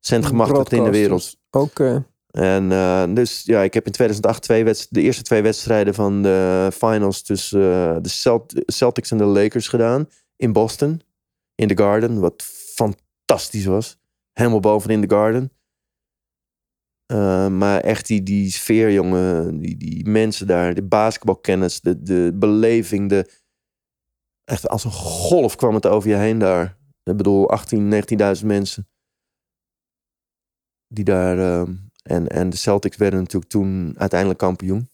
centgemachtigden 0.00 0.78
in 0.78 0.84
de 0.84 0.90
wereld. 0.90 1.36
Oké. 1.50 2.06
En 2.30 2.72
eh, 2.72 3.04
dus 3.14 3.42
ja, 3.44 3.60
ik 3.62 3.74
heb 3.74 3.86
in 3.86 3.92
2008 3.92 4.42
twee 4.42 4.64
wedst- 4.64 4.94
de 4.94 5.00
eerste 5.00 5.22
twee 5.22 5.42
wedstrijden 5.42 5.94
van 5.94 6.22
de 6.22 6.68
finals 6.74 7.22
tussen 7.22 7.60
eh, 7.60 7.96
de 8.02 8.08
Celt- 8.08 8.62
Celtics 8.66 9.10
en 9.10 9.18
de 9.18 9.24
Lakers 9.24 9.68
gedaan. 9.68 10.08
In 10.36 10.52
Boston, 10.52 11.00
in 11.54 11.68
de 11.68 11.76
Garden, 11.76 12.20
wat 12.20 12.42
fantastisch 12.74 13.64
was. 13.64 13.98
Helemaal 14.32 14.60
boven 14.60 14.90
in 14.90 15.00
de 15.00 15.10
Garden. 15.10 15.52
Eh, 17.10 17.48
maar 17.48 17.80
echt 17.80 18.06
die, 18.06 18.22
die 18.22 18.50
sfeer, 18.50 18.92
jongen. 18.92 19.58
Die, 19.58 19.76
die 19.76 20.08
mensen 20.08 20.46
daar. 20.46 20.74
De 20.74 20.82
basketbalkennis. 20.82 21.80
De, 21.80 22.02
de 22.02 22.32
beleving. 22.34 23.08
De, 23.08 23.30
echt 24.44 24.68
als 24.68 24.84
een 24.84 24.92
golf 24.92 25.56
kwam 25.56 25.74
het 25.74 25.86
over 25.86 26.08
je 26.08 26.16
heen 26.16 26.38
daar. 26.38 26.78
Ik 27.02 27.16
bedoel, 27.16 27.50
18, 27.50 28.04
19.000 28.40 28.46
mensen. 28.46 28.88
Die 30.86 31.04
daar... 31.04 31.38
ehm, 31.38 31.74
en, 32.02 32.28
en 32.28 32.50
de 32.50 32.56
Celtics 32.56 32.96
werden 32.96 33.18
natuurlijk 33.18 33.50
toen 33.50 33.94
uiteindelijk 33.98 34.38
kampioen. 34.38 34.88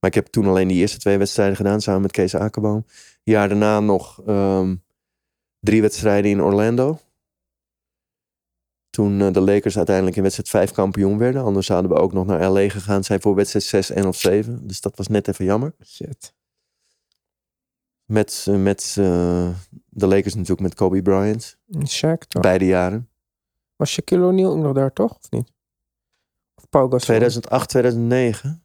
Maar 0.00 0.10
ik 0.10 0.14
heb 0.14 0.26
toen 0.26 0.46
alleen 0.46 0.68
die 0.68 0.78
eerste 0.78 0.98
twee 0.98 1.18
wedstrijden 1.18 1.56
gedaan. 1.56 1.80
Samen 1.80 2.02
met 2.02 2.12
Kees 2.12 2.34
Akerboom. 2.34 2.86
Jaar 3.22 3.48
daarna 3.48 3.80
nog 3.80 4.22
ehm, 4.26 4.76
drie 5.60 5.80
wedstrijden 5.80 6.30
in 6.30 6.42
Orlando. 6.42 6.98
Toen 8.96 9.20
eh, 9.20 9.32
de 9.32 9.40
Lakers 9.40 9.76
uiteindelijk 9.76 10.16
in 10.16 10.22
wedstrijd 10.22 10.48
5 10.48 10.70
kampioen 10.70 11.18
werden. 11.18 11.42
Anders 11.42 11.66
zouden 11.66 11.90
we 11.90 11.96
ook 11.96 12.12
nog 12.12 12.26
naar 12.26 12.50
LA 12.50 12.68
gegaan 12.68 13.04
zijn 13.04 13.20
voor 13.20 13.34
wedstrijd 13.34 13.64
6 13.64 13.90
en 13.90 14.06
of 14.06 14.16
7. 14.16 14.66
Dus 14.66 14.80
dat 14.80 14.96
was 14.96 15.06
net 15.06 15.28
even 15.28 15.44
jammer. 15.44 15.74
Shit. 15.84 16.34
Met, 18.04 18.46
eh, 18.48 18.62
met 18.62 18.96
eh, 18.98 19.48
de 19.88 20.06
Lakers 20.06 20.34
natuurlijk 20.34 20.60
met 20.60 20.74
Kobe 20.74 21.02
Bryant. 21.02 21.56
Shaq 21.88 22.26
toch? 22.28 22.42
Beide 22.42 22.64
jaren. 22.64 23.08
Was 23.76 23.90
Shaquille 23.90 24.24
O'Neal 24.24 24.50
ook 24.50 24.62
nog 24.62 24.72
daar 24.72 24.92
toch? 24.92 25.10
Of 25.10 25.30
niet? 25.30 25.52
Of 26.54 26.68
Pau 26.68 26.84
Gasol? 26.84 27.06
2008, 27.06 27.68
2009. 27.68 28.64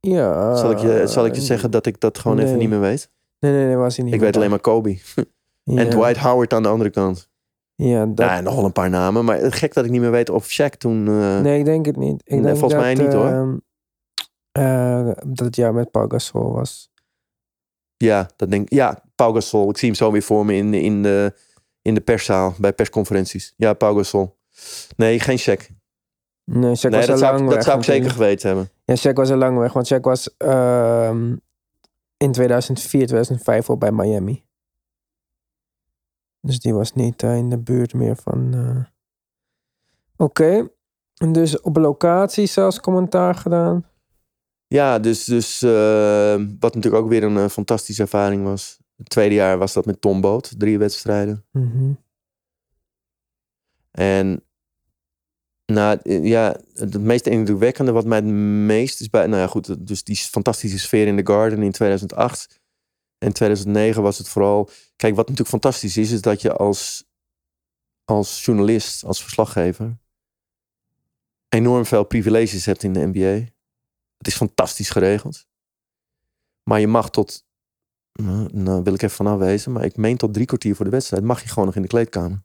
Ja. 0.00 0.56
Zal 0.56 0.70
ik, 0.70 0.78
je, 0.78 1.06
zal 1.06 1.26
ik 1.26 1.34
je 1.34 1.40
zeggen 1.40 1.70
dat 1.70 1.86
ik 1.86 2.00
dat 2.00 2.18
gewoon 2.18 2.38
even 2.38 2.58
niet 2.58 2.68
meer 2.68 2.80
weet? 2.80 3.10
Nee, 3.38 3.52
nee, 3.52 3.66
nee, 3.66 3.76
was 3.76 3.96
hij 3.96 4.04
niet 4.04 4.14
Ik 4.14 4.20
weet 4.20 4.36
alleen 4.36 4.50
maar 4.50 4.60
Kobe. 4.60 4.98
Ja. 5.68 5.80
En 5.80 5.90
Dwight 5.90 6.16
Howard 6.16 6.52
aan 6.52 6.62
de 6.62 6.68
andere 6.68 6.90
kant. 6.90 7.28
Ja, 7.76 8.06
dat... 8.06 8.18
Ja, 8.18 8.36
en 8.36 8.44
nog 8.44 8.54
wel 8.54 8.64
een 8.64 8.72
paar 8.72 8.90
namen. 8.90 9.24
Maar 9.24 9.38
het 9.38 9.54
gek 9.54 9.74
dat 9.74 9.84
ik 9.84 9.90
niet 9.90 10.00
meer 10.00 10.10
weet 10.10 10.30
of 10.30 10.48
Shaq 10.60 10.76
toen... 10.78 11.08
eh, 11.08 11.40
Nee, 11.40 11.58
ik 11.58 11.64
denk 11.64 11.86
het 11.86 11.96
niet. 11.96 12.20
Ik 12.24 12.30
Nee, 12.32 12.42
denk 12.42 12.56
volgens 12.56 12.72
dat, 12.72 12.82
mij 12.82 12.94
niet, 13.04 13.12
hoor. 13.12 13.26
ehm, 13.26 13.56
eh, 14.52 15.14
dat 15.26 15.46
het 15.46 15.56
jaar 15.56 15.74
met 15.74 15.90
Pau 15.90 16.10
Gasol 16.10 16.52
was. 16.52 16.90
Ja, 17.96 18.30
dat 18.36 18.50
denk 18.50 18.62
ik. 18.62 18.72
Ja, 18.72 19.02
Pau 19.14 19.34
Gasol. 19.34 19.70
Ik 19.70 19.78
zie 19.78 19.88
hem 19.88 19.96
zo 19.96 20.10
weer 20.12 20.22
voor 20.22 20.46
me 20.46 20.54
in, 20.54 20.74
in, 20.74 21.02
de, 21.02 21.34
in 21.82 21.94
de 21.94 22.00
perszaal 22.00 22.54
bij 22.58 22.72
persconferenties. 22.72 23.54
Ja, 23.56 23.72
Pau 23.72 23.96
Gasol. 23.96 24.36
Nee, 24.96 25.20
geen 25.20 25.38
check. 25.38 25.70
Nee, 26.44 26.76
Shaq 26.76 26.80
Nee, 26.90 26.90
was 26.98 27.06
dat 27.06 27.18
zou, 27.18 27.32
lang 27.36 27.46
weg. 27.46 27.54
dat 27.54 27.64
zou 27.64 27.78
ik 27.78 27.84
zeker 27.84 28.10
geweten 28.10 28.48
hebben. 28.48 28.70
Ja, 28.84 28.96
Shaq 28.96 29.12
was 29.14 29.30
al 29.30 29.36
lang 29.36 29.58
weg. 29.58 29.72
Want 29.72 29.92
Shaq 29.94 30.00
was 30.00 30.36
ehm, 30.36 31.36
in 32.16 32.32
2004, 32.32 33.06
2005 33.06 33.68
al 33.70 33.76
bij 33.78 33.92
Miami. 33.92 34.44
Dus 36.46 36.60
die 36.60 36.74
was 36.74 36.92
niet 36.92 37.22
eh, 37.22 37.36
in 37.36 37.50
de 37.50 37.58
buurt 37.58 37.94
meer 37.94 38.16
van... 38.16 38.54
eh. 38.54 38.84
Oké. 40.16 40.68
En 41.16 41.32
Dus 41.32 41.60
op 41.60 41.76
locatie 41.76 42.46
zelfs 42.46 42.80
commentaar 42.80 43.34
gedaan. 43.34 43.86
Ja, 44.66 44.98
dus, 44.98 45.24
dus 45.24 45.62
eh, 45.62 46.34
wat 46.60 46.74
natuurlijk 46.74 47.02
ook 47.02 47.08
weer 47.08 47.22
een 47.22 47.50
fantastische 47.50 48.02
ervaring 48.02 48.44
was. 48.44 48.78
Het 48.96 49.08
tweede 49.08 49.34
jaar 49.34 49.58
was 49.58 49.72
dat 49.72 49.86
met 49.86 50.00
Tom 50.00 50.20
Boot. 50.20 50.54
Drie 50.58 50.78
wedstrijden. 50.78 51.44
Mhm. 51.52 51.92
En 53.90 54.44
nou, 55.66 55.98
ja, 56.28 56.56
het 56.74 57.00
meest 57.00 57.26
indrukwekkende 57.26 57.92
wat 57.92 58.04
mij 58.04 58.18
het 58.18 58.26
meest 58.66 59.00
is 59.00 59.10
bij... 59.10 59.26
Nou 59.26 59.40
ja, 59.40 59.46
goed, 59.46 59.86
dus 59.86 60.04
die 60.04 60.16
fantastische 60.16 60.78
sfeer 60.78 61.06
in 61.06 61.16
de 61.16 61.26
Garden 61.26 61.62
in 61.62 61.72
2008. 61.72 62.60
En 63.26 63.32
2009 63.32 64.02
was 64.02 64.18
het 64.18 64.28
vooral... 64.28 64.68
Kijk, 64.96 65.14
wat 65.14 65.28
natuurlijk 65.28 65.48
fantastisch 65.48 65.96
is, 65.96 66.10
is 66.10 66.20
dat 66.20 66.42
je 66.42 66.52
als, 66.52 67.04
als 68.04 68.44
journalist, 68.44 69.04
als 69.04 69.22
verslaggever... 69.22 69.98
enorm 71.48 71.84
veel 71.84 72.04
privileges 72.04 72.64
hebt 72.64 72.82
in 72.82 72.92
de 72.92 73.06
NBA. 73.06 73.46
Het 74.16 74.26
is 74.26 74.36
fantastisch 74.36 74.90
geregeld. 74.90 75.46
Maar 76.62 76.80
je 76.80 76.86
mag 76.86 77.10
tot... 77.10 77.46
Nou, 78.12 78.48
nou 78.52 78.82
wil 78.82 78.94
ik 78.94 79.02
even 79.02 79.16
vanaf 79.16 79.38
wezen, 79.38 79.72
maar 79.72 79.84
ik 79.84 79.96
meen 79.96 80.16
tot 80.16 80.34
drie 80.34 80.46
kwartier 80.46 80.74
voor 80.74 80.84
de 80.84 80.90
wedstrijd... 80.90 81.24
mag 81.24 81.42
je 81.42 81.48
gewoon 81.48 81.66
nog 81.66 81.76
in 81.76 81.82
de 81.82 81.88
kleedkamer. 81.88 82.42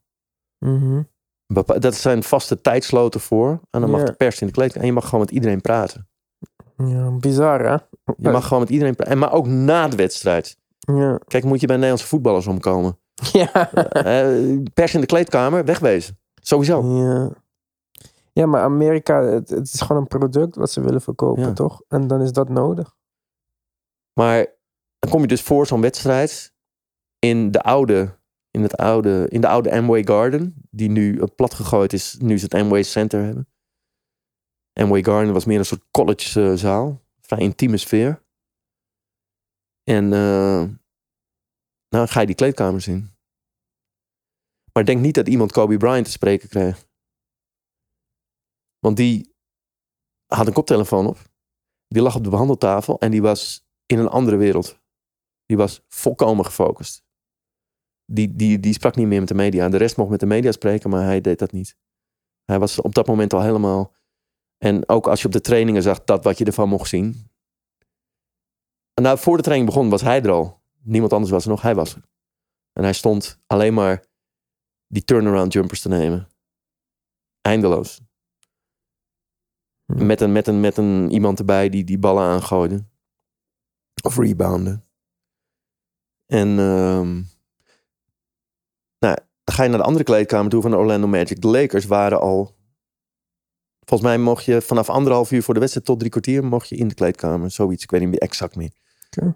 Mhm. 0.65 1.03
Dat 1.79 1.95
zijn 1.95 2.23
vaste 2.23 2.61
tijdsloten 2.61 3.19
voor. 3.19 3.61
En 3.69 3.81
dan 3.81 3.89
mag 3.89 4.03
de 4.03 4.13
pers 4.13 4.41
in 4.41 4.47
de 4.47 4.53
kleedkamer. 4.53 4.81
En 4.81 4.93
je 4.93 4.99
mag 4.99 5.05
gewoon 5.05 5.19
met 5.19 5.31
iedereen 5.31 5.61
praten. 5.61 6.09
Ja, 6.77 7.11
bizar 7.11 7.59
hè? 7.59 7.77
Je 8.17 8.29
mag 8.29 8.43
gewoon 8.43 8.59
met 8.59 8.69
iedereen 8.69 8.95
praten. 8.95 9.13
En 9.13 9.19
maar 9.19 9.33
ook 9.33 9.47
na 9.47 9.87
de 9.87 9.95
wedstrijd. 9.95 10.59
Ja. 10.85 11.19
Kijk, 11.27 11.43
moet 11.43 11.59
je 11.59 11.67
bij 11.67 11.75
Nederlandse 11.75 12.07
voetballers 12.07 12.47
omkomen. 12.47 12.97
Ja. 13.31 13.71
Eh, 13.91 14.57
pers 14.73 14.93
in 14.93 14.99
de 15.01 15.05
kleedkamer, 15.05 15.65
wegwezen. 15.65 16.19
Sowieso. 16.41 16.83
Ja. 17.03 17.31
Ja, 18.33 18.45
maar 18.45 18.61
Amerika, 18.61 19.23
het, 19.23 19.49
het 19.49 19.73
is 19.73 19.81
gewoon 19.81 20.01
een 20.01 20.07
product 20.07 20.55
wat 20.55 20.71
ze 20.71 20.81
willen 20.81 21.01
verkopen, 21.01 21.43
Ja. 21.43 21.53
toch? 21.53 21.81
En 21.87 22.07
dan 22.07 22.21
is 22.21 22.31
dat 22.31 22.49
nodig. 22.49 22.95
Maar 24.13 24.45
dan 24.99 25.11
kom 25.11 25.21
je 25.21 25.27
dus 25.27 25.41
voor 25.41 25.67
zo'n 25.67 25.81
wedstrijd 25.81 26.53
in 27.19 27.51
de 27.51 27.61
oude, 27.61 28.17
in 28.51 28.61
het 28.63 28.77
oude, 28.77 29.25
in 29.29 29.41
de 29.41 29.47
oude 29.47 29.71
Amway 29.71 30.03
Garden, 30.03 30.55
die 30.69 30.89
nu 30.89 31.19
eh, 31.19 31.23
plat 31.35 31.53
gegooid 31.53 31.93
is, 31.93 32.17
nu 32.19 32.37
ze 32.37 32.43
het 32.43 32.53
Amway 32.53 32.83
Center 32.83 33.23
hebben. 33.23 33.47
Amway 34.73 35.03
Garden 35.03 35.33
was 35.33 35.45
meer 35.45 35.59
een 35.59 35.65
soort 35.65 35.85
college 35.91 36.49
eh, 36.49 36.53
zaal, 36.57 37.01
vrij 37.21 37.39
intieme 37.39 37.77
sfeer. 37.77 38.23
En 39.91 40.13
eh, 40.13 40.63
nou 41.89 42.07
ga 42.07 42.19
je 42.19 42.25
die 42.25 42.35
kleedkamers 42.35 42.87
in. 42.87 43.09
Maar 44.73 44.85
denk 44.85 45.01
niet 45.01 45.15
dat 45.15 45.27
iemand 45.27 45.51
Kobe 45.51 45.77
Bryant 45.77 46.05
te 46.05 46.11
spreken 46.11 46.49
kreeg. 46.49 46.87
Want 48.79 48.97
die 48.97 49.35
had 50.25 50.47
een 50.47 50.53
koptelefoon 50.53 51.07
op. 51.07 51.17
Die 51.87 52.01
lag 52.01 52.15
op 52.15 52.23
de 52.23 52.29
behandeltafel 52.29 52.99
en 52.99 53.11
die 53.11 53.21
was 53.21 53.67
in 53.85 53.99
een 53.99 54.07
andere 54.07 54.37
wereld. 54.37 54.79
Die 55.45 55.57
was 55.57 55.83
volkomen 55.87 56.45
gefocust. 56.45 57.03
Die, 58.05 58.35
die, 58.35 58.59
die 58.59 58.73
sprak 58.73 58.95
niet 58.95 59.07
meer 59.07 59.19
met 59.19 59.27
de 59.27 59.33
media. 59.33 59.69
De 59.69 59.77
rest 59.77 59.97
mocht 59.97 60.09
met 60.09 60.19
de 60.19 60.25
media 60.25 60.51
spreken, 60.51 60.89
maar 60.89 61.03
hij 61.03 61.21
deed 61.21 61.39
dat 61.39 61.51
niet. 61.51 61.77
Hij 62.43 62.59
was 62.59 62.81
op 62.81 62.95
dat 62.95 63.07
moment 63.07 63.33
al 63.33 63.41
helemaal. 63.41 63.95
En 64.57 64.89
ook 64.89 65.07
als 65.07 65.21
je 65.21 65.27
op 65.27 65.33
de 65.33 65.41
trainingen 65.41 65.81
zag 65.81 66.03
dat 66.03 66.23
wat 66.23 66.37
je 66.37 66.45
ervan 66.45 66.69
mocht 66.69 66.89
zien. 66.89 67.30
En 68.93 69.03
nou, 69.03 69.17
voor 69.17 69.37
de 69.37 69.43
training 69.43 69.69
begon 69.69 69.89
was 69.89 70.01
hij 70.01 70.21
er 70.21 70.31
al. 70.31 70.61
Niemand 70.81 71.13
anders 71.13 71.31
was 71.31 71.43
er 71.43 71.49
nog, 71.49 71.61
hij 71.61 71.75
was 71.75 71.95
er. 71.95 72.01
En 72.73 72.83
hij 72.83 72.93
stond 72.93 73.39
alleen 73.47 73.73
maar 73.73 74.05
die 74.87 75.03
turnaround 75.03 75.53
jumpers 75.53 75.81
te 75.81 75.89
nemen. 75.89 76.27
Eindeloos. 77.41 78.01
Hm. 79.85 80.05
Met, 80.05 80.21
een, 80.21 80.31
met, 80.31 80.47
een, 80.47 80.59
met 80.59 80.77
een 80.77 81.11
iemand 81.11 81.39
erbij 81.39 81.69
die 81.69 81.83
die 81.83 81.99
ballen 81.99 82.23
aangooide. 82.23 82.85
Of 84.03 84.17
rebounden. 84.17 84.85
En 86.25 86.47
ehm, 86.59 87.13
nou, 88.99 89.15
dan 89.43 89.55
ga 89.55 89.63
je 89.63 89.69
naar 89.69 89.77
de 89.77 89.85
andere 89.85 90.03
kleedkamer 90.03 90.51
toe 90.51 90.61
van 90.61 90.71
de 90.71 90.77
Orlando 90.77 91.07
Magic. 91.07 91.41
De 91.41 91.47
Lakers 91.47 91.85
waren 91.85 92.19
al... 92.19 92.55
Volgens 93.85 94.09
mij 94.09 94.17
mocht 94.17 94.45
je 94.45 94.61
vanaf 94.61 94.89
anderhalf 94.89 95.31
uur 95.31 95.43
voor 95.43 95.53
de 95.53 95.59
wedstrijd 95.59 95.85
tot 95.87 95.99
drie 95.99 96.11
kwartier... 96.11 96.43
mocht 96.45 96.69
je 96.69 96.75
in 96.75 96.87
de 96.87 96.93
kleedkamer. 96.93 97.51
Zoiets, 97.51 97.83
ik 97.83 97.91
weet 97.91 97.99
niet 98.01 98.09
meer 98.09 98.19
exact 98.19 98.55
meer. 98.55 98.71
Oké. 99.17 99.35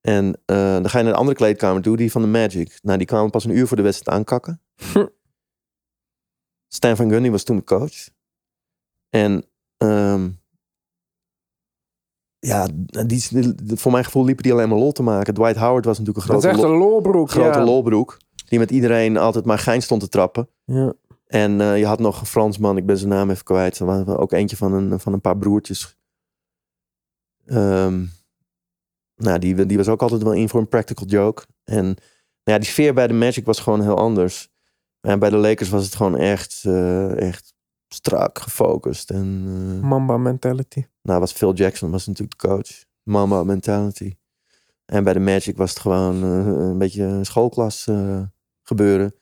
En 0.00 0.40
eh, 0.44 0.56
dan 0.56 0.90
ga 0.90 0.98
je 0.98 1.04
naar 1.04 1.12
de 1.12 1.18
andere 1.18 1.36
kleedkamer 1.36 1.82
toe, 1.82 1.96
die 1.96 2.10
van 2.10 2.22
de 2.22 2.28
Magic. 2.28 2.78
Nou, 2.82 2.98
die 2.98 3.06
kwamen 3.06 3.30
pas 3.30 3.44
een 3.44 3.56
uur 3.56 3.66
voor 3.66 3.76
de 3.76 3.82
wedstrijd 3.82 4.16
aankakken. 4.18 4.60
Stan 6.68 6.96
Van 6.96 7.10
Gundy 7.10 7.30
was 7.30 7.42
toen 7.42 7.56
de 7.56 7.64
coach. 7.64 8.08
En 9.08 9.44
ehm, 9.76 10.30
ja, 12.38 12.68
die, 13.06 13.26
die- 13.30 13.76
voor 13.76 13.92
mijn 13.92 14.04
gevoel 14.04 14.24
liepen 14.24 14.42
die 14.42 14.52
alleen 14.52 14.68
maar 14.68 14.78
lol 14.78 14.92
te 14.92 15.02
maken. 15.02 15.34
Dwight 15.34 15.56
Howard 15.56 15.84
was 15.84 15.98
natuurlijk 15.98 16.26
een 16.26 16.32
Dat 16.32 16.42
grote, 16.42 16.58
is 16.58 16.62
echt 16.64 16.72
een 16.72 16.78
lolbroek. 16.78 17.30
grote 17.30 17.58
ja. 17.58 17.64
lolbroek. 17.64 18.18
Die 18.48 18.58
met 18.58 18.70
iedereen 18.70 19.16
altijd 19.16 19.44
maar 19.44 19.58
gein 19.58 19.82
stond 19.82 20.00
te 20.00 20.08
trappen. 20.08 20.48
Ja. 20.64 20.92
En 21.30 21.60
eh, 21.60 21.78
je 21.78 21.86
had 21.86 21.98
nog 21.98 22.20
een 22.20 22.26
Fransman, 22.26 22.76
ik 22.76 22.86
ben 22.86 22.98
zijn 22.98 23.10
naam 23.10 23.30
even 23.30 23.44
kwijt. 23.44 23.78
Er 23.78 23.86
was 23.86 24.06
ook 24.06 24.32
eentje 24.32 24.56
van 24.56 24.72
een, 24.72 25.00
van 25.00 25.12
een 25.12 25.20
paar 25.20 25.36
broertjes. 25.36 25.96
Ehm, 27.46 28.04
nou, 29.14 29.38
die, 29.38 29.66
die 29.66 29.76
was 29.76 29.88
ook 29.88 30.02
altijd 30.02 30.22
wel 30.22 30.32
in 30.32 30.48
voor 30.48 30.60
een 30.60 30.68
practical 30.68 31.06
joke. 31.06 31.42
En 31.64 31.84
nou 31.84 31.96
ja, 32.42 32.58
die 32.58 32.68
sfeer 32.68 32.94
bij 32.94 33.06
de 33.06 33.14
Magic 33.14 33.44
was 33.44 33.60
gewoon 33.60 33.82
heel 33.82 33.96
anders. 33.96 34.48
En 35.00 35.18
bij 35.18 35.30
de 35.30 35.36
Lakers 35.36 35.68
was 35.68 35.84
het 35.84 35.94
gewoon 35.94 36.16
echt, 36.16 36.62
eh, 36.64 37.28
echt 37.28 37.54
strak 37.88 38.38
gefocust. 38.38 39.10
En 39.10 39.44
eh, 39.46 39.88
Mamba 39.88 40.16
mentality. 40.16 40.84
nou, 41.02 41.20
was 41.20 41.32
Phil 41.32 41.54
Jackson 41.54 41.90
was 41.90 42.06
natuurlijk 42.06 42.40
de 42.40 42.48
coach. 42.48 42.84
Mama 43.02 43.44
mentality. 43.44 44.14
En 44.84 45.04
bij 45.04 45.12
de 45.12 45.20
Magic 45.20 45.56
was 45.56 45.70
het 45.70 45.78
gewoon 45.78 46.22
een 46.22 46.78
beetje 46.78 47.02
een 47.02 47.26
schoolklas 47.26 47.88
gebeuren. 48.62 49.19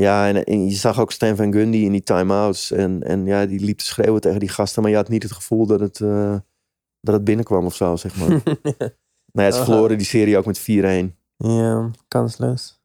Ja, 0.00 0.28
en, 0.28 0.44
en 0.44 0.64
je 0.64 0.74
zag 0.74 1.00
ook 1.00 1.12
Stan 1.12 1.36
Van 1.36 1.52
Gundy 1.52 1.78
in 1.78 1.92
die 1.92 2.02
time-outs. 2.02 2.70
En, 2.70 3.02
en 3.02 3.26
ja, 3.26 3.46
die 3.46 3.60
liep 3.60 3.78
te 3.78 3.84
schreeuwen 3.84 4.20
tegen 4.20 4.40
die 4.40 4.48
gasten. 4.48 4.82
Maar 4.82 4.90
je 4.90 4.96
had 4.96 5.08
niet 5.08 5.22
het 5.22 5.32
gevoel 5.32 5.66
dat 5.66 5.80
het, 5.80 6.00
eh, 6.00 6.36
dat 7.00 7.14
het 7.14 7.24
binnenkwam 7.24 7.64
of 7.64 7.74
zo, 7.74 7.96
zeg 7.96 8.16
maar. 8.16 8.28
nou 9.32 9.46
ja, 9.46 9.50
ze 9.50 9.56
Aha. 9.56 9.64
verloren 9.64 9.98
die 9.98 10.06
serie 10.06 10.38
ook 10.38 10.46
met 10.46 10.60
4-1. 10.60 10.64
ja, 11.36 11.90
kansloos. 12.08 12.80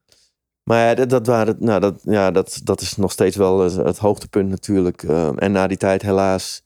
Maar 0.63 0.87
ja, 0.87 0.93
dat, 0.95 1.09
dat, 1.09 1.27
waren, 1.27 1.55
nou, 1.59 1.79
dat, 1.79 1.99
ja, 2.03 2.31
dat, 2.31 2.59
dat 2.63 2.81
is 2.81 2.95
nog 2.95 3.11
steeds 3.11 3.35
wel 3.35 3.59
het, 3.59 3.75
het 3.75 3.97
hoogtepunt 3.97 4.49
natuurlijk. 4.49 5.03
Eh, 5.03 5.31
en 5.35 5.51
na 5.51 5.67
die 5.67 5.77
tijd 5.77 6.01
helaas 6.01 6.64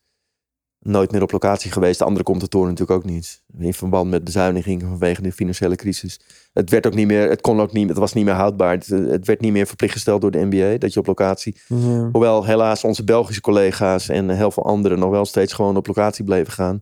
nooit 0.80 1.12
meer 1.12 1.22
op 1.22 1.32
locatie 1.32 1.72
geweest. 1.72 2.00
De 2.00 2.06
andere 2.06 2.24
komt 2.24 2.42
de 2.42 2.48
toren 2.48 2.70
natuurlijk 2.70 3.00
ook 3.00 3.06
niet. 3.12 3.42
In 3.58 3.74
verband 3.74 4.10
met 4.10 4.24
bezuinigingen 4.24 4.88
vanwege 4.88 5.22
de 5.22 5.32
financiële 5.32 5.76
crisis. 5.76 6.20
Het 6.54 6.70
werd 6.70 6.88
ook 6.88 6.94
niet 6.94 7.08
meer, 7.08 7.30
het 7.30 7.42
kon 7.42 7.62
ook 7.62 7.72
niet, 7.72 7.90
het 7.90 7.98
was 7.98 8.14
niet 8.14 8.26
meer 8.26 8.34
houdbaar. 8.34 8.72
Het, 8.72 8.88
het 8.88 9.28
werd 9.28 9.42
niet 9.42 9.52
meer 9.52 9.68
verplicht 9.68 9.94
gesteld 9.94 10.22
door 10.22 10.32
de 10.32 10.46
NBA 10.50 10.78
dat 10.78 10.94
je 10.94 11.00
op 11.00 11.08
locatie. 11.08 11.58
Ja. 11.68 12.10
Hoewel 12.12 12.46
helaas 12.46 12.84
onze 12.84 13.04
Belgische 13.04 13.42
collega's 13.42 14.10
en 14.10 14.30
heel 14.30 14.52
veel 14.52 14.64
anderen 14.66 15.00
nog 15.00 15.10
wel 15.10 15.26
steeds 15.26 15.54
gewoon 15.54 15.78
op 15.78 15.88
locatie 15.88 16.24
bleven 16.24 16.54
gaan. 16.54 16.82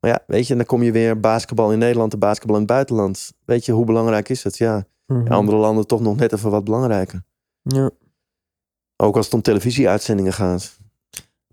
Maar 0.00 0.10
ja, 0.10 0.22
weet 0.26 0.46
je, 0.46 0.56
dan 0.56 0.64
kom 0.66 0.82
je 0.82 0.92
weer 0.92 1.20
basketbal 1.20 1.72
in 1.72 1.78
Nederland 1.78 2.12
en 2.12 2.18
basketbal 2.18 2.54
in 2.54 2.62
het 2.62 2.70
buitenland. 2.70 3.32
Weet 3.44 3.64
je, 3.64 3.72
hoe 3.72 3.84
belangrijk 3.84 4.28
is 4.28 4.44
het? 4.44 4.56
Ja, 4.58 4.84
Mhm. 5.06 5.26
in 5.26 5.32
andere 5.32 5.56
landen 5.56 5.86
toch 5.86 6.00
nog 6.00 6.16
net 6.16 6.32
even 6.32 6.50
wat 6.50 6.64
belangrijker. 6.64 7.22
ja. 7.62 7.90
Ook 8.96 9.16
als 9.16 9.24
het 9.24 9.34
om 9.34 9.42
televisieuitzendingen 9.42 10.32
gaat. 10.32 10.78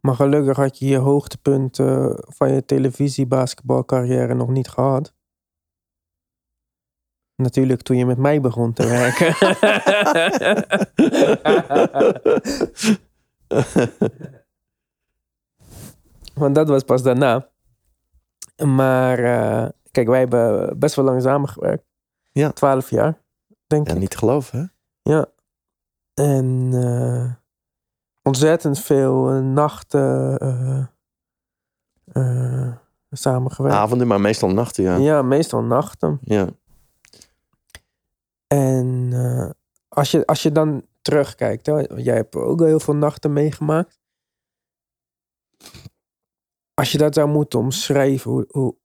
Maar 0.02 0.16
gelukkig 0.16 0.58
had 0.58 0.80
je 0.80 0.88
je 0.88 0.98
hoogtepunt 0.98 1.80
eh, 1.80 2.10
van 2.16 2.54
je 2.54 2.66
televisiebasketbalcarrière 2.66 4.34
nog 4.34 4.50
niet 4.50 4.68
gehad. 4.70 5.14
Natuurlijk 7.36 7.82
toen 7.82 7.98
je 7.98 8.06
met 8.06 8.18
mij 8.18 8.42
begon 8.42 8.74
te 8.74 8.88
werken. 8.88 9.34
Want 16.34 16.56
dat 16.56 16.68
was 16.68 16.84
pas 16.84 17.04
daarna. 17.04 17.50
Maar 18.66 19.20
eh, 19.20 19.70
kijk, 19.92 20.08
wij 20.08 20.20
hebben 20.20 20.80
best 20.80 20.96
wel 20.96 21.06
lang 21.06 21.22
samengewerkt. 21.22 21.84
Ja. 22.32 22.52
Twaalf 22.52 22.90
jaar, 22.90 23.22
denk 23.68 23.88
Ja, 23.88 23.94
ik. 23.94 24.00
niet 24.00 24.18
geloven, 24.18 24.60
hè? 24.60 24.66
Ja. 25.14 25.26
En 26.14 26.70
eh, 26.74 27.34
ontzettend 28.30 28.80
veel 28.80 29.30
eh, 29.30 29.40
nachten 29.40 30.38
eh, 30.38 30.86
eh, 32.06 32.76
samengewerkt. 33.10 33.78
Avonden, 33.78 34.08
maar 34.08 34.22
meestal 34.22 34.50
nachten, 34.50 34.84
ja. 34.84 34.96
ja. 34.96 35.22
meestal 35.22 35.62
nachten. 35.62 36.20
Ja. 36.22 36.48
En 38.48 39.14
als, 39.88 40.12
je, 40.12 40.26
als 40.26 40.44
je 40.44 40.52
dan 40.52 40.86
terugkijkt, 41.02 41.66
hè, 41.66 41.80
jij 41.80 42.16
hebt 42.16 42.36
ook 42.36 42.60
heel 42.60 42.80
veel 42.80 42.96
nachten 42.96 43.34
meegemaakt. 43.34 44.00
Als 46.74 46.92
je 46.92 46.98
dat 46.98 47.14
zou 47.14 47.30
moeten 47.30 47.60
omschrijven, 47.60 48.32
hoe, 48.32 48.46
hoe, 48.50 48.76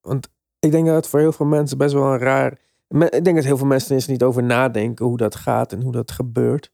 want 0.00 0.28
ik 0.58 0.70
denk 0.70 0.86
dat 0.86 0.94
het 0.94 1.06
voor 1.06 1.20
heel 1.20 1.32
veel 1.32 1.46
mensen 1.46 1.78
best 1.78 1.94
wel 1.94 2.12
een 2.12 2.18
raar. 2.18 2.52
Ik 2.88 3.24
denk 3.24 3.36
dat 3.36 3.44
heel 3.44 3.56
veel 3.56 3.66
mensen 3.66 3.88
er 3.88 3.96
eens 3.96 4.06
niet 4.06 4.22
over 4.22 4.42
nadenken 4.42 5.04
hoe 5.06 5.16
dat 5.16 5.34
gaat 5.34 5.72
en 5.72 5.82
hoe 5.82 5.92
dat 5.92 6.10
gebeurt. 6.10 6.72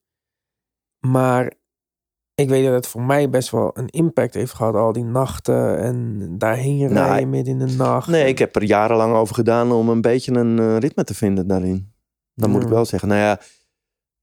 Maar 1.07 1.61
ik 2.35 2.49
weet 2.49 2.65
dat 2.65 2.75
het 2.75 2.87
voor 2.87 3.03
mij 3.03 3.31
best 3.31 3.51
wel 3.51 3.71
een 3.75 3.89
impact 3.89 4.35
heeft 4.35 4.53
gehad, 4.55 4.75
al 4.75 4.93
die 4.93 5.05
nachten 5.05 5.79
en 5.79 6.19
daarheen 6.39 6.79
Nou, 6.79 7.07
rijden 7.07 7.31
midden 7.31 7.61
in 7.61 7.67
de 7.67 7.75
nacht. 7.77 8.09
Nee, 8.09 8.27
ik 8.27 8.39
heb 8.39 8.57
er 8.57 8.63
jarenlang 8.65 9.15
over 9.15 9.35
gedaan 9.35 9.73
om 9.73 9.89
een 9.89 10.01
beetje 10.01 10.33
een 10.33 10.59
eh, 10.59 10.77
ritme 10.79 11.05
te 11.05 11.15
vinden 11.15 11.47
daarin. 11.47 11.93
Dat 12.35 12.49
moet 12.49 12.63
ik 12.63 12.69
wel 12.69 12.85
zeggen. 12.85 13.09
Nou 13.09 13.21
ja, 13.21 13.41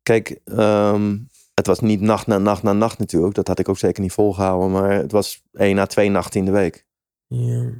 kijk, 0.03 0.39
ehm, 0.45 1.17
het 1.53 1.67
was 1.67 1.79
niet 1.79 2.01
nacht 2.01 2.27
na 2.27 2.37
nacht 2.37 2.63
na 2.63 2.73
nacht 2.73 2.99
natuurlijk. 2.99 3.35
Dat 3.35 3.47
had 3.47 3.59
ik 3.59 3.69
ook 3.69 3.77
zeker 3.77 4.01
niet 4.01 4.11
volgehouden. 4.11 4.71
Maar 4.71 4.91
het 4.91 5.11
was 5.11 5.43
één 5.51 5.75
na 5.75 5.85
twee 5.85 6.09
nachten 6.09 6.39
in 6.39 6.45
de 6.45 6.51
week. 6.51 6.85
Ja. 7.27 7.71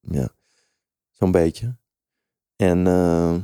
Ja, 0.00 0.28
zo'n 1.10 1.30
beetje. 1.30 1.76
En 2.56 2.86
eh, 2.86 3.34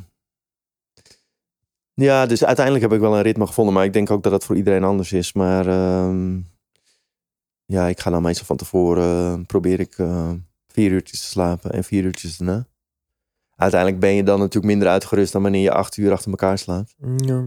ja, 2.00 2.26
dus 2.26 2.44
uiteindelijk 2.44 2.84
heb 2.84 2.94
ik 2.94 3.00
wel 3.00 3.16
een 3.16 3.22
ritme 3.22 3.46
gevonden. 3.46 3.74
Maar 3.74 3.84
ik 3.84 3.92
denk 3.92 4.10
ook 4.10 4.22
dat 4.22 4.32
het 4.32 4.44
voor 4.44 4.56
iedereen 4.56 4.84
anders 4.84 5.12
is. 5.12 5.32
Maar 5.32 5.66
ehm, 5.66 6.38
ja, 7.64 7.86
ik 7.88 8.00
ga 8.00 8.10
dan 8.10 8.22
meestal 8.22 8.46
van 8.46 8.56
tevoren... 8.56 9.38
eh, 9.38 9.46
probeer 9.46 9.80
ik 9.80 9.98
eh, 9.98 10.30
vier 10.68 10.90
uurtjes 10.90 11.20
te 11.20 11.26
slapen 11.26 11.70
en 11.70 11.84
vier 11.84 12.04
uurtjes 12.04 12.36
daarna. 12.36 12.66
Uiteindelijk 13.56 14.00
ben 14.00 14.14
je 14.14 14.22
dan 14.22 14.38
natuurlijk 14.38 14.66
minder 14.66 14.88
uitgerust 14.88 15.32
dan 15.32 15.42
wanneer 15.42 15.62
je 15.62 15.72
acht 15.72 15.96
uur 15.96 16.12
achter 16.12 16.30
elkaar 16.30 16.58
slaapt. 16.58 16.94
Ja. 17.16 17.44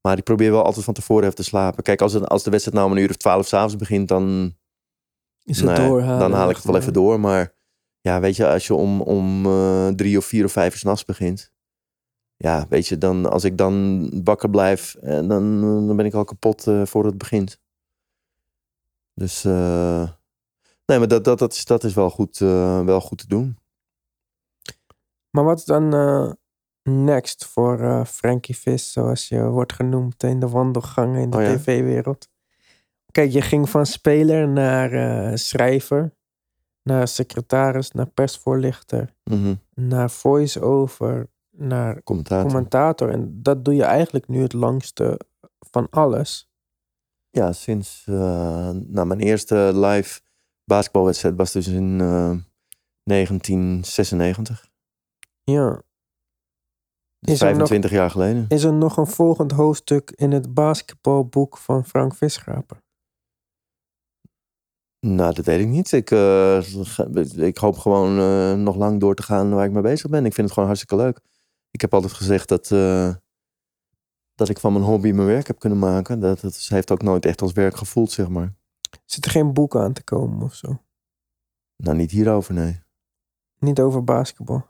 Maar 0.00 0.18
ik 0.18 0.24
probeer 0.24 0.50
wel 0.50 0.64
altijd 0.64 0.84
van 0.84 0.94
tevoren 0.94 1.24
even 1.24 1.36
te 1.36 1.42
slapen. 1.42 1.82
Kijk, 1.82 2.00
als, 2.00 2.12
het, 2.12 2.28
als 2.28 2.42
de 2.42 2.50
wedstrijd 2.50 2.76
nou 2.76 2.90
om 2.90 2.96
een 2.96 3.02
uur 3.02 3.10
of 3.10 3.16
twaalf 3.16 3.46
s'avonds 3.46 3.76
begint, 3.76 4.08
dan, 4.08 4.54
Is 5.44 5.60
het 5.60 5.78
nee, 5.78 5.88
dan 5.88 6.32
haal 6.32 6.50
ik 6.50 6.56
het 6.56 6.64
wel 6.64 6.76
even 6.76 6.92
door. 6.92 7.20
Maar 7.20 7.54
ja, 8.00 8.20
weet 8.20 8.36
je, 8.36 8.48
als 8.48 8.66
je 8.66 8.74
om, 8.74 9.00
om 9.00 9.46
eh, 9.46 9.88
drie 9.88 10.18
of 10.18 10.24
vier 10.24 10.44
of 10.44 10.52
vijf 10.52 10.72
uur 10.72 10.78
s'nachts 10.78 11.04
begint. 11.04 11.52
Ja, 12.36 12.66
weet 12.68 12.86
je, 12.86 12.98
dan, 12.98 13.30
als 13.30 13.44
ik 13.44 13.58
dan 13.58 14.08
wakker 14.24 14.50
blijf, 14.50 14.94
eh, 14.94 15.10
dan, 15.28 15.60
dan 15.86 15.96
ben 15.96 16.06
ik 16.06 16.14
al 16.14 16.24
kapot 16.24 16.66
eh, 16.66 16.86
voor 16.86 17.04
het 17.04 17.18
begint. 17.18 17.60
Dus 19.14 19.44
eh, 19.44 20.08
nee, 20.86 20.98
maar 20.98 21.08
dat, 21.08 21.24
dat, 21.24 21.38
dat, 21.38 21.52
is, 21.52 21.64
dat 21.64 21.84
is 21.84 21.94
wel 21.94 22.10
goed, 22.10 22.38
wel 22.38 23.00
goed 23.00 23.18
te 23.18 23.26
doen. 23.28 23.58
Maar 25.30 25.44
wat 25.44 25.58
is 25.58 25.64
dan 25.64 25.88
next 26.82 27.46
voor 27.46 28.06
Frankie 28.06 28.56
Vis, 28.56 28.92
zoals 28.92 29.28
je 29.28 29.42
wordt 29.42 29.72
genoemd 29.72 30.22
in 30.22 30.40
de 30.40 30.48
wandelgangen 30.48 31.20
in 31.20 31.30
de 31.30 31.36
Oh 31.36 31.42
ja? 31.42 31.56
tv-wereld? 31.56 32.28
Kijk, 33.10 33.30
je 33.30 33.42
ging 33.42 33.68
van 33.68 33.86
speler 33.86 34.48
naar 34.48 35.38
schrijver, 35.38 36.14
naar 36.82 37.08
secretaris, 37.08 37.90
naar 37.90 38.06
persvoorlichter, 38.06 39.14
Mhm. 39.24 39.54
naar 39.74 40.10
voice-over, 40.10 41.28
naar 41.56 42.02
Commentator. 42.02 42.50
commentator. 42.50 43.10
En 43.10 43.42
dat 43.42 43.64
doe 43.64 43.74
je 43.74 43.84
eigenlijk 43.84 44.28
nu 44.28 44.42
het 44.42 44.52
langste 44.52 45.20
van 45.70 45.86
alles. 45.90 46.48
Ja, 47.30 47.52
sinds 47.52 48.04
eh, 48.06 48.14
nou, 48.70 49.06
mijn 49.06 49.20
eerste 49.20 49.70
live 49.74 50.20
basketbalwedstrijd 50.64 51.36
was 51.36 51.52
dus 51.52 51.66
in 51.66 52.00
eh, 52.00 52.34
1996. 53.02 54.68
Ja. 55.42 55.82
Dus 57.18 57.34
Is 57.34 57.40
er 57.40 57.46
nog- 57.46 57.56
25 57.68 57.90
jaar 57.90 58.10
geleden. 58.10 58.44
Is 58.48 58.64
er 58.64 58.72
nog 58.72 58.96
een 58.96 59.06
volgend 59.06 59.52
hoofdstuk 59.52 60.10
in 60.10 60.30
het 60.32 60.54
basketbalboek 60.54 61.58
van 61.58 61.84
Frank 61.84 62.14
Visgraper? 62.14 62.82
Nou, 65.06 65.34
dat 65.34 65.44
weet 65.44 65.60
ik 65.60 65.66
niet. 65.68 65.92
Ik, 65.92 66.10
eh, 66.10 66.58
ik 67.36 67.56
hoop 67.58 67.78
gewoon 67.78 68.18
eh, 68.18 68.54
nog 68.54 68.76
lang 68.76 69.00
door 69.00 69.14
te 69.14 69.22
gaan 69.22 69.50
waar 69.50 69.64
ik 69.64 69.72
mee 69.72 69.82
bezig 69.82 70.10
ben. 70.10 70.24
Ik 70.26 70.32
vind 70.34 70.42
het 70.46 70.52
gewoon 70.52 70.68
hartstikke 70.68 70.96
leuk. 71.04 71.20
Ik 71.74 71.80
heb 71.80 71.94
altijd 71.94 72.12
gezegd 72.12 72.48
dat, 72.48 72.70
eh, 72.70 73.14
dat 74.34 74.48
ik 74.48 74.58
van 74.58 74.72
mijn 74.72 74.84
hobby 74.84 75.10
mijn 75.12 75.26
werk 75.26 75.46
heb 75.46 75.58
kunnen 75.58 75.78
maken. 75.78 76.20
Dat, 76.20 76.40
dat 76.40 76.56
heeft 76.56 76.90
ook 76.90 77.02
nooit 77.02 77.24
echt 77.24 77.42
als 77.42 77.52
werk 77.52 77.76
gevoeld, 77.76 78.10
zeg 78.10 78.28
maar. 78.28 78.54
Zit 79.04 79.24
er 79.24 79.30
geen 79.30 79.52
boek 79.52 79.76
aan 79.76 79.92
te 79.92 80.04
komen 80.04 80.42
of 80.42 80.54
zo? 80.54 80.82
Nou, 81.76 81.96
niet 81.96 82.10
hierover, 82.10 82.54
nee. 82.54 82.82
Niet 83.58 83.80
over 83.80 84.04
basketbal. 84.04 84.66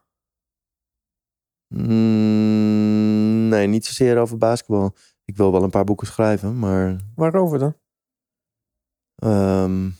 Mm, 1.68 3.48
nee, 3.48 3.66
niet 3.66 3.86
zozeer 3.86 4.18
over 4.18 4.38
basketbal. 4.38 4.94
Ik 5.24 5.36
wil 5.36 5.52
wel 5.52 5.62
een 5.62 5.70
paar 5.70 5.84
boeken 5.84 6.06
schrijven, 6.06 6.58
maar 6.58 7.00
Waarover 7.14 7.58
dan? 7.58 7.76
Ehm, 9.14 9.90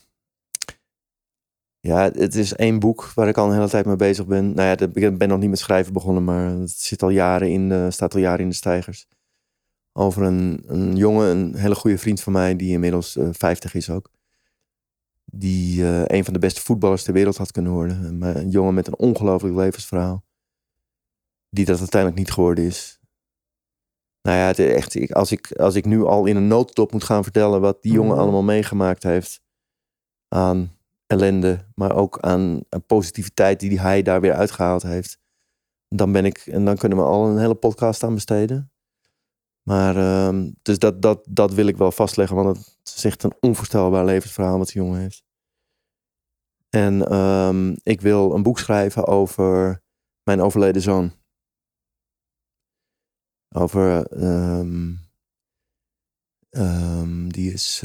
ja, 1.86 2.10
het 2.12 2.34
is 2.34 2.54
één 2.54 2.78
boek 2.78 3.12
waar 3.14 3.28
ik 3.28 3.38
al 3.38 3.46
een 3.46 3.54
hele 3.54 3.68
tijd 3.68 3.86
mee 3.86 3.96
bezig 3.96 4.26
ben. 4.26 4.54
Nou 4.54 4.68
ja, 4.68 4.86
ik 4.92 5.18
ben 5.18 5.28
nog 5.28 5.38
niet 5.38 5.50
met 5.50 5.58
schrijven 5.58 5.92
begonnen, 5.92 6.24
maar 6.24 6.50
het 6.50 6.70
zit 6.70 7.02
al 7.02 7.08
jaren 7.08 7.50
in 7.50 7.68
de, 7.68 7.90
staat 7.90 8.14
al 8.14 8.20
jaren 8.20 8.40
in 8.40 8.48
de 8.48 8.54
stijgers. 8.54 9.06
Over 9.92 10.22
een, 10.22 10.62
een 10.66 10.96
jongen, 10.96 11.36
een 11.36 11.54
hele 11.54 11.74
goede 11.74 11.98
vriend 11.98 12.20
van 12.20 12.32
mij, 12.32 12.56
die 12.56 12.70
inmiddels 12.70 13.16
eh 13.16 13.28
50 13.32 13.74
is 13.74 13.90
ook. 13.90 14.10
Die 15.24 15.82
eh, 15.82 16.02
een 16.04 16.24
van 16.24 16.32
de 16.32 16.38
beste 16.38 16.60
voetballers 16.60 17.02
ter 17.02 17.12
wereld 17.12 17.36
had 17.36 17.52
kunnen 17.52 17.72
worden. 17.72 18.04
Een, 18.04 18.22
een 18.22 18.50
jongen 18.50 18.74
met 18.74 18.86
een 18.86 18.98
ongelooflijk 18.98 19.56
levensverhaal. 19.56 20.24
Die 21.48 21.64
dat 21.64 21.78
uiteindelijk 21.78 22.20
niet 22.20 22.32
geworden 22.32 22.64
is. 22.64 23.00
Nou 24.22 24.38
ja, 24.38 24.46
het 24.46 24.58
echt, 24.58 24.94
ik, 24.94 25.10
als, 25.10 25.32
ik, 25.32 25.52
als 25.52 25.74
ik 25.74 25.84
nu 25.84 26.04
al 26.04 26.26
in 26.26 26.36
een 26.36 26.48
notendop 26.48 26.92
moet 26.92 27.04
gaan 27.04 27.22
vertellen 27.22 27.60
wat 27.60 27.82
die 27.82 27.92
jongen 27.92 28.12
Mhm. 28.12 28.20
allemaal 28.20 28.42
meegemaakt 28.42 29.02
heeft 29.02 29.42
aan 30.28 30.74
ellende, 31.06 31.66
maar 31.74 31.96
ook 31.96 32.20
aan, 32.20 32.60
positiviteit 32.86 33.60
die 33.60 33.80
hij 33.80 34.02
daar 34.02 34.20
weer 34.20 34.34
uitgehaald 34.34 34.82
heeft, 34.82 35.18
dan 35.88 36.12
ben 36.12 36.24
ik, 36.24 36.38
en 36.38 36.64
dan 36.64 36.76
kunnen 36.76 36.98
we 36.98 37.04
al 37.04 37.26
een 37.28 37.38
hele 37.38 37.54
podcast 37.54 38.02
aan 38.02 38.14
besteden. 38.14 38.72
Maar 39.62 39.96
ehm, 39.96 40.50
dus 40.62 40.78
dat, 40.78 41.02
dat, 41.02 41.26
dat 41.30 41.54
wil 41.54 41.66
ik 41.66 41.76
wel 41.76 41.92
vastleggen, 41.92 42.36
want 42.36 42.56
het 42.56 42.92
is 42.96 43.04
echt 43.04 43.22
een 43.22 43.36
onvoorstelbaar 43.40 44.04
levensverhaal 44.04 44.58
wat 44.58 44.66
die 44.66 44.82
jongen 44.82 45.00
heeft. 45.00 45.24
En 46.68 47.06
ehm, 47.06 47.74
ik 47.82 48.00
wil 48.00 48.34
een 48.34 48.42
boek 48.42 48.58
schrijven 48.58 49.06
over 49.06 49.82
mijn 50.22 50.40
overleden 50.40 50.82
zoon. 50.82 51.12
Over, 53.48 54.06
ehm, 54.06 54.94
die 57.28 57.52
is, 57.52 57.82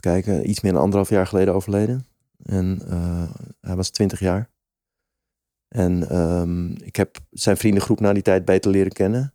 kijken, 0.00 0.50
iets 0.50 0.60
meer 0.60 0.72
dan 0.72 0.80
anderhalf 0.80 1.08
jaar 1.08 1.26
geleden 1.26 1.54
overleden. 1.54 2.06
En 2.42 2.82
eh, 2.88 3.30
hij 3.60 3.76
was 3.76 3.90
twintig 3.90 4.20
jaar. 4.20 4.50
En 5.68 6.08
ehm, 6.08 6.70
ik 6.70 6.96
heb 6.96 7.18
zijn 7.30 7.56
vriendengroep 7.56 8.00
na 8.00 8.12
die 8.12 8.22
tijd 8.22 8.44
beter 8.44 8.70
leren 8.70 8.92
kennen. 8.92 9.34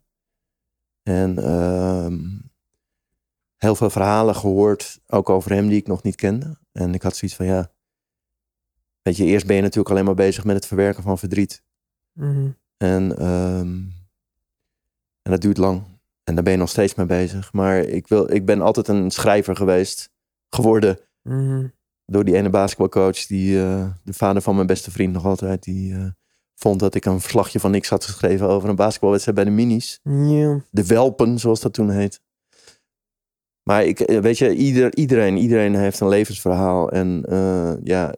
En 1.04 1.38
ehm, 1.38 2.20
heel 3.58 3.76
veel 3.76 3.90
verhalen 3.90 4.36
gehoord, 4.36 5.00
ook 5.08 5.30
over 5.30 5.52
hem 5.52 5.68
die 5.68 5.78
ik 5.78 5.88
nog 5.88 6.04
niet 6.04 6.16
kende. 6.16 6.58
En 6.72 6.94
ik 6.94 7.02
had 7.02 7.16
zoiets 7.16 7.38
van, 7.38 7.46
ja, 7.46 7.72
weet 9.02 9.18
je, 9.18 9.26
eerst 9.26 9.46
ben 9.46 9.56
je 9.56 9.62
natuurlijk 9.62 9.90
alleen 9.90 10.06
maar 10.06 10.14
bezig 10.14 10.44
met 10.44 10.56
het 10.56 10.66
verwerken 10.66 11.04
van 11.04 11.18
verdriet. 11.18 11.64
Mhm. 12.14 12.50
En, 12.78 13.18
ehm, 13.18 13.74
en 15.22 15.32
dat 15.32 15.42
duurt 15.42 15.58
lang. 15.58 15.84
En 16.24 16.36
daar 16.36 16.44
ben 16.44 16.54
je 16.54 16.60
nog 16.60 16.70
steeds 16.70 16.96
mee 16.96 17.06
bezig. 17.06 17.54
Maar 17.54 17.80
ik, 17.80 18.08
wil, 18.08 18.32
ik 18.32 18.46
ben 18.46 18.62
altijd 18.62 18.88
een 18.88 19.12
schrijver 19.12 19.56
geweest, 19.56 20.12
geworden. 20.56 21.00
Mhm. 21.22 21.68
Door 22.06 22.26
die 22.26 22.36
ene 22.36 22.50
basketbalcoach, 22.50 23.26
die, 23.26 23.62
eh, 23.62 23.92
de 24.04 24.14
vader 24.14 24.42
van 24.42 24.56
mijn 24.56 24.68
beste 24.68 24.92
vriend 24.92 25.14
nog 25.14 25.26
altijd, 25.26 25.64
die 25.64 25.96
eh, 25.96 26.08
vond 26.56 26.80
dat 26.80 26.96
ik 26.96 27.06
een 27.06 27.22
verslagje 27.22 27.60
van 27.60 27.72
niks 27.72 27.90
had 27.90 28.06
geschreven 28.06 28.48
over 28.48 28.70
een 28.70 28.76
basketbalwedstrijd 28.76 29.38
bij 29.38 29.46
de 29.46 29.52
minis. 29.52 30.00
De 30.72 30.86
Welpen, 30.86 31.40
zoals 31.40 31.62
dat 31.62 31.74
toen 31.74 31.90
heet. 31.90 32.22
Maar 33.64 33.86
ik, 33.86 34.00
eh, 34.00 34.20
weet 34.20 34.38
je, 34.38 34.56
ieder, 34.56 34.96
iedereen, 34.96 35.38
iedereen 35.38 35.76
heeft 35.76 36.00
een 36.00 36.08
levensverhaal. 36.08 36.92
En 36.92 37.26
ja, 37.84 38.16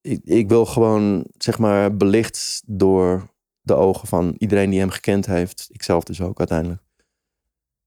ik, 0.00 0.20
ik 0.24 0.48
wil 0.48 0.66
gewoon, 0.66 1.26
zeg 1.36 1.58
maar, 1.58 1.96
belicht 1.96 2.62
door 2.66 3.30
de 3.60 3.74
ogen 3.74 4.08
van 4.08 4.34
iedereen 4.38 4.70
die 4.70 4.78
hem 4.80 4.90
gekend 4.90 5.26
heeft. 5.26 5.68
Ikzelf 5.72 6.04
dus 6.04 6.20
ook 6.20 6.38
uiteindelijk. 6.38 6.82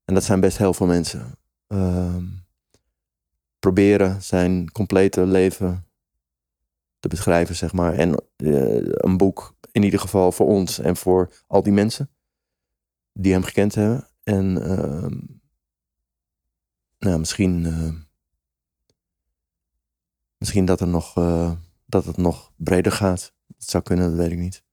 En 0.06 0.14
dat 0.14 0.24
zijn 0.24 0.40
best 0.40 0.58
heel 0.58 0.74
veel 0.74 0.88
mensen. 0.88 1.41
Ehm, 1.72 2.26
proberen 3.60 4.22
zijn 4.22 4.72
complete 4.72 5.26
leven 5.26 5.88
te 7.00 7.08
beschrijven, 7.08 7.56
zeg 7.56 7.74
maar. 7.74 7.94
En 7.94 8.24
eh, 8.36 8.78
een 8.82 9.18
boek, 9.18 9.56
in 9.72 9.84
ieder 9.84 10.00
geval 10.00 10.32
voor 10.32 10.48
ons 10.48 10.80
en 10.80 10.96
voor 10.96 11.34
al 11.48 11.64
die 11.64 11.74
mensen 11.74 12.10
die 13.14 13.34
hem 13.34 13.44
gekend 13.44 13.76
hebben. 13.76 14.08
En 14.24 14.64
ehm, 14.64 15.18
nou, 17.00 17.20
misschien, 17.20 17.66
eh, 17.66 17.94
misschien 20.38 20.66
dat, 20.66 20.82
er 20.82 20.88
nog, 20.88 21.18
eh, 21.18 21.52
dat 21.86 22.06
het 22.06 22.18
nog 22.18 22.52
breder 22.56 22.92
gaat. 22.92 23.34
Dat 23.48 23.70
zou 23.70 23.84
kunnen, 23.84 24.10
dat 24.10 24.18
weet 24.18 24.32
ik 24.32 24.38
niet. 24.38 24.64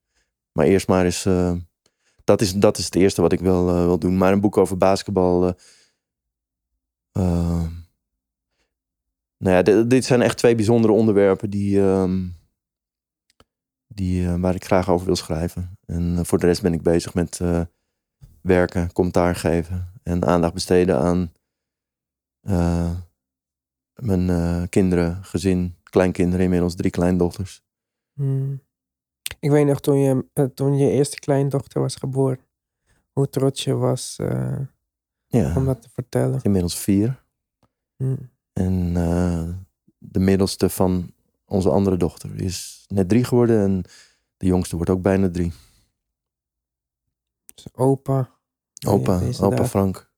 Maar 0.52 0.66
eerst 0.66 0.88
maar 0.88 1.04
eens, 1.04 1.22
dat, 2.24 2.40
is, 2.40 2.54
dat 2.54 2.78
is 2.78 2.84
het 2.84 2.94
eerste 2.94 3.20
wat 3.20 3.32
ik 3.32 3.40
wil, 3.40 3.64
wil 3.64 3.98
doen. 3.98 4.16
Maar 4.16 4.32
een 4.32 4.40
boek 4.40 4.56
over 4.56 4.76
basketbal. 4.76 5.54
Eh, 7.18 7.24
ehm, 7.24 7.70
nou 9.38 9.56
ja, 9.56 9.82
dit, 9.82 10.04
zijn 10.04 10.22
echt 10.22 10.38
twee 10.38 10.54
bijzondere 10.54 10.92
onderwerpen 10.92 11.50
die, 11.50 11.80
ehm, 11.80 12.26
die, 13.86 14.26
eh, 14.26 14.40
waar 14.40 14.54
ik 14.54 14.64
graag 14.64 14.90
over 14.90 15.06
wil 15.06 15.16
schrijven. 15.16 15.78
En 15.86 16.18
eh, 16.18 16.24
voor 16.24 16.38
de 16.38 16.46
rest 16.46 16.62
ben 16.62 16.72
ik 16.72 16.82
bezig 16.82 17.14
met 17.14 17.40
eh, 17.40 17.60
werken, 18.40 18.92
commentaar 18.92 19.34
geven 19.34 19.92
en 20.02 20.24
aandacht 20.24 20.54
besteden 20.54 20.98
aan 20.98 21.32
mijn 23.94 24.68
kinderen, 24.68 25.24
gezin, 25.24 25.76
kleinkinderen, 25.82 26.44
inmiddels 26.44 26.74
drie 26.74 26.90
kleindochters. 26.90 27.62
Mhm. 28.12 28.56
Ik 29.40 29.50
weet 29.50 29.66
nog 29.66 29.80
toen 29.80 29.98
je, 29.98 30.50
toen 30.54 30.76
je 30.76 30.90
eerste 30.90 31.18
kleindochter 31.18 31.80
was 31.80 31.94
geboren, 31.94 32.38
hoe 33.12 33.28
trots 33.28 33.64
je 33.64 33.74
was 33.74 34.18
Ja, 35.30 35.56
om 35.56 35.64
dat 35.64 35.82
te 35.82 35.88
vertellen. 35.92 36.40
inmiddels 36.42 36.78
vier. 36.78 37.24
Mhm. 37.96 38.14
En 38.52 38.96
eh, 38.96 39.48
de 39.98 40.18
middelste 40.18 40.68
van 40.68 41.12
onze 41.44 41.70
andere 41.70 41.96
dochter 41.96 42.40
is 42.40 42.84
net 42.88 43.09
drie 43.09 43.24
geworden 43.24 43.60
en 43.62 43.82
de 44.36 44.46
jongste 44.46 44.76
wordt 44.76 44.90
ook 44.90 45.02
bijna 45.02 45.30
drie. 45.30 45.52
Dus 47.55 47.66
opa, 47.74 48.30
Opa, 48.86 49.20
opa. 49.40 49.64
Frank. 49.64 50.10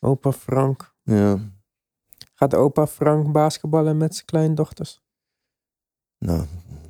opa 0.00 0.32
Frank. 0.32 0.94
Ja, 1.02 1.38
Gaat 2.34 2.54
opa 2.54 2.86
Frank 2.86 3.32
basketballen 3.32 3.96
met 3.96 4.14
zijn 4.14 4.26
kleindochters? 4.26 5.02
nou, 6.18 6.46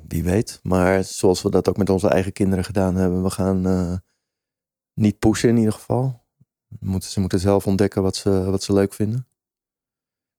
wie 0.07 0.23
weet. 0.23 0.59
Maar 0.63 1.03
zoals 1.03 1.41
we 1.41 1.49
dat 1.49 1.69
ook 1.69 1.77
met 1.77 1.89
onze 1.89 2.07
eigen 2.09 2.31
kinderen 2.33 2.63
gedaan 2.63 2.95
hebben, 2.95 3.23
we 3.23 3.29
gaan 3.29 3.65
eh, 3.65 3.97
niet 4.93 5.19
pushen 5.19 5.49
in 5.49 5.57
ieder 5.57 5.73
geval. 5.73 6.24
Moeten, 6.67 7.09
ze 7.09 7.19
moeten 7.19 7.39
zelf 7.39 7.67
ontdekken 7.67 8.01
wat 8.01 8.15
ze, 8.15 8.29
wat 8.43 8.63
ze 8.63 8.73
leuk 8.73 8.93
vinden. 8.93 9.27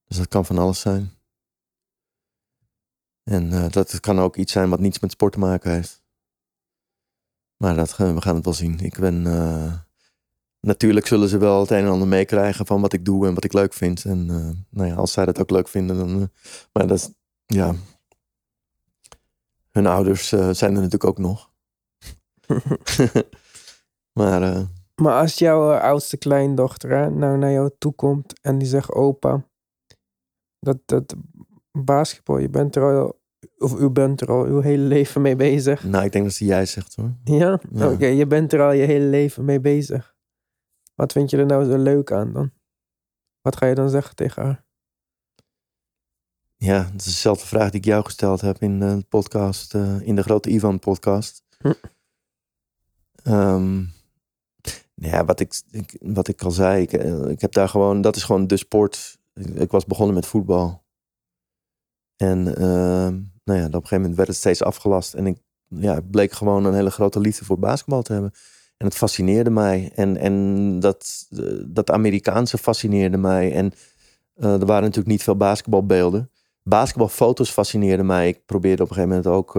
Dus 0.04 0.16
dat 0.16 0.28
kan 0.28 0.44
van 0.44 0.58
alles 0.58 0.80
zijn. 0.80 1.16
En 3.30 3.52
eh, 3.52 3.70
dat 3.70 4.00
kan 4.00 4.18
ook 4.18 4.36
iets 4.36 4.52
zijn 4.52 4.70
wat 4.70 4.80
niets 4.80 4.98
met 4.98 5.10
sport 5.10 5.32
te 5.32 5.38
maken 5.38 5.70
heeft. 5.70 6.04
Maar 7.56 7.74
dat, 7.74 7.96
we 7.96 8.20
gaan 8.20 8.34
het 8.34 8.44
wel 8.44 8.54
zien. 8.54 8.78
Ik 8.80 8.98
ben, 8.98 9.26
eh, 9.26 9.72
natuurlijk 10.60 11.06
zullen 11.06 11.28
ze 11.28 11.38
wel 11.38 11.60
het 11.60 11.70
een 11.70 11.84
en 11.84 11.90
ander 11.90 12.08
meekrijgen 12.08 12.66
van 12.66 12.80
wat 12.80 12.92
ik 12.92 13.04
doe 13.04 13.26
en 13.26 13.34
wat 13.34 13.44
ik 13.44 13.52
leuk 13.52 13.72
vind. 13.72 14.04
En 14.04 14.30
eh, 14.30 14.50
nou 14.70 14.88
ja, 14.88 14.94
als 14.94 15.12
zij 15.12 15.24
dat 15.24 15.40
ook 15.40 15.50
leuk 15.50 15.68
vinden, 15.68 15.96
dan. 15.96 16.30
maar 16.72 16.86
dat 16.86 16.98
is, 16.98 17.10
ja. 17.46 17.74
Hun 19.70 19.86
ouders 19.86 20.28
zijn 20.28 20.74
er 20.74 20.82
natuurlijk 20.82 21.04
ook 21.04 21.18
nog. 21.18 21.50
maar 24.18 24.68
Maar 25.02 25.20
als 25.20 25.38
jouw 25.38 25.72
eh, 25.72 25.82
oudste 25.82 26.16
kleindochter 26.16 26.90
hè, 26.90 27.10
nou 27.10 27.38
naar 27.38 27.52
jou 27.52 27.70
toe 27.78 27.92
komt 27.92 28.40
en 28.40 28.58
die 28.58 28.68
zegt: 28.68 28.92
Opa, 28.92 29.46
dat, 30.58 30.78
dat 30.84 31.14
basketbal, 31.72 32.38
je 32.38 32.48
bent 32.48 32.76
er 32.76 32.82
al, 32.82 33.20
of 33.58 33.80
u 33.80 33.90
bent 33.90 34.20
er 34.20 34.30
al 34.30 34.44
uw 34.44 34.60
hele 34.60 34.82
leven 34.82 35.22
mee 35.22 35.36
bezig. 35.36 35.84
nou, 35.84 36.04
ik 36.04 36.12
denk 36.12 36.24
dat 36.24 36.34
ze 36.34 36.44
jij 36.44 36.66
zegt 36.66 36.96
hoor. 36.96 37.12
Ja? 37.24 37.60
Ja. 37.72 37.90
Oké, 37.90 38.06
je 38.06 38.26
bent 38.26 38.52
er 38.52 38.62
al 38.62 38.72
je 38.72 38.84
hele 38.84 39.04
leven 39.04 39.44
mee 39.44 39.60
bezig. 39.60 40.14
Wat 40.94 41.12
vind 41.12 41.30
je 41.30 41.36
er 41.36 41.46
nou 41.46 41.64
zo 41.64 41.76
leuk 41.76 42.12
aan 42.12 42.32
dan? 42.32 42.50
Wat 43.40 43.56
ga 43.56 43.66
je 43.66 43.74
dan 43.74 43.90
zeggen 43.90 44.16
tegen 44.16 44.42
haar? 44.42 44.64
Ja, 46.56 46.84
het 46.84 47.00
is 47.00 47.04
dezelfde 47.04 47.46
vraag 47.46 47.70
die 47.70 47.80
ik 47.80 47.86
jou 47.86 48.04
gesteld 48.04 48.40
heb 48.40 48.62
in 48.62 48.80
de 48.80 49.04
podcast, 49.08 49.74
eh, 49.74 50.00
in 50.00 50.16
de 50.16 50.22
grote 50.22 50.50
Ivan 50.50 50.78
podcast. 50.78 51.44
Hm. 51.58 51.72
Nou 53.22 53.86
ja, 54.96 55.24
wat 55.24 55.40
ik, 55.40 55.62
wat 56.00 56.28
ik 56.28 56.42
al 56.42 56.50
zei, 56.50 56.82
ik, 56.82 56.92
eh, 56.92 57.28
ik 57.28 57.40
heb 57.40 57.52
daar 57.52 57.68
gewoon, 57.68 58.00
dat 58.00 58.16
is 58.16 58.24
gewoon 58.24 58.46
de 58.46 58.56
sport. 58.56 59.18
Ik, 59.34 59.70
was 59.70 59.86
begonnen 59.86 60.14
met 60.14 60.26
voetbal. 60.26 60.84
En 62.16 62.56
ehm, 62.56 63.14
nou 63.44 63.58
ja, 63.58 63.66
op 63.66 63.74
een 63.74 63.80
gegeven 63.80 64.00
moment 64.00 64.16
werd 64.16 64.28
het 64.28 64.36
steeds 64.36 64.62
afgelast. 64.62 65.14
En 65.14 65.26
ik 65.26 65.38
ja, 65.68 66.00
bleek 66.00 66.32
gewoon 66.32 66.64
een 66.64 66.74
hele 66.74 66.90
grote 66.90 67.20
liefde 67.20 67.44
voor 67.44 67.58
basketbal 67.58 68.02
te 68.02 68.12
hebben. 68.12 68.32
En 68.76 68.86
het 68.86 68.96
fascineerde 68.96 69.50
mij. 69.50 69.92
En, 69.94 70.16
en 70.16 70.80
dat, 70.80 71.26
eh, 71.30 71.44
dat 71.66 71.90
Amerikaanse 71.90 72.58
fascineerde 72.58 73.16
mij. 73.16 73.52
En 73.52 73.72
eh, 74.34 74.52
er 74.52 74.66
waren 74.66 74.82
natuurlijk 74.82 75.08
niet 75.08 75.22
veel 75.22 75.36
basketbalbeelden. 75.36 76.30
Basketbalfoto's 76.62 77.50
fascineerden 77.50 78.06
mij. 78.06 78.28
Ik 78.28 78.46
probeerde 78.46 78.82
op 78.82 78.88
een 78.88 78.94
gegeven 78.94 79.16
moment 79.16 79.36
ook 79.36 79.54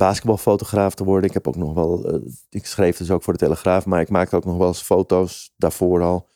basketbalfotograaf 0.00 0.94
te 0.94 1.04
worden. 1.04 1.28
Ik 1.28 1.34
heb 1.34 1.48
ook 1.48 1.56
nog 1.56 1.74
wel, 1.74 2.04
eh, 2.04 2.20
ik 2.50 2.66
schreef 2.66 2.96
dus 2.96 3.10
ook 3.10 3.22
voor 3.22 3.32
de 3.32 3.38
Telegraaf, 3.38 3.86
maar 3.86 4.00
ik 4.00 4.08
maakte 4.08 4.36
ook 4.36 4.44
nog 4.44 4.56
wel 4.56 4.66
eens 4.66 4.82
foto's 4.82 5.52
daarvoor 5.56 6.02
al. 6.02 6.28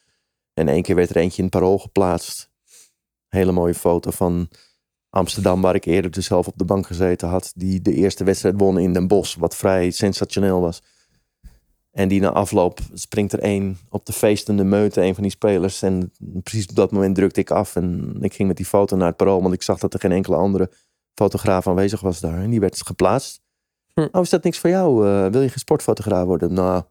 En 0.52 0.68
één 0.68 0.82
keer 0.82 0.94
werd 0.94 1.10
er 1.10 1.16
eentje 1.16 1.38
in 1.42 1.48
het 1.48 1.58
parool 1.58 1.78
geplaatst. 1.78 2.50
Hele 3.28 3.52
mooie 3.52 3.74
foto 3.74 4.10
van 4.10 4.48
Amsterdam, 5.10 5.60
waar 5.60 5.74
ik 5.74 5.84
eerder 5.84 6.10
dus 6.10 6.26
zelf 6.26 6.46
op 6.46 6.58
de 6.58 6.64
bank 6.64 6.86
gezeten 6.86 7.28
had. 7.28 7.52
Die 7.54 7.82
de 7.82 7.94
eerste 7.94 8.24
wedstrijd 8.24 8.54
won 8.58 8.78
in 8.78 8.92
Den 8.92 9.08
Bosch, 9.08 9.36
wat 9.36 9.56
vrij 9.56 9.90
sensationeel 9.90 10.60
was. 10.60 10.82
En 11.90 12.08
die 12.08 12.20
na 12.20 12.30
afloop 12.30 12.80
springt 12.92 13.32
er 13.32 13.38
één 13.38 13.78
op 13.88 14.06
de 14.06 14.12
feestende 14.12 14.64
meute, 14.64 15.00
een 15.00 15.14
van 15.14 15.22
die 15.22 15.32
spelers. 15.32 15.82
En 15.82 16.12
precies 16.42 16.66
op 16.66 16.76
dat 16.76 16.90
moment 16.90 17.14
drukte 17.14 17.40
ik 17.40 17.50
af. 17.50 17.76
En 17.76 18.16
ik 18.20 18.34
ging 18.34 18.48
met 18.48 18.56
die 18.56 18.66
foto 18.66 18.96
naar 18.96 19.08
het 19.08 19.16
parool, 19.16 19.42
want 19.42 19.54
ik 19.54 19.62
zag 19.62 19.78
dat 19.78 19.94
er 19.94 20.00
geen 20.00 20.12
enkele 20.12 20.36
andere 20.36 20.70
fotograaf 21.14 21.66
aanwezig 21.66 22.00
was 22.00 22.20
daar. 22.20 22.42
En 22.42 22.50
die 22.50 22.60
werd 22.60 22.86
geplaatst. 22.86 23.43
Hm. 23.94 24.08
Oh, 24.12 24.22
is 24.22 24.30
dat 24.30 24.44
niks 24.44 24.58
voor 24.58 24.70
jou? 24.70 25.06
Eh, 25.08 25.26
wil 25.30 25.40
je 25.42 25.48
geen 25.48 25.58
sportfotograaf 25.58 26.24
worden? 26.26 26.52
Nou, 26.52 26.82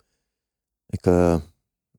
ik 0.88 1.06
eh, 1.06 1.36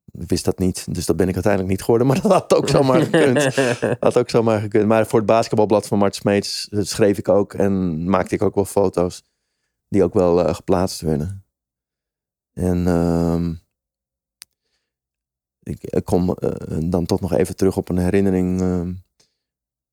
wist 0.05 0.45
dat 0.45 0.59
niet. 0.59 0.95
Dus 0.95 1.07
dat 1.07 1.17
ben 1.17 1.29
ik 1.29 1.35
uiteindelijk 1.35 1.73
niet 1.73 1.83
geworden. 1.83 2.07
Maar 2.09 2.21
dat 2.21 2.33
had 2.33 2.55
ook 2.55 2.69
zomaar 2.69 3.01
gekund. 3.03 3.55
Had 4.01 4.19
ook 4.19 4.31
zomaar 4.31 4.61
gekund. 4.61 4.87
Maar 4.87 5.07
voor 5.07 5.19
het 5.19 5.29
basketbalblad 5.29 5.87
van 5.87 5.99
Mart 5.99 6.15
Smeets 6.15 6.69
eh, 6.69 6.83
schreef 6.83 7.19
ik 7.19 7.29
ook 7.29 7.55
en 7.55 8.05
maakte 8.11 8.35
ik 8.35 8.43
ook 8.43 8.55
wel 8.55 8.65
foto's. 8.65 9.23
Die 9.89 10.05
ook 10.05 10.15
wel 10.15 10.55
geplaatst 10.55 11.01
werden. 11.01 11.45
En 12.53 12.87
ehm, 12.87 13.55
ik, 15.63 15.83
ik 15.85 16.05
kom 16.05 16.37
dan 16.85 17.07
toch 17.07 17.21
nog 17.21 17.33
even 17.33 17.57
terug 17.57 17.77
op 17.77 17.89
een 17.89 17.99
herinnering. 17.99 18.61
ehm, 18.61 18.93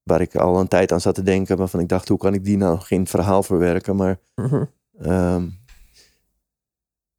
waar 0.03 0.21
ik 0.21 0.35
al 0.35 0.59
een 0.59 0.67
tijd 0.67 0.91
aan 0.91 1.01
zat 1.01 1.15
te 1.15 1.23
denken. 1.23 1.57
Waarvan 1.57 1.79
ik 1.79 1.87
dacht, 1.89 2.07
hoe 2.07 2.17
kan 2.17 2.33
ik 2.33 2.43
die 2.43 2.57
nou 2.57 2.79
het 2.87 3.09
verhaal 3.09 3.43
verwerken? 3.43 3.95
Maar 3.95 4.19
Mhm. 4.35 4.63
Ehm, 4.99 5.49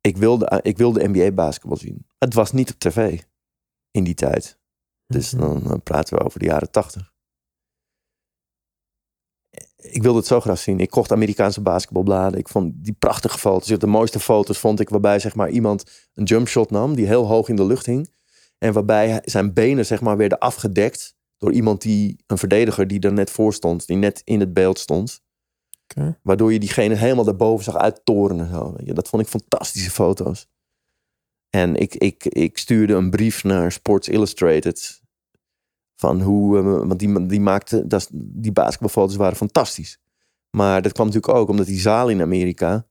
ik, 0.01 0.17
wilde, 0.17 0.61
ik 0.63 0.77
wilde 0.79 1.09
NBA 1.09 1.31
basketbal 1.33 1.77
zien. 1.77 2.07
Het 2.19 2.35
was 2.35 2.53
niet 2.53 2.71
op 2.73 2.79
tv 2.79 3.23
in 3.91 4.05
die 4.05 4.15
tijd. 4.15 4.59
Dus 5.07 5.33
Mhm. 5.33 5.43
dan 5.43 5.71
eh, 5.73 5.79
praten 5.83 6.17
we 6.19 6.25
over 6.25 6.39
de 6.39 6.45
jaren 6.47 6.71
tachtig. 6.71 7.11
ik 9.77 10.03
wilde 10.03 10.19
het 10.19 10.27
zo 10.27 10.41
graag 10.41 10.59
zien. 10.59 10.81
Ik 10.81 10.91
kocht 10.91 11.13
Amerikaanse 11.13 11.61
basketbalbladen. 11.61 12.39
Ik 12.39 12.49
vond 12.49 12.73
die 12.85 12.93
prachtige 12.93 13.39
foto's. 13.39 13.79
De 13.79 13.87
mooiste 13.87 14.21
foto's 14.21 14.59
vond 14.59 14.81
ik 14.81 14.89
waarbij 14.89 15.19
zeg 15.19 15.35
maar, 15.35 15.51
iemand 15.51 16.09
een 16.15 16.25
jumpshot 16.25 16.71
nam 16.71 16.95
die 16.95 17.07
heel 17.07 17.27
hoog 17.27 17.49
in 17.49 17.57
de 17.57 17.65
lucht 17.65 17.87
hing. 17.87 18.11
En 18.59 18.73
waarbij 18.73 19.23
zijn 19.25 19.53
benen 19.53 19.87
zeg 19.87 20.01
maar, 20.01 20.17
werden 20.17 20.39
afgedekt 20.39 21.15
door 21.37 21.53
iemand 21.53 21.83
die, 21.83 22.23
een 22.27 22.39
verdediger 22.39 22.87
die 22.87 23.01
er 23.01 23.13
net 23.13 23.31
voor 23.31 23.55
stond, 23.55 23.87
die 23.87 23.97
net 23.97 24.23
in 24.25 24.41
het 24.41 24.53
beeld 24.55 24.79
stond. 24.79 25.21
Waardoor 26.23 26.53
je 26.53 26.59
diegene 26.59 26.95
helemaal 26.95 27.25
daarboven 27.25 27.65
zag 27.65 27.77
uittorenen. 27.77 28.49
Zo. 28.49 28.77
Dat 28.85 29.09
vond 29.09 29.23
ik 29.23 29.29
fantastische 29.29 29.91
foto's. 29.91 30.49
En 31.51 31.77
ik, 31.77 31.95
ik, 31.95 32.25
ik 32.25 32.59
stuurde 32.59 32.95
een 32.95 33.11
brief 33.11 33.45
naar 33.45 33.73
Sports 33.73 34.09
Illustrated. 34.09 35.01
Van 35.97 36.21
hoe, 36.23 36.59
eh, 36.59 36.65
want 36.65 36.99
die, 36.99 37.27
die 37.27 37.41
maakte, 37.41 37.87
dat, 37.87 38.09
die 38.13 38.53
basketbalfoto's 38.53 39.17
waren 39.17 39.37
fantastisch. 39.37 40.01
Maar 40.51 40.83
dat 40.83 40.93
kwam 40.93 41.07
natuurlijk 41.07 41.35
ook 41.35 41.49
omdat 41.49 41.67
die 41.67 41.81
zalen 41.81 42.15
in 42.15 42.23
Amerika, 42.23 42.87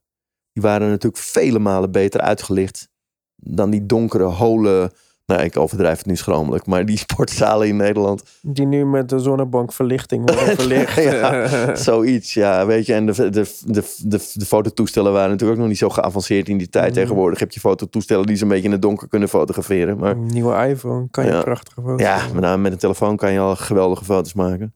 die 0.52 0.62
waren 0.62 0.88
natuurlijk 0.88 1.22
vele 1.22 1.58
malen 1.58 1.90
beter 1.90 2.20
uitgelicht 2.20 2.90
dan 3.36 3.70
die 3.70 3.86
donkere, 3.86 4.24
holen, 4.24 4.92
nou 5.32 5.44
ik 5.44 5.56
overdrijf 5.56 5.98
het 5.98 6.06
nu 6.06 6.16
schromelijk, 6.16 6.66
maar 6.66 6.86
die 6.86 6.96
sportzalen 7.06 7.68
in 7.68 7.76
Nederland. 7.76 8.22
Die 8.42 8.66
nu 8.66 8.86
met 8.86 9.08
de 9.08 9.18
zonnebankverlichting 9.18 10.30
worden 10.34 10.56
verlicht. 10.60 11.02
Ja, 11.02 11.74
zoiets, 11.76 12.34
ja, 12.34 12.66
weet 12.66 12.86
je. 12.86 12.94
En 12.94 13.06
de, 13.06 13.30
de, 13.30 13.30
de, 13.66 13.94
de, 14.04 14.30
de 14.34 14.44
fototoestellen 14.46 15.12
waren 15.12 15.30
natuurlijk 15.30 15.52
ook 15.52 15.60
nog 15.64 15.68
niet 15.68 15.78
zo 15.78 15.88
geavanceerd 15.88 16.48
in 16.48 16.58
die 16.58 16.68
tijd. 16.68 16.90
Mhm. 16.90 16.94
Tegenwoordig 16.94 17.38
heb 17.38 17.52
je 17.52 17.60
fototoestellen 17.60 18.26
die 18.26 18.36
ze 18.36 18.42
een 18.42 18.48
beetje 18.48 18.64
in 18.64 18.72
het 18.72 18.82
donker 18.82 19.08
kunnen 19.08 19.28
fotograferen. 19.28 19.96
Maar 19.98 20.10
Een 20.10 20.26
nieuwe 20.26 20.66
iPhone 20.68 21.08
kan 21.10 21.24
je 21.24 21.30
Ja. 21.30 21.42
prachtige 21.42 21.80
foto's 21.82 22.00
ja, 22.00 22.26
maar 22.32 22.40
nou, 22.42 22.58
met 22.58 22.72
een 22.72 22.78
telefoon 22.78 23.16
kan 23.16 23.32
je 23.32 23.38
al 23.38 23.56
geweldige 23.56 24.04
foto's 24.04 24.32
maken. 24.34 24.74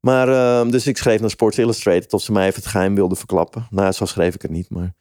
Maar, 0.00 0.28
ehm, 0.28 0.70
dus 0.70 0.86
ik 0.86 0.96
schreef 0.96 1.20
naar 1.20 1.30
Sports 1.30 1.58
Illustrated 1.58 2.12
of 2.12 2.22
ze 2.22 2.32
mij 2.32 2.46
even 2.46 2.60
het 2.62 2.70
geheim 2.70 2.94
wilden 2.94 3.16
verklappen. 3.16 3.66
Nou, 3.70 3.92
zo 3.92 4.04
schreef 4.04 4.34
ik 4.34 4.42
het 4.42 4.50
niet, 4.50 4.70
maar 4.70 4.94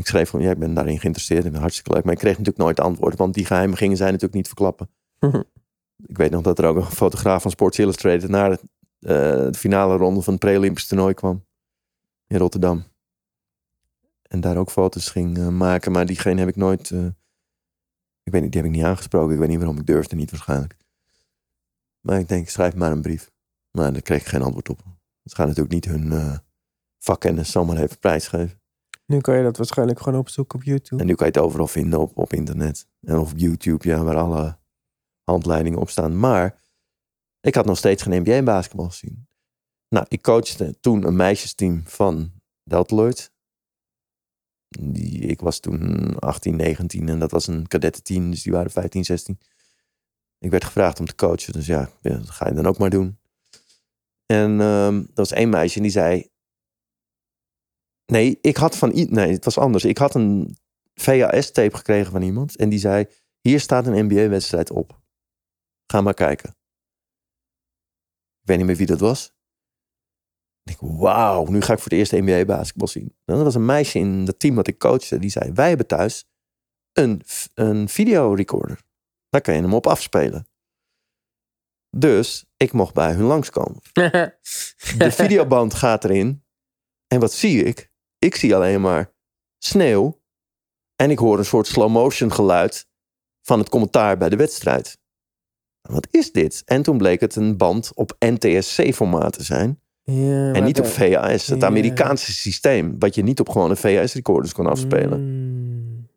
ik 0.00 0.06
schreef 0.06 0.30
gewoon, 0.30 0.46
ja, 0.46 0.52
ik 0.52 0.58
ben 0.58 0.74
daarin 0.74 0.98
geïnteresseerd 0.98 1.44
en 1.44 1.54
hartstikke 1.54 1.92
leuk. 1.92 2.04
Maar 2.04 2.12
ik 2.12 2.18
kreeg 2.18 2.38
natuurlijk 2.38 2.64
nooit 2.64 2.80
antwoord, 2.80 3.16
want 3.16 3.34
die 3.34 3.44
geheimen 3.44 3.76
gingen 3.76 3.96
zij 3.96 4.06
natuurlijk 4.06 4.34
niet 4.34 4.46
verklappen. 4.46 4.90
Mhm. 5.18 5.42
Ik 6.06 6.16
weet 6.16 6.30
nog 6.30 6.42
dat 6.42 6.58
er 6.58 6.64
ook 6.64 6.76
een 6.76 6.82
fotograaf 6.82 7.42
van 7.42 7.50
Sports 7.50 7.78
Illustrated 7.78 8.28
naar 8.28 8.50
het, 8.50 8.62
eh, 8.98 9.10
de 9.50 9.58
finale 9.58 9.96
ronde 9.96 10.22
van 10.22 10.32
het 10.32 10.42
pre-Olympisch 10.42 10.86
toernooi 10.86 11.14
kwam 11.14 11.46
in 12.26 12.38
Rotterdam. 12.38 12.84
En 14.22 14.40
daar 14.40 14.56
ook 14.56 14.70
foto's 14.70 15.10
ging 15.10 15.38
eh, 15.38 15.48
maken, 15.48 15.92
maar 15.92 16.06
diegene 16.06 16.38
heb 16.38 16.48
ik 16.48 16.56
nooit, 16.56 16.90
eh, 16.90 17.06
ik 18.22 18.32
weet 18.32 18.42
niet, 18.42 18.52
die 18.52 18.60
heb 18.60 18.70
ik 18.70 18.76
niet 18.76 18.86
aangesproken. 18.86 19.32
Ik 19.32 19.38
weet 19.38 19.48
niet 19.48 19.58
waarom, 19.58 19.78
ik 19.78 19.86
durfde 19.86 20.16
niet 20.16 20.30
waarschijnlijk. 20.30 20.76
Maar 22.00 22.18
ik 22.18 22.28
denk, 22.28 22.48
schrijf 22.48 22.74
maar 22.74 22.92
een 22.92 23.02
brief. 23.02 23.30
Maar 23.70 23.92
daar 23.92 24.02
kreeg 24.02 24.20
ik 24.20 24.26
geen 24.26 24.42
antwoord 24.42 24.68
op. 24.68 24.82
Ze 25.24 25.34
gaan 25.34 25.46
natuurlijk 25.46 25.74
niet 25.74 25.84
hun 25.84 26.40
vakkennis 26.98 27.50
zomaar 27.50 27.76
even 27.76 27.98
prijsgeven. 27.98 28.59
Nu 29.10 29.20
kan 29.20 29.36
je 29.36 29.42
dat 29.42 29.56
waarschijnlijk 29.56 30.00
gewoon 30.00 30.18
opzoeken 30.18 30.58
op 30.58 30.64
YouTube. 30.64 31.00
En 31.02 31.06
nu 31.06 31.14
kan 31.14 31.26
je 31.26 31.32
het 31.32 31.42
overal 31.42 31.66
vinden 31.66 32.00
op, 32.00 32.16
op 32.16 32.32
internet. 32.32 32.86
En 33.00 33.18
op 33.18 33.32
YouTube, 33.36 33.88
ja, 33.88 34.02
waar 34.02 34.16
alle 34.16 34.58
handleidingen 35.24 35.78
op 35.78 35.90
staan. 35.90 36.18
Maar 36.18 36.62
ik 37.40 37.54
had 37.54 37.66
nog 37.66 37.78
steeds 37.78 38.02
geen 38.02 38.22
NBA-basketbal 38.22 38.88
gezien. 38.88 39.28
Nou, 39.88 40.06
ik 40.08 40.22
coachte 40.22 40.80
toen 40.80 41.06
een 41.06 41.16
meisjesteam 41.16 41.82
van 41.84 42.32
Deltaloid. 42.62 43.32
Die, 44.68 45.18
ik 45.20 45.40
was 45.40 45.60
toen 45.60 46.18
18, 46.18 46.56
19 46.56 47.08
en 47.08 47.18
dat 47.18 47.30
was 47.30 47.46
een 47.46 47.66
kadettenteam, 47.66 48.30
dus 48.30 48.42
die 48.42 48.52
waren 48.52 48.70
15, 48.70 49.04
16. 49.04 49.38
Ik 50.38 50.50
werd 50.50 50.64
gevraagd 50.64 51.00
om 51.00 51.06
te 51.06 51.14
coachen, 51.14 51.52
dus 51.52 51.66
ja, 51.66 51.90
dat 52.02 52.30
ga 52.30 52.48
je 52.48 52.54
dan 52.54 52.66
ook 52.66 52.78
maar 52.78 52.90
doen. 52.90 53.18
En 54.26 54.60
ehm 54.60 54.96
er 54.96 55.10
was 55.14 55.32
één 55.32 55.48
meisje 55.48 55.80
die 55.80 55.90
zei... 55.90 56.29
Nee, 58.10 58.38
ik 58.40 58.56
had 58.56 58.76
van... 58.76 58.90
Nee, 58.94 59.32
het 59.32 59.44
was 59.44 59.58
anders. 59.58 59.84
Ik 59.84 59.98
had 59.98 60.14
een 60.14 60.56
VHS-tape 60.94 61.76
gekregen 61.76 62.12
van 62.12 62.22
iemand. 62.22 62.56
En 62.56 62.68
die 62.68 62.78
zei, 62.78 63.06
hier 63.40 63.60
staat 63.60 63.86
een 63.86 64.04
NBA-wedstrijd 64.04 64.70
op. 64.70 65.00
Ga 65.86 66.00
maar 66.00 66.14
kijken. 66.14 66.48
Ik 68.40 68.46
weet 68.46 68.56
niet 68.56 68.66
meer 68.66 68.76
wie 68.76 68.86
dat 68.86 69.00
was. 69.00 69.32
Ik 70.62 70.78
wauw, 70.80 71.46
nu 71.46 71.60
ga 71.60 71.72
ik 71.72 71.78
voor 71.78 71.90
het 71.90 71.98
eerst 71.98 72.12
NBA-basketbal 72.12 72.88
zien. 72.88 73.16
En 73.24 73.34
dat 73.34 73.42
was 73.42 73.54
een 73.54 73.64
meisje 73.64 73.98
in 73.98 74.24
dat 74.24 74.38
team 74.38 74.54
dat 74.54 74.66
ik 74.66 74.78
coachte. 74.78 75.18
Die 75.18 75.30
zei, 75.30 75.52
wij 75.52 75.68
hebben 75.68 75.86
thuis 75.86 76.28
een, 76.92 77.22
een 77.54 77.88
videorecorder. 77.88 78.80
Daar 79.28 79.40
kan 79.40 79.54
je 79.54 79.60
hem 79.60 79.74
op 79.74 79.86
afspelen. 79.86 80.48
Dus 81.96 82.44
ik 82.56 82.72
mocht 82.72 82.94
bij 82.94 83.12
hun 83.12 83.24
langskomen. 83.24 83.80
De 84.98 85.10
videoband 85.10 85.74
gaat 85.74 86.04
erin. 86.04 86.44
En 87.06 87.20
wat 87.20 87.32
zie 87.32 87.64
ik? 87.64 87.89
Ik 88.20 88.34
zie 88.34 88.54
alleen 88.54 88.80
maar 88.80 89.12
sneeuw. 89.58 90.20
En 90.96 91.10
ik 91.10 91.18
hoor 91.18 91.38
een 91.38 91.44
soort 91.44 91.66
slow 91.66 91.90
motion 91.90 92.32
geluid 92.32 92.88
van 93.42 93.58
het 93.58 93.68
commentaar 93.68 94.16
bij 94.16 94.28
de 94.28 94.36
wedstrijd. 94.36 94.98
Wat 95.88 96.08
is 96.10 96.32
dit? 96.32 96.62
En 96.64 96.82
toen 96.82 96.98
bleek 96.98 97.20
het 97.20 97.36
een 97.36 97.56
band 97.56 97.94
op 97.94 98.16
NTSC-formaat 98.18 99.32
te 99.32 99.42
zijn. 99.42 99.80
Ja, 100.02 100.52
En 100.52 100.64
niet 100.64 100.78
op 100.78 100.86
VHS, 100.86 101.46
het 101.46 101.60
Ja. 101.60 101.66
Amerikaanse 101.66 102.32
systeem. 102.32 102.98
Wat 102.98 103.14
je 103.14 103.22
niet 103.22 103.40
op 103.40 103.48
gewone 103.48 103.76
VHS-recorders 103.76 104.52
kon 104.52 104.66
afspelen. 104.66 105.20
Mm. 105.20 106.08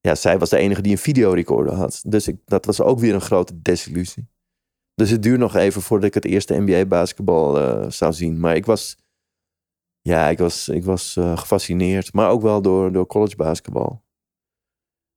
Ja, 0.00 0.14
zij 0.14 0.38
was 0.38 0.50
de 0.50 0.56
enige 0.56 0.82
die 0.82 0.92
een 0.92 0.98
videorecorder 0.98 1.74
had. 1.74 2.02
Dus 2.06 2.28
ik, 2.28 2.36
dat 2.44 2.64
was 2.64 2.80
ook 2.80 2.98
weer 2.98 3.14
een 3.14 3.20
grote 3.20 3.62
desillusie. 3.62 4.28
Dus 4.94 5.10
het 5.10 5.22
duurde 5.22 5.38
nog 5.38 5.54
even 5.54 5.82
voordat 5.82 6.08
ik 6.08 6.14
het 6.14 6.24
eerste 6.24 6.60
NBA-basketbal 6.60 7.58
eh, 7.60 7.90
zou 7.90 8.12
zien. 8.12 8.40
Maar 8.40 8.56
ik 8.56 8.66
was, 8.66 8.96
ja, 10.06 10.28
ik 10.28 10.38
was, 10.38 10.68
ik 10.68 10.84
was 10.84 11.16
eh, 11.16 11.38
gefascineerd. 11.38 12.12
Maar 12.12 12.30
ook 12.30 12.42
wel 12.42 12.62
door, 12.62 12.92
door 12.92 13.06
college 13.06 13.36
basketbal. 13.36 14.04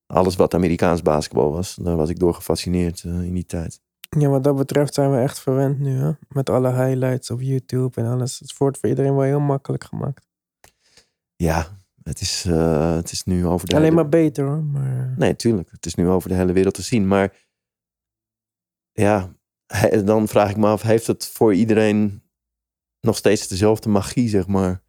Alles 0.06 0.36
wat 0.36 0.54
Amerikaans 0.54 1.02
basketbal 1.02 1.52
was, 1.52 1.76
daar 1.76 1.96
was 1.96 2.10
ik 2.10 2.20
door 2.20 2.34
gefascineerd 2.34 3.04
eh, 3.04 3.22
in 3.22 3.34
die 3.34 3.46
tijd. 3.46 3.82
Ja, 4.20 4.28
wat 4.28 4.44
dat 4.44 4.56
betreft 4.56 4.94
zijn 4.94 5.12
we 5.12 5.18
echt 5.18 5.40
verwend 5.40 5.80
nu, 5.80 6.00
hè? 6.00 6.12
Met 6.28 6.50
alle 6.50 6.72
highlights 6.72 7.32
op 7.32 7.42
YouTube 7.42 8.02
en 8.02 8.08
alles. 8.08 8.40
Het 8.40 8.58
wordt 8.58 8.78
voor 8.78 8.90
iedereen 8.90 9.16
wel 9.16 9.24
heel 9.24 9.40
makkelijk 9.40 9.84
gemaakt. 9.84 10.28
Ja, 11.36 11.68
het 12.04 12.22
is, 12.22 12.46
eh, 12.46 12.96
het 12.96 13.12
is 13.12 13.24
nu 13.24 13.46
over 13.46 13.68
de 13.68 13.76
Alleen 13.76 13.90
hele- 13.90 14.02
maar 14.02 14.10
beter, 14.10 14.46
hoor. 14.46 14.64
Maar... 14.64 15.14
Nee, 15.18 15.36
tuurlijk. 15.36 15.72
Het 15.72 15.86
is 15.86 15.96
nu 15.96 16.08
over 16.08 16.30
de 16.30 16.36
hele 16.36 16.54
wereld 16.54 16.74
te 16.74 16.82
zien. 16.82 17.08
Maar 17.08 17.48
ja, 18.92 19.36
dan 20.06 20.28
vraag 20.28 20.50
ik 20.50 20.58
me 20.58 20.68
af, 20.68 20.82
heeft 20.82 21.08
het 21.08 21.28
voor 21.28 21.54
iedereen 21.54 22.24
nog 23.02 23.18
steeds 23.18 23.48
dezelfde 23.48 23.90
magie, 23.90 24.30
zeg 24.30 24.48
maar? 24.48 24.82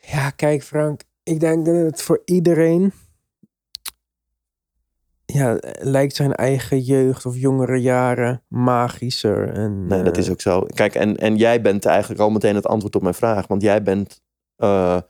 Ja, 0.00 0.30
kijk 0.30 0.62
Frank. 0.62 1.02
Ik 1.22 1.40
denk 1.40 1.66
dat 1.66 1.74
het 1.74 2.02
voor 2.02 2.22
iedereen... 2.24 2.92
Ja, 5.24 5.58
lijkt 5.78 6.16
zijn 6.16 6.34
eigen 6.34 6.80
jeugd 6.80 7.26
of 7.26 7.36
jongere 7.36 7.76
jaren 7.76 8.42
magischer. 8.48 9.52
En, 9.52 9.86
Nee, 9.86 10.02
dat 10.02 10.16
eh, 10.16 10.22
is 10.22 10.30
ook 10.30 10.40
zo. 10.40 10.62
Kijk, 10.62 10.94
en, 10.94 11.16
en 11.16 11.36
jij 11.36 11.60
bent 11.60 11.84
eigenlijk 11.84 12.20
al 12.20 12.30
meteen 12.30 12.54
het 12.54 12.66
antwoord 12.66 12.96
op 12.96 13.02
mijn 13.02 13.14
vraag. 13.14 13.46
Want 13.46 13.62
jij 13.62 13.82
bent 13.82 14.22
eh, 14.56 15.00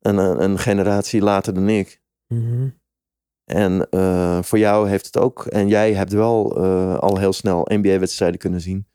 een, 0.00 0.16
een, 0.18 0.58
generatie 0.58 1.20
later 1.20 1.54
dan 1.54 1.68
ik. 1.68 2.02
mhm. 2.26 2.68
En 3.44 3.90
eh, 3.90 4.42
voor 4.42 4.58
jou 4.58 4.88
heeft 4.88 5.06
het 5.06 5.16
ook. 5.16 5.46
En 5.46 5.68
jij 5.68 5.94
hebt 5.94 6.12
wel 6.12 6.56
al 6.98 7.18
heel 7.18 7.32
snel 7.32 7.68
NBA-wedstrijden 7.70 8.38
kunnen 8.38 8.60
zien. 8.60 8.86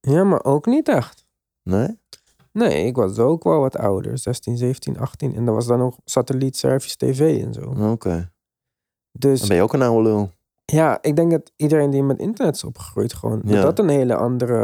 Ja, 0.00 0.24
maar 0.24 0.44
ook 0.44 0.66
niet 0.66 0.88
echt. 0.88 1.25
Nee? 1.66 1.98
Nee, 2.52 2.86
ik 2.86 2.96
was 2.96 3.18
ook 3.18 3.44
wel 3.44 3.60
wat 3.60 3.76
ouder. 3.76 4.18
16, 4.18 4.56
17, 4.56 4.98
18. 4.98 5.34
En 5.34 5.44
dat 5.44 5.54
was 5.54 5.66
dan 5.66 5.78
nog 5.78 5.98
satelliet 6.04 6.56
service 6.56 6.96
tv 6.96 7.42
en 7.44 7.52
zo. 7.52 7.90
Oké. 7.92 8.32
Dus 9.12 9.38
Dan 9.38 9.48
ben 9.48 9.56
je 9.56 9.62
ook 9.62 9.72
een 9.72 9.82
oude 9.82 10.08
lul. 10.08 10.30
ja, 10.64 10.98
ik 11.02 11.16
denk 11.16 11.30
dat 11.30 11.52
iedereen 11.56 11.90
die 11.90 12.02
met 12.02 12.18
internet 12.18 12.54
is 12.54 12.64
opgegroeid 12.64 13.12
gewoon... 13.14 13.42
Ja. 13.44 13.52
Dat 13.52 13.62
dat 13.62 13.78
een 13.78 13.88
hele 13.90 14.14
andere... 14.14 14.56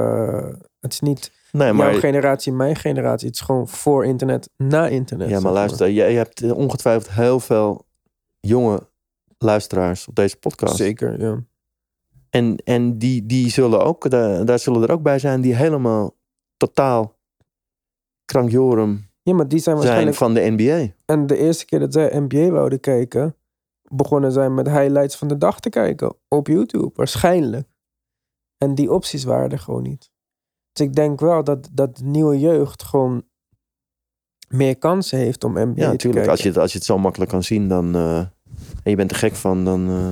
Het 0.81 0.93
is 0.93 1.01
niet 1.01 1.33
Nee, 1.53 1.73
maar, 1.73 1.91
jouw 1.91 2.01
generatie, 2.01 2.53
mijn 2.53 2.77
generatie. 2.77 3.27
Het 3.27 3.37
is 3.37 3.43
gewoon 3.43 3.69
voor 3.69 4.05
internet, 4.05 4.51
na 4.57 4.89
internet. 4.89 5.29
ja, 5.29 5.41
maar 5.41 5.53
luister, 5.53 5.91
jij 5.91 6.15
hebt 6.15 6.43
eh, 6.43 6.57
ongetwijfeld 6.57 7.11
heel 7.11 7.41
veel 7.41 7.87
jonge 8.41 8.89
luisteraars 9.39 10.09
op 10.09 10.15
deze 10.15 10.37
podcast. 10.37 10.77
Zeker, 10.77 11.21
ja. 11.21 11.43
En, 12.31 12.57
en 12.57 12.99
die, 12.99 13.27
die 13.27 13.51
zullen 13.51 13.85
ook, 13.85 14.11
daar, 14.11 14.45
daar 14.45 14.59
zullen 14.59 14.83
er 14.83 14.91
ook 14.91 15.03
bij 15.03 15.19
zijn 15.19 15.41
die 15.41 15.55
helemaal 15.55 16.15
totaal 16.67 17.19
krankjorum 18.25 19.11
Ja, 19.23 19.35
maar 19.35 19.49
die 19.49 19.59
zijn 19.59 19.77
zijn 19.77 19.77
waarschijnlijk... 19.77 20.17
van 20.17 20.35
de 20.35 20.51
NBA. 20.57 20.95
En 21.05 21.27
de 21.27 21.37
eerste 21.37 21.65
keer 21.65 21.79
dat 21.79 21.93
zij 21.93 22.19
NBA 22.21 22.49
wouden 22.51 22.81
kijken... 22.81 23.37
begonnen 23.91 24.33
zij 24.33 24.51
met 24.51 24.67
highlights 24.69 25.17
van 25.17 25.29
de 25.29 25.39
dag 25.39 25.61
te 25.61 25.69
kijken. 25.71 26.15
Op 26.29 26.47
YouTube, 26.47 26.91
waarschijnlijk. 26.95 27.69
En 28.59 28.75
die 28.75 28.93
opties 28.93 29.25
waren 29.25 29.51
er 29.51 29.59
gewoon 29.59 29.83
niet. 29.83 30.11
Dus 30.73 30.87
ik 30.87 30.95
denk 30.95 31.21
wel 31.21 31.45
dat, 31.45 31.69
dat 31.73 31.97
de 31.97 32.05
nieuwe 32.05 32.39
jeugd 32.39 32.83
gewoon... 32.83 33.25
meer 34.49 34.79
kansen 34.79 35.19
heeft 35.19 35.45
om 35.45 35.53
NBA 35.53 35.61
Ja, 35.61 35.75
te 35.75 35.81
natuurlijk. 35.91 36.15
kijken. 36.15 36.31
Als 36.31 36.41
je, 36.43 36.49
het, 36.49 36.59
als 36.59 36.73
je 36.73 36.79
het 36.79 36.87
zo 36.87 36.99
makkelijk 36.99 37.31
kan 37.31 37.43
zien, 37.43 37.69
dan. 37.69 37.95
eh, 37.95 38.19
en 38.19 38.91
je 38.91 38.97
bent 38.97 39.11
er 39.11 39.17
gek 39.17 39.35
van, 39.35 39.65
dan. 39.65 39.89
eh, 39.89 40.09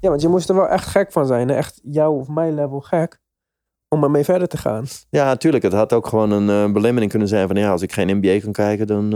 Ja, 0.00 0.08
want 0.08 0.22
je 0.22 0.28
moest 0.28 0.48
er 0.48 0.54
wel 0.54 0.68
echt 0.68 0.86
gek 0.86 1.12
van 1.12 1.26
zijn. 1.26 1.48
hè? 1.48 1.54
Echt 1.54 1.80
jouw 1.82 2.12
of 2.12 2.28
mijn 2.28 2.54
level 2.54 2.80
gek. 2.80 3.20
Om 3.92 4.02
ermee 4.02 4.24
verder 4.24 4.48
te 4.48 4.56
gaan. 4.56 4.84
Ja, 5.10 5.24
natuurlijk. 5.24 5.62
Het 5.64 5.72
had 5.72 5.92
ook 5.92 6.06
gewoon 6.06 6.30
een 6.30 6.66
eh, 6.66 6.72
belemmering 6.72 7.10
kunnen 7.10 7.28
zijn 7.28 7.46
van 7.46 7.56
ja, 7.56 7.70
als 7.70 7.82
ik 7.82 7.92
geen 7.92 8.16
NBA 8.16 8.40
kan 8.40 8.52
kijken, 8.52 8.86
dan. 8.86 9.12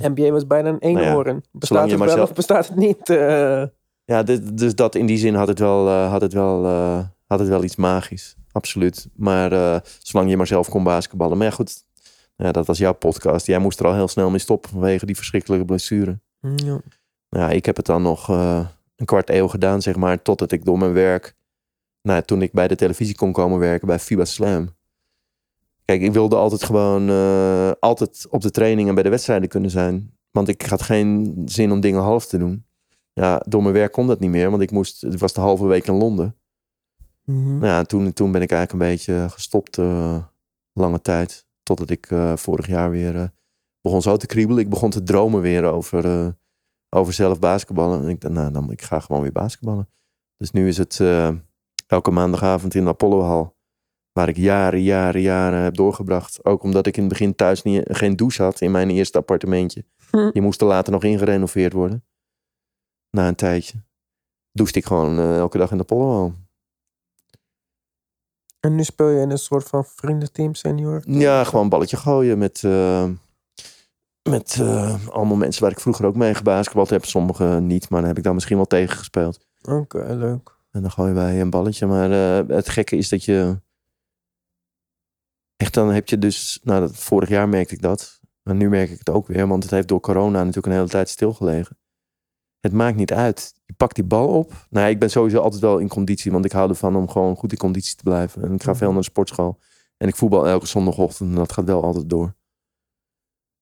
eh, 0.00 0.08
NBA 0.10 0.30
was 0.30 0.46
bijna 0.46 0.68
een 0.68 0.78
eenhoorn. 0.78 1.24
zolang 1.24 1.42
bestaat 1.52 1.90
het 1.90 1.98
wel 1.98 2.08
zelf- 2.08 2.28
of 2.28 2.34
bestaat 2.34 2.68
het 2.68 2.76
niet? 2.76 3.08
Eh, 3.10 3.62
Ja, 4.04 4.22
dit- 4.22 4.58
dus 4.58 4.74
dat 4.74 4.94
in 4.94 5.06
die 5.06 5.18
zin 5.18 5.34
had 5.34 5.48
het 5.48 5.58
wel, 5.58 5.88
had 5.90 6.20
het 6.20 6.32
wel, 6.32 6.64
had 7.26 7.38
het 7.38 7.48
wel 7.48 7.64
iets 7.64 7.76
magisch. 7.76 8.36
Absoluut. 8.52 9.08
Maar 9.16 9.80
zolang 10.02 10.30
je 10.30 10.36
maar 10.36 10.46
zelf 10.46 10.68
kon 10.68 10.84
basketballen. 10.84 11.36
Maar 11.38 11.46
ja, 11.46 11.52
goed. 11.52 11.72
Ja, 12.36 12.52
dat 12.52 12.66
was 12.66 12.78
jouw 12.78 12.92
podcast. 12.92 13.46
Jij 13.46 13.58
moest 13.58 13.80
er 13.80 13.86
al 13.86 13.94
heel 13.94 14.08
snel 14.08 14.30
mee 14.30 14.38
stoppen 14.38 14.70
vanwege 14.70 15.06
die 15.06 15.16
verschrikkelijke 15.16 15.64
blessure. 15.64 16.18
ja. 16.40 16.48
Nou 16.56 16.80
Ja, 17.28 17.50
ik 17.50 17.66
heb 17.66 17.76
het 17.76 17.86
dan 17.86 18.02
nog 18.02 18.28
een 18.28 19.04
kwart 19.04 19.30
eeuw 19.30 19.48
gedaan, 19.48 19.82
zeg 19.82 19.96
maar. 19.96 20.22
Totdat 20.22 20.52
ik 20.52 20.64
door 20.64 20.78
mijn 20.78 20.92
werk. 20.92 21.34
Nou, 22.04 22.22
toen 22.22 22.42
ik 22.42 22.52
bij 22.52 22.68
de 22.68 22.76
televisie 22.76 23.14
kon 23.14 23.32
komen 23.32 23.58
werken 23.58 23.86
bij 23.86 23.98
FIBA 23.98 24.24
Slam. 24.24 24.68
Kijk, 25.84 26.02
ik 26.02 26.12
wilde 26.12 26.36
altijd 26.36 26.64
gewoon. 26.64 27.08
eh, 27.08 27.70
altijd 27.80 28.26
op 28.30 28.40
de 28.40 28.50
training 28.50 28.88
en 28.88 28.94
bij 28.94 29.02
de 29.02 29.08
wedstrijden 29.08 29.48
kunnen 29.48 29.70
zijn. 29.70 30.12
Want 30.30 30.48
ik 30.48 30.62
had 30.62 30.82
geen 30.82 31.42
zin 31.44 31.72
om 31.72 31.80
dingen 31.80 32.00
half 32.02 32.26
te 32.26 32.38
doen. 32.38 32.66
Ja, 33.12 33.42
door 33.48 33.62
mijn 33.62 33.74
werk 33.74 33.92
kon 33.92 34.06
dat 34.06 34.20
niet 34.20 34.30
meer. 34.30 34.50
Want 34.50 34.62
ik 34.62 34.70
moest. 34.70 35.00
Het 35.00 35.20
was 35.20 35.32
de 35.32 35.40
halve 35.40 35.66
week 35.66 35.86
in 35.86 35.94
Londen. 35.94 36.36
Nou 37.58 37.66
ja, 37.66 37.82
toen, 37.82 38.12
toen 38.12 38.32
ben 38.32 38.42
ik 38.42 38.50
eigenlijk 38.50 38.82
een 38.82 38.90
beetje 38.90 39.28
gestopt. 39.30 39.78
eh, 39.78 40.24
lange 40.72 41.00
tijd. 41.00 41.46
Totdat 41.62 41.90
ik 41.90 42.10
eh, 42.10 42.36
vorig 42.36 42.66
jaar 42.66 42.90
weer 42.90 43.32
begon 43.80 44.02
zo 44.02 44.16
te 44.16 44.26
kriebelen. 44.26 44.62
Ik 44.62 44.70
begon 44.70 44.90
te 44.90 45.02
dromen 45.02 45.40
weer 45.40 45.64
over, 45.64 46.34
over 46.88 47.12
zelf 47.12 47.38
basketballen. 47.38 48.02
En 48.02 48.08
ik 48.08 48.20
dacht, 48.20 48.34
nou, 48.34 48.52
dan, 48.52 48.70
ik 48.70 48.82
ga 48.82 49.00
gewoon 49.00 49.22
weer 49.22 49.32
basketballen. 49.32 49.88
Dus 50.36 50.50
nu 50.50 50.68
is 50.68 50.76
het 50.78 51.00
elke 51.86 52.10
maandagavond 52.10 52.74
in 52.74 52.84
de 52.84 52.90
Apollohal. 52.90 53.56
Waar 54.12 54.28
ik 54.28 54.36
jaren, 54.36 54.82
jaren, 54.82 55.20
jaren 55.20 55.60
heb 55.60 55.74
doorgebracht. 55.74 56.44
Ook 56.44 56.62
omdat 56.62 56.86
ik 56.86 56.96
in 56.96 57.02
het 57.02 57.12
begin 57.12 57.34
thuis 57.34 57.62
niet, 57.62 57.82
geen 57.84 58.16
douche 58.16 58.42
had 58.42 58.60
in 58.60 58.70
mijn 58.70 58.90
eerste 58.90 59.18
appartementje. 59.18 59.84
Hm. 60.10 60.30
Die 60.32 60.42
moest 60.42 60.60
er 60.60 60.66
later 60.66 60.92
nog 60.92 61.04
ingerenoveerd 61.04 61.72
worden. 61.72 62.04
Na 63.10 63.28
een 63.28 63.34
tijdje. 63.34 63.82
Douchte 64.52 64.78
ik 64.78 64.84
gewoon 64.84 65.18
eh, 65.18 65.36
elke 65.36 65.58
dag 65.58 65.70
in 65.70 65.76
de 65.76 65.82
Apollohal. 65.82 66.34
En 68.60 68.74
nu 68.74 68.84
speel 68.84 69.08
je 69.08 69.20
in 69.20 69.30
een 69.30 69.38
soort 69.38 69.64
van 69.64 69.84
vriendenteam 69.84 70.54
senior? 70.54 71.02
Ja, 71.06 71.44
gewoon 71.44 71.62
een 71.62 71.68
balletje 71.68 71.96
gooien 71.96 72.38
met, 72.38 72.64
eh, 72.64 73.08
met 74.22 74.56
eh, 74.60 75.08
allemaal 75.08 75.36
mensen 75.36 75.62
waar 75.62 75.70
ik 75.70 75.80
vroeger 75.80 76.06
ook 76.06 76.14
mee 76.14 76.34
gebasketbald 76.34 76.90
heb. 76.90 77.04
Sommigen 77.04 77.66
niet, 77.66 77.88
maar 77.88 78.00
dan 78.00 78.08
heb 78.08 78.18
ik 78.18 78.24
daar 78.24 78.34
misschien 78.34 78.56
wel 78.56 78.66
tegen 78.66 78.96
gespeeld. 78.96 79.46
Oké, 79.62 80.14
leuk. 80.14 80.53
En 80.74 80.82
dan 80.82 80.90
gooien 80.90 81.14
wij 81.14 81.40
een 81.40 81.50
balletje. 81.50 81.86
Maar 81.86 82.10
eh, 82.10 82.48
het 82.48 82.68
gekke 82.68 82.96
is 82.96 83.08
dat 83.08 83.24
je... 83.24 83.60
Echt 85.56 85.74
dan 85.74 85.92
heb 85.92 86.08
je 86.08 86.18
dus... 86.18 86.60
Nou, 86.62 86.80
dat, 86.80 86.96
vorig 86.96 87.28
jaar 87.28 87.48
merkte 87.48 87.74
ik 87.74 87.82
dat. 87.82 88.20
Maar 88.42 88.54
nu 88.54 88.68
merk 88.68 88.90
ik 88.90 88.98
het 88.98 89.10
ook 89.10 89.26
weer. 89.26 89.48
Want 89.48 89.62
het 89.62 89.72
heeft 89.72 89.88
door 89.88 90.00
corona 90.00 90.38
natuurlijk 90.38 90.66
een 90.66 90.72
hele 90.72 90.88
tijd 90.88 91.08
stilgelegen. 91.08 91.78
Het 92.60 92.72
maakt 92.72 92.96
niet 92.96 93.12
uit. 93.12 93.54
Je 93.64 93.72
pakt 93.72 93.94
die 93.94 94.04
bal 94.04 94.28
op. 94.28 94.50
Nou, 94.70 94.84
ja, 94.84 94.92
ik 94.92 94.98
ben 94.98 95.10
sowieso 95.10 95.40
altijd 95.40 95.60
wel 95.60 95.78
in 95.78 95.88
conditie. 95.88 96.32
Want 96.32 96.44
ik 96.44 96.52
hou 96.52 96.68
ervan 96.68 96.96
om 96.96 97.08
gewoon 97.08 97.36
goed 97.36 97.52
in 97.52 97.58
conditie 97.58 97.96
te 97.96 98.02
blijven. 98.02 98.42
En 98.42 98.52
ik 98.52 98.62
ga 98.62 98.74
veel 98.74 98.90
naar 98.90 98.98
de 98.98 99.04
sportschool. 99.04 99.58
En 99.96 100.08
ik 100.08 100.16
voetbal 100.16 100.48
elke 100.48 100.66
zondagochtend. 100.66 101.30
En 101.30 101.36
dat 101.36 101.52
gaat 101.52 101.64
wel 101.64 101.82
altijd 101.82 102.10
door. 102.10 102.34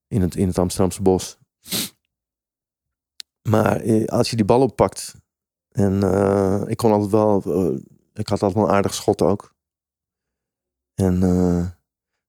In 0.09 0.21
het, 0.21 0.37
in 0.37 0.49
het 0.49 0.59
Amsterdamse 0.59 1.03
bos. 1.03 1.39
Maar 3.49 3.81
eh, 3.81 4.05
als 4.05 4.31
je 4.31 4.37
die 4.37 4.45
bal 4.45 4.61
oppakt. 4.61 5.22
En 5.73 6.03
eh, 6.03 6.63
ik 6.67 6.77
kon 6.77 6.93
altijd 6.93 7.11
wel. 7.11 7.43
eh, 7.45 7.79
ik 8.15 8.29
had 8.29 8.43
altijd 8.43 8.55
wel 8.55 8.65
een 8.65 8.75
aardig 8.75 8.95
schot 8.95 9.23
ook. 9.23 9.55
En 10.95 11.15
eh, 11.23 11.67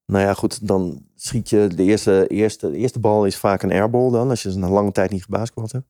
nou 0.06 0.26
ja, 0.26 0.34
goed, 0.34 0.68
dan 0.68 1.06
schiet 1.16 1.50
je 1.50 1.68
de 1.68 1.84
eerste, 1.84 2.28
eerste, 2.28 2.72
de 2.72 2.78
eerste 2.78 3.00
bal 3.00 3.26
is 3.26 3.38
vaak 3.38 3.62
een 3.62 3.72
airball 3.72 4.12
dan, 4.12 4.30
als 4.30 4.44
je 4.44 4.50
een 4.50 4.70
lange 4.70 4.92
tijd 4.92 5.12
niet 5.12 5.24
gebasketbald 5.24 5.72
hebt. 5.72 5.88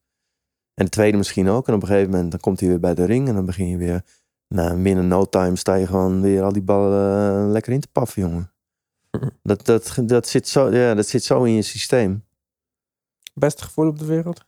En 0.73 0.85
de 0.85 0.91
tweede 0.91 1.17
misschien 1.17 1.47
ook. 1.49 1.67
En 1.67 1.73
op 1.73 1.81
een 1.81 1.87
gegeven 1.87 2.11
moment 2.11 2.31
dan 2.31 2.39
komt 2.39 2.59
hij 2.59 2.69
weer 2.69 2.79
bij 2.79 2.93
de 2.93 3.05
ring 3.05 3.27
en 3.27 3.35
dan 3.35 3.45
begin 3.45 3.67
je 3.67 3.77
weer. 3.77 4.03
Nou, 4.47 4.81
binnen 4.81 5.07
no 5.07 5.25
time 5.25 5.55
sta 5.55 5.73
je 5.75 5.87
gewoon 5.87 6.21
weer 6.21 6.43
al 6.43 6.53
die 6.53 6.61
ballen 6.61 7.51
lekker 7.51 7.73
in 7.73 7.79
te 7.79 7.87
paffen, 7.91 8.21
jongen. 8.21 8.51
Dat, 9.43 9.65
dat, 9.65 9.97
dat, 10.05 10.27
zit 10.27 10.47
zo, 10.47 10.71
ja, 10.71 10.93
dat 10.93 11.07
zit 11.07 11.23
zo 11.23 11.43
in 11.43 11.53
je 11.53 11.61
systeem. 11.61 12.25
Beste 13.33 13.63
gevoel 13.63 13.87
op 13.87 13.99
de 13.99 14.05
wereld? 14.05 14.45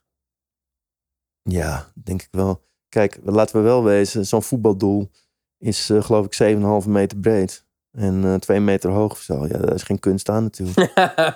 Ja, 1.42 1.92
denk 1.94 2.22
ik 2.22 2.28
wel. 2.32 2.64
Kijk, 2.96 3.20
laten 3.24 3.56
we 3.56 3.62
wel 3.62 3.84
wezen, 3.84 4.26
zo'n 4.26 4.44
voetbaldoel 4.44 5.10
is 5.58 5.90
eh, 5.90 6.04
geloof 6.04 6.26
ik 6.26 6.58
7,5 6.84 6.90
meter 6.90 7.18
breed. 7.18 7.66
En 7.92 8.24
eh 8.26 8.34
2 8.34 8.60
meter 8.60 8.90
hoog 8.92 9.12
of 9.12 9.20
zo. 9.20 9.48
Ja, 9.48 9.58
daar 9.58 9.74
is 9.74 9.84
geen 9.84 10.00
kunst 10.00 10.30
aan 10.30 10.44
natuurlijk. 10.44 10.94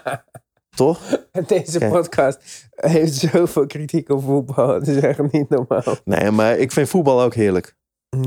Toch? 0.76 1.27
Deze 1.48 1.77
Kijk. 1.77 1.91
podcast 1.91 2.69
heeft 2.76 3.14
zoveel 3.14 3.65
kritiek 3.65 4.10
op 4.10 4.23
voetbal. 4.23 4.73
Het 4.73 4.88
is 4.88 4.98
echt 5.02 5.31
niet 5.31 5.49
normaal. 5.49 5.95
Nee, 6.03 6.31
maar 6.31 6.57
ik 6.57 6.72
vind 6.72 6.90
voetbal 6.90 7.22
ook 7.22 7.34
heerlijk. 7.34 7.77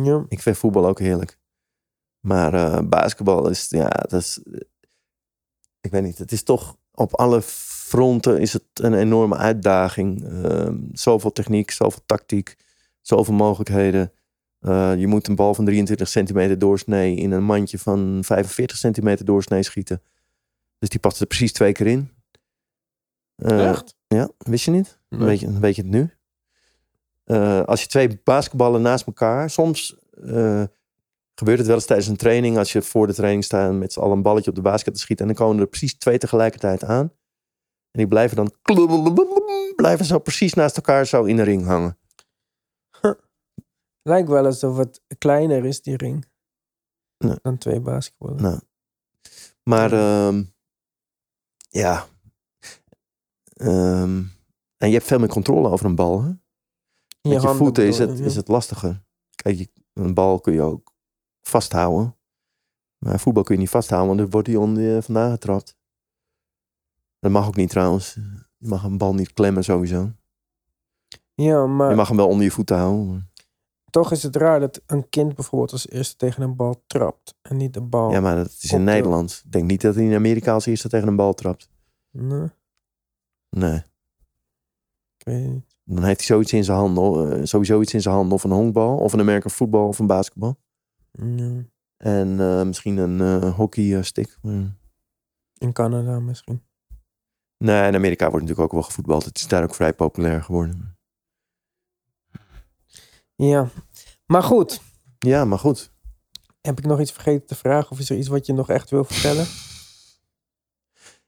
Ja. 0.02 0.24
Ik 0.28 0.40
vind 0.40 0.59
voetbal 0.59 0.86
ook 0.86 0.98
heerlijk. 0.98 1.38
Maar 2.26 2.54
eh, 2.54 2.78
basketbal 2.84 3.48
is, 3.48 3.66
ja, 3.68 3.88
dat 3.88 4.12
is... 4.12 4.40
Ik 5.80 5.90
weet 5.90 6.02
niet, 6.02 6.18
het 6.18 6.32
is 6.32 6.42
toch 6.42 6.76
op 6.94 7.14
alle 7.14 7.42
fronten 7.42 8.40
is 8.40 8.52
het 8.52 8.64
een 8.74 8.94
enorme 8.94 9.36
uitdaging. 9.36 10.24
Ehm, 10.24 10.76
zoveel 10.92 11.32
techniek, 11.32 11.70
zoveel 11.70 12.02
tactiek, 12.06 12.56
zoveel 13.02 13.34
mogelijkheden. 13.34 14.12
Eh, 14.60 14.96
je 14.96 15.06
moet 15.06 15.28
een 15.28 15.34
bal 15.34 15.54
van 15.54 15.64
23 15.64 16.08
centimeter 16.08 16.58
doorsnee 16.58 17.16
in 17.16 17.32
een 17.32 17.44
mandje 17.44 17.78
van 17.78 18.20
45 18.24 18.76
centimeter 18.76 19.24
doorsnee 19.24 19.62
schieten. 19.62 20.02
Dus 20.78 20.88
die 20.88 21.00
past 21.00 21.20
er 21.20 21.26
precies 21.26 21.52
twee 21.52 21.72
keer 21.72 21.86
in. 21.86 22.10
Eh, 23.36 23.68
Echt? 23.68 23.94
Ja, 24.06 24.30
wist 24.38 24.64
je 24.64 24.70
niet? 24.70 24.98
Nee. 25.08 25.20
Weet, 25.20 25.40
je, 25.40 25.58
weet 25.58 25.76
je 25.76 25.82
het 25.82 25.90
nu? 25.90 26.10
Eh, 27.24 27.62
als 27.62 27.80
je 27.80 27.86
twee 27.86 28.20
basketballen 28.24 28.82
naast 28.82 29.06
elkaar, 29.06 29.50
soms 29.50 29.96
gebeurt 31.34 31.58
het 31.58 31.66
wel 31.66 31.76
eens 31.76 31.86
tijdens 31.86 32.08
een 32.08 32.16
training, 32.16 32.58
als 32.58 32.72
je 32.72 32.82
voor 32.82 33.06
de 33.06 33.14
training 33.14 33.44
staat 33.44 33.72
met 33.72 33.92
z'n 33.92 34.00
allen 34.00 34.16
een 34.16 34.22
balletje 34.22 34.50
op 34.50 34.56
de 34.56 34.62
basket 34.62 34.94
te 34.94 35.00
schieten, 35.00 35.28
en 35.28 35.34
dan 35.34 35.46
komen 35.46 35.62
er 35.62 35.68
precies 35.68 35.98
twee 35.98 36.18
tegelijkertijd 36.18 36.84
aan. 36.84 37.12
En 37.90 37.98
die 37.98 38.06
blijven 38.06 38.36
dan 38.36 38.52
blijven 39.76 40.04
zo 40.04 40.18
precies 40.18 40.54
naast 40.54 40.76
elkaar 40.76 41.06
zo 41.06 41.24
in 41.24 41.36
de 41.36 41.42
ring 41.42 41.64
hangen. 41.64 41.98
Lijkt 44.02 44.28
wel 44.28 44.44
alsof 44.44 44.76
het 44.76 45.02
kleiner 45.18 45.64
is, 45.64 45.82
die 45.82 45.96
ring. 45.96 46.26
Nee. 47.18 47.36
Dan 47.42 47.58
twee 47.58 47.80
basketballen. 47.80 48.42
Nou. 48.42 48.60
Maar 49.62 49.92
ehm, 49.92 50.44
ja. 51.68 52.06
Ehm, 53.52 54.22
en 54.76 54.88
je 54.88 54.94
hebt 54.94 55.06
veel 55.06 55.18
meer 55.18 55.28
controle 55.28 55.68
over 55.68 55.86
een 55.86 55.94
bal. 55.94 56.22
Hè? 56.22 56.30
Met 57.28 57.42
je 57.42 57.48
voeten 57.48 57.86
is 57.86 57.98
het, 57.98 58.18
is 58.18 58.36
het 58.36 58.48
lastiger. 58.48 59.04
Kijk, 59.34 59.56
je, 59.56 59.68
een 59.92 60.14
bal 60.14 60.40
kun 60.40 60.52
je 60.52 60.62
ook 60.62 60.92
vasthouden. 61.42 62.16
Maar 62.98 63.20
voetbal 63.20 63.42
kun 63.42 63.54
je 63.54 63.60
niet 63.60 63.70
vasthouden, 63.70 64.08
want 64.08 64.20
dan 64.20 64.30
wordt 64.30 64.48
hij 64.48 64.56
onder 64.56 65.02
vandaan 65.02 65.30
getrapt. 65.30 65.76
Dat 67.18 67.30
mag 67.30 67.46
ook 67.46 67.56
niet 67.56 67.70
trouwens. 67.70 68.14
Je 68.56 68.68
mag 68.68 68.84
een 68.84 68.98
bal 68.98 69.14
niet 69.14 69.32
klemmen 69.32 69.64
sowieso. 69.64 70.12
Ja, 71.34 71.66
maar 71.66 71.90
Je 71.90 71.96
mag 71.96 72.08
hem 72.08 72.16
wel 72.16 72.28
onder 72.28 72.44
je 72.44 72.50
voeten 72.50 72.76
houden. 72.76 73.31
Toch 73.93 74.12
is 74.12 74.23
het 74.23 74.36
raar 74.36 74.60
dat 74.60 74.81
een 74.86 75.09
kind 75.09 75.35
bijvoorbeeld 75.35 75.73
als 75.73 75.89
eerste 75.89 76.16
tegen 76.16 76.43
een 76.43 76.56
bal 76.56 76.82
trapt. 76.86 77.35
En 77.43 77.56
niet 77.56 77.74
de 77.74 77.81
bal. 77.81 78.10
Ja, 78.12 78.20
maar 78.20 78.36
dat 78.36 78.47
is 78.47 78.73
in 78.73 78.78
de- 78.78 78.85
Nederland. 78.85 79.43
Ik 79.44 79.52
denk 79.52 79.64
niet 79.64 79.81
dat 79.81 79.94
hij 79.94 80.05
in 80.05 80.14
Amerika 80.14 80.52
als 80.52 80.66
eerste 80.66 80.89
tegen 80.89 81.09
een 81.09 81.16
bal 81.16 81.35
trapt. 81.35 81.69
Nee, 82.10 82.48
Nee. 83.51 83.77
ik 85.16 85.24
weet 85.24 85.48
niet. 85.48 85.77
Dan 85.85 86.05
heeft 86.05 86.19
hij 86.19 86.27
zoiets 86.27 86.52
in 86.52 86.64
zijn 86.64 86.78
handen. 86.78 87.32
eh, 87.39 87.44
sowieso 87.44 87.81
iets 87.81 87.94
in 87.94 88.01
zijn 88.02 88.14
handen. 88.14 88.35
Of 88.35 88.44
een 88.44 88.51
honkbal, 88.51 88.97
of 88.98 89.12
een 89.12 89.20
American 89.20 89.51
voetbal, 89.51 89.86
of 89.89 89.98
een 89.98 90.06
basketbal. 90.06 90.56
En 91.97 92.40
eh, 92.40 92.62
misschien 92.62 92.97
een 92.97 93.20
eh 93.20 93.55
hockeystick. 93.56 94.39
In 95.59 95.73
Canada 95.73 96.20
misschien. 96.20 96.62
Nee, 97.59 97.86
in 97.89 97.94
Amerika 97.94 98.24
wordt 98.31 98.40
natuurlijk 98.47 98.66
ook 98.69 98.73
wel 98.81 98.82
gevoetbald. 98.89 99.24
Het 99.24 99.36
is 99.39 99.48
daar 99.48 99.62
ook 99.62 99.74
vrij 99.74 99.93
populair 99.93 100.43
geworden. 100.43 100.97
Ja. 103.48 103.69
Maar 104.27 104.43
goed, 104.43 104.81
Ja, 105.19 105.44
maar 105.44 105.59
goed. 105.59 105.90
heb 106.60 106.78
ik 106.78 106.85
nog 106.85 107.01
iets 107.01 107.12
vergeten 107.12 107.47
te 107.47 107.55
vragen? 107.55 107.90
Of 107.90 107.98
is 107.98 108.10
er 108.10 108.16
iets 108.16 108.28
wat 108.28 108.47
je 108.47 108.52
nog 108.52 108.69
echt 108.69 108.90
wil 108.90 109.05
vertellen? 109.05 109.47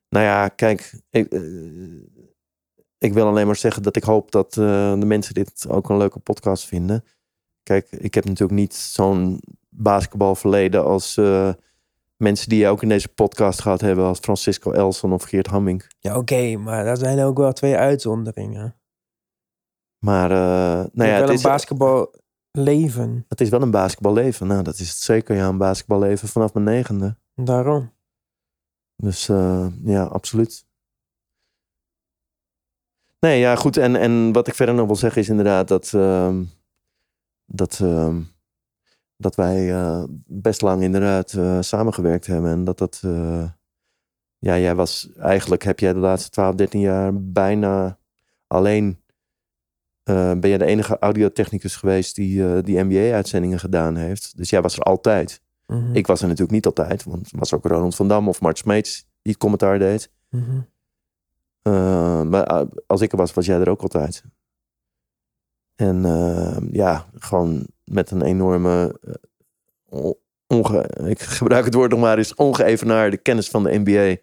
Nou 0.08 0.24
ja, 0.24 0.48
kijk. 0.48 1.00
Ik, 1.10 1.32
eh, 1.32 1.40
ik 2.98 3.12
wil 3.12 3.26
alleen 3.26 3.46
maar 3.46 3.56
zeggen 3.56 3.82
dat 3.82 3.96
ik 3.96 4.02
hoop 4.02 4.30
dat 4.30 4.56
eh, 4.56 4.98
de 4.98 5.06
mensen 5.06 5.34
dit 5.34 5.66
ook 5.68 5.88
een 5.88 5.96
leuke 5.96 6.18
podcast 6.18 6.64
vinden. 6.66 7.04
Kijk, 7.62 7.86
ik 7.90 8.14
heb 8.14 8.24
natuurlijk 8.24 8.58
niet 8.58 8.74
zo'n 8.74 9.40
basketbalverleden 9.68 10.84
als 10.84 11.16
eh, 11.16 11.52
mensen 12.16 12.48
die 12.48 12.58
je 12.58 12.68
ook 12.68 12.82
in 12.82 12.88
deze 12.88 13.08
podcast 13.08 13.60
gehad 13.60 13.80
hebben. 13.80 14.04
Als 14.04 14.18
Francisco 14.18 14.72
Elson 14.72 15.12
of 15.12 15.22
Geert 15.22 15.46
Hamming. 15.46 15.90
Ja, 15.98 16.16
oké, 16.16 16.56
maar 16.56 16.84
dat 16.84 16.98
zijn 16.98 17.20
ook 17.20 17.38
wel 17.38 17.52
twee 17.52 17.76
uitzonderingen. 17.76 18.76
Maar 20.04 20.30
eh, 20.30 20.90
nou 20.92 21.10
ja, 21.10 21.12
wel 21.12 21.20
het 21.20 21.28
een 21.28 21.34
is, 21.34 21.42
basketbal 21.42 22.14
leven. 22.50 23.24
Het 23.28 23.40
is 23.40 23.48
wel 23.48 23.62
een 23.62 23.70
basketballeven. 23.70 24.46
Nou, 24.46 24.62
dat 24.62 24.78
is 24.78 24.88
het 24.88 24.98
zeker. 24.98 25.36
Ja, 25.36 25.48
een 25.48 25.58
basketballeven 25.58 26.28
vanaf 26.28 26.54
mijn 26.54 26.66
negende. 26.66 27.16
Daarom. 27.34 27.92
Dus 28.96 29.28
eh, 29.28 29.66
ja, 29.84 30.04
absoluut. 30.04 30.66
Nee, 33.20 33.38
ja, 33.38 33.56
goed. 33.56 33.76
En, 33.76 33.96
en 33.96 34.32
wat 34.32 34.48
ik 34.48 34.54
verder 34.54 34.74
nog 34.74 34.86
wil 34.86 34.96
zeggen 34.96 35.20
is 35.20 35.28
inderdaad 35.28 35.68
dat, 35.68 35.92
ehm, 35.94 36.44
dat, 37.46 37.80
ehm, 37.80 38.20
dat 39.16 39.34
wij 39.34 39.72
eh, 39.72 40.04
best 40.26 40.62
lang 40.62 40.82
inderdaad 40.82 41.64
samengewerkt 41.64 42.26
hebben. 42.26 42.50
En 42.50 42.64
dat 42.64 42.78
dat, 42.78 43.00
ja, 44.38 44.58
jij 44.58 44.74
was, 44.74 45.08
eigenlijk 45.16 45.62
heb 45.62 45.78
jij 45.78 45.92
de 45.92 45.98
laatste 45.98 46.30
12, 46.30 46.54
13 46.54 46.80
jaar 46.80 47.22
bijna 47.22 47.98
alleen, 48.46 49.03
eh, 50.04 50.32
ben 50.32 50.48
jij 50.48 50.58
de 50.58 50.64
enige 50.64 50.98
audiotechnicus 50.98 51.76
geweest 51.76 52.14
die 52.14 52.46
eh, 52.46 52.62
die 52.62 52.82
NBA-uitzendingen 52.82 53.58
gedaan 53.58 53.96
heeft. 53.96 54.36
Dus 54.36 54.50
jij 54.50 54.62
was 54.62 54.76
er 54.76 54.82
altijd. 54.82 55.42
Mhm. 55.66 55.94
Ik 55.94 56.06
was 56.06 56.20
er 56.20 56.26
natuurlijk 56.26 56.52
niet 56.52 56.66
altijd, 56.66 57.04
want 57.04 57.32
er 57.32 57.38
was 57.38 57.52
ook 57.52 57.64
Ronald 57.64 57.94
van 57.94 58.08
Dam 58.08 58.28
of 58.28 58.40
Mart 58.40 58.58
Smeets 58.58 59.00
die 59.22 59.32
het 59.32 59.36
commentaar 59.36 59.78
deed. 59.78 60.10
Mhm. 60.30 60.60
Uh, 61.68 62.22
maar 62.22 62.66
als 62.86 63.00
ik 63.00 63.12
er 63.12 63.18
was, 63.18 63.32
was 63.32 63.46
jij 63.46 63.60
er 63.60 63.68
ook 63.68 63.82
altijd. 63.82 64.24
En 65.74 66.02
ja, 66.72 67.06
gewoon 67.14 67.66
met 67.84 68.10
een 68.10 68.22
enorme, 68.22 69.00
onge, 70.46 70.88
ik 71.04 71.20
gebruik 71.20 71.64
het 71.64 71.74
woord 71.74 71.90
nog 71.90 72.00
maar 72.00 72.18
eens, 72.18 72.34
ongeëvenaarde 72.34 73.16
kennis 73.16 73.48
van 73.48 73.62
de 73.62 73.82
NBA. 73.84 74.16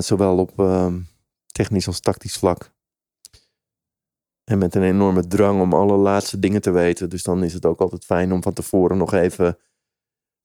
Zowel 0.00 0.38
op 0.38 0.52
technisch 1.46 1.86
als 1.86 2.00
tactisch 2.00 2.36
vlak. 2.36 2.73
En 4.44 4.58
met 4.58 4.74
een 4.74 4.82
enorme 4.82 5.26
drang 5.26 5.60
om 5.60 5.72
alle 5.72 5.96
laatste 5.96 6.38
dingen 6.38 6.60
te 6.60 6.70
weten. 6.70 7.10
Dus 7.10 7.22
dan 7.22 7.42
is 7.42 7.52
het 7.52 7.66
ook 7.66 7.80
altijd 7.80 8.04
fijn 8.04 8.32
om 8.32 8.42
van 8.42 8.52
tevoren 8.52 8.96
nog 8.96 9.12
even, 9.12 9.58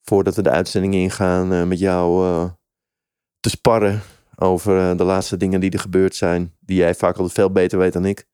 voordat 0.01 0.35
we 0.35 0.41
de 0.41 0.49
uitzending 0.49 0.93
ingaan, 0.93 1.53
uh, 1.53 1.63
met 1.63 1.80
jou 1.80 2.26
uh, 2.26 2.49
te 3.39 3.49
sparren 3.49 4.01
over 4.35 4.91
uh, 4.91 4.97
de 4.97 5.03
laatste 5.03 5.38
dingen 5.38 5.59
die 5.59 5.71
er 5.71 5.80
gebeurd 5.80 6.15
zijn. 6.15 6.53
Die 6.59 6.77
jij 6.77 6.95
vaak 6.95 7.15
altijd 7.15 7.34
veel 7.34 7.51
beter 7.51 7.77
weet 7.77 7.93
dan 7.93 8.05
ik. 8.05 8.27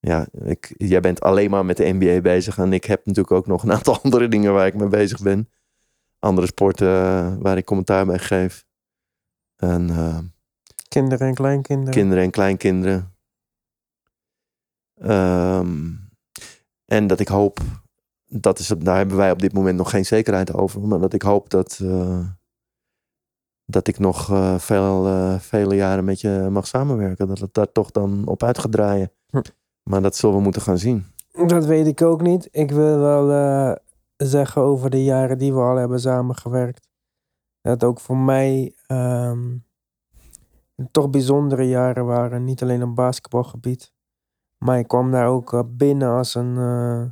Ja, 0.00 0.26
ik, 0.44 0.74
jij 0.76 1.00
bent 1.00 1.20
alleen 1.20 1.50
maar 1.50 1.64
met 1.64 1.76
de 1.76 1.92
NBA 1.92 2.20
bezig. 2.20 2.58
En 2.58 2.72
ik 2.72 2.84
heb 2.84 3.06
natuurlijk 3.06 3.34
ook 3.34 3.46
nog 3.46 3.62
een 3.62 3.72
aantal 3.72 4.00
andere 4.02 4.28
dingen 4.28 4.52
waar 4.52 4.66
ik 4.66 4.74
mee 4.74 4.88
bezig 4.88 5.22
ben. 5.22 5.48
Andere 6.18 6.46
sporten 6.46 7.40
waar 7.42 7.56
ik 7.56 7.64
commentaar 7.64 8.06
bij 8.06 8.18
geef. 8.18 8.66
En, 9.56 9.90
kinderen 10.88 11.26
en 11.26 11.34
kleinkinderen. 11.34 11.94
Kinderen 11.94 12.24
en 12.24 12.30
kleinkinderen. 12.30 13.17
Um, 15.02 16.10
en 16.84 17.06
dat 17.06 17.20
ik 17.20 17.28
hoop, 17.28 17.58
dat 18.28 18.58
is, 18.58 18.66
daar 18.78 18.96
hebben 18.96 19.16
wij 19.16 19.30
op 19.30 19.38
dit 19.38 19.52
moment 19.52 19.76
nog 19.76 19.90
geen 19.90 20.04
zekerheid 20.04 20.54
over. 20.54 20.80
Maar 20.80 21.00
dat 21.00 21.12
ik 21.12 21.22
hoop 21.22 21.50
dat, 21.50 21.78
uh, 21.82 22.26
dat 23.64 23.88
ik 23.88 23.98
nog 23.98 24.30
uh, 24.30 24.58
veel, 24.58 25.06
uh, 25.06 25.38
vele 25.38 25.74
jaren 25.74 26.04
met 26.04 26.20
je 26.20 26.48
mag 26.50 26.66
samenwerken. 26.66 27.28
Dat 27.28 27.38
het 27.38 27.54
daar 27.54 27.72
toch 27.72 27.90
dan 27.90 28.26
op 28.26 28.42
uit 28.42 28.58
gaat 28.58 28.72
draaien. 28.72 29.12
Hm. 29.30 29.42
Maar 29.82 30.02
dat 30.02 30.16
zullen 30.16 30.36
we 30.36 30.42
moeten 30.42 30.62
gaan 30.62 30.78
zien. 30.78 31.06
Dat 31.46 31.64
weet 31.64 31.86
ik 31.86 32.02
ook 32.02 32.22
niet. 32.22 32.48
Ik 32.50 32.70
wil 32.70 32.98
wel 32.98 33.30
uh, 33.30 33.72
zeggen 34.16 34.62
over 34.62 34.90
de 34.90 35.04
jaren 35.04 35.38
die 35.38 35.54
we 35.54 35.60
al 35.60 35.76
hebben 35.76 36.00
samengewerkt. 36.00 36.88
Dat 37.60 37.84
ook 37.84 38.00
voor 38.00 38.16
mij 38.16 38.74
um, 38.86 39.64
toch 40.90 41.10
bijzondere 41.10 41.68
jaren 41.68 42.06
waren. 42.06 42.44
Niet 42.44 42.62
alleen 42.62 42.82
op 42.82 42.94
basketbalgebied. 42.94 43.92
Maar 44.58 44.78
ik 44.78 44.88
kwam 44.88 45.10
daar 45.10 45.26
ook 45.26 45.52
uh, 45.52 45.60
binnen 45.66 46.08
als 46.08 46.34
een 46.34 46.56
uh, 46.56 47.04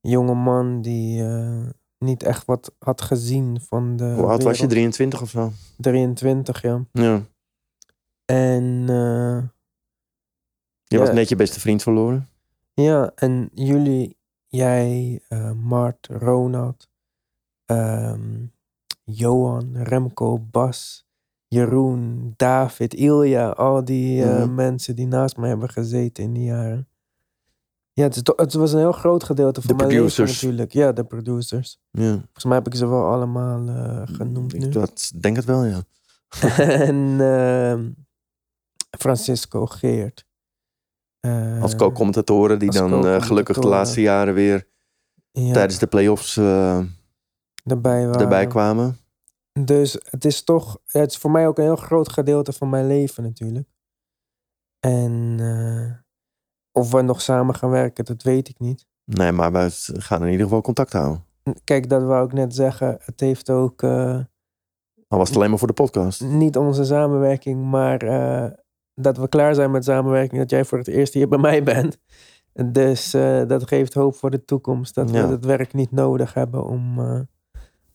jonge 0.00 0.34
man 0.34 0.82
die 0.82 1.22
uh, 1.22 1.68
niet 1.98 2.22
echt 2.22 2.44
wat 2.44 2.74
had 2.78 3.02
gezien 3.02 3.60
van 3.60 3.96
de. 3.96 4.04
Hoe 4.04 4.26
oud 4.26 4.42
was 4.42 4.58
je? 4.58 4.66
23 4.66 5.22
of 5.22 5.30
zo? 5.30 5.52
23, 5.76 6.62
ja. 6.62 6.84
Ja. 6.92 7.22
En. 8.24 8.86
je 10.84 10.98
was 10.98 11.12
net 11.12 11.28
je 11.28 11.36
beste 11.36 11.60
vriend 11.60 11.82
verloren? 11.82 12.28
Ja, 12.74 13.12
en 13.14 13.50
jullie, 13.54 14.16
jij, 14.46 15.20
Mart, 15.54 16.06
Ronald, 16.10 16.88
um, 17.66 18.52
Johan, 19.04 19.76
Remco, 19.76 20.38
Bas. 20.38 21.05
Jeroen, 21.48 22.34
David, 22.36 22.94
Ilja, 22.94 23.48
al 23.48 23.84
die 23.84 24.24
uh, 24.24 24.44
mm. 24.44 24.54
mensen 24.54 24.96
die 24.96 25.06
naast 25.06 25.36
mij 25.36 25.48
hebben 25.48 25.68
gezeten 25.68 26.24
in 26.24 26.32
die 26.32 26.44
jaren. 26.44 26.88
Ja, 27.92 28.02
het, 28.02 28.16
is 28.16 28.22
het 28.36 28.54
was 28.54 28.72
een 28.72 28.78
heel 28.78 28.92
groot 28.92 29.24
gedeelte 29.24 29.60
van 29.60 29.70
de 29.70 29.76
mijn 29.76 29.88
producers. 29.88 30.18
leven 30.18 30.34
natuurlijk. 30.34 30.72
Ja, 30.72 30.92
de 30.92 31.04
producers. 31.04 31.80
Ja. 31.90 32.12
Volgens 32.12 32.44
mij 32.44 32.56
heb 32.56 32.66
ik 32.66 32.74
ze 32.74 32.86
wel 32.86 33.04
allemaal 33.04 33.68
uh, 33.68 34.02
genoemd 34.04 34.54
ik 34.54 34.60
nu. 34.60 34.68
Dat, 34.68 35.12
denk 35.16 35.36
het 35.36 35.44
wel, 35.44 35.64
ja. 35.64 35.82
en 36.88 36.96
uh, 36.96 37.78
Francisco 38.98 39.66
Geert. 39.66 40.26
Uh, 41.20 41.62
als 41.62 41.76
co-commentatoren 41.76 42.58
die 42.58 42.70
dan 42.70 42.90
co 42.90 43.20
gelukkig 43.20 43.58
de 43.58 43.68
laatste 43.68 44.00
jaren 44.00 44.34
weer 44.34 44.68
ja. 45.30 45.52
tijdens 45.52 45.78
de 45.78 45.86
play-offs 45.86 46.36
erbij, 46.36 46.86
waren. 48.06 48.20
erbij 48.20 48.46
kwamen. 48.46 48.98
Dus 49.64 49.98
het 50.10 50.24
is 50.24 50.44
toch, 50.44 50.78
het 50.86 51.10
is 51.10 51.16
voor 51.16 51.30
mij 51.30 51.46
ook 51.46 51.58
een 51.58 51.64
heel 51.64 51.76
groot 51.76 52.12
gedeelte 52.12 52.52
van 52.52 52.68
mijn 52.68 52.86
leven 52.86 53.22
natuurlijk. 53.22 53.68
En 54.80 55.38
uh, 55.40 55.92
of 56.72 56.90
we 56.90 57.02
nog 57.02 57.22
samen 57.22 57.54
gaan 57.54 57.70
werken, 57.70 58.04
dat 58.04 58.22
weet 58.22 58.48
ik 58.48 58.58
niet. 58.58 58.86
Nee, 59.04 59.32
maar 59.32 59.52
we 59.52 59.70
gaan 59.98 60.22
in 60.22 60.30
ieder 60.30 60.46
geval 60.46 60.60
contact 60.60 60.92
houden. 60.92 61.24
Kijk, 61.64 61.88
dat 61.88 62.02
wou 62.02 62.26
ik 62.26 62.32
net 62.32 62.54
zeggen. 62.54 62.98
Het 63.00 63.20
heeft 63.20 63.50
ook. 63.50 63.82
Uh, 63.82 64.20
Al 65.08 65.18
was 65.18 65.28
het 65.28 65.36
alleen 65.36 65.50
maar 65.50 65.58
voor 65.58 65.68
de 65.68 65.74
podcast. 65.74 66.20
Niet 66.20 66.56
onze 66.56 66.84
samenwerking, 66.84 67.64
maar 67.64 68.04
uh, 68.04 68.50
dat 68.94 69.16
we 69.16 69.28
klaar 69.28 69.54
zijn 69.54 69.70
met 69.70 69.84
samenwerking. 69.84 70.40
Dat 70.40 70.50
jij 70.50 70.64
voor 70.64 70.78
het 70.78 70.88
eerst 70.88 71.14
hier 71.14 71.28
bij 71.28 71.38
mij 71.38 71.62
bent. 71.62 71.98
Dus 72.72 73.10
dat 73.46 73.68
geeft 73.68 73.94
hoop 73.94 74.14
voor 74.14 74.30
de 74.30 74.44
toekomst. 74.44 74.94
Dat 74.94 75.10
ja. 75.10 75.26
we 75.26 75.32
het 75.32 75.44
werk 75.44 75.72
niet 75.72 75.90
nodig 75.90 76.34
hebben 76.34 76.64
om 76.64 77.00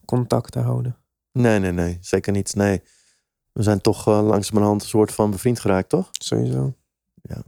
contact 0.05 0.51
te 0.51 0.59
houden. 0.59 0.95
Nee, 1.31 1.59
nee, 1.59 1.71
nee. 1.71 1.97
Zeker 2.01 2.31
niet. 2.31 2.55
Nee. 2.55 2.81
We 3.51 3.63
zijn 3.63 3.81
toch 3.81 4.07
uh, 4.07 4.27
langzamerhand 4.27 4.81
een 4.81 4.87
soort 4.87 5.11
van 5.11 5.31
bevriend 5.31 5.59
geraakt, 5.59 5.89
toch? 5.89 6.09
Sowieso. 6.11 6.73
Ja. 7.21 7.43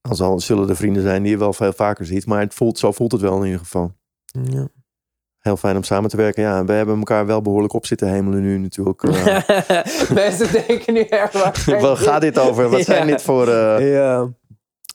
Als 0.00 0.20
al 0.20 0.40
zullen 0.40 0.68
er 0.68 0.76
vrienden 0.76 1.02
zijn 1.02 1.22
die 1.22 1.30
je 1.30 1.38
wel 1.38 1.52
veel 1.52 1.72
vaker 1.72 2.06
ziet. 2.06 2.26
Maar 2.26 2.40
het 2.40 2.54
voelt, 2.54 2.78
zo 2.78 2.92
voelt 2.92 3.12
het 3.12 3.20
wel 3.20 3.38
in 3.38 3.44
ieder 3.44 3.58
geval. 3.58 3.92
Ja. 4.24 4.68
Heel 5.38 5.56
fijn 5.56 5.76
om 5.76 5.82
samen 5.82 6.10
te 6.10 6.16
werken. 6.16 6.42
Ja, 6.42 6.64
we 6.64 6.72
hebben 6.72 6.98
elkaar 6.98 7.26
wel 7.26 7.42
behoorlijk 7.42 7.72
op 7.72 7.86
zitten 7.86 8.08
hemelen 8.08 8.42
nu 8.42 8.58
natuurlijk. 8.58 9.02
Uh... 9.02 9.24
Mensen 10.14 10.52
denken 10.66 10.94
nu 10.94 11.00
erg 11.00 11.32
waar. 11.32 11.64
Waar 11.80 11.96
gaat 11.96 12.20
dit 12.20 12.38
over? 12.38 12.68
Wat 12.68 12.78
ja. 12.84 12.84
zijn 12.84 13.06
dit 13.06 13.22
voor... 13.22 13.48
Uh... 13.48 13.92
Ja. 13.92 14.28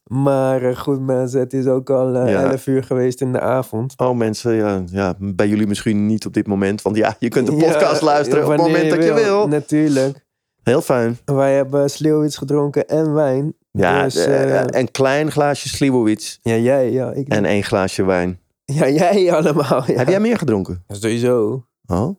Maar 0.04 0.64
uh, 0.64 0.76
goed 0.76 1.02
mensen, 1.02 1.40
het 1.40 1.54
is 1.54 1.66
ook 1.66 1.90
al 1.90 2.16
uh, 2.16 2.30
ja. 2.30 2.42
11 2.52 2.68
uur 2.68 2.84
geweest 2.84 3.22
in 3.22 3.32
de 3.32 3.40
avond. 3.40 3.94
Oh 3.98 4.18
mensen, 4.18 4.54
ja, 4.54 4.84
ja, 4.92 5.16
bij 5.20 5.48
jullie 5.48 5.68
misschien 5.68 6.06
niet 6.06 6.26
op 6.26 6.34
dit 6.34 6.48
moment. 6.48 6.82
Want 6.82 6.96
ja, 6.96 7.16
je 7.20 7.30
kunt 7.30 7.48
de 7.48 7.56
podcast 7.56 8.00
ja, 8.00 8.06
luisteren 8.06 8.44
op 8.44 8.52
het 8.52 8.60
moment 8.60 8.90
dat 8.90 9.04
je 9.04 9.14
wil. 9.14 9.48
Natuurlijk. 9.48 10.26
Heel 10.64 10.82
fijn. 10.82 11.18
Wij 11.26 11.56
hebben 11.56 11.90
Sliowitz 11.90 12.38
gedronken 12.38 12.88
en 12.88 13.14
wijn. 13.14 13.54
Ja, 13.72 14.04
dus, 14.04 14.28
uh, 14.28 14.62
een 14.66 14.92
klein 14.92 15.32
glaasje 15.32 15.70
Sliowitz. 15.70 16.38
Ja, 16.42 16.56
jij. 16.56 16.92
Ja, 16.92 17.12
ik 17.12 17.28
en 17.28 17.46
één 17.46 17.64
glaasje 17.64 18.04
wijn. 18.04 18.40
Ja, 18.66 18.90
jij 18.90 19.32
allemaal. 19.36 19.84
Ja. 19.88 19.98
Heb 19.98 20.08
jij 20.08 20.20
meer 20.20 20.38
gedronken? 20.38 20.84
Sowieso. 20.88 21.66
Oh? 21.86 22.16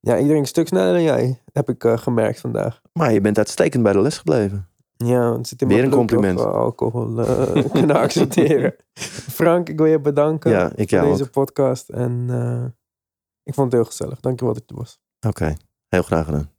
Ja, 0.00 0.18
iedereen 0.18 0.40
een 0.40 0.46
stuk 0.46 0.66
sneller 0.66 0.92
dan 0.92 1.02
jij, 1.02 1.40
heb 1.52 1.68
ik 1.68 1.84
gemerkt 2.00 2.40
vandaag. 2.40 2.80
Maar 2.92 3.12
je 3.12 3.20
bent 3.20 3.38
uitstekend 3.38 3.82
bij 3.82 3.92
de 3.92 4.00
les 4.00 4.18
gebleven. 4.18 4.68
Ja, 5.06 5.36
het 5.36 5.48
zit 5.48 5.62
in 5.62 5.68
Weer 5.68 5.84
een 5.84 5.90
compliment. 5.90 6.38
Of, 6.38 6.46
alcohol 6.46 7.18
uh, 7.18 7.64
kunnen 7.72 7.96
accepteren. 7.96 8.74
Frank, 9.30 9.68
ik 9.68 9.76
wil 9.76 9.86
je 9.86 10.00
bedanken 10.00 10.50
ja, 10.50 10.72
ik 10.74 10.88
voor 10.88 11.00
deze 11.00 11.22
ook. 11.22 11.30
podcast. 11.30 11.88
En 11.88 12.26
uh, 12.30 12.64
ik 13.42 13.54
vond 13.54 13.72
het 13.72 13.80
heel 13.80 13.90
gezellig. 13.90 14.20
Dankjewel 14.20 14.54
dat 14.54 14.62
je 14.66 14.74
er 14.74 14.80
was. 14.80 15.00
Oké, 15.20 15.28
okay. 15.28 15.56
heel 15.88 16.02
graag 16.02 16.24
gedaan. 16.24 16.53